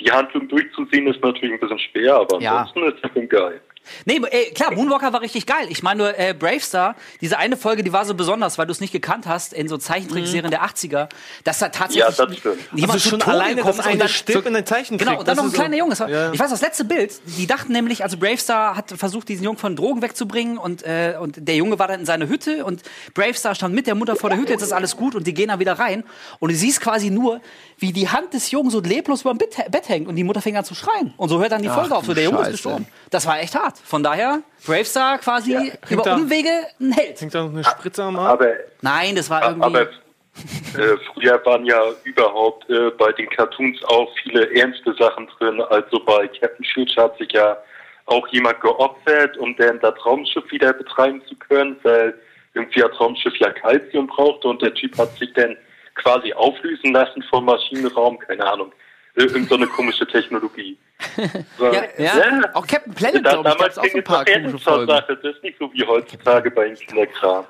Die 0.01 0.11
Handlung 0.11 0.49
durchzusehen 0.49 1.07
ist 1.07 1.23
natürlich 1.23 1.55
ein 1.55 1.61
bisschen 1.61 1.79
schwer, 1.79 2.17
aber 2.17 2.41
Ja. 2.41 2.57
ansonsten 2.59 2.93
ist 2.93 3.03
der 3.03 3.11
Film 3.11 3.29
geil. 3.29 3.61
Nee, 4.05 4.21
ey, 4.31 4.53
klar, 4.55 4.73
Moonwalker 4.73 5.13
war 5.13 5.21
richtig 5.21 5.47
geil. 5.47 5.67
Ich 5.69 5.83
meine 5.83 5.99
nur, 5.99 6.19
äh, 6.19 6.35
Bravestar, 6.35 6.95
diese 7.21 7.39
eine 7.39 7.57
Folge, 7.57 7.83
die 7.83 7.93
war 7.93 8.05
so 8.05 8.15
besonders, 8.15 8.57
weil 8.59 8.67
du 8.67 8.73
es 8.73 8.81
nicht 8.81 8.93
gekannt 8.93 9.27
hast, 9.27 9.53
in 9.53 9.69
so 9.69 9.77
Zeichentrickserien 9.77 10.51
der 10.51 10.63
80er, 10.65 11.09
dass 11.45 11.59
da 11.59 11.69
tatsächlich 11.69 11.97
Ja, 12.01 12.07
das 12.27 12.37
stimmt. 12.39 12.59
jemand 12.73 12.93
Also 12.93 13.09
schon 13.11 13.21
Tode 13.21 13.33
alleine, 13.33 13.63
dass 13.63 13.79
ist 13.79 13.87
und 13.87 13.99
dann- 14.01 14.09
stirbt 14.09 14.47
in 14.47 14.55
den 14.55 14.67
Zeichentrick. 14.67 15.07
Genau, 15.09 15.19
und 15.21 15.27
dann 15.29 15.37
das 15.37 15.37
noch 15.37 15.45
ein 15.45 15.49
ist 15.51 15.55
kleiner 15.59 15.75
so- 15.75 15.79
Junge. 15.79 15.91
Das 15.91 16.01
war, 16.01 16.09
Ja. 16.09 16.33
Ich 16.33 16.39
weiß, 16.41 16.51
das 16.51 16.61
letzte 16.61 16.85
Bild, 16.85 17.13
die 17.39 17.47
dachten 17.47 17.73
nämlich, 17.73 18.03
also 18.05 18.17
Bravestar 18.17 18.77
hat 18.77 18.91
versucht, 18.97 19.29
diesen 19.29 19.45
Jungen 19.45 19.59
von 19.59 19.75
Drogen 19.77 20.01
wegzubringen 20.03 20.59
und, 20.59 20.83
äh, 20.85 21.17
und 21.21 21.37
der 21.47 21.57
Junge 21.57 21.79
war 21.79 21.89
dann 21.89 22.01
in 22.01 22.07
seiner 22.07 22.29
Hütte 22.29 22.65
und 22.65 22.83
Bravestar 23.15 23.55
stand 23.55 23.75
mit 23.75 23.87
der 23.87 23.95
Mutter 23.95 24.17
vor 24.17 24.31
der 24.31 24.39
Hütte, 24.39 24.53
jetzt 24.53 24.63
ist 24.63 24.73
alles 24.73 24.97
gut 24.97 25.15
und 25.15 25.27
die 25.27 25.35
gehen 25.35 25.49
dann 25.49 25.59
wieder 25.61 25.79
rein 25.79 26.05
und 26.39 26.51
du 26.51 26.57
siehst 26.57 26.81
quasi 26.81 27.11
nur, 27.11 27.41
wie 27.79 27.93
die 27.93 28.09
Hand 28.09 28.33
des 28.33 28.51
Jungen 28.53 28.71
so 28.71 28.81
leblos 28.81 29.23
über 29.23 29.35
dem 29.35 29.39
Bett, 29.39 29.57
Bett 29.71 29.89
hängt 29.89 30.07
und 30.09 30.15
die 30.17 30.25
Mutter 30.25 30.41
fängt 30.41 30.57
an 30.57 30.65
zu 30.65 30.75
schreien. 30.75 31.13
Und 31.17 31.29
so 31.29 31.41
hört 31.41 31.51
dann 31.53 31.63
die 31.63 31.69
Ach, 31.69 31.75
Folge 31.81 31.97
auf, 31.97 32.05
so 32.07 32.15
der 32.15 32.25
Junge 32.25 32.37
ist 32.39 32.43
Scheiße. 32.45 32.53
gestorben. 32.53 32.87
Das 33.11 33.27
war 33.27 33.41
echt 33.41 33.55
hart. 33.55 33.72
Von 33.79 34.03
daher, 34.03 34.41
Bravestar 34.67 35.19
quasi 35.19 35.73
über 35.91 36.03
da- 36.03 36.15
Umwege 36.17 36.51
ein 36.81 36.93
Held. 36.93 37.21
Hängt 37.21 37.35
da 37.35 37.43
noch 37.45 37.51
eine 37.53 37.65
Spritze 37.65 38.03
am 38.05 38.19
Arm? 38.19 38.27
Aber, 38.27 38.49
Nein, 38.81 39.17
das 39.17 39.29
war 39.31 39.43
irgendwie... 39.43 39.67
aber 39.67 39.81
äh, 39.83 40.97
früher 41.13 41.45
waren 41.45 41.65
ja 41.67 41.83
überhaupt 42.05 42.69
äh, 42.71 42.91
bei 42.91 43.13
den 43.13 43.29
Cartoons 43.31 43.83
auch 43.85 44.09
viele 44.23 44.51
ernste 44.55 44.95
Sachen 44.95 45.29
drin. 45.39 45.61
Also 45.61 46.03
bei 46.05 46.27
Captain 46.29 46.65
Schulz 46.65 46.97
hat 46.97 47.19
sich 47.19 47.31
ja 47.33 47.57
auch 48.07 48.27
jemand 48.29 48.61
geopfert, 48.61 49.37
um 49.39 49.55
dann 49.57 49.79
das 49.81 49.95
Raumschiff 50.05 50.51
wieder 50.51 50.73
betreiben 50.73 51.23
zu 51.29 51.37
können, 51.37 51.77
weil 51.83 52.15
irgendwie 52.55 52.81
das 52.81 52.99
Raumschiff 52.99 53.35
ja 53.37 53.51
Calcium 53.51 54.07
brauchte 54.07 54.49
und 54.49 54.61
der 54.63 54.75
Typ 54.75 54.97
hat 54.99 55.17
sich 55.19 55.33
dann 55.35 55.57
quasi 55.95 56.33
auflösen 56.33 56.93
lassen 56.93 57.23
vom 57.31 57.45
Maschinenraum, 57.45 58.19
keine 58.19 58.45
Ahnung. 58.51 58.73
Irgend 59.15 59.49
so 59.49 59.57
eine 59.57 59.67
komische 59.67 60.07
Technologie. 60.07 60.79
So, 61.59 61.67
Ja, 61.73 61.83
ja, 61.99 62.55
auch 62.55 62.67
Captain 62.67 62.95
Planet, 62.95 63.23
glaube 63.25 63.49
ich, 63.49 63.55
damals 63.57 63.75
gab's 63.75 63.79
auch 63.79 63.85
so 63.93 63.99
ein 63.99 64.05
paar 64.05 64.25
komische 64.25 64.59
Folgen. 64.59 64.87
Sache. 64.87 65.19
Das 65.23 65.35
ist 65.35 65.43
nicht 65.43 65.59
so 65.59 65.73
wie 65.73 65.85
heutzutage 65.85 66.51
bei 66.51 66.67
den 66.69 66.77
Kinderkram. 66.77 67.45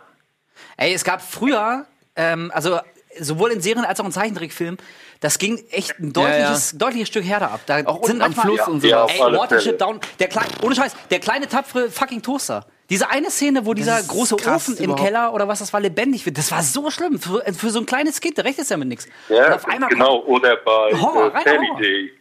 Ey, 0.79 0.95
es 0.95 1.05
gab 1.05 1.21
früher, 1.21 1.85
ähm, 2.17 2.51
also 2.55 2.81
sowohl 3.21 3.53
in 3.53 3.61
Serien 3.61 3.85
als 3.85 4.01
auch 4.01 4.07
in 4.07 4.13
Zeichentrickfilmen, 4.13 4.79
das 5.21 5.39
ging 5.39 5.63
echt 5.71 5.99
ein 6.01 6.13
deutliches, 6.15 6.77
deutliches 6.79 7.09
Stück 7.09 7.25
härter 7.25 7.51
ab. 7.53 7.61
Da 7.67 7.85
Auch 7.85 7.99
unten 7.99 8.23
am 8.23 8.33
Fluss 8.33 8.67
und 8.67 8.83
Ja, 8.83 9.01
sowas. 9.01 9.03
auf 9.05 9.15
Ey, 9.15 9.21
alle 9.23 9.39
Watership. 9.39 9.79
Down, 9.79 10.01
der 10.19 10.29
kleine, 10.29 10.49
ohne 10.63 10.75
Scheiß, 10.75 10.97
der 11.11 11.21
kleine 11.21 11.47
tapfere 11.47 11.91
fucking 11.91 12.23
Toaster. 12.23 12.67
Diese 12.93 13.09
eine 13.09 13.31
Szene, 13.31 13.65
wo 13.65 13.73
dieser 13.73 14.03
große 14.03 14.37
krass 14.37 14.69
Ofen 14.69 14.77
im 14.77 14.85
überhaupt. 14.85 15.03
Keller 15.03 15.33
oder 15.33 15.49
was 15.49 15.61
das 15.61 15.73
war 15.73 15.81
lebendig 15.81 16.27
wird, 16.27 16.37
das 16.37 16.51
war 16.51 16.63
so 16.63 16.91
schlimm. 16.91 17.19
Für, 17.19 17.43
für 17.55 17.71
so 17.71 17.79
ein 17.79 17.87
kleines 17.87 18.21
Kind, 18.21 18.37
da 18.37 18.43
rechnet 18.43 18.65
es 18.65 18.69
ja 18.69 18.77
mit 18.77 18.89
nichts. 18.89 19.09
Ja, 19.31 19.47
Und 19.47 19.53
auf 19.55 19.67
einmal 19.67 19.89
genau. 19.89 20.23
Oder 20.25 20.59
bei 20.59 20.93
Horror, 21.01 21.33
äh, 21.35 21.59
Horror. 21.59 21.81
Day. 21.81 22.13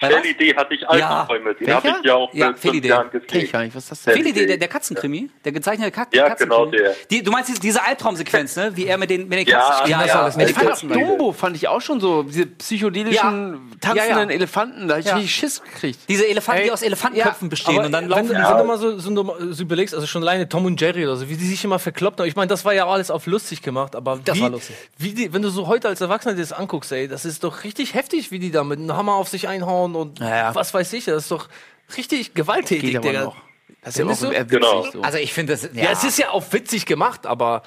Day 0.00 0.54
hatte 0.56 0.74
ich 0.74 0.80
Ja. 0.82 0.88
Albträume. 0.88 1.54
Den 1.54 1.66
Welcher? 1.66 1.74
habe 1.76 1.98
ich 2.00 2.06
ja 2.06 2.14
auch 2.14 2.34
Ja, 2.34 2.54
Sally 2.56 2.74
fünf. 2.80 2.84
Jahren 2.84 3.10
Kenn 3.10 3.20
ich 3.22 3.26
gesehen. 3.28 3.52
gar 3.52 3.62
nicht, 3.62 3.74
was 3.74 3.84
ist 3.84 3.90
das 3.92 4.02
denn? 4.02 4.14
Philly, 4.14 4.32
der, 4.32 4.56
der, 4.58 4.68
Katzenkrimi, 4.68 5.30
der 5.44 5.52
gezeichnete 5.52 5.90
Kat 5.90 6.14
Ja, 6.14 6.28
Katzenkrimi. 6.28 6.70
genau 6.70 6.70
der. 6.70 6.94
Die, 7.10 7.22
du 7.22 7.30
meinst 7.30 7.62
diese- 7.62 7.82
Albtraumsequenz, 7.82 8.56
ne? 8.56 8.72
Wie 8.76 8.86
er 8.86 8.98
mit 8.98 9.10
den, 9.10 9.28
mit 9.28 9.38
den 9.38 9.46
Ja, 9.46 9.58
Katzen 9.58 9.90
ja, 9.90 9.98
spielt. 10.00 10.08
ja. 10.14 10.24
mit 10.26 10.34
den 10.36 10.48
Ich 10.48 10.54
fand 10.54 10.70
auch. 10.72 11.08
Dumbo 11.08 11.32
fand 11.32 11.56
ich 11.56 11.68
auch 11.68 11.80
schon 11.80 12.00
so, 12.00 12.22
diese 12.24 12.46
psychedelischen, 12.46 13.14
Ja. 13.14 13.58
tanzenden 13.80 14.10
Ja, 14.18 14.24
ja. 14.24 14.30
Elefanten, 14.30 14.88
da 14.88 14.94
hab 14.94 15.00
ich 15.00 15.06
Ja. 15.06 15.14
richtig 15.14 15.34
Schiss 15.34 15.62
gekriegt. 15.62 15.98
Diese 16.08 16.26
Elefanten, 16.26 16.62
die 16.62 16.68
Ey, 16.68 16.72
aus 16.72 16.82
Elefantenköpfen 16.82 17.48
bestehen 17.48 17.76
Aber 17.76 17.86
und 17.86 17.92
dann 17.92 18.04
wenn, 18.04 18.10
laufen 18.10 18.28
wenn 18.30 18.36
die 18.36 18.42
du 18.42 18.58
so. 18.58 18.64
mal 18.64 18.78
so, 18.78 18.98
so, 18.98 19.14
so, 19.14 19.52
so 19.52 19.62
überlegst, 19.62 19.94
also 19.94 20.06
schon 20.06 20.22
alleine 20.22 20.48
Tom 20.48 20.64
und 20.66 20.80
Jerry 20.80 21.04
oder 21.06 21.16
so, 21.16 21.28
wie 21.28 21.36
die 21.36 21.46
sich 21.46 21.64
immer 21.64 21.78
verkloppt 21.78 22.20
haben. 22.20 22.26
Ich 22.28 22.36
meine, 22.36 22.48
das 22.48 22.64
war 22.64 22.74
ja 22.74 22.86
alles 22.86 23.10
auf 23.10 23.26
lustig 23.26 23.62
gemacht, 23.62 23.96
aber 23.96 24.18
Das 24.24 24.36
wie, 24.36 24.42
war 24.42 24.50
lustig. 24.50 24.76
Wie 24.98 25.12
die, 25.12 25.32
wenn 25.32 25.42
du 25.42 25.48
so 25.48 25.66
heute 25.68 25.88
als 25.88 26.00
Erwachsener 26.00 26.34
dir 26.34 26.40
das 26.42 26.52
anguckst, 26.52 26.92
ey, 26.92 27.08
das 27.08 27.24
ist 27.24 27.44
doch 27.44 27.64
richtig 27.64 27.94
heftig, 27.94 28.30
wie 28.30 28.38
die 28.38 28.50
da 28.50 28.64
mit 28.64 28.78
einem 28.78 28.94
Hammer 28.96 29.14
auf 29.14 29.28
sich 29.28 29.48
einhauen 29.48 29.85
und 29.94 30.18
Ja, 30.18 30.36
ja. 30.36 30.54
was 30.54 30.74
weiß 30.74 30.92
ich, 30.94 31.04
das 31.04 31.24
ist 31.24 31.30
doch 31.30 31.48
richtig 31.96 32.34
gewalttätig, 32.34 32.90
Geht 32.90 32.96
aber 32.96 33.08
Digga. 33.08 33.24
noch. 33.24 33.36
Das 33.82 33.96
ist 33.96 34.22
ja 34.22 34.28
auch 34.42 34.46
Genau. 34.48 34.82
so. 34.90 35.00
Also 35.02 35.18
ich 35.18 35.32
finde 35.32 35.52
das. 35.52 35.68
Ja. 35.72 35.90
es 35.92 36.02
ist 36.02 36.18
ja 36.18 36.30
auch 36.30 36.42
witzig 36.52 36.86
gemacht, 36.86 37.26
aber 37.26 37.62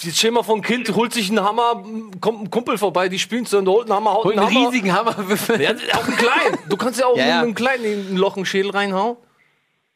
jetzt 0.00 0.18
stell 0.18 0.30
mal 0.30 0.42
vor, 0.42 0.56
ein 0.56 0.62
Kind 0.62 0.88
holt 0.94 1.14
sich 1.14 1.30
einen 1.30 1.42
Hammer, 1.42 1.82
kommt 2.20 2.42
ein 2.42 2.50
Kumpel 2.50 2.76
vorbei, 2.76 3.08
die 3.08 3.18
spielen 3.18 3.46
zu 3.46 3.58
und 3.58 3.68
holt 3.68 3.84
einen 3.90 3.94
Hammer, 3.96 4.12
haut 4.14 4.26
einen 4.26 4.38
einen 4.40 4.54
Hammer. 4.54 4.68
riesigen 4.68 4.92
Hammerwürfel. 4.92 5.60
Ja, 5.60 5.70
auch 5.94 6.06
einen 6.06 6.16
kleinen. 6.16 6.58
Du 6.68 6.76
kannst 6.76 7.00
ja 7.00 7.06
auch 7.06 7.16
Ja, 7.16 7.22
mit 7.24 7.30
ja. 7.32 7.40
einem 7.40 7.54
kleinen 7.54 7.84
in 7.84 8.08
ein 8.10 8.16
Loch 8.16 8.36
einen 8.36 8.44
Schädel 8.46 8.70
reinhauen. 8.72 9.16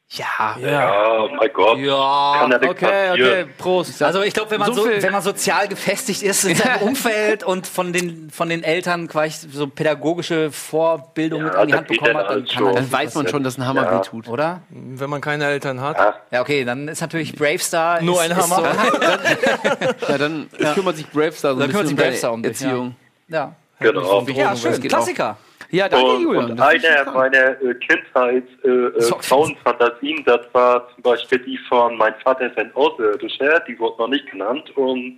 Ja. 0.09 0.55
Ja, 0.61 1.27
mein 1.35 1.49
Gott. 1.51 1.79
Ja, 1.79 2.35
Kann 2.39 2.51
ja 2.51 2.57
okay, 2.57 2.69
okay, 2.69 3.09
passieren. 3.09 3.49
Prost. 3.57 4.01
Also 4.03 4.21
ich 4.21 4.33
glaube, 4.35 4.51
wenn 4.51 4.59
man 4.59 4.71
So 4.73 4.83
so, 4.83 4.89
wenn 4.89 5.11
man 5.11 5.21
sozial 5.23 5.67
gefestigt 5.67 6.21
ist 6.21 6.43
in 6.45 6.55
seinem 6.55 6.81
Umfeld 6.83 7.43
und 7.43 7.65
von 7.65 7.91
den 7.91 8.29
von 8.29 8.47
den 8.47 8.63
Eltern 8.63 9.07
quasi 9.07 9.49
so 9.49 9.65
pädagogische 9.67 10.51
Vorbildung 10.51 11.39
Ja, 11.41 11.45
mit 11.47 11.55
an 11.55 11.67
die 11.67 11.73
Hand 11.73 11.87
bekommen 11.87 12.11
ja 12.13 12.19
hat, 12.19 12.29
dann 12.29 12.45
kann 12.45 12.75
Dann 12.75 12.91
weiß 12.91 13.15
man 13.15 13.27
schon, 13.27 13.43
dass 13.43 13.57
ein 13.57 13.65
Hammer 13.65 13.83
Ja. 13.85 13.97
wehtut. 13.99 14.27
oder? 14.27 14.61
Wenn 14.69 15.09
man 15.09 15.21
keine 15.21 15.45
Eltern 15.45 15.81
hat. 15.81 15.97
Ja, 16.29 16.41
okay, 16.41 16.63
dann 16.65 16.87
ist 16.87 17.01
natürlich 17.01 17.35
Bravestar 17.35 18.01
Nur 18.03 18.23
ist, 18.23 18.29
ein 18.31 18.37
Hammer. 18.37 18.55
So, 18.57 18.63
Ja, 20.11 20.17
dann 20.19 20.49
kümmert 20.75 20.97
sich 20.97 21.09
Bravestar 21.09 21.55
so 21.55 21.57
ein 21.57 21.59
dann 21.61 21.71
kümmert 21.71 21.87
sich 21.87 21.95
bisschen 21.95 21.97
um 21.97 21.97
Bravestar 21.97 22.33
um 22.33 22.43
dich. 22.43 22.51
Erziehung. 22.51 22.95
ja. 23.27 23.55
Genau. 23.79 24.21
Ja, 24.27 24.51
Das 24.51 24.61
schön, 24.61 24.81
Klassiker. 24.83 25.37
Ja, 25.71 25.89
danke, 25.89 26.05
Und, 26.05 26.21
Julian. 26.21 26.51
und 26.51 26.61
eine 26.61 27.11
meiner 27.13 27.61
äh, 27.61 27.73
Kindheits 27.75 28.47
äh, 28.63 28.69
äh. 28.69 29.01
Frauenfantasien, 29.21 30.23
das 30.25 30.41
war 30.53 30.87
zum 30.93 31.03
Beispiel 31.03 31.39
die 31.39 31.57
von 31.69 31.97
Mein 31.97 32.13
Vater 32.23 32.47
ist 32.47 32.57
ein 32.57 32.73
Außerirdischer, 32.75 33.61
die 33.61 33.77
wurde 33.79 34.01
noch 34.01 34.07
nicht 34.07 34.29
genannt, 34.31 34.69
und 34.77 35.17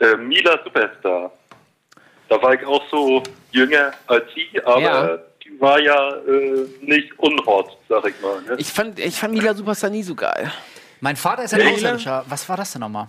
äh, 0.00 0.16
Mila 0.16 0.58
Superstar. 0.64 1.30
Da 2.28 2.42
war 2.42 2.54
ich 2.54 2.64
auch 2.64 2.82
so 2.90 3.22
jünger 3.52 3.92
als 4.06 4.24
sie, 4.34 4.48
aber 4.64 4.80
Ja. 4.80 5.18
die 5.44 5.60
war 5.60 5.80
ja 5.80 6.10
äh, 6.28 6.66
nicht 6.80 7.16
unhort, 7.18 7.76
sag 7.88 8.06
ich 8.06 8.20
mal. 8.20 8.40
Ne? 8.42 8.56
Ich 8.58 8.68
fand, 8.72 8.98
ich 8.98 9.16
fand 9.16 9.34
Mila 9.34 9.54
Superstar 9.54 9.90
nie 9.90 10.02
so 10.02 10.14
geil. 10.14 10.50
Mein 11.00 11.16
Vater 11.16 11.44
ist 11.44 11.54
ein. 11.54 11.60
Außerirdischer. 11.62 12.24
Was 12.28 12.48
war 12.48 12.56
das 12.56 12.72
denn 12.72 12.80
nochmal? 12.80 13.06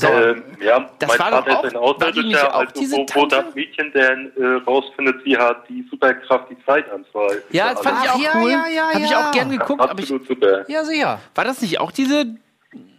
Ähm, 0.00 0.44
ja, 0.60 0.88
Das 1.00 1.08
mein 1.08 1.18
war 1.18 1.30
doch 1.30 1.46
Vater 1.46 1.58
auch- 1.58 1.64
ist 1.64 1.72
ein 1.74 1.80
Außerirdischer, 1.80 2.54
also 2.54 2.80
wo, 2.92 3.06
wo 3.14 3.26
das 3.26 3.54
Mädchen 3.54 3.92
dann 3.92 4.32
äh, 4.36 4.62
rausfindet, 4.64 5.16
sie 5.24 5.36
hat 5.36 5.68
die 5.68 5.84
Superkraft, 5.90 6.48
die 6.50 6.64
Zeit 6.64 6.88
anzuhalten. 6.90 7.42
Ja, 7.50 7.72
das 7.74 7.82
fand 7.82 8.04
ich 8.04 8.08
Ach, 8.10 8.14
auch 8.14 8.20
ja, 8.20 8.30
cool. 8.36 8.50
ja, 8.52 8.66
ja, 8.68 8.88
Hab 8.94 9.00
ich 9.00 9.16
auch 9.16 9.32
gern 9.32 9.50
geguckt. 9.50 9.80
Aber 9.80 9.92
ich, 9.94 10.00
Absolut 10.04 10.28
super. 10.28 10.64
Ja, 10.70 10.84
sicher. 10.84 11.18
war 11.34 11.44
das 11.44 11.60
nicht 11.60 11.80
auch 11.80 11.90
diese 11.90 12.36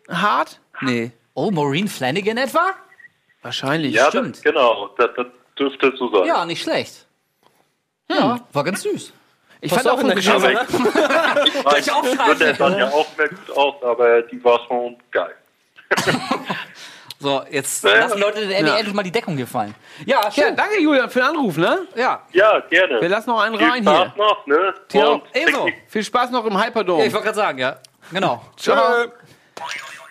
hart? 0.09 0.59
Nee, 0.81 1.11
Oh, 1.33 1.49
Maureen 1.49 1.87
Flanagan 1.87 2.35
etwa? 2.37 2.71
wahrscheinlich. 3.41 3.93
Ja, 3.95 4.09
stimmt. 4.09 4.35
Das, 4.35 4.43
genau, 4.43 4.89
das, 4.97 5.09
das 5.15 5.27
dürfte 5.57 5.93
so 5.97 6.11
sein. 6.13 6.25
Ja, 6.27 6.45
nicht 6.45 6.61
schlecht. 6.61 7.07
Ja, 8.09 8.41
war 8.51 8.63
ganz 8.65 8.81
süß. 8.83 9.13
Ich 9.61 9.71
fand 9.73 9.87
auch 9.87 9.99
in 9.99 10.11
eine 10.11 10.15
der 10.15 10.21
Schule. 10.21 10.51
ich, 11.45 11.77
ich 11.79 11.91
aufschreiben. 11.91 12.27
wird 12.27 12.39
der 12.41 12.53
dann 12.53 12.77
ja 12.77 12.87
auch 12.89 13.07
mehr 13.17 13.29
gut 13.29 13.51
aus, 13.57 13.75
aber 13.83 14.23
die 14.23 14.43
war 14.43 14.59
schon 14.67 14.97
geil. 15.11 15.33
So, 17.19 17.43
jetzt 17.51 17.83
Ja. 17.83 17.93
lassen 17.99 18.19
Leute 18.19 18.47
der 18.47 18.61
Ja. 18.61 18.77
endlich 18.77 18.95
mal 18.95 19.03
die 19.03 19.11
Deckung 19.11 19.37
hier 19.37 19.45
fallen. 19.45 19.75
Ja, 20.07 20.21
Ja, 20.23 20.31
schön. 20.31 20.55
danke 20.55 20.79
Julian 20.81 21.07
für 21.07 21.19
den 21.19 21.27
Anruf, 21.27 21.55
ne? 21.55 21.81
Ja. 21.95 22.23
Ja, 22.31 22.59
gerne. 22.61 22.99
Wir 22.99 23.09
lassen 23.09 23.29
noch 23.29 23.39
einen 23.41 23.59
Viel 23.59 23.67
rein 23.69 23.83
Spaß 23.83 24.13
hier. 24.15 24.23
noch, 24.23 24.47
ne? 24.47 24.73
Ja, 24.91 25.07
Und 25.09 25.23
ebenso. 25.35 25.67
Viel 25.87 26.03
Spaß 26.03 26.31
noch 26.31 26.43
im 26.45 26.53
ja 26.53 26.63
Hyperdome. 26.65 27.05
ich 27.05 27.13
wollte 27.13 27.25
gerade 27.25 27.35
sagen, 27.37 27.59
ja. 27.59 27.75
Genau. 28.11 28.43
Ciao. 28.57 29.05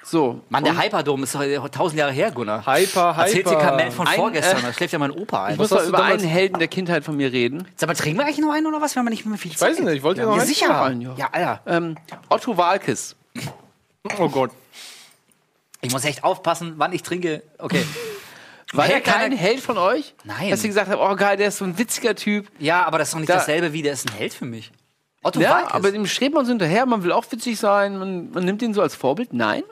So, 0.04 0.40
Mann, 0.50 0.62
der 0.62 0.76
Hyperdome 0.80 1.24
ist 1.24 1.34
doch 1.34 1.68
tausend 1.68 1.98
Jahre 1.98 2.12
her, 2.12 2.30
Gunnar. 2.30 2.60
Hyper, 2.60 3.12
hyper. 3.16 3.22
Erzählt 3.22 3.50
dir 3.50 3.56
Kamel 3.58 3.90
von 3.90 4.06
Ein, 4.06 4.14
vorgestern, 4.16 4.58
äh, 4.58 4.62
da 4.62 4.72
schläft 4.72 4.92
ja 4.92 4.98
mein 5.00 5.10
Opa 5.12 5.44
ein. 5.46 5.52
ich 5.54 5.58
muss 5.58 5.70
mal 5.70 5.82
du 5.82 5.88
über 5.88 6.02
einen 6.04 6.24
Helden 6.24 6.58
der 6.60 6.66
Kindheit 6.68 7.04
von 7.04 7.16
mir 7.16 7.32
reden. 7.32 7.66
Sag 7.76 7.88
mal, 7.88 7.94
trinken 7.94 8.18
wir 8.18 8.24
eigentlich 8.24 8.38
noch 8.38 8.52
einen 8.52 8.66
oder 8.66 8.80
was? 8.80 8.94
Wir 8.94 9.00
haben 9.00 9.06
ja 9.06 9.10
nicht 9.10 9.26
mehr 9.26 9.36
viel 9.38 9.50
Zeit. 9.56 9.70
weiß 9.70 9.78
nicht, 9.80 10.02
wollt 10.04 10.18
ihr 10.18 10.24
noch 10.26 10.34
ja, 10.36 10.42
einen? 10.42 10.48
sicher. 10.48 10.68
Noch 10.68 10.80
einen, 10.82 11.00
ja. 11.00 11.14
ja, 11.16 11.28
Alter. 11.32 11.60
Ähm, 11.66 11.96
Otto 12.28 12.56
Walkes. 12.56 13.16
Oh 14.18 14.28
Gott. 14.28 14.50
Ich 15.80 15.92
muss 15.92 16.04
echt 16.04 16.24
aufpassen, 16.24 16.74
wann 16.76 16.92
ich 16.92 17.02
trinke. 17.02 17.42
Okay. 17.58 17.84
War 18.72 18.84
Hey, 18.84 18.92
der 18.94 19.00
kein 19.00 19.32
Held 19.32 19.60
von 19.60 19.78
euch? 19.78 20.14
Nein. 20.24 20.50
Dass 20.50 20.62
ihr 20.62 20.68
gesagt 20.68 20.88
habt, 20.88 21.00
oh 21.00 21.16
geil, 21.16 21.36
der 21.36 21.48
ist 21.48 21.58
so 21.58 21.64
ein 21.64 21.76
witziger 21.76 22.14
Typ. 22.14 22.46
Ja, 22.60 22.84
aber 22.84 22.98
das 22.98 23.08
ist 23.08 23.14
doch 23.14 23.18
nicht 23.18 23.28
Da- 23.30 23.34
dasselbe 23.36 23.72
wie, 23.72 23.82
der 23.82 23.94
ist 23.94 24.08
ein 24.08 24.14
Held 24.14 24.32
für 24.32 24.44
mich. 24.44 24.70
Otto 25.24 25.40
Ja, 25.40 25.54
Walkes. 25.56 25.72
aber 25.72 25.90
dem 25.90 26.06
strebt 26.06 26.34
man 26.34 26.44
so 26.46 26.50
hinterher, 26.50 26.86
man 26.86 27.02
will 27.02 27.10
auch 27.12 27.24
witzig 27.30 27.58
sein, 27.58 27.98
man, 27.98 28.30
man 28.30 28.44
nimmt 28.44 28.62
ihn 28.62 28.72
so 28.72 28.80
als 28.80 28.94
Vorbild. 28.94 29.32
Nein? 29.32 29.64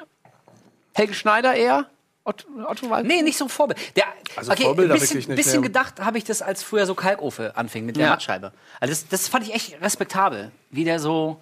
Helge 0.95 1.15
Schneider 1.15 1.55
eher? 1.55 1.87
Otto, 2.25 2.47
Otto 2.67 2.91
Walkes? 2.91 3.07
Nee, 3.09 3.23
nicht 3.23 3.39
so 3.39 3.47
Vorbild. 3.49 3.79
Der, 3.97 4.05
Also 4.37 4.51
okay, 4.53 4.65
Vorbilder 4.65 4.95
ein 4.95 5.01
bisschen, 5.01 5.35
bisschen 5.37 5.63
gedacht 5.63 6.01
habe 6.01 6.19
ich 6.19 6.25
das, 6.25 6.43
als 6.43 6.63
früher 6.65 6.85
so 6.85 6.95
Kalkofe 6.97 7.57
anfing 7.57 7.87
mit 7.87 7.97
der 7.97 8.05
Ja. 8.07 8.11
Mattscheibe. 8.11 8.53
Also 8.81 8.93
das, 8.93 9.09
das 9.09 9.29
fand 9.29 9.47
ich 9.47 9.55
echt 9.55 9.81
respektabel, 9.81 10.51
wie 10.71 10.83
der 10.85 10.99
so, 10.99 11.41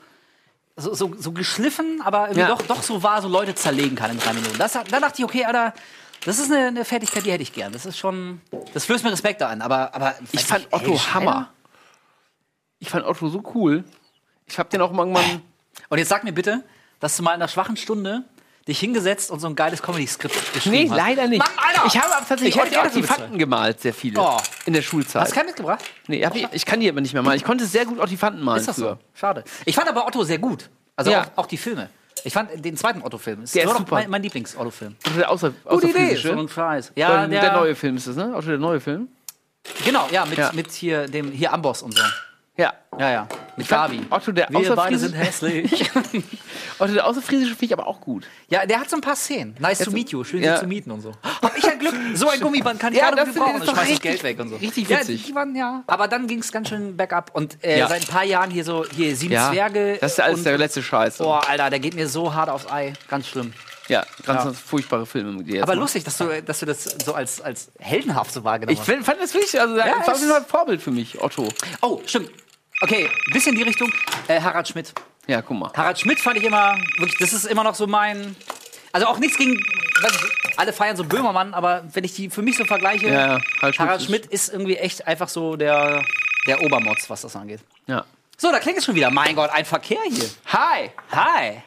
so, 0.76 0.94
so, 0.94 1.14
so 1.18 1.32
geschliffen, 1.32 2.00
aber 2.04 2.24
irgendwie 2.24 2.40
Ja. 2.40 2.48
doch, 2.48 2.62
doch 2.62 2.82
so 2.82 3.02
war, 3.02 3.22
so 3.22 3.28
Leute 3.28 3.54
zerlegen 3.54 3.96
kann 3.96 4.10
in 4.10 4.18
drei 4.18 4.34
Minuten. 4.34 4.58
Das, 4.58 4.72
da 4.72 4.82
dachte 4.84 5.14
ich, 5.18 5.24
okay, 5.24 5.44
Alter, 5.44 5.72
das 6.24 6.38
ist 6.38 6.50
eine, 6.52 6.66
eine 6.68 6.84
Fertigkeit, 6.84 7.24
die 7.24 7.32
hätte 7.32 7.42
ich 7.42 7.52
gern. 7.52 7.72
Das 7.72 7.86
ist 7.86 7.96
schon, 7.98 8.40
das 8.74 8.84
flößt 8.84 9.04
mir 9.04 9.12
Respekt 9.12 9.42
an. 9.42 9.62
Aber, 9.62 9.94
aber 9.94 10.14
Ich 10.32 10.44
fand 10.44 10.64
nicht, 10.64 10.72
Otto 10.74 10.96
Schneider? 10.98 11.14
Hammer. 11.14 11.50
Ich 12.78 12.90
fand 12.90 13.06
Otto 13.06 13.28
so 13.28 13.42
cool. 13.54 13.84
Ich 14.46 14.58
hab 14.58 14.68
den 14.70 14.80
auch 14.82 14.92
irgendwann. 14.92 15.42
Und 15.88 15.98
jetzt 15.98 16.08
sag 16.08 16.24
mir 16.24 16.32
bitte, 16.32 16.62
dass 17.00 17.16
du 17.16 17.22
mal 17.22 17.30
in 17.30 17.36
einer 17.36 17.48
schwachen 17.48 17.76
Stunde 17.76 18.24
dich 18.66 18.80
hingesetzt 18.80 19.30
und 19.30 19.38
so 19.40 19.46
ein 19.46 19.54
geiles 19.54 19.80
Comedy-Skript 19.82 20.52
geschrieben 20.54 20.76
Nee, 20.76 20.90
hast. 20.90 20.96
leider 20.96 21.28
nicht. 21.28 21.38
Mann, 21.38 21.48
Alter! 21.56 21.86
Ich 21.86 21.96
habe 22.00 22.10
tatsächlich 22.12 22.56
Ich 22.56 22.60
hätte 22.62 22.80
auch 22.80 22.90
die 22.90 23.00
dafür 23.00 23.16
Fakten 23.16 23.38
gemalt, 23.38 23.80
sehr 23.80 23.94
viele. 23.94 24.20
Oh. 24.20 24.38
In 24.64 24.72
der 24.72 24.82
Schulzeit. 24.82 25.22
Hast 25.22 25.30
du 25.32 25.36
keinen 25.36 25.46
mitgebracht? 25.46 25.84
nee, 26.08 26.24
hab 26.24 26.34
ich, 26.34 26.46
ich 26.52 26.66
kann 26.66 26.80
die 26.80 26.88
aber 26.88 27.00
nicht 27.00 27.14
mehr 27.14 27.22
malen. 27.22 27.36
Ich 27.36 27.44
konnte 27.44 27.64
sehr 27.66 27.84
gut 27.86 28.00
auch 28.00 28.08
Fakten 28.08 28.42
malen 28.42 28.58
Ist 28.60 28.68
das 28.68 28.76
früher. 28.76 28.98
so? 29.00 29.18
Schade. 29.18 29.44
Ich 29.64 29.74
fand 29.76 29.88
aber 29.88 30.06
Otto 30.06 30.24
sehr 30.24 30.38
gut. 30.38 30.68
Also 30.96 31.10
Ja. 31.12 31.22
auch, 31.36 31.42
auch 31.44 31.46
die 31.46 31.58
Filme. 31.58 31.90
Ich 32.24 32.32
fand 32.32 32.64
den 32.64 32.76
zweiten 32.76 33.02
Otto-Film. 33.02 33.42
Ist 33.44 33.54
Der 33.54 33.64
ist 33.64 33.76
super. 33.76 33.94
mein, 33.96 34.10
mein 34.10 34.22
Lieblings-Otto-Film. 34.22 34.96
Otto 35.06 35.16
der 35.16 35.30
außer, 35.30 35.52
außerfriesische. 35.64 36.32
So 36.34 36.40
ein 36.40 36.48
Scheiß. 36.48 36.92
Ja, 36.96 37.26
der, 37.26 37.40
der, 37.40 37.52
neue 37.52 37.76
Film 37.76 37.96
ist 37.98 38.08
das, 38.08 38.16
ne? 38.16 38.32
Otto 38.34 38.48
der 38.48 38.58
neue 38.58 38.80
Film. 38.80 39.08
Genau, 39.84 40.08
ja, 40.10 40.24
mit, 40.24 40.38
Ja. 40.38 40.50
mit 40.52 40.72
hier 40.72 41.06
dem 41.06 41.30
hier 41.30 41.52
Amboss 41.52 41.82
und 41.82 41.94
so. 41.96 42.02
Ja. 42.56 42.72
Ja, 42.98 43.10
ja. 43.10 43.28
Mit 43.56 43.68
Gabi. 43.68 44.00
Otto 44.10 44.32
der 44.32 44.48
Wir 44.50 44.74
beide 44.74 44.98
sind 44.98 45.14
Außerfriesische. 45.14 45.16
hässlich. 45.16 45.90
Otto 46.78 46.92
der 46.92 47.06
außerfriesische 47.06 47.50
finde 47.54 47.64
ich 47.66 47.72
aber 47.72 47.86
auch 47.86 48.00
gut. 48.00 48.26
ja, 48.48 48.66
der 48.66 48.80
hat 48.80 48.90
so 48.90 48.96
ein 48.96 49.00
paar 49.00 49.16
Szenen. 49.16 49.56
Nice 49.58 49.78
to 49.78 49.90
meet 49.90 50.10
you. 50.10 50.24
Schön, 50.24 50.42
Ja. 50.42 50.56
sie 50.56 50.62
zu 50.62 50.66
mieten 50.68 50.90
und 50.90 51.00
so. 51.00 51.12
Hab 51.22 51.56
ich 51.56 51.64
ja 51.64 51.74
Glück. 51.74 51.94
So 52.14 52.28
ein 52.28 52.40
Gummiband 52.46 52.78
kann 52.80 52.92
ich 52.92 52.98
Ja, 52.98 53.06
finde 53.08 53.22
ich 53.22 53.34
gebrauchen. 53.34 53.60
doch 53.64 53.72
schmeiß 53.74 53.88
das 53.90 54.00
Geld 54.00 54.22
weg 54.22 54.38
und 54.40 54.48
so. 54.50 54.56
richtig 54.56 54.88
Ja, 54.88 55.00
witzig. 55.00 55.24
die 55.26 55.34
waren, 55.34 55.54
ja. 55.56 55.82
Aber 55.86 56.06
dann 56.08 56.26
ging 56.26 56.40
es 56.40 56.52
ganz 56.52 56.68
schön 56.68 56.96
bergab. 56.96 57.30
Und 57.34 57.62
äh, 57.64 57.78
Ja. 57.78 57.88
seit 57.88 58.02
ein 58.02 58.08
paar 58.08 58.24
Jahren 58.24 58.50
hier 58.50 58.64
so, 58.64 58.84
hier 58.94 59.16
sieben 59.16 59.32
Ja. 59.34 59.50
Zwerge. 59.50 59.98
Das 60.00 60.12
ist 60.12 60.20
alles 60.20 60.38
und, 60.38 60.44
der 60.44 60.58
letzte 60.58 60.82
Scheiß. 60.82 61.18
Boah, 61.18 61.48
Alter, 61.48 61.70
der 61.70 61.78
geht 61.78 61.94
mir 61.94 62.08
so 62.08 62.34
hart 62.34 62.48
aufs 62.50 62.70
Ei. 62.70 62.92
Ganz 63.08 63.26
schlimm. 63.28 63.52
Ja, 63.88 64.04
ganz 64.24 64.44
Ja. 64.44 64.52
furchtbare 64.52 65.06
Filme. 65.06 65.44
Die 65.44 65.52
jetzt 65.52 65.62
Aber 65.62 65.72
machen. 65.72 65.80
lustig, 65.80 66.02
dass 66.04 66.18
du, 66.18 66.42
dass 66.42 66.58
du 66.58 66.66
das 66.66 66.84
so 67.04 67.14
als, 67.14 67.40
als 67.40 67.70
heldenhaft 67.78 68.32
so 68.32 68.42
wahrgenommen 68.42 68.72
Ich 68.74 68.80
hast. 68.80 68.86
find, 68.86 69.04
fand 69.04 69.20
das 69.22 69.32
wichtig. 69.32 69.60
Also, 69.60 69.76
Ja, 69.78 69.86
war 70.04 70.36
ein 70.36 70.44
Vorbild 70.46 70.82
für 70.82 70.90
mich, 70.90 71.22
Otto. 71.22 71.48
Oh, 71.82 72.00
stimmt. 72.04 72.30
Okay, 72.82 73.08
bisschen 73.32 73.52
in 73.52 73.58
die 73.58 73.64
Richtung. 73.64 73.90
Äh, 74.28 74.40
Harald 74.40 74.68
Schmidt. 74.68 74.92
Ja, 75.26 75.42
guck 75.42 75.56
mal. 75.58 75.70
Harald 75.76 75.98
Schmidt 75.98 76.20
fand 76.20 76.36
ich 76.36 76.44
immer, 76.44 76.76
wirklich, 76.98 77.18
das 77.18 77.32
ist 77.32 77.44
immer 77.46 77.64
noch 77.64 77.74
so 77.74 77.86
mein. 77.86 78.36
Also 78.92 79.08
auch 79.08 79.18
nichts 79.18 79.36
gegen, 79.36 79.54
weiß 80.02 80.12
ich, 80.14 80.58
alle 80.58 80.72
feiern 80.72 80.96
so 80.96 81.04
Böhmermann, 81.04 81.52
aber 81.52 81.84
wenn 81.92 82.04
ich 82.04 82.14
die 82.14 82.30
für 82.30 82.40
mich 82.42 82.56
so 82.56 82.64
vergleiche, 82.64 83.08
Ja, 83.08 83.12
ja, 83.12 83.40
Harald 83.60 83.74
Schmidt 83.74 83.78
Harald 83.88 84.00
ist- 84.00 84.06
Schmidt 84.06 84.26
ist 84.26 84.52
irgendwie 84.52 84.76
echt 84.76 85.06
einfach 85.06 85.28
so 85.28 85.56
der, 85.56 86.02
der 86.46 86.62
Obermotz, 86.62 87.08
was 87.10 87.22
das 87.22 87.34
angeht. 87.36 87.60
Ja. 87.86 88.04
So, 88.38 88.50
da 88.52 88.58
klingt 88.58 88.78
es 88.78 88.84
schon 88.84 88.94
wieder. 88.94 89.10
Mein 89.10 89.34
Gott, 89.34 89.50
ein 89.52 89.64
Verkehr 89.64 89.98
hier. 90.08 90.28
Hi. 90.46 90.90
Hi. 91.12 91.62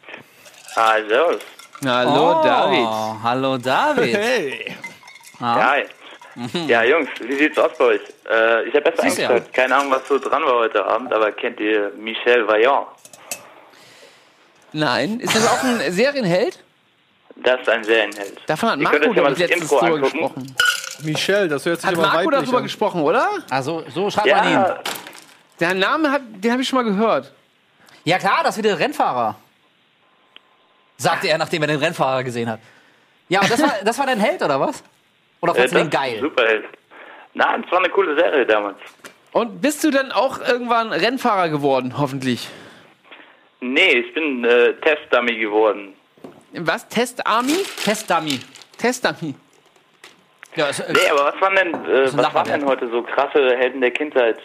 Ah, 0.75 0.95
servus. 1.07 1.41
Hallo, 1.85 2.39
oh, 2.39 2.43
David. 2.43 3.23
Hallo, 3.23 3.57
David. 3.57 4.15
Hey. 4.15 4.75
Ja, 5.39 5.71
hi. 5.71 5.83
Ja, 6.67 6.83
Jungs, 6.83 7.09
wie 7.21 7.35
sieht's 7.35 7.57
aus 7.57 7.71
bei 7.77 7.85
euch? 7.85 8.01
Äh, 8.29 8.63
ich 8.67 8.75
habe 8.75 8.89
erst 8.89 9.01
Siehst 9.01 9.17
du 9.17 9.21
ja. 9.23 9.39
Keine 9.39 9.75
Ahnung, 9.75 9.91
was 9.91 10.07
so 10.07 10.19
dran 10.19 10.43
war 10.43 10.55
heute 10.55 10.85
Abend, 10.85 11.11
aber 11.13 11.31
kennt 11.31 11.59
ihr 11.59 11.91
Michel 11.97 12.47
Vaillant? 12.47 12.87
Nein, 14.71 15.19
ist 15.19 15.35
das 15.35 15.47
auch 15.47 15.63
ein 15.63 15.79
Serienheld? 15.91 16.63
Das 17.37 17.61
ist 17.61 17.69
ein 17.69 17.83
Serienheld. 17.83 18.37
Davon 18.45 18.69
hat 18.71 18.79
Marco, 18.79 18.97
ja 18.97 19.11
glaube 19.13 19.31
ich, 19.31 19.37
das 19.37 19.39
letztens 19.39 19.61
Intro 19.71 19.79
drüber 19.79 19.95
angucken. 19.95 20.11
gesprochen. 20.19 20.55
Michelle, 21.03 21.47
das 21.47 21.65
hört 21.65 21.79
sich 21.79 21.87
Hat 21.87 21.93
immer 21.95 22.07
Marco 22.07 22.29
darüber 22.29 22.57
an. 22.57 22.63
gesprochen, 22.63 23.01
oder? 23.01 23.29
Also, 23.49 23.83
so 23.89 24.09
schreibt 24.11 24.27
man 24.27 24.45
ihn. 24.47 24.53
Ja, 24.53 24.79
Der 25.59 25.73
Name, 25.73 26.11
hat, 26.11 26.21
den 26.35 26.51
habe 26.51 26.61
ich 26.61 26.67
schon 26.67 26.77
mal 26.83 26.83
gehört. 26.91 27.31
Ja 28.03 28.17
klar, 28.19 28.41
das 28.43 28.57
wird 28.57 28.65
der 28.65 28.77
Rennfahrer. 28.77 29.35
Sagte 30.97 31.29
er, 31.29 31.37
nachdem 31.37 31.61
er 31.63 31.67
den 31.67 31.79
Rennfahrer 31.79 32.23
gesehen 32.23 32.49
hat. 32.49 32.59
Ja, 33.29 33.41
und 33.41 33.49
das 33.49 33.61
war, 33.61 33.73
das 33.83 33.97
war 33.97 34.05
dein 34.05 34.19
Held, 34.19 34.41
oder 34.43 34.59
was? 34.59 34.83
Oder 35.41 35.53
äh, 35.53 35.55
fandst 35.55 35.73
du 35.73 35.77
das 35.79 35.87
den 35.87 35.89
geil? 35.89 36.19
Superheld. 36.19 36.65
Na, 37.33 37.57
das 37.57 37.71
war 37.71 37.79
eine 37.79 37.89
coole 37.89 38.15
Serie 38.19 38.45
damals. 38.45 38.77
Und 39.31 39.61
bist 39.61 39.83
du 39.83 39.91
dann 39.91 40.11
auch 40.11 40.39
irgendwann 40.39 40.91
Rennfahrer 40.91 41.49
geworden, 41.49 41.95
hoffentlich? 41.97 42.47
Nee, 43.61 43.99
ich 43.99 44.13
bin 44.13 44.43
äh, 44.43 44.73
Testdummy 44.75 45.37
geworden. 45.37 45.93
Was? 46.53 46.87
Test 46.87 47.25
Army? 47.27 47.57
Testdummy. 47.83 48.39
Test 48.77 49.05
Dummy. 49.05 49.35
Ja, 50.55 50.67
ist, 50.67 50.79
äh, 50.79 50.91
Nee, 50.93 51.09
aber 51.11 51.25
was 51.25 51.41
waren 51.41 51.55
denn, 51.55 51.73
äh, 51.85 52.07
ein 52.07 52.17
was 52.17 52.33
waren 52.33 52.47
denn 52.47 52.65
heute 52.65 52.89
so 52.89 53.03
krasse 53.03 53.55
Helden 53.57 53.81
der 53.81 53.91
Kindheit, 53.91 54.39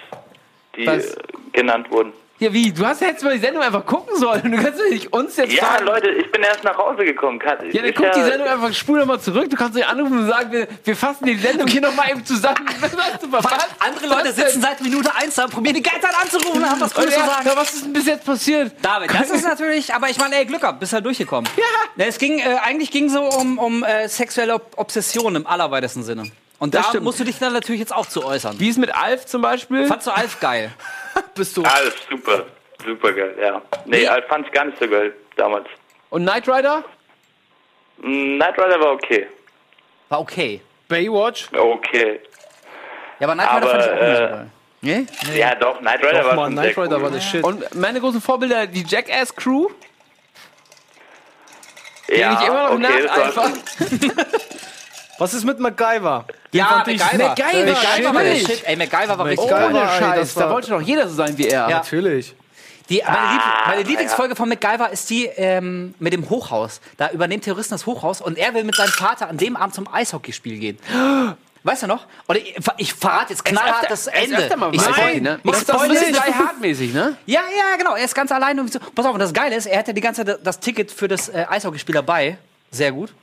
die 0.76 0.86
Was? 0.86 1.14
äh, 1.14 1.22
genannt 1.52 1.90
wurden? 1.90 2.12
Ja, 2.44 2.52
wie? 2.52 2.72
Du 2.72 2.84
hast 2.84 3.00
ja 3.00 3.06
jetzt 3.06 3.24
mal 3.24 3.32
die 3.32 3.40
Sendung 3.40 3.62
einfach 3.62 3.86
gucken 3.86 4.18
sollen. 4.18 4.52
Du 4.52 4.62
kannst 4.62 4.78
ja 4.78 4.90
nicht 4.90 5.10
uns 5.14 5.34
jetzt 5.36 5.54
Ja, 5.54 5.64
fragen. 5.64 5.86
Leute, 5.86 6.10
ich 6.10 6.30
bin 6.30 6.42
erst 6.42 6.62
nach 6.62 6.76
Hause 6.76 7.02
gekommen. 7.06 7.38
Kann, 7.38 7.56
Ja, 7.72 7.80
dann 7.80 7.90
ist 7.90 7.96
guck 7.96 8.12
die 8.12 8.22
Sendung 8.22 8.46
einfach, 8.46 8.74
spul 8.74 8.98
nochmal 8.98 9.18
zurück. 9.18 9.48
Du 9.48 9.56
kannst 9.56 9.78
dich 9.78 9.86
anrufen 9.86 10.18
und 10.18 10.26
sagen, 10.28 10.52
wir, 10.52 10.68
wir 10.84 10.94
fassen 10.94 11.24
die 11.24 11.36
Sendung 11.36 11.66
hier 11.66 11.80
nochmal 11.80 12.10
eben 12.10 12.22
zusammen. 12.22 12.58
Was 13.30 13.46
andere 13.78 14.06
Leute 14.08 14.28
Was 14.28 14.34
denn? 14.34 14.44
sitzen 14.46 14.60
seit 14.60 14.82
Minute 14.82 15.10
1 15.16 15.34
da 15.34 15.44
und 15.44 15.52
probieren 15.52 15.76
die 15.76 15.82
ganze 15.82 16.02
Zeit 16.02 16.14
anzurufen 16.22 16.62
und 16.62 16.68
haben 16.70 16.80
was 16.82 16.92
Cooles 16.92 17.14
zu 17.14 17.20
ja, 17.20 17.26
sagen. 17.26 17.46
ja, 17.48 17.56
was 17.56 17.72
ist 17.72 17.84
denn 17.86 17.92
bis 17.94 18.06
jetzt 18.06 18.24
passiert? 18.26 18.72
David, 18.82 19.10
das 19.14 19.30
ist 19.30 19.44
natürlich, 19.46 19.94
aber 19.94 20.10
ich 20.10 20.18
meine, 20.18 20.36
ey, 20.36 20.44
Glück 20.44 20.60
gehabt, 20.60 20.80
bist 20.80 20.92
halt 20.92 21.06
durchgekommen. 21.06 21.50
Ja. 21.56 22.04
Es 22.04 22.18
ging, 22.18 22.38
äh, 22.40 22.56
eigentlich 22.62 22.90
ging 22.90 23.08
so 23.08 23.22
um, 23.22 23.58
um 23.58 23.82
äh, 23.82 24.06
sexuelle 24.08 24.54
Ob 24.54 24.72
Obsession 24.76 25.34
im 25.36 25.46
allerweitesten 25.46 26.02
Sinne. 26.02 26.24
Und 26.58 26.74
Das 26.74 26.82
da 26.84 26.88
stimmt. 26.90 27.04
musst 27.04 27.20
du 27.20 27.24
dich 27.24 27.38
dann 27.38 27.52
natürlich 27.52 27.80
jetzt 27.80 27.92
auch 27.94 28.06
zu 28.06 28.24
äußern. 28.24 28.58
Wie 28.60 28.68
ist 28.68 28.78
mit 28.78 28.94
Alf 28.94 29.26
zum 29.26 29.42
Beispiel? 29.42 29.86
Fandst 29.86 30.06
du 30.06 30.10
Alf 30.12 30.38
geil? 30.40 30.70
Bist 31.34 31.56
du. 31.56 31.62
Alles 31.64 31.94
super, 32.08 32.44
super 32.84 33.12
geil, 33.12 33.34
ja. 33.40 33.60
Nee, 33.84 34.00
Nee. 34.02 34.06
Alf 34.08 34.26
fand 34.28 34.46
ich 34.46 34.52
gar 34.52 34.64
nicht 34.64 34.78
so 34.78 34.88
geil 34.88 35.12
damals. 35.36 35.66
Und 36.10 36.22
Knight 36.22 36.48
Rider? 36.48 36.84
Mm, 37.98 38.36
Knight 38.36 38.58
Rider 38.58 38.80
war 38.80 38.92
okay. 38.92 39.26
War 40.08 40.20
okay. 40.20 40.60
Baywatch? 40.88 41.48
Okay. 41.52 42.20
Ja, 43.18 43.26
aber 43.28 43.34
Knight 43.34 43.48
Rider 43.50 43.56
Aber, 43.56 43.70
fand 43.70 43.82
ich 43.82 43.90
auch 43.90 43.94
nicht 43.94 44.16
so 44.16 44.22
äh, 44.22 44.28
geil. 44.28 44.50
Nee? 44.80 45.06
Ja, 45.38 45.54
doch, 45.54 45.78
Knight 45.78 46.00
Rider 46.04 46.20
Doch, 46.20 46.26
war 46.28 46.34
Mann, 46.36 46.44
schon 46.52 46.62
Knight 46.62 46.78
Rider 46.78 46.96
cool. 46.96 47.02
war 47.02 47.10
der 47.10 47.20
Shit. 47.20 47.42
Und 47.44 47.74
meine 47.74 48.00
großen 48.00 48.20
Vorbilder, 48.20 48.66
die 48.66 48.84
Jackass 48.86 49.34
Crew, 49.34 49.68
ja, 52.08 52.38
ich 52.40 52.46
immer 52.48 52.64
noch 52.64 52.72
okay, 52.72 53.02
das 53.06 53.36
war- 53.36 53.48
nacheifern. 53.48 54.12
Was 55.24 55.32
ist 55.32 55.44
mit 55.44 55.58
MacGyver? 55.58 56.26
Den 56.52 56.58
Ja, 56.58 56.84
MacGyver. 56.86 57.04
MacGyver, 57.16 57.64
MacGyver 57.72 58.14
war 58.14 58.22
der 58.22 58.34
shit. 58.36 58.62
Ey, 58.66 58.76
MacGyver 58.76 59.18
war 59.18 59.24
richtig 59.26 59.50
MacGyver. 59.50 59.72
geil. 59.72 59.82
Ohne 59.82 59.88
Scheiß, 59.98 60.20
das 60.20 60.36
war- 60.36 60.42
da 60.44 60.50
wollte 60.50 60.68
doch 60.70 60.80
jeder 60.82 61.08
so 61.08 61.14
sein 61.14 61.38
wie 61.38 61.48
er. 61.48 61.62
Ja. 61.70 61.78
Natürlich. 61.78 62.34
Die, 62.90 62.96
meine, 63.02 63.32
Lieb 63.32 63.40
Ah, 63.42 63.68
meine 63.70 63.82
Lieblingsfolge 63.84 64.36
von 64.36 64.48
MacGyver 64.50 64.90
ist 64.90 65.08
die 65.08 65.24
ähm, 65.24 65.94
mit 65.98 66.12
dem 66.12 66.28
Hochhaus. 66.28 66.82
Da 66.98 67.08
übernehmen 67.10 67.40
Terroristen 67.42 67.72
das 67.74 67.86
Hochhaus 67.86 68.20
und 68.20 68.36
er 68.36 68.52
will 68.52 68.64
mit 68.64 68.74
seinem 68.74 68.90
Vater 68.90 69.30
an 69.30 69.38
dem 69.38 69.56
Abend 69.56 69.74
zum 69.74 69.88
Eishockeyspiel 69.90 70.58
gehen. 70.58 70.78
Weißt 71.62 71.82
du 71.82 71.86
noch? 71.86 72.04
Oder 72.28 72.40
ich, 72.40 72.54
ich 72.76 72.92
verrate 72.92 73.30
jetzt 73.32 73.42
knallhart 73.42 73.90
das 73.90 74.00
ist 74.00 74.06
Ende. 74.08 74.50
ich 74.72 74.82
spoil- 74.82 75.20
ne? 75.22 75.40
ich 75.42 75.50
Das 75.50 75.60
ist 75.60 75.68
doch 75.70 75.80
ein 75.82 75.88
bisschen. 75.88 76.12
Die 76.12 76.18
Hard-mäßig, 76.20 76.92
ne? 76.92 77.16
Ja, 77.24 77.40
ja, 77.56 77.76
genau. 77.78 77.94
Er 77.96 78.04
ist 78.04 78.14
ganz 78.14 78.30
allein. 78.30 78.60
Und 78.60 78.70
so. 78.70 78.78
Pass 78.94 79.06
auf, 79.06 79.14
und 79.14 79.20
das 79.20 79.32
Geile 79.32 79.56
ist, 79.56 79.64
er 79.64 79.78
hatte 79.78 79.94
die 79.94 80.02
ganze 80.02 80.26
Zeit 80.26 80.40
das 80.44 80.60
Ticket 80.60 80.92
für 80.92 81.08
das 81.08 81.30
äh, 81.30 81.46
Eishockeyspiel 81.48 81.94
dabei. 81.94 82.36
Sehr 82.70 82.92
gut. 82.92 83.14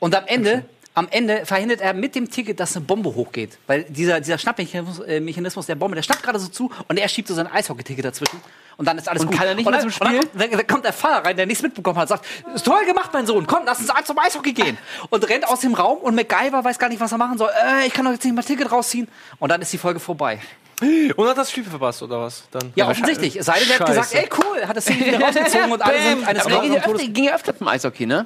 Und 0.00 0.12
am 0.16 0.24
Ende, 0.26 0.64
am 0.94 1.08
Ende 1.10 1.44
verhindert 1.44 1.80
er 1.80 1.92
mit 1.92 2.14
dem 2.14 2.30
Ticket, 2.30 2.60
dass 2.60 2.76
eine 2.76 2.84
Bombe 2.84 3.14
hochgeht. 3.14 3.58
Weil 3.66 3.82
dieser, 3.84 4.20
dieser 4.20 4.38
Schnappmechanismus 4.38 5.64
äh, 5.64 5.66
der 5.66 5.74
Bombe, 5.74 5.96
der 5.96 6.02
schnappt 6.02 6.22
gerade 6.22 6.38
so 6.38 6.48
zu 6.48 6.70
und 6.88 6.98
er 6.98 7.08
schiebt 7.08 7.26
so 7.26 7.34
sein 7.34 7.48
Eishockey-Ticket 7.48 8.04
dazwischen. 8.04 8.40
Und 8.76 8.86
dann 8.86 8.98
ist 8.98 9.08
alles 9.08 9.22
Und 9.22 9.28
gut. 9.28 9.38
kann 9.38 9.46
er 9.46 9.54
nicht 9.54 9.66
und 9.66 9.72
mehr 9.72 9.80
dann, 9.82 9.90
zum 9.90 10.06
Und 10.06 10.08
Spiel? 10.14 10.30
dann, 10.34 10.50
dann 10.50 10.66
kommt 10.66 10.84
der 10.84 10.92
Vater 10.92 11.24
rein, 11.24 11.36
der 11.36 11.46
nichts 11.46 11.62
mitbekommen 11.62 11.98
hat, 11.98 12.08
sagt, 12.08 12.24
ist 12.54 12.64
toll 12.64 12.84
gemacht, 12.86 13.10
mein 13.12 13.26
Sohn, 13.26 13.46
komm, 13.46 13.62
lass 13.66 13.80
uns 13.80 13.90
alle 13.90 14.04
zum 14.04 14.18
Eishockey 14.18 14.52
gehen. 14.52 14.78
Und 15.10 15.28
rennt 15.28 15.46
aus 15.48 15.60
dem 15.60 15.74
Raum 15.74 15.98
und 15.98 16.14
MacGyver 16.14 16.64
weiß 16.64 16.78
gar 16.78 16.88
nicht, 16.88 17.00
was 17.00 17.12
er 17.12 17.18
machen 17.18 17.38
soll. 17.38 17.50
Äh, 17.50 17.86
ich 17.86 17.92
kann 17.92 18.04
doch 18.04 18.12
jetzt 18.12 18.24
nicht 18.24 18.34
mein 18.34 18.44
Ticket 18.44 18.70
rausziehen. 18.70 19.08
Und 19.38 19.48
dann 19.50 19.60
ist 19.62 19.72
die 19.72 19.78
Folge 19.78 19.98
vorbei. 20.00 20.40
Und 21.16 21.28
hat 21.28 21.38
das 21.38 21.50
Spiel 21.50 21.64
verpasst, 21.64 22.02
oder 22.02 22.20
was? 22.20 22.48
Dann? 22.50 22.72
Ja, 22.76 22.88
offensichtlich. 22.88 23.36
Es 23.36 23.46
sei 23.46 23.58
denn, 23.58 23.68
der 23.68 23.78
hat 23.80 23.86
gesagt, 23.86 24.14
ey, 24.14 24.28
cool, 24.38 24.66
hat 24.66 24.76
das 24.76 24.84
Ding 24.84 25.04
wieder 25.04 25.20
rausgezogen 25.24 25.72
und 25.72 25.82
alle 25.82 26.00
sind 26.00 26.26
eines 26.26 26.46
Aber 26.46 26.60
ging 26.62 26.72
ja, 26.72 26.84
öfter, 26.84 27.06
ging 27.08 27.24
ja 27.24 27.34
öfter 27.34 27.56
zum 27.56 27.68
Eishockey, 27.68 28.06
ne? 28.06 28.24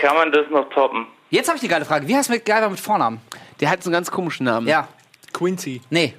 Kann 0.00 0.14
man 0.16 0.30
das 0.32 0.46
noch 0.50 0.68
toppen? 0.70 1.06
Jetzt 1.32 1.48
habe 1.48 1.56
ich 1.56 1.62
die 1.62 1.68
geile 1.68 1.84
Frage. 1.86 2.06
Wie 2.06 2.14
heißt 2.14 2.28
MacGyver 2.28 2.68
mit 2.68 2.78
Vornamen? 2.78 3.20
Der 3.60 3.70
hat 3.70 3.82
so 3.82 3.88
einen 3.88 3.94
ganz 3.94 4.10
komischen 4.10 4.44
Namen. 4.44 4.68
Ja. 4.68 4.86
Quincy. 5.32 5.80
Nee. 5.88 6.14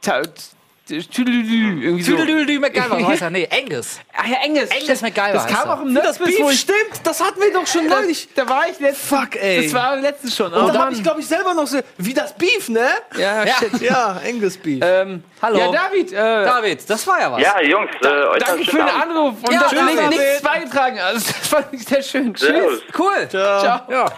Ta- 0.00 0.22
t- 0.22 1.02
Tüdelüdü, 1.02 1.82
irgendwie 1.84 2.02
so. 2.02 2.12
Tüdelüdelü 2.16 2.58
MacGyver, 2.60 3.06
heißt 3.06 3.20
er. 3.20 3.28
Nee, 3.28 3.46
Angus. 3.52 3.98
Ach 4.16 4.26
ja, 4.26 4.38
Angus. 4.42 4.70
Angus 4.70 5.02
MacGyver 5.02 5.32
Das 5.34 5.46
kam 5.48 5.68
auch 5.68 5.82
im 5.82 5.92
Nerdquiz, 5.92 6.40
wo 6.40 6.48
ich... 6.48 6.60
stimmt, 6.60 6.78
das 7.04 7.22
hatten 7.22 7.38
wir 7.42 7.52
doch 7.52 7.66
schon 7.66 7.90
Da, 7.90 7.96
da 8.36 8.48
war 8.48 8.66
ich 8.70 8.80
letztens... 8.80 9.06
Fuck, 9.06 9.36
ey. 9.36 9.64
Das 9.64 9.74
war 9.74 9.96
letztens 9.96 10.34
schon. 10.34 10.46
Und 10.50 10.68
da 10.68 10.72
hab 10.72 10.84
Mann. 10.86 10.94
ich, 10.94 11.02
glaube 11.02 11.20
ich, 11.20 11.26
selber 11.26 11.52
noch 11.52 11.66
so, 11.66 11.80
wie 11.98 12.14
das 12.14 12.34
Beef, 12.34 12.70
ne? 12.70 12.88
Ja, 13.18 13.44
Ja. 13.44 13.54
shit. 13.58 13.80
Ja, 13.82 14.18
Angus 14.26 14.56
Beef. 14.56 14.80
Ähm, 14.82 15.22
Hallo. 15.42 15.58
Ja, 15.58 15.70
David, 15.72 16.10
äh, 16.10 16.14
David, 16.16 16.88
das 16.88 17.06
war 17.06 17.20
ja 17.20 17.32
was. 17.32 17.42
Ja, 17.42 17.60
Jungs, 17.60 17.90
äh, 18.02 18.06
euch 18.08 18.38
danke 18.42 18.64
für 18.64 18.76
den 18.78 18.80
Abend. 18.88 19.02
Anruf 19.02 19.34
und 19.44 19.52
Ja, 19.52 19.60
dass 19.60 19.72
nicht- 19.72 20.08
nichts 20.08 20.42
beigetragen 20.42 20.98
hast. 21.02 21.26
Das 21.38 21.48
fand 21.48 21.66
ich 21.72 21.84
sehr 21.84 22.02
schön. 22.02 22.32
Tschüss. 22.32 22.80
Cool. 22.98 23.28
Ciao. 23.28 23.82
Ja. 23.90 24.12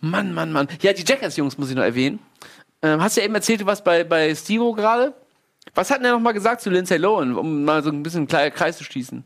Mann, 0.00 0.32
Mann, 0.32 0.52
Mann. 0.52 0.68
Ja, 0.80 0.92
die 0.92 1.04
Jackass-Jungs 1.04 1.58
muss 1.58 1.70
ich 1.70 1.76
noch 1.76 1.82
erwähnen. 1.82 2.18
Ähm, 2.82 3.02
hast 3.02 3.16
du 3.16 3.20
ja 3.20 3.26
eben 3.26 3.34
erzählt, 3.34 3.60
du 3.60 3.66
warst 3.66 3.84
bei, 3.84 4.04
bei 4.04 4.34
Stevo 4.34 4.72
gerade. 4.72 5.12
Was 5.74 5.90
hat 5.90 5.98
denn 5.98 6.06
er 6.06 6.12
noch 6.12 6.20
mal 6.20 6.32
gesagt 6.32 6.62
zu 6.62 6.70
Lindsay 6.70 6.96
Lohan, 6.96 7.36
um 7.36 7.64
mal 7.64 7.82
so 7.82 7.90
ein 7.90 8.02
bisschen 8.02 8.28
einen 8.32 8.54
Kreis 8.54 8.78
zu 8.78 8.84
schließen? 8.84 9.24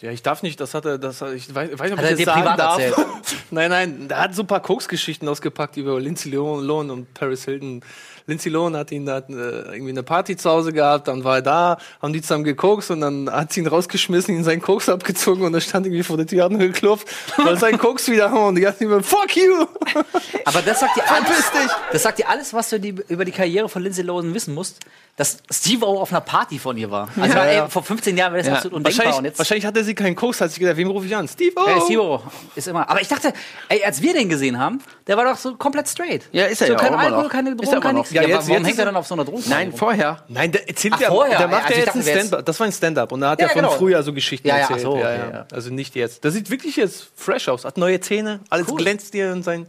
Ja, 0.00 0.10
ich 0.10 0.22
darf 0.22 0.42
nicht, 0.42 0.58
das 0.58 0.74
hat 0.74 0.84
er, 0.84 0.98
das 0.98 1.20
hat, 1.20 1.32
ich 1.32 1.54
weiß, 1.54 1.78
weiß 1.78 1.90
nicht, 1.90 1.92
ob 1.92 1.98
Hat 1.98 2.04
er 2.06 2.18
ich 2.18 2.24
das 2.24 2.34
sagen 2.34 2.56
darf. 2.56 2.78
erzählt? 2.80 3.06
nein, 3.50 3.70
nein, 3.70 4.08
da 4.08 4.22
hat 4.22 4.34
so 4.34 4.42
ein 4.42 4.48
paar 4.48 4.60
Koks-Geschichten 4.60 5.28
ausgepackt 5.28 5.76
über 5.76 6.00
Lindsay 6.00 6.30
Lohan 6.32 6.90
und 6.90 7.14
Paris 7.14 7.44
Hilton. 7.44 7.84
Lindsay 8.26 8.50
Lohan 8.50 8.76
hat 8.76 8.90
ihn 8.92 9.06
da 9.06 9.18
äh, 9.18 9.22
irgendwie 9.30 9.90
eine 9.90 10.02
Party 10.02 10.36
zu 10.36 10.50
Hause 10.50 10.72
gehabt, 10.72 11.08
dann 11.08 11.24
war 11.24 11.36
er 11.36 11.42
da, 11.42 11.78
haben 12.00 12.12
die 12.12 12.22
zusammen 12.22 12.44
gekokst 12.44 12.90
und 12.90 13.00
dann 13.00 13.30
hat 13.30 13.52
sie 13.52 13.60
ihn 13.60 13.66
rausgeschmissen, 13.66 14.34
ihn 14.34 14.44
seinen 14.44 14.62
Koks 14.62 14.88
abgezogen 14.88 15.42
und 15.44 15.54
er 15.54 15.60
stand 15.60 15.86
irgendwie 15.86 16.02
vor 16.02 16.16
der 16.16 16.26
Tür, 16.26 16.44
hat 16.44 16.52
nur 16.52 16.60
geklopft, 16.60 17.08
weil 17.36 17.56
sein 17.58 17.78
Koks 17.78 18.08
wieder 18.08 18.30
haben 18.30 18.44
und 18.48 18.54
die 18.56 18.66
hat 18.66 18.80
immer, 18.80 19.02
fuck 19.02 19.36
you! 19.36 19.66
Aber 20.44 20.62
das 20.62 20.80
sagt 20.80 20.96
dir 20.96 21.04
alles, 21.10 21.50
das 21.92 22.02
sagt 22.02 22.18
dir 22.18 22.28
alles, 22.28 22.52
was 22.54 22.70
du 22.70 22.78
die, 22.80 22.94
über 23.08 23.24
die 23.24 23.32
Karriere 23.32 23.68
von 23.68 23.82
Lindsay 23.82 24.02
Lohan 24.04 24.32
wissen 24.34 24.54
musst, 24.54 24.80
dass 25.16 25.38
Steve 25.50 25.86
O 25.86 26.00
auf 26.00 26.10
einer 26.10 26.22
Party 26.22 26.58
von 26.58 26.76
ihr 26.78 26.90
war. 26.90 27.08
Also 27.20 27.36
Ja, 27.36 27.44
ey, 27.44 27.56
ja. 27.56 27.68
vor 27.68 27.82
15 27.82 28.16
Jahren 28.16 28.32
wäre 28.32 28.42
das 28.42 28.48
Ja. 28.48 28.54
absolut 28.54 28.76
undenkbar. 28.76 28.98
Wahrscheinlich, 29.04 29.18
Und 29.18 29.24
jetzt, 29.26 29.38
wahrscheinlich 29.38 29.66
hatte 29.66 29.84
sie 29.84 29.94
keinen 29.94 30.16
Koks, 30.16 30.40
hat 30.40 30.50
sich 30.50 30.58
gedacht, 30.58 30.76
wem 30.78 30.88
rufe 30.90 31.06
ich 31.06 31.14
an? 31.14 31.28
Steve 31.28 31.52
O! 31.60 31.64
Ey, 31.66 31.80
Steve 31.82 32.02
O 32.02 32.22
ist 32.56 32.66
immer. 32.66 32.88
Aber 32.88 33.00
ich 33.02 33.08
dachte, 33.08 33.32
ey, 33.68 33.84
als 33.84 34.00
wir 34.00 34.14
den 34.14 34.30
gesehen 34.30 34.58
haben, 34.58 34.80
der 35.06 35.18
war 35.18 35.24
doch 35.24 35.36
so 35.36 35.54
komplett 35.56 35.86
straight. 35.88 36.22
Ja, 36.32 36.46
ist 36.46 36.62
er 36.62 36.68
so 36.68 36.72
ja 36.72 36.78
kein 36.78 36.88
auch 36.88 36.92
immer 36.94 37.02
Alkohol, 37.02 37.22
noch. 37.24 37.30
keine 37.30 37.56
Drogen, 37.56 37.80
kein 37.80 37.94
noch. 37.96 38.06
Nichts. 38.12 38.14
Ja, 38.14 38.22
Ja, 38.22 38.28
jetzt- 38.28 38.48
warum 38.48 38.58
jetzt 38.62 38.66
hängt 38.68 38.78
er 38.78 38.84
dann 38.86 38.96
auf 38.96 39.06
so 39.06 39.14
einer 39.14 39.24
Drogen? 39.24 39.42
Nein, 39.48 39.72
vorher. 39.72 40.22
Nein, 40.28 40.52
der 40.52 40.68
erzählt 40.68 40.94
Ach, 40.96 41.00
ja, 41.00 41.08
vorher. 41.08 41.38
der 41.38 41.48
macht 41.48 41.64
ja 41.64 41.70
ich 41.70 41.76
jetzt 41.78 41.88
ein 41.94 41.98
dachte, 42.00 42.10
jetzt- 42.10 42.18
Stand-up. 42.28 42.46
Das 42.46 42.60
war 42.60 42.66
ein 42.66 42.72
Stand-up 42.72 43.12
und 43.12 43.20
da 43.20 43.30
hat 43.30 43.40
Ja, 43.40 43.46
er 43.46 43.52
von 43.52 43.62
genau. 43.62 43.72
früher 43.76 44.02
so 44.02 44.12
Geschichten 44.12 44.46
Ja, 44.48 44.54
ja, 44.56 44.60
erzählt. 44.62 44.78
ach 44.80 44.82
so, 44.82 44.96
ja, 44.98 45.02
okay, 45.06 45.18
ja. 45.18 45.30
ja. 45.30 45.46
Also 45.52 45.70
nicht 45.70 45.94
jetzt. 45.94 46.24
Das 46.24 46.34
sieht 46.34 46.50
wirklich 46.50 46.76
jetzt 46.76 47.08
fresh 47.16 47.48
aus. 47.48 47.64
Hat 47.64 47.76
neue 47.78 48.00
Zähne, 48.00 48.40
alles 48.50 48.68
Cool. 48.68 48.76
glänzt 48.78 49.14
dir 49.14 49.32
in 49.32 49.42
sein 49.42 49.66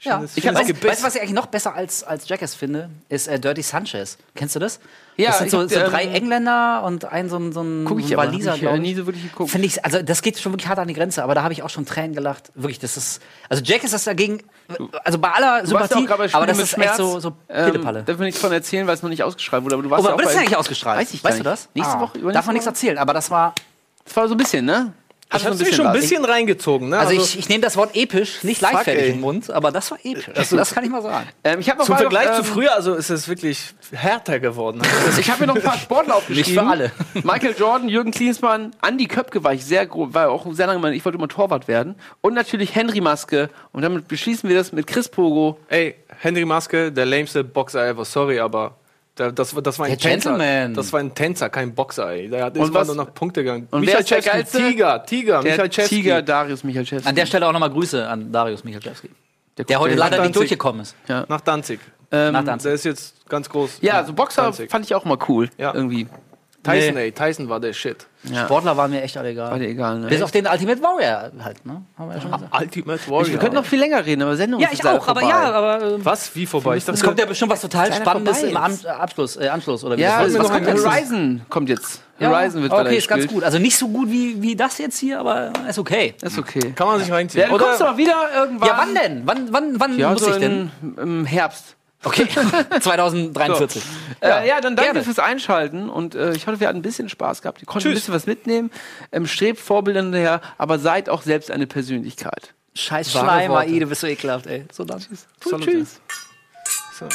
Ja. 0.00 0.16
schönes, 0.18 0.36
Ich 0.36 0.44
hab, 0.46 0.54
schönes 0.54 0.58
weißt, 0.60 0.66
Gebiss. 0.68 0.90
weißt 0.90 1.00
du, 1.02 1.06
was 1.06 1.14
ich 1.16 1.20
eigentlich 1.22 1.32
noch 1.34 1.46
besser 1.46 1.74
als, 1.74 2.04
als 2.04 2.28
Jackass 2.28 2.54
finde? 2.54 2.90
Ist 3.08 3.26
äh, 3.28 3.40
Dirty 3.40 3.62
Sanchez. 3.62 4.18
Kennst 4.34 4.54
du 4.54 4.60
das? 4.60 4.78
Ja, 5.18 5.30
das 5.30 5.38
sind 5.40 5.50
so, 5.50 5.60
hab, 5.62 5.68
so 5.68 5.74
ähm, 5.80 5.90
drei 5.90 6.04
Engländer 6.04 6.82
und 6.84 7.04
ein 7.06 7.28
so 7.28 7.36
ein, 7.38 7.52
so 7.52 7.60
ein 7.62 7.84
Guck 7.84 7.98
ich 7.98 8.16
Waliser, 8.16 8.52
ich, 8.54 8.58
äh, 8.58 8.60
glaub 8.66 8.74
ich. 8.76 8.80
nie 8.80 8.94
so 8.94 9.04
wirklich 9.04 9.24
geguckt. 9.24 9.50
Finde 9.50 9.66
ich, 9.66 9.84
also 9.84 10.00
das 10.00 10.22
geht 10.22 10.38
schon 10.38 10.52
wirklich 10.52 10.68
hart 10.68 10.78
an 10.78 10.86
die 10.86 10.94
Grenze, 10.94 11.24
aber 11.24 11.34
da 11.34 11.42
habe 11.42 11.52
ich 11.52 11.62
auch 11.64 11.70
schon 11.70 11.84
Tränen 11.86 12.14
gelacht. 12.14 12.52
Wirklich, 12.54 12.78
das 12.78 12.96
ist, 12.96 13.20
also 13.48 13.62
Jackass 13.64 13.92
ist 13.92 14.06
dagegen, 14.06 14.42
also 15.02 15.18
bei 15.18 15.30
aller 15.32 15.58
ja 15.60 15.66
Sympathie, 15.66 16.06
bei 16.06 16.28
aber 16.32 16.46
das 16.46 16.58
ist 16.60 16.70
Schmerz. 16.70 16.90
echt 16.90 16.96
so, 16.98 17.18
so 17.18 17.32
ähm, 17.48 17.72
Pillepalle. 17.72 18.02
darf 18.04 18.14
ich 18.16 18.20
nichts 18.20 18.40
von 18.40 18.52
erzählen, 18.52 18.86
weil 18.86 18.94
es 18.94 19.02
noch 19.02 19.10
nicht 19.10 19.24
ausgeschrieben 19.24 19.64
wurde. 19.64 19.74
Aber 19.74 19.82
du 19.82 19.90
warst 19.90 20.04
Oh, 20.04 20.08
ja 20.08 20.14
auch 20.14 20.18
das 20.18 20.26
bei- 20.26 20.32
denn 20.34 20.40
eigentlich 20.42 20.56
ausgestrahlt? 20.56 21.00
Weiß 21.00 21.12
ich 21.12 21.24
weißt 21.24 21.36
gar 21.38 21.44
du 21.44 21.50
das? 21.50 21.60
nicht. 21.74 21.76
Nächste 21.76 21.96
Ah, 21.96 22.00
Woche, 22.00 22.32
Darf 22.32 22.46
man 22.46 22.52
nichts 22.54 22.66
erzählen, 22.66 22.98
aber 22.98 23.12
das 23.12 23.28
war, 23.30 23.54
Das 24.04 24.16
war 24.16 24.28
so 24.28 24.34
ein 24.34 24.38
bisschen, 24.38 24.64
ne? 24.64 24.92
Hat 25.30 25.42
Ich 25.42 25.46
hab's 25.46 25.58
mir 25.58 25.72
schon 25.74 25.86
ein 25.86 25.92
bisschen 25.92 26.24
reingezogen. 26.24 26.88
Ne? 26.88 26.98
also 26.98 27.12
ich, 27.12 27.38
ich 27.38 27.50
nehme 27.50 27.60
das 27.60 27.76
Wort 27.76 27.94
episch 27.94 28.42
nicht 28.44 28.60
Fuck, 28.60 28.72
leichtfertig 28.72 29.02
ey. 29.02 29.08
in 29.10 29.14
den 29.16 29.20
Mund, 29.20 29.50
aber 29.50 29.70
das 29.70 29.90
war 29.90 29.98
episch. 30.02 30.30
das 30.34 30.74
kann 30.74 30.84
ich 30.84 30.90
mal 30.90 31.02
sagen. 31.02 31.28
Ähm, 31.44 31.60
ich 31.60 31.68
habe 31.68 31.80
noch 31.80 31.86
Zum 31.86 31.98
Vergleich 31.98 32.28
noch, 32.28 32.36
zu 32.36 32.42
ähm, 32.42 32.46
früher, 32.46 32.74
also 32.74 32.94
ist 32.94 33.10
es 33.10 33.28
wirklich 33.28 33.74
härter 33.92 34.40
geworden. 34.40 34.80
Also 34.80 35.20
Ich 35.28 35.30
habe 35.30 35.42
mir 35.42 35.48
noch 35.48 35.56
ein 35.56 35.62
paar 35.62 35.76
Sportler 35.76 36.16
aufgeschrieben. 36.16 36.54
Nicht 36.54 36.58
für 36.58 36.66
alle. 36.66 36.92
Michael 37.14 37.54
Jordan, 37.58 37.90
Jürgen 37.90 38.10
Klinsmann, 38.10 38.74
Andy 38.82 39.06
Köpke 39.06 39.44
war 39.44 39.52
ich 39.52 39.66
sehr 39.66 39.86
groß, 39.86 40.14
war 40.14 40.30
auch 40.30 40.46
sehr 40.52 40.66
lange, 40.66 40.94
ich 40.94 41.04
wollte 41.04 41.18
immer 41.18 41.28
Torwart 41.28 41.68
werden. 41.68 41.96
Und 42.22 42.32
natürlich 42.32 42.74
Henry 42.74 43.02
Maske. 43.02 43.50
Und 43.72 43.82
damit 43.82 44.08
beschließen 44.08 44.48
wir 44.48 44.56
das 44.56 44.72
mit 44.72 44.86
Chris 44.86 45.10
Pogo. 45.10 45.58
Ey, 45.68 45.94
Henry 46.20 46.46
Maske, 46.46 46.90
der 46.90 47.04
lameste 47.04 47.44
Boxer 47.44 47.86
ever. 47.86 48.06
Sorry, 48.06 48.40
aber 48.40 48.77
der, 49.18 49.32
das, 49.32 49.54
war- 49.54 49.62
das 49.62 49.78
war 49.78 49.86
ein 49.86 49.92
Der 49.92 49.98
Tänzer. 49.98 50.30
Gentleman. 50.30 50.74
Das 50.74 50.92
war 50.92 51.00
ein 51.00 51.14
Tänzer, 51.14 51.48
kein 51.50 51.74
Boxer, 51.74 52.10
ey. 52.10 52.28
Der 52.28 52.44
hat 52.44 52.56
Und 52.56 52.66
immer 52.68 52.74
was- 52.80 52.86
nur 52.88 52.96
noch 52.96 53.12
Punkte 53.14 53.42
gegangen. 53.42 53.68
und 53.70 53.86
wer 53.86 53.98
ist 53.98 54.10
der 54.10 54.20
Geilste? 54.22 54.58
Tiger, 54.58 55.04
Tiger, 55.04 55.42
Der 55.42 55.52
Michalczewski. 55.52 55.94
Tiger 55.96 56.22
Darius 56.22 56.64
Michalczewski. 56.64 57.08
An 57.08 57.14
der 57.14 57.26
Stelle 57.26 57.46
auch 57.46 57.52
nochmal 57.52 57.70
Grüße 57.70 58.06
an 58.08 58.30
Darius 58.32 58.64
Michalczewski. 58.64 59.10
Der, 59.56 59.64
guckt 59.64 59.78
heute 59.80 59.94
ja 59.94 59.98
leider 59.98 60.16
nach 60.18 60.24
nicht 60.24 60.36
durchgekommen 60.36 60.82
ist. 60.82 60.94
Nach 61.08 61.40
Danzig. 61.40 61.80
Ähm, 62.10 62.32
Nach 62.32 62.44
Danzig. 62.44 62.68
Der 62.68 62.74
ist 62.74 62.84
jetzt 62.84 63.28
ganz 63.28 63.50
groß. 63.50 63.78
ja, 63.82 64.02
so 64.04 64.12
Boxer 64.14 64.42
Danzig. 64.42 64.70
fand 64.70 64.84
ich 64.86 64.94
auch 64.94 65.04
mal 65.04 65.18
cool. 65.28 65.50
Ja. 65.58 65.74
Irgendwie. 65.74 66.06
Tyson, 66.64 66.94
Nee. 66.94 67.00
ey. 67.02 67.12
Tyson 67.12 67.48
war 67.48 67.60
der 67.60 67.72
Shit. 67.72 68.06
Ja. 68.24 68.44
Sportler 68.44 68.76
waren 68.76 68.90
mir 68.90 69.00
echt 69.00 69.16
alle 69.16 69.28
egal. 69.30 69.52
War 69.52 69.58
dir 69.60 69.68
egal, 69.68 70.00
ne? 70.00 70.08
Bis 70.08 70.20
auf 70.22 70.32
den 70.32 70.44
Ultimate 70.48 70.82
Warrior 70.82 71.30
halt, 71.44 71.64
ne? 71.64 71.82
Haben 71.96 72.08
wir 72.08 72.16
ja 72.16 72.20
schon 72.20 72.32
gesagt. 72.32 72.52
Ultimate 72.60 73.00
Warrior. 73.10 73.28
Wir 73.28 73.38
könnten 73.38 73.54
noch 73.54 73.64
viel 73.64 73.78
länger 73.78 74.04
reden, 74.04 74.22
aber 74.22 74.36
Sendung 74.36 74.60
Ja, 74.60 74.68
ist 74.68 74.74
ich 74.80 74.84
auch, 74.84 75.06
aber 75.08 75.20
vorbei. 75.20 75.28
ja, 75.28 75.52
aber 75.52 75.82
äh, 75.82 76.04
Was? 76.04 76.34
Wie 76.34 76.44
vorbei? 76.44 76.72
Ich 76.76 76.78
es 76.82 76.86
dachte, 76.86 77.04
kommt 77.04 77.18
ja 77.20 77.26
bestimmt 77.26 77.52
was 77.52 77.60
total 77.60 77.92
Spannendes 77.92 78.42
im 78.42 78.56
äh, 78.56 78.88
Abschluss, 78.88 79.36
äh, 79.36 79.46
Anschluss 79.48 79.84
oder 79.84 79.96
wie 79.96 80.00
Ja, 80.02 80.24
das 80.24 80.34
was 80.36 80.50
heißt. 80.50 80.64
kommt 80.64 80.66
jetzt? 80.66 80.86
Horizon 80.86 81.40
kommt 81.48 81.68
jetzt. 81.68 82.02
Ja, 82.18 82.30
Horizon 82.30 82.62
wird 82.62 82.72
weiter 82.72 82.86
Okay, 82.88 82.96
ist 82.98 83.08
ganz 83.08 83.26
gut. 83.28 83.44
Also 83.44 83.58
nicht 83.60 83.78
so 83.78 83.86
gut 83.88 84.10
wie, 84.10 84.42
wie 84.42 84.56
das 84.56 84.78
jetzt 84.78 84.98
hier, 84.98 85.20
aber 85.20 85.52
ist 85.68 85.78
okay. 85.78 86.14
Ist 86.20 86.36
okay. 86.38 86.72
kann 86.74 86.88
man 86.88 86.98
sich 86.98 87.12
reinziehen. 87.12 87.42
Ja, 87.48 87.56
du 87.56 87.64
kommst 87.64 87.80
doch 87.80 87.92
mal 87.92 87.96
wieder 87.96 88.16
irgendwann. 88.36 88.68
Ja, 88.68 88.74
wann 88.78 88.94
denn? 88.96 89.22
Wann, 89.24 89.52
wann, 89.52 89.78
wann 89.80 89.96
Ja, 89.96 90.10
muss 90.10 90.22
so 90.24 90.30
ich 90.32 90.38
denn? 90.38 90.72
im 90.96 91.24
Herbst. 91.24 91.76
Okay, 92.04 92.28
2043. 92.80 93.82
So. 93.82 93.88
Äh, 94.26 94.46
ja, 94.48 94.60
dann 94.60 94.76
danke 94.76 94.92
Gerne. 94.92 95.04
fürs 95.04 95.18
Einschalten 95.18 95.88
und 95.90 96.14
äh, 96.14 96.32
ich 96.32 96.46
hoffe, 96.46 96.60
wir 96.60 96.68
hatten 96.68 96.78
ein 96.78 96.82
bisschen 96.82 97.08
Spaß 97.08 97.42
gehabt. 97.42 97.60
Ihr 97.60 97.66
konntet 97.66 97.90
ein 97.90 97.94
bisschen 97.94 98.14
was 98.14 98.26
mitnehmen. 98.26 98.70
Ähm, 99.10 99.26
strebt 99.26 99.58
Vorbildern 99.58 100.06
hinterher, 100.06 100.40
aber 100.58 100.78
seid 100.78 101.08
auch 101.08 101.22
selbst 101.22 101.50
eine 101.50 101.66
Persönlichkeit. 101.66 102.54
Scheiß 102.74 103.10
Schleimer, 103.10 103.66
Ide, 103.66 103.86
bist 103.86 104.04
du 104.04 104.06
ekelhaft, 104.06 104.46
ey. 104.46 104.64
So 104.70 104.84
dann. 104.84 105.00
Tschüss. 105.00 105.26
Tschüss. 105.40 106.00
So. 106.98 107.08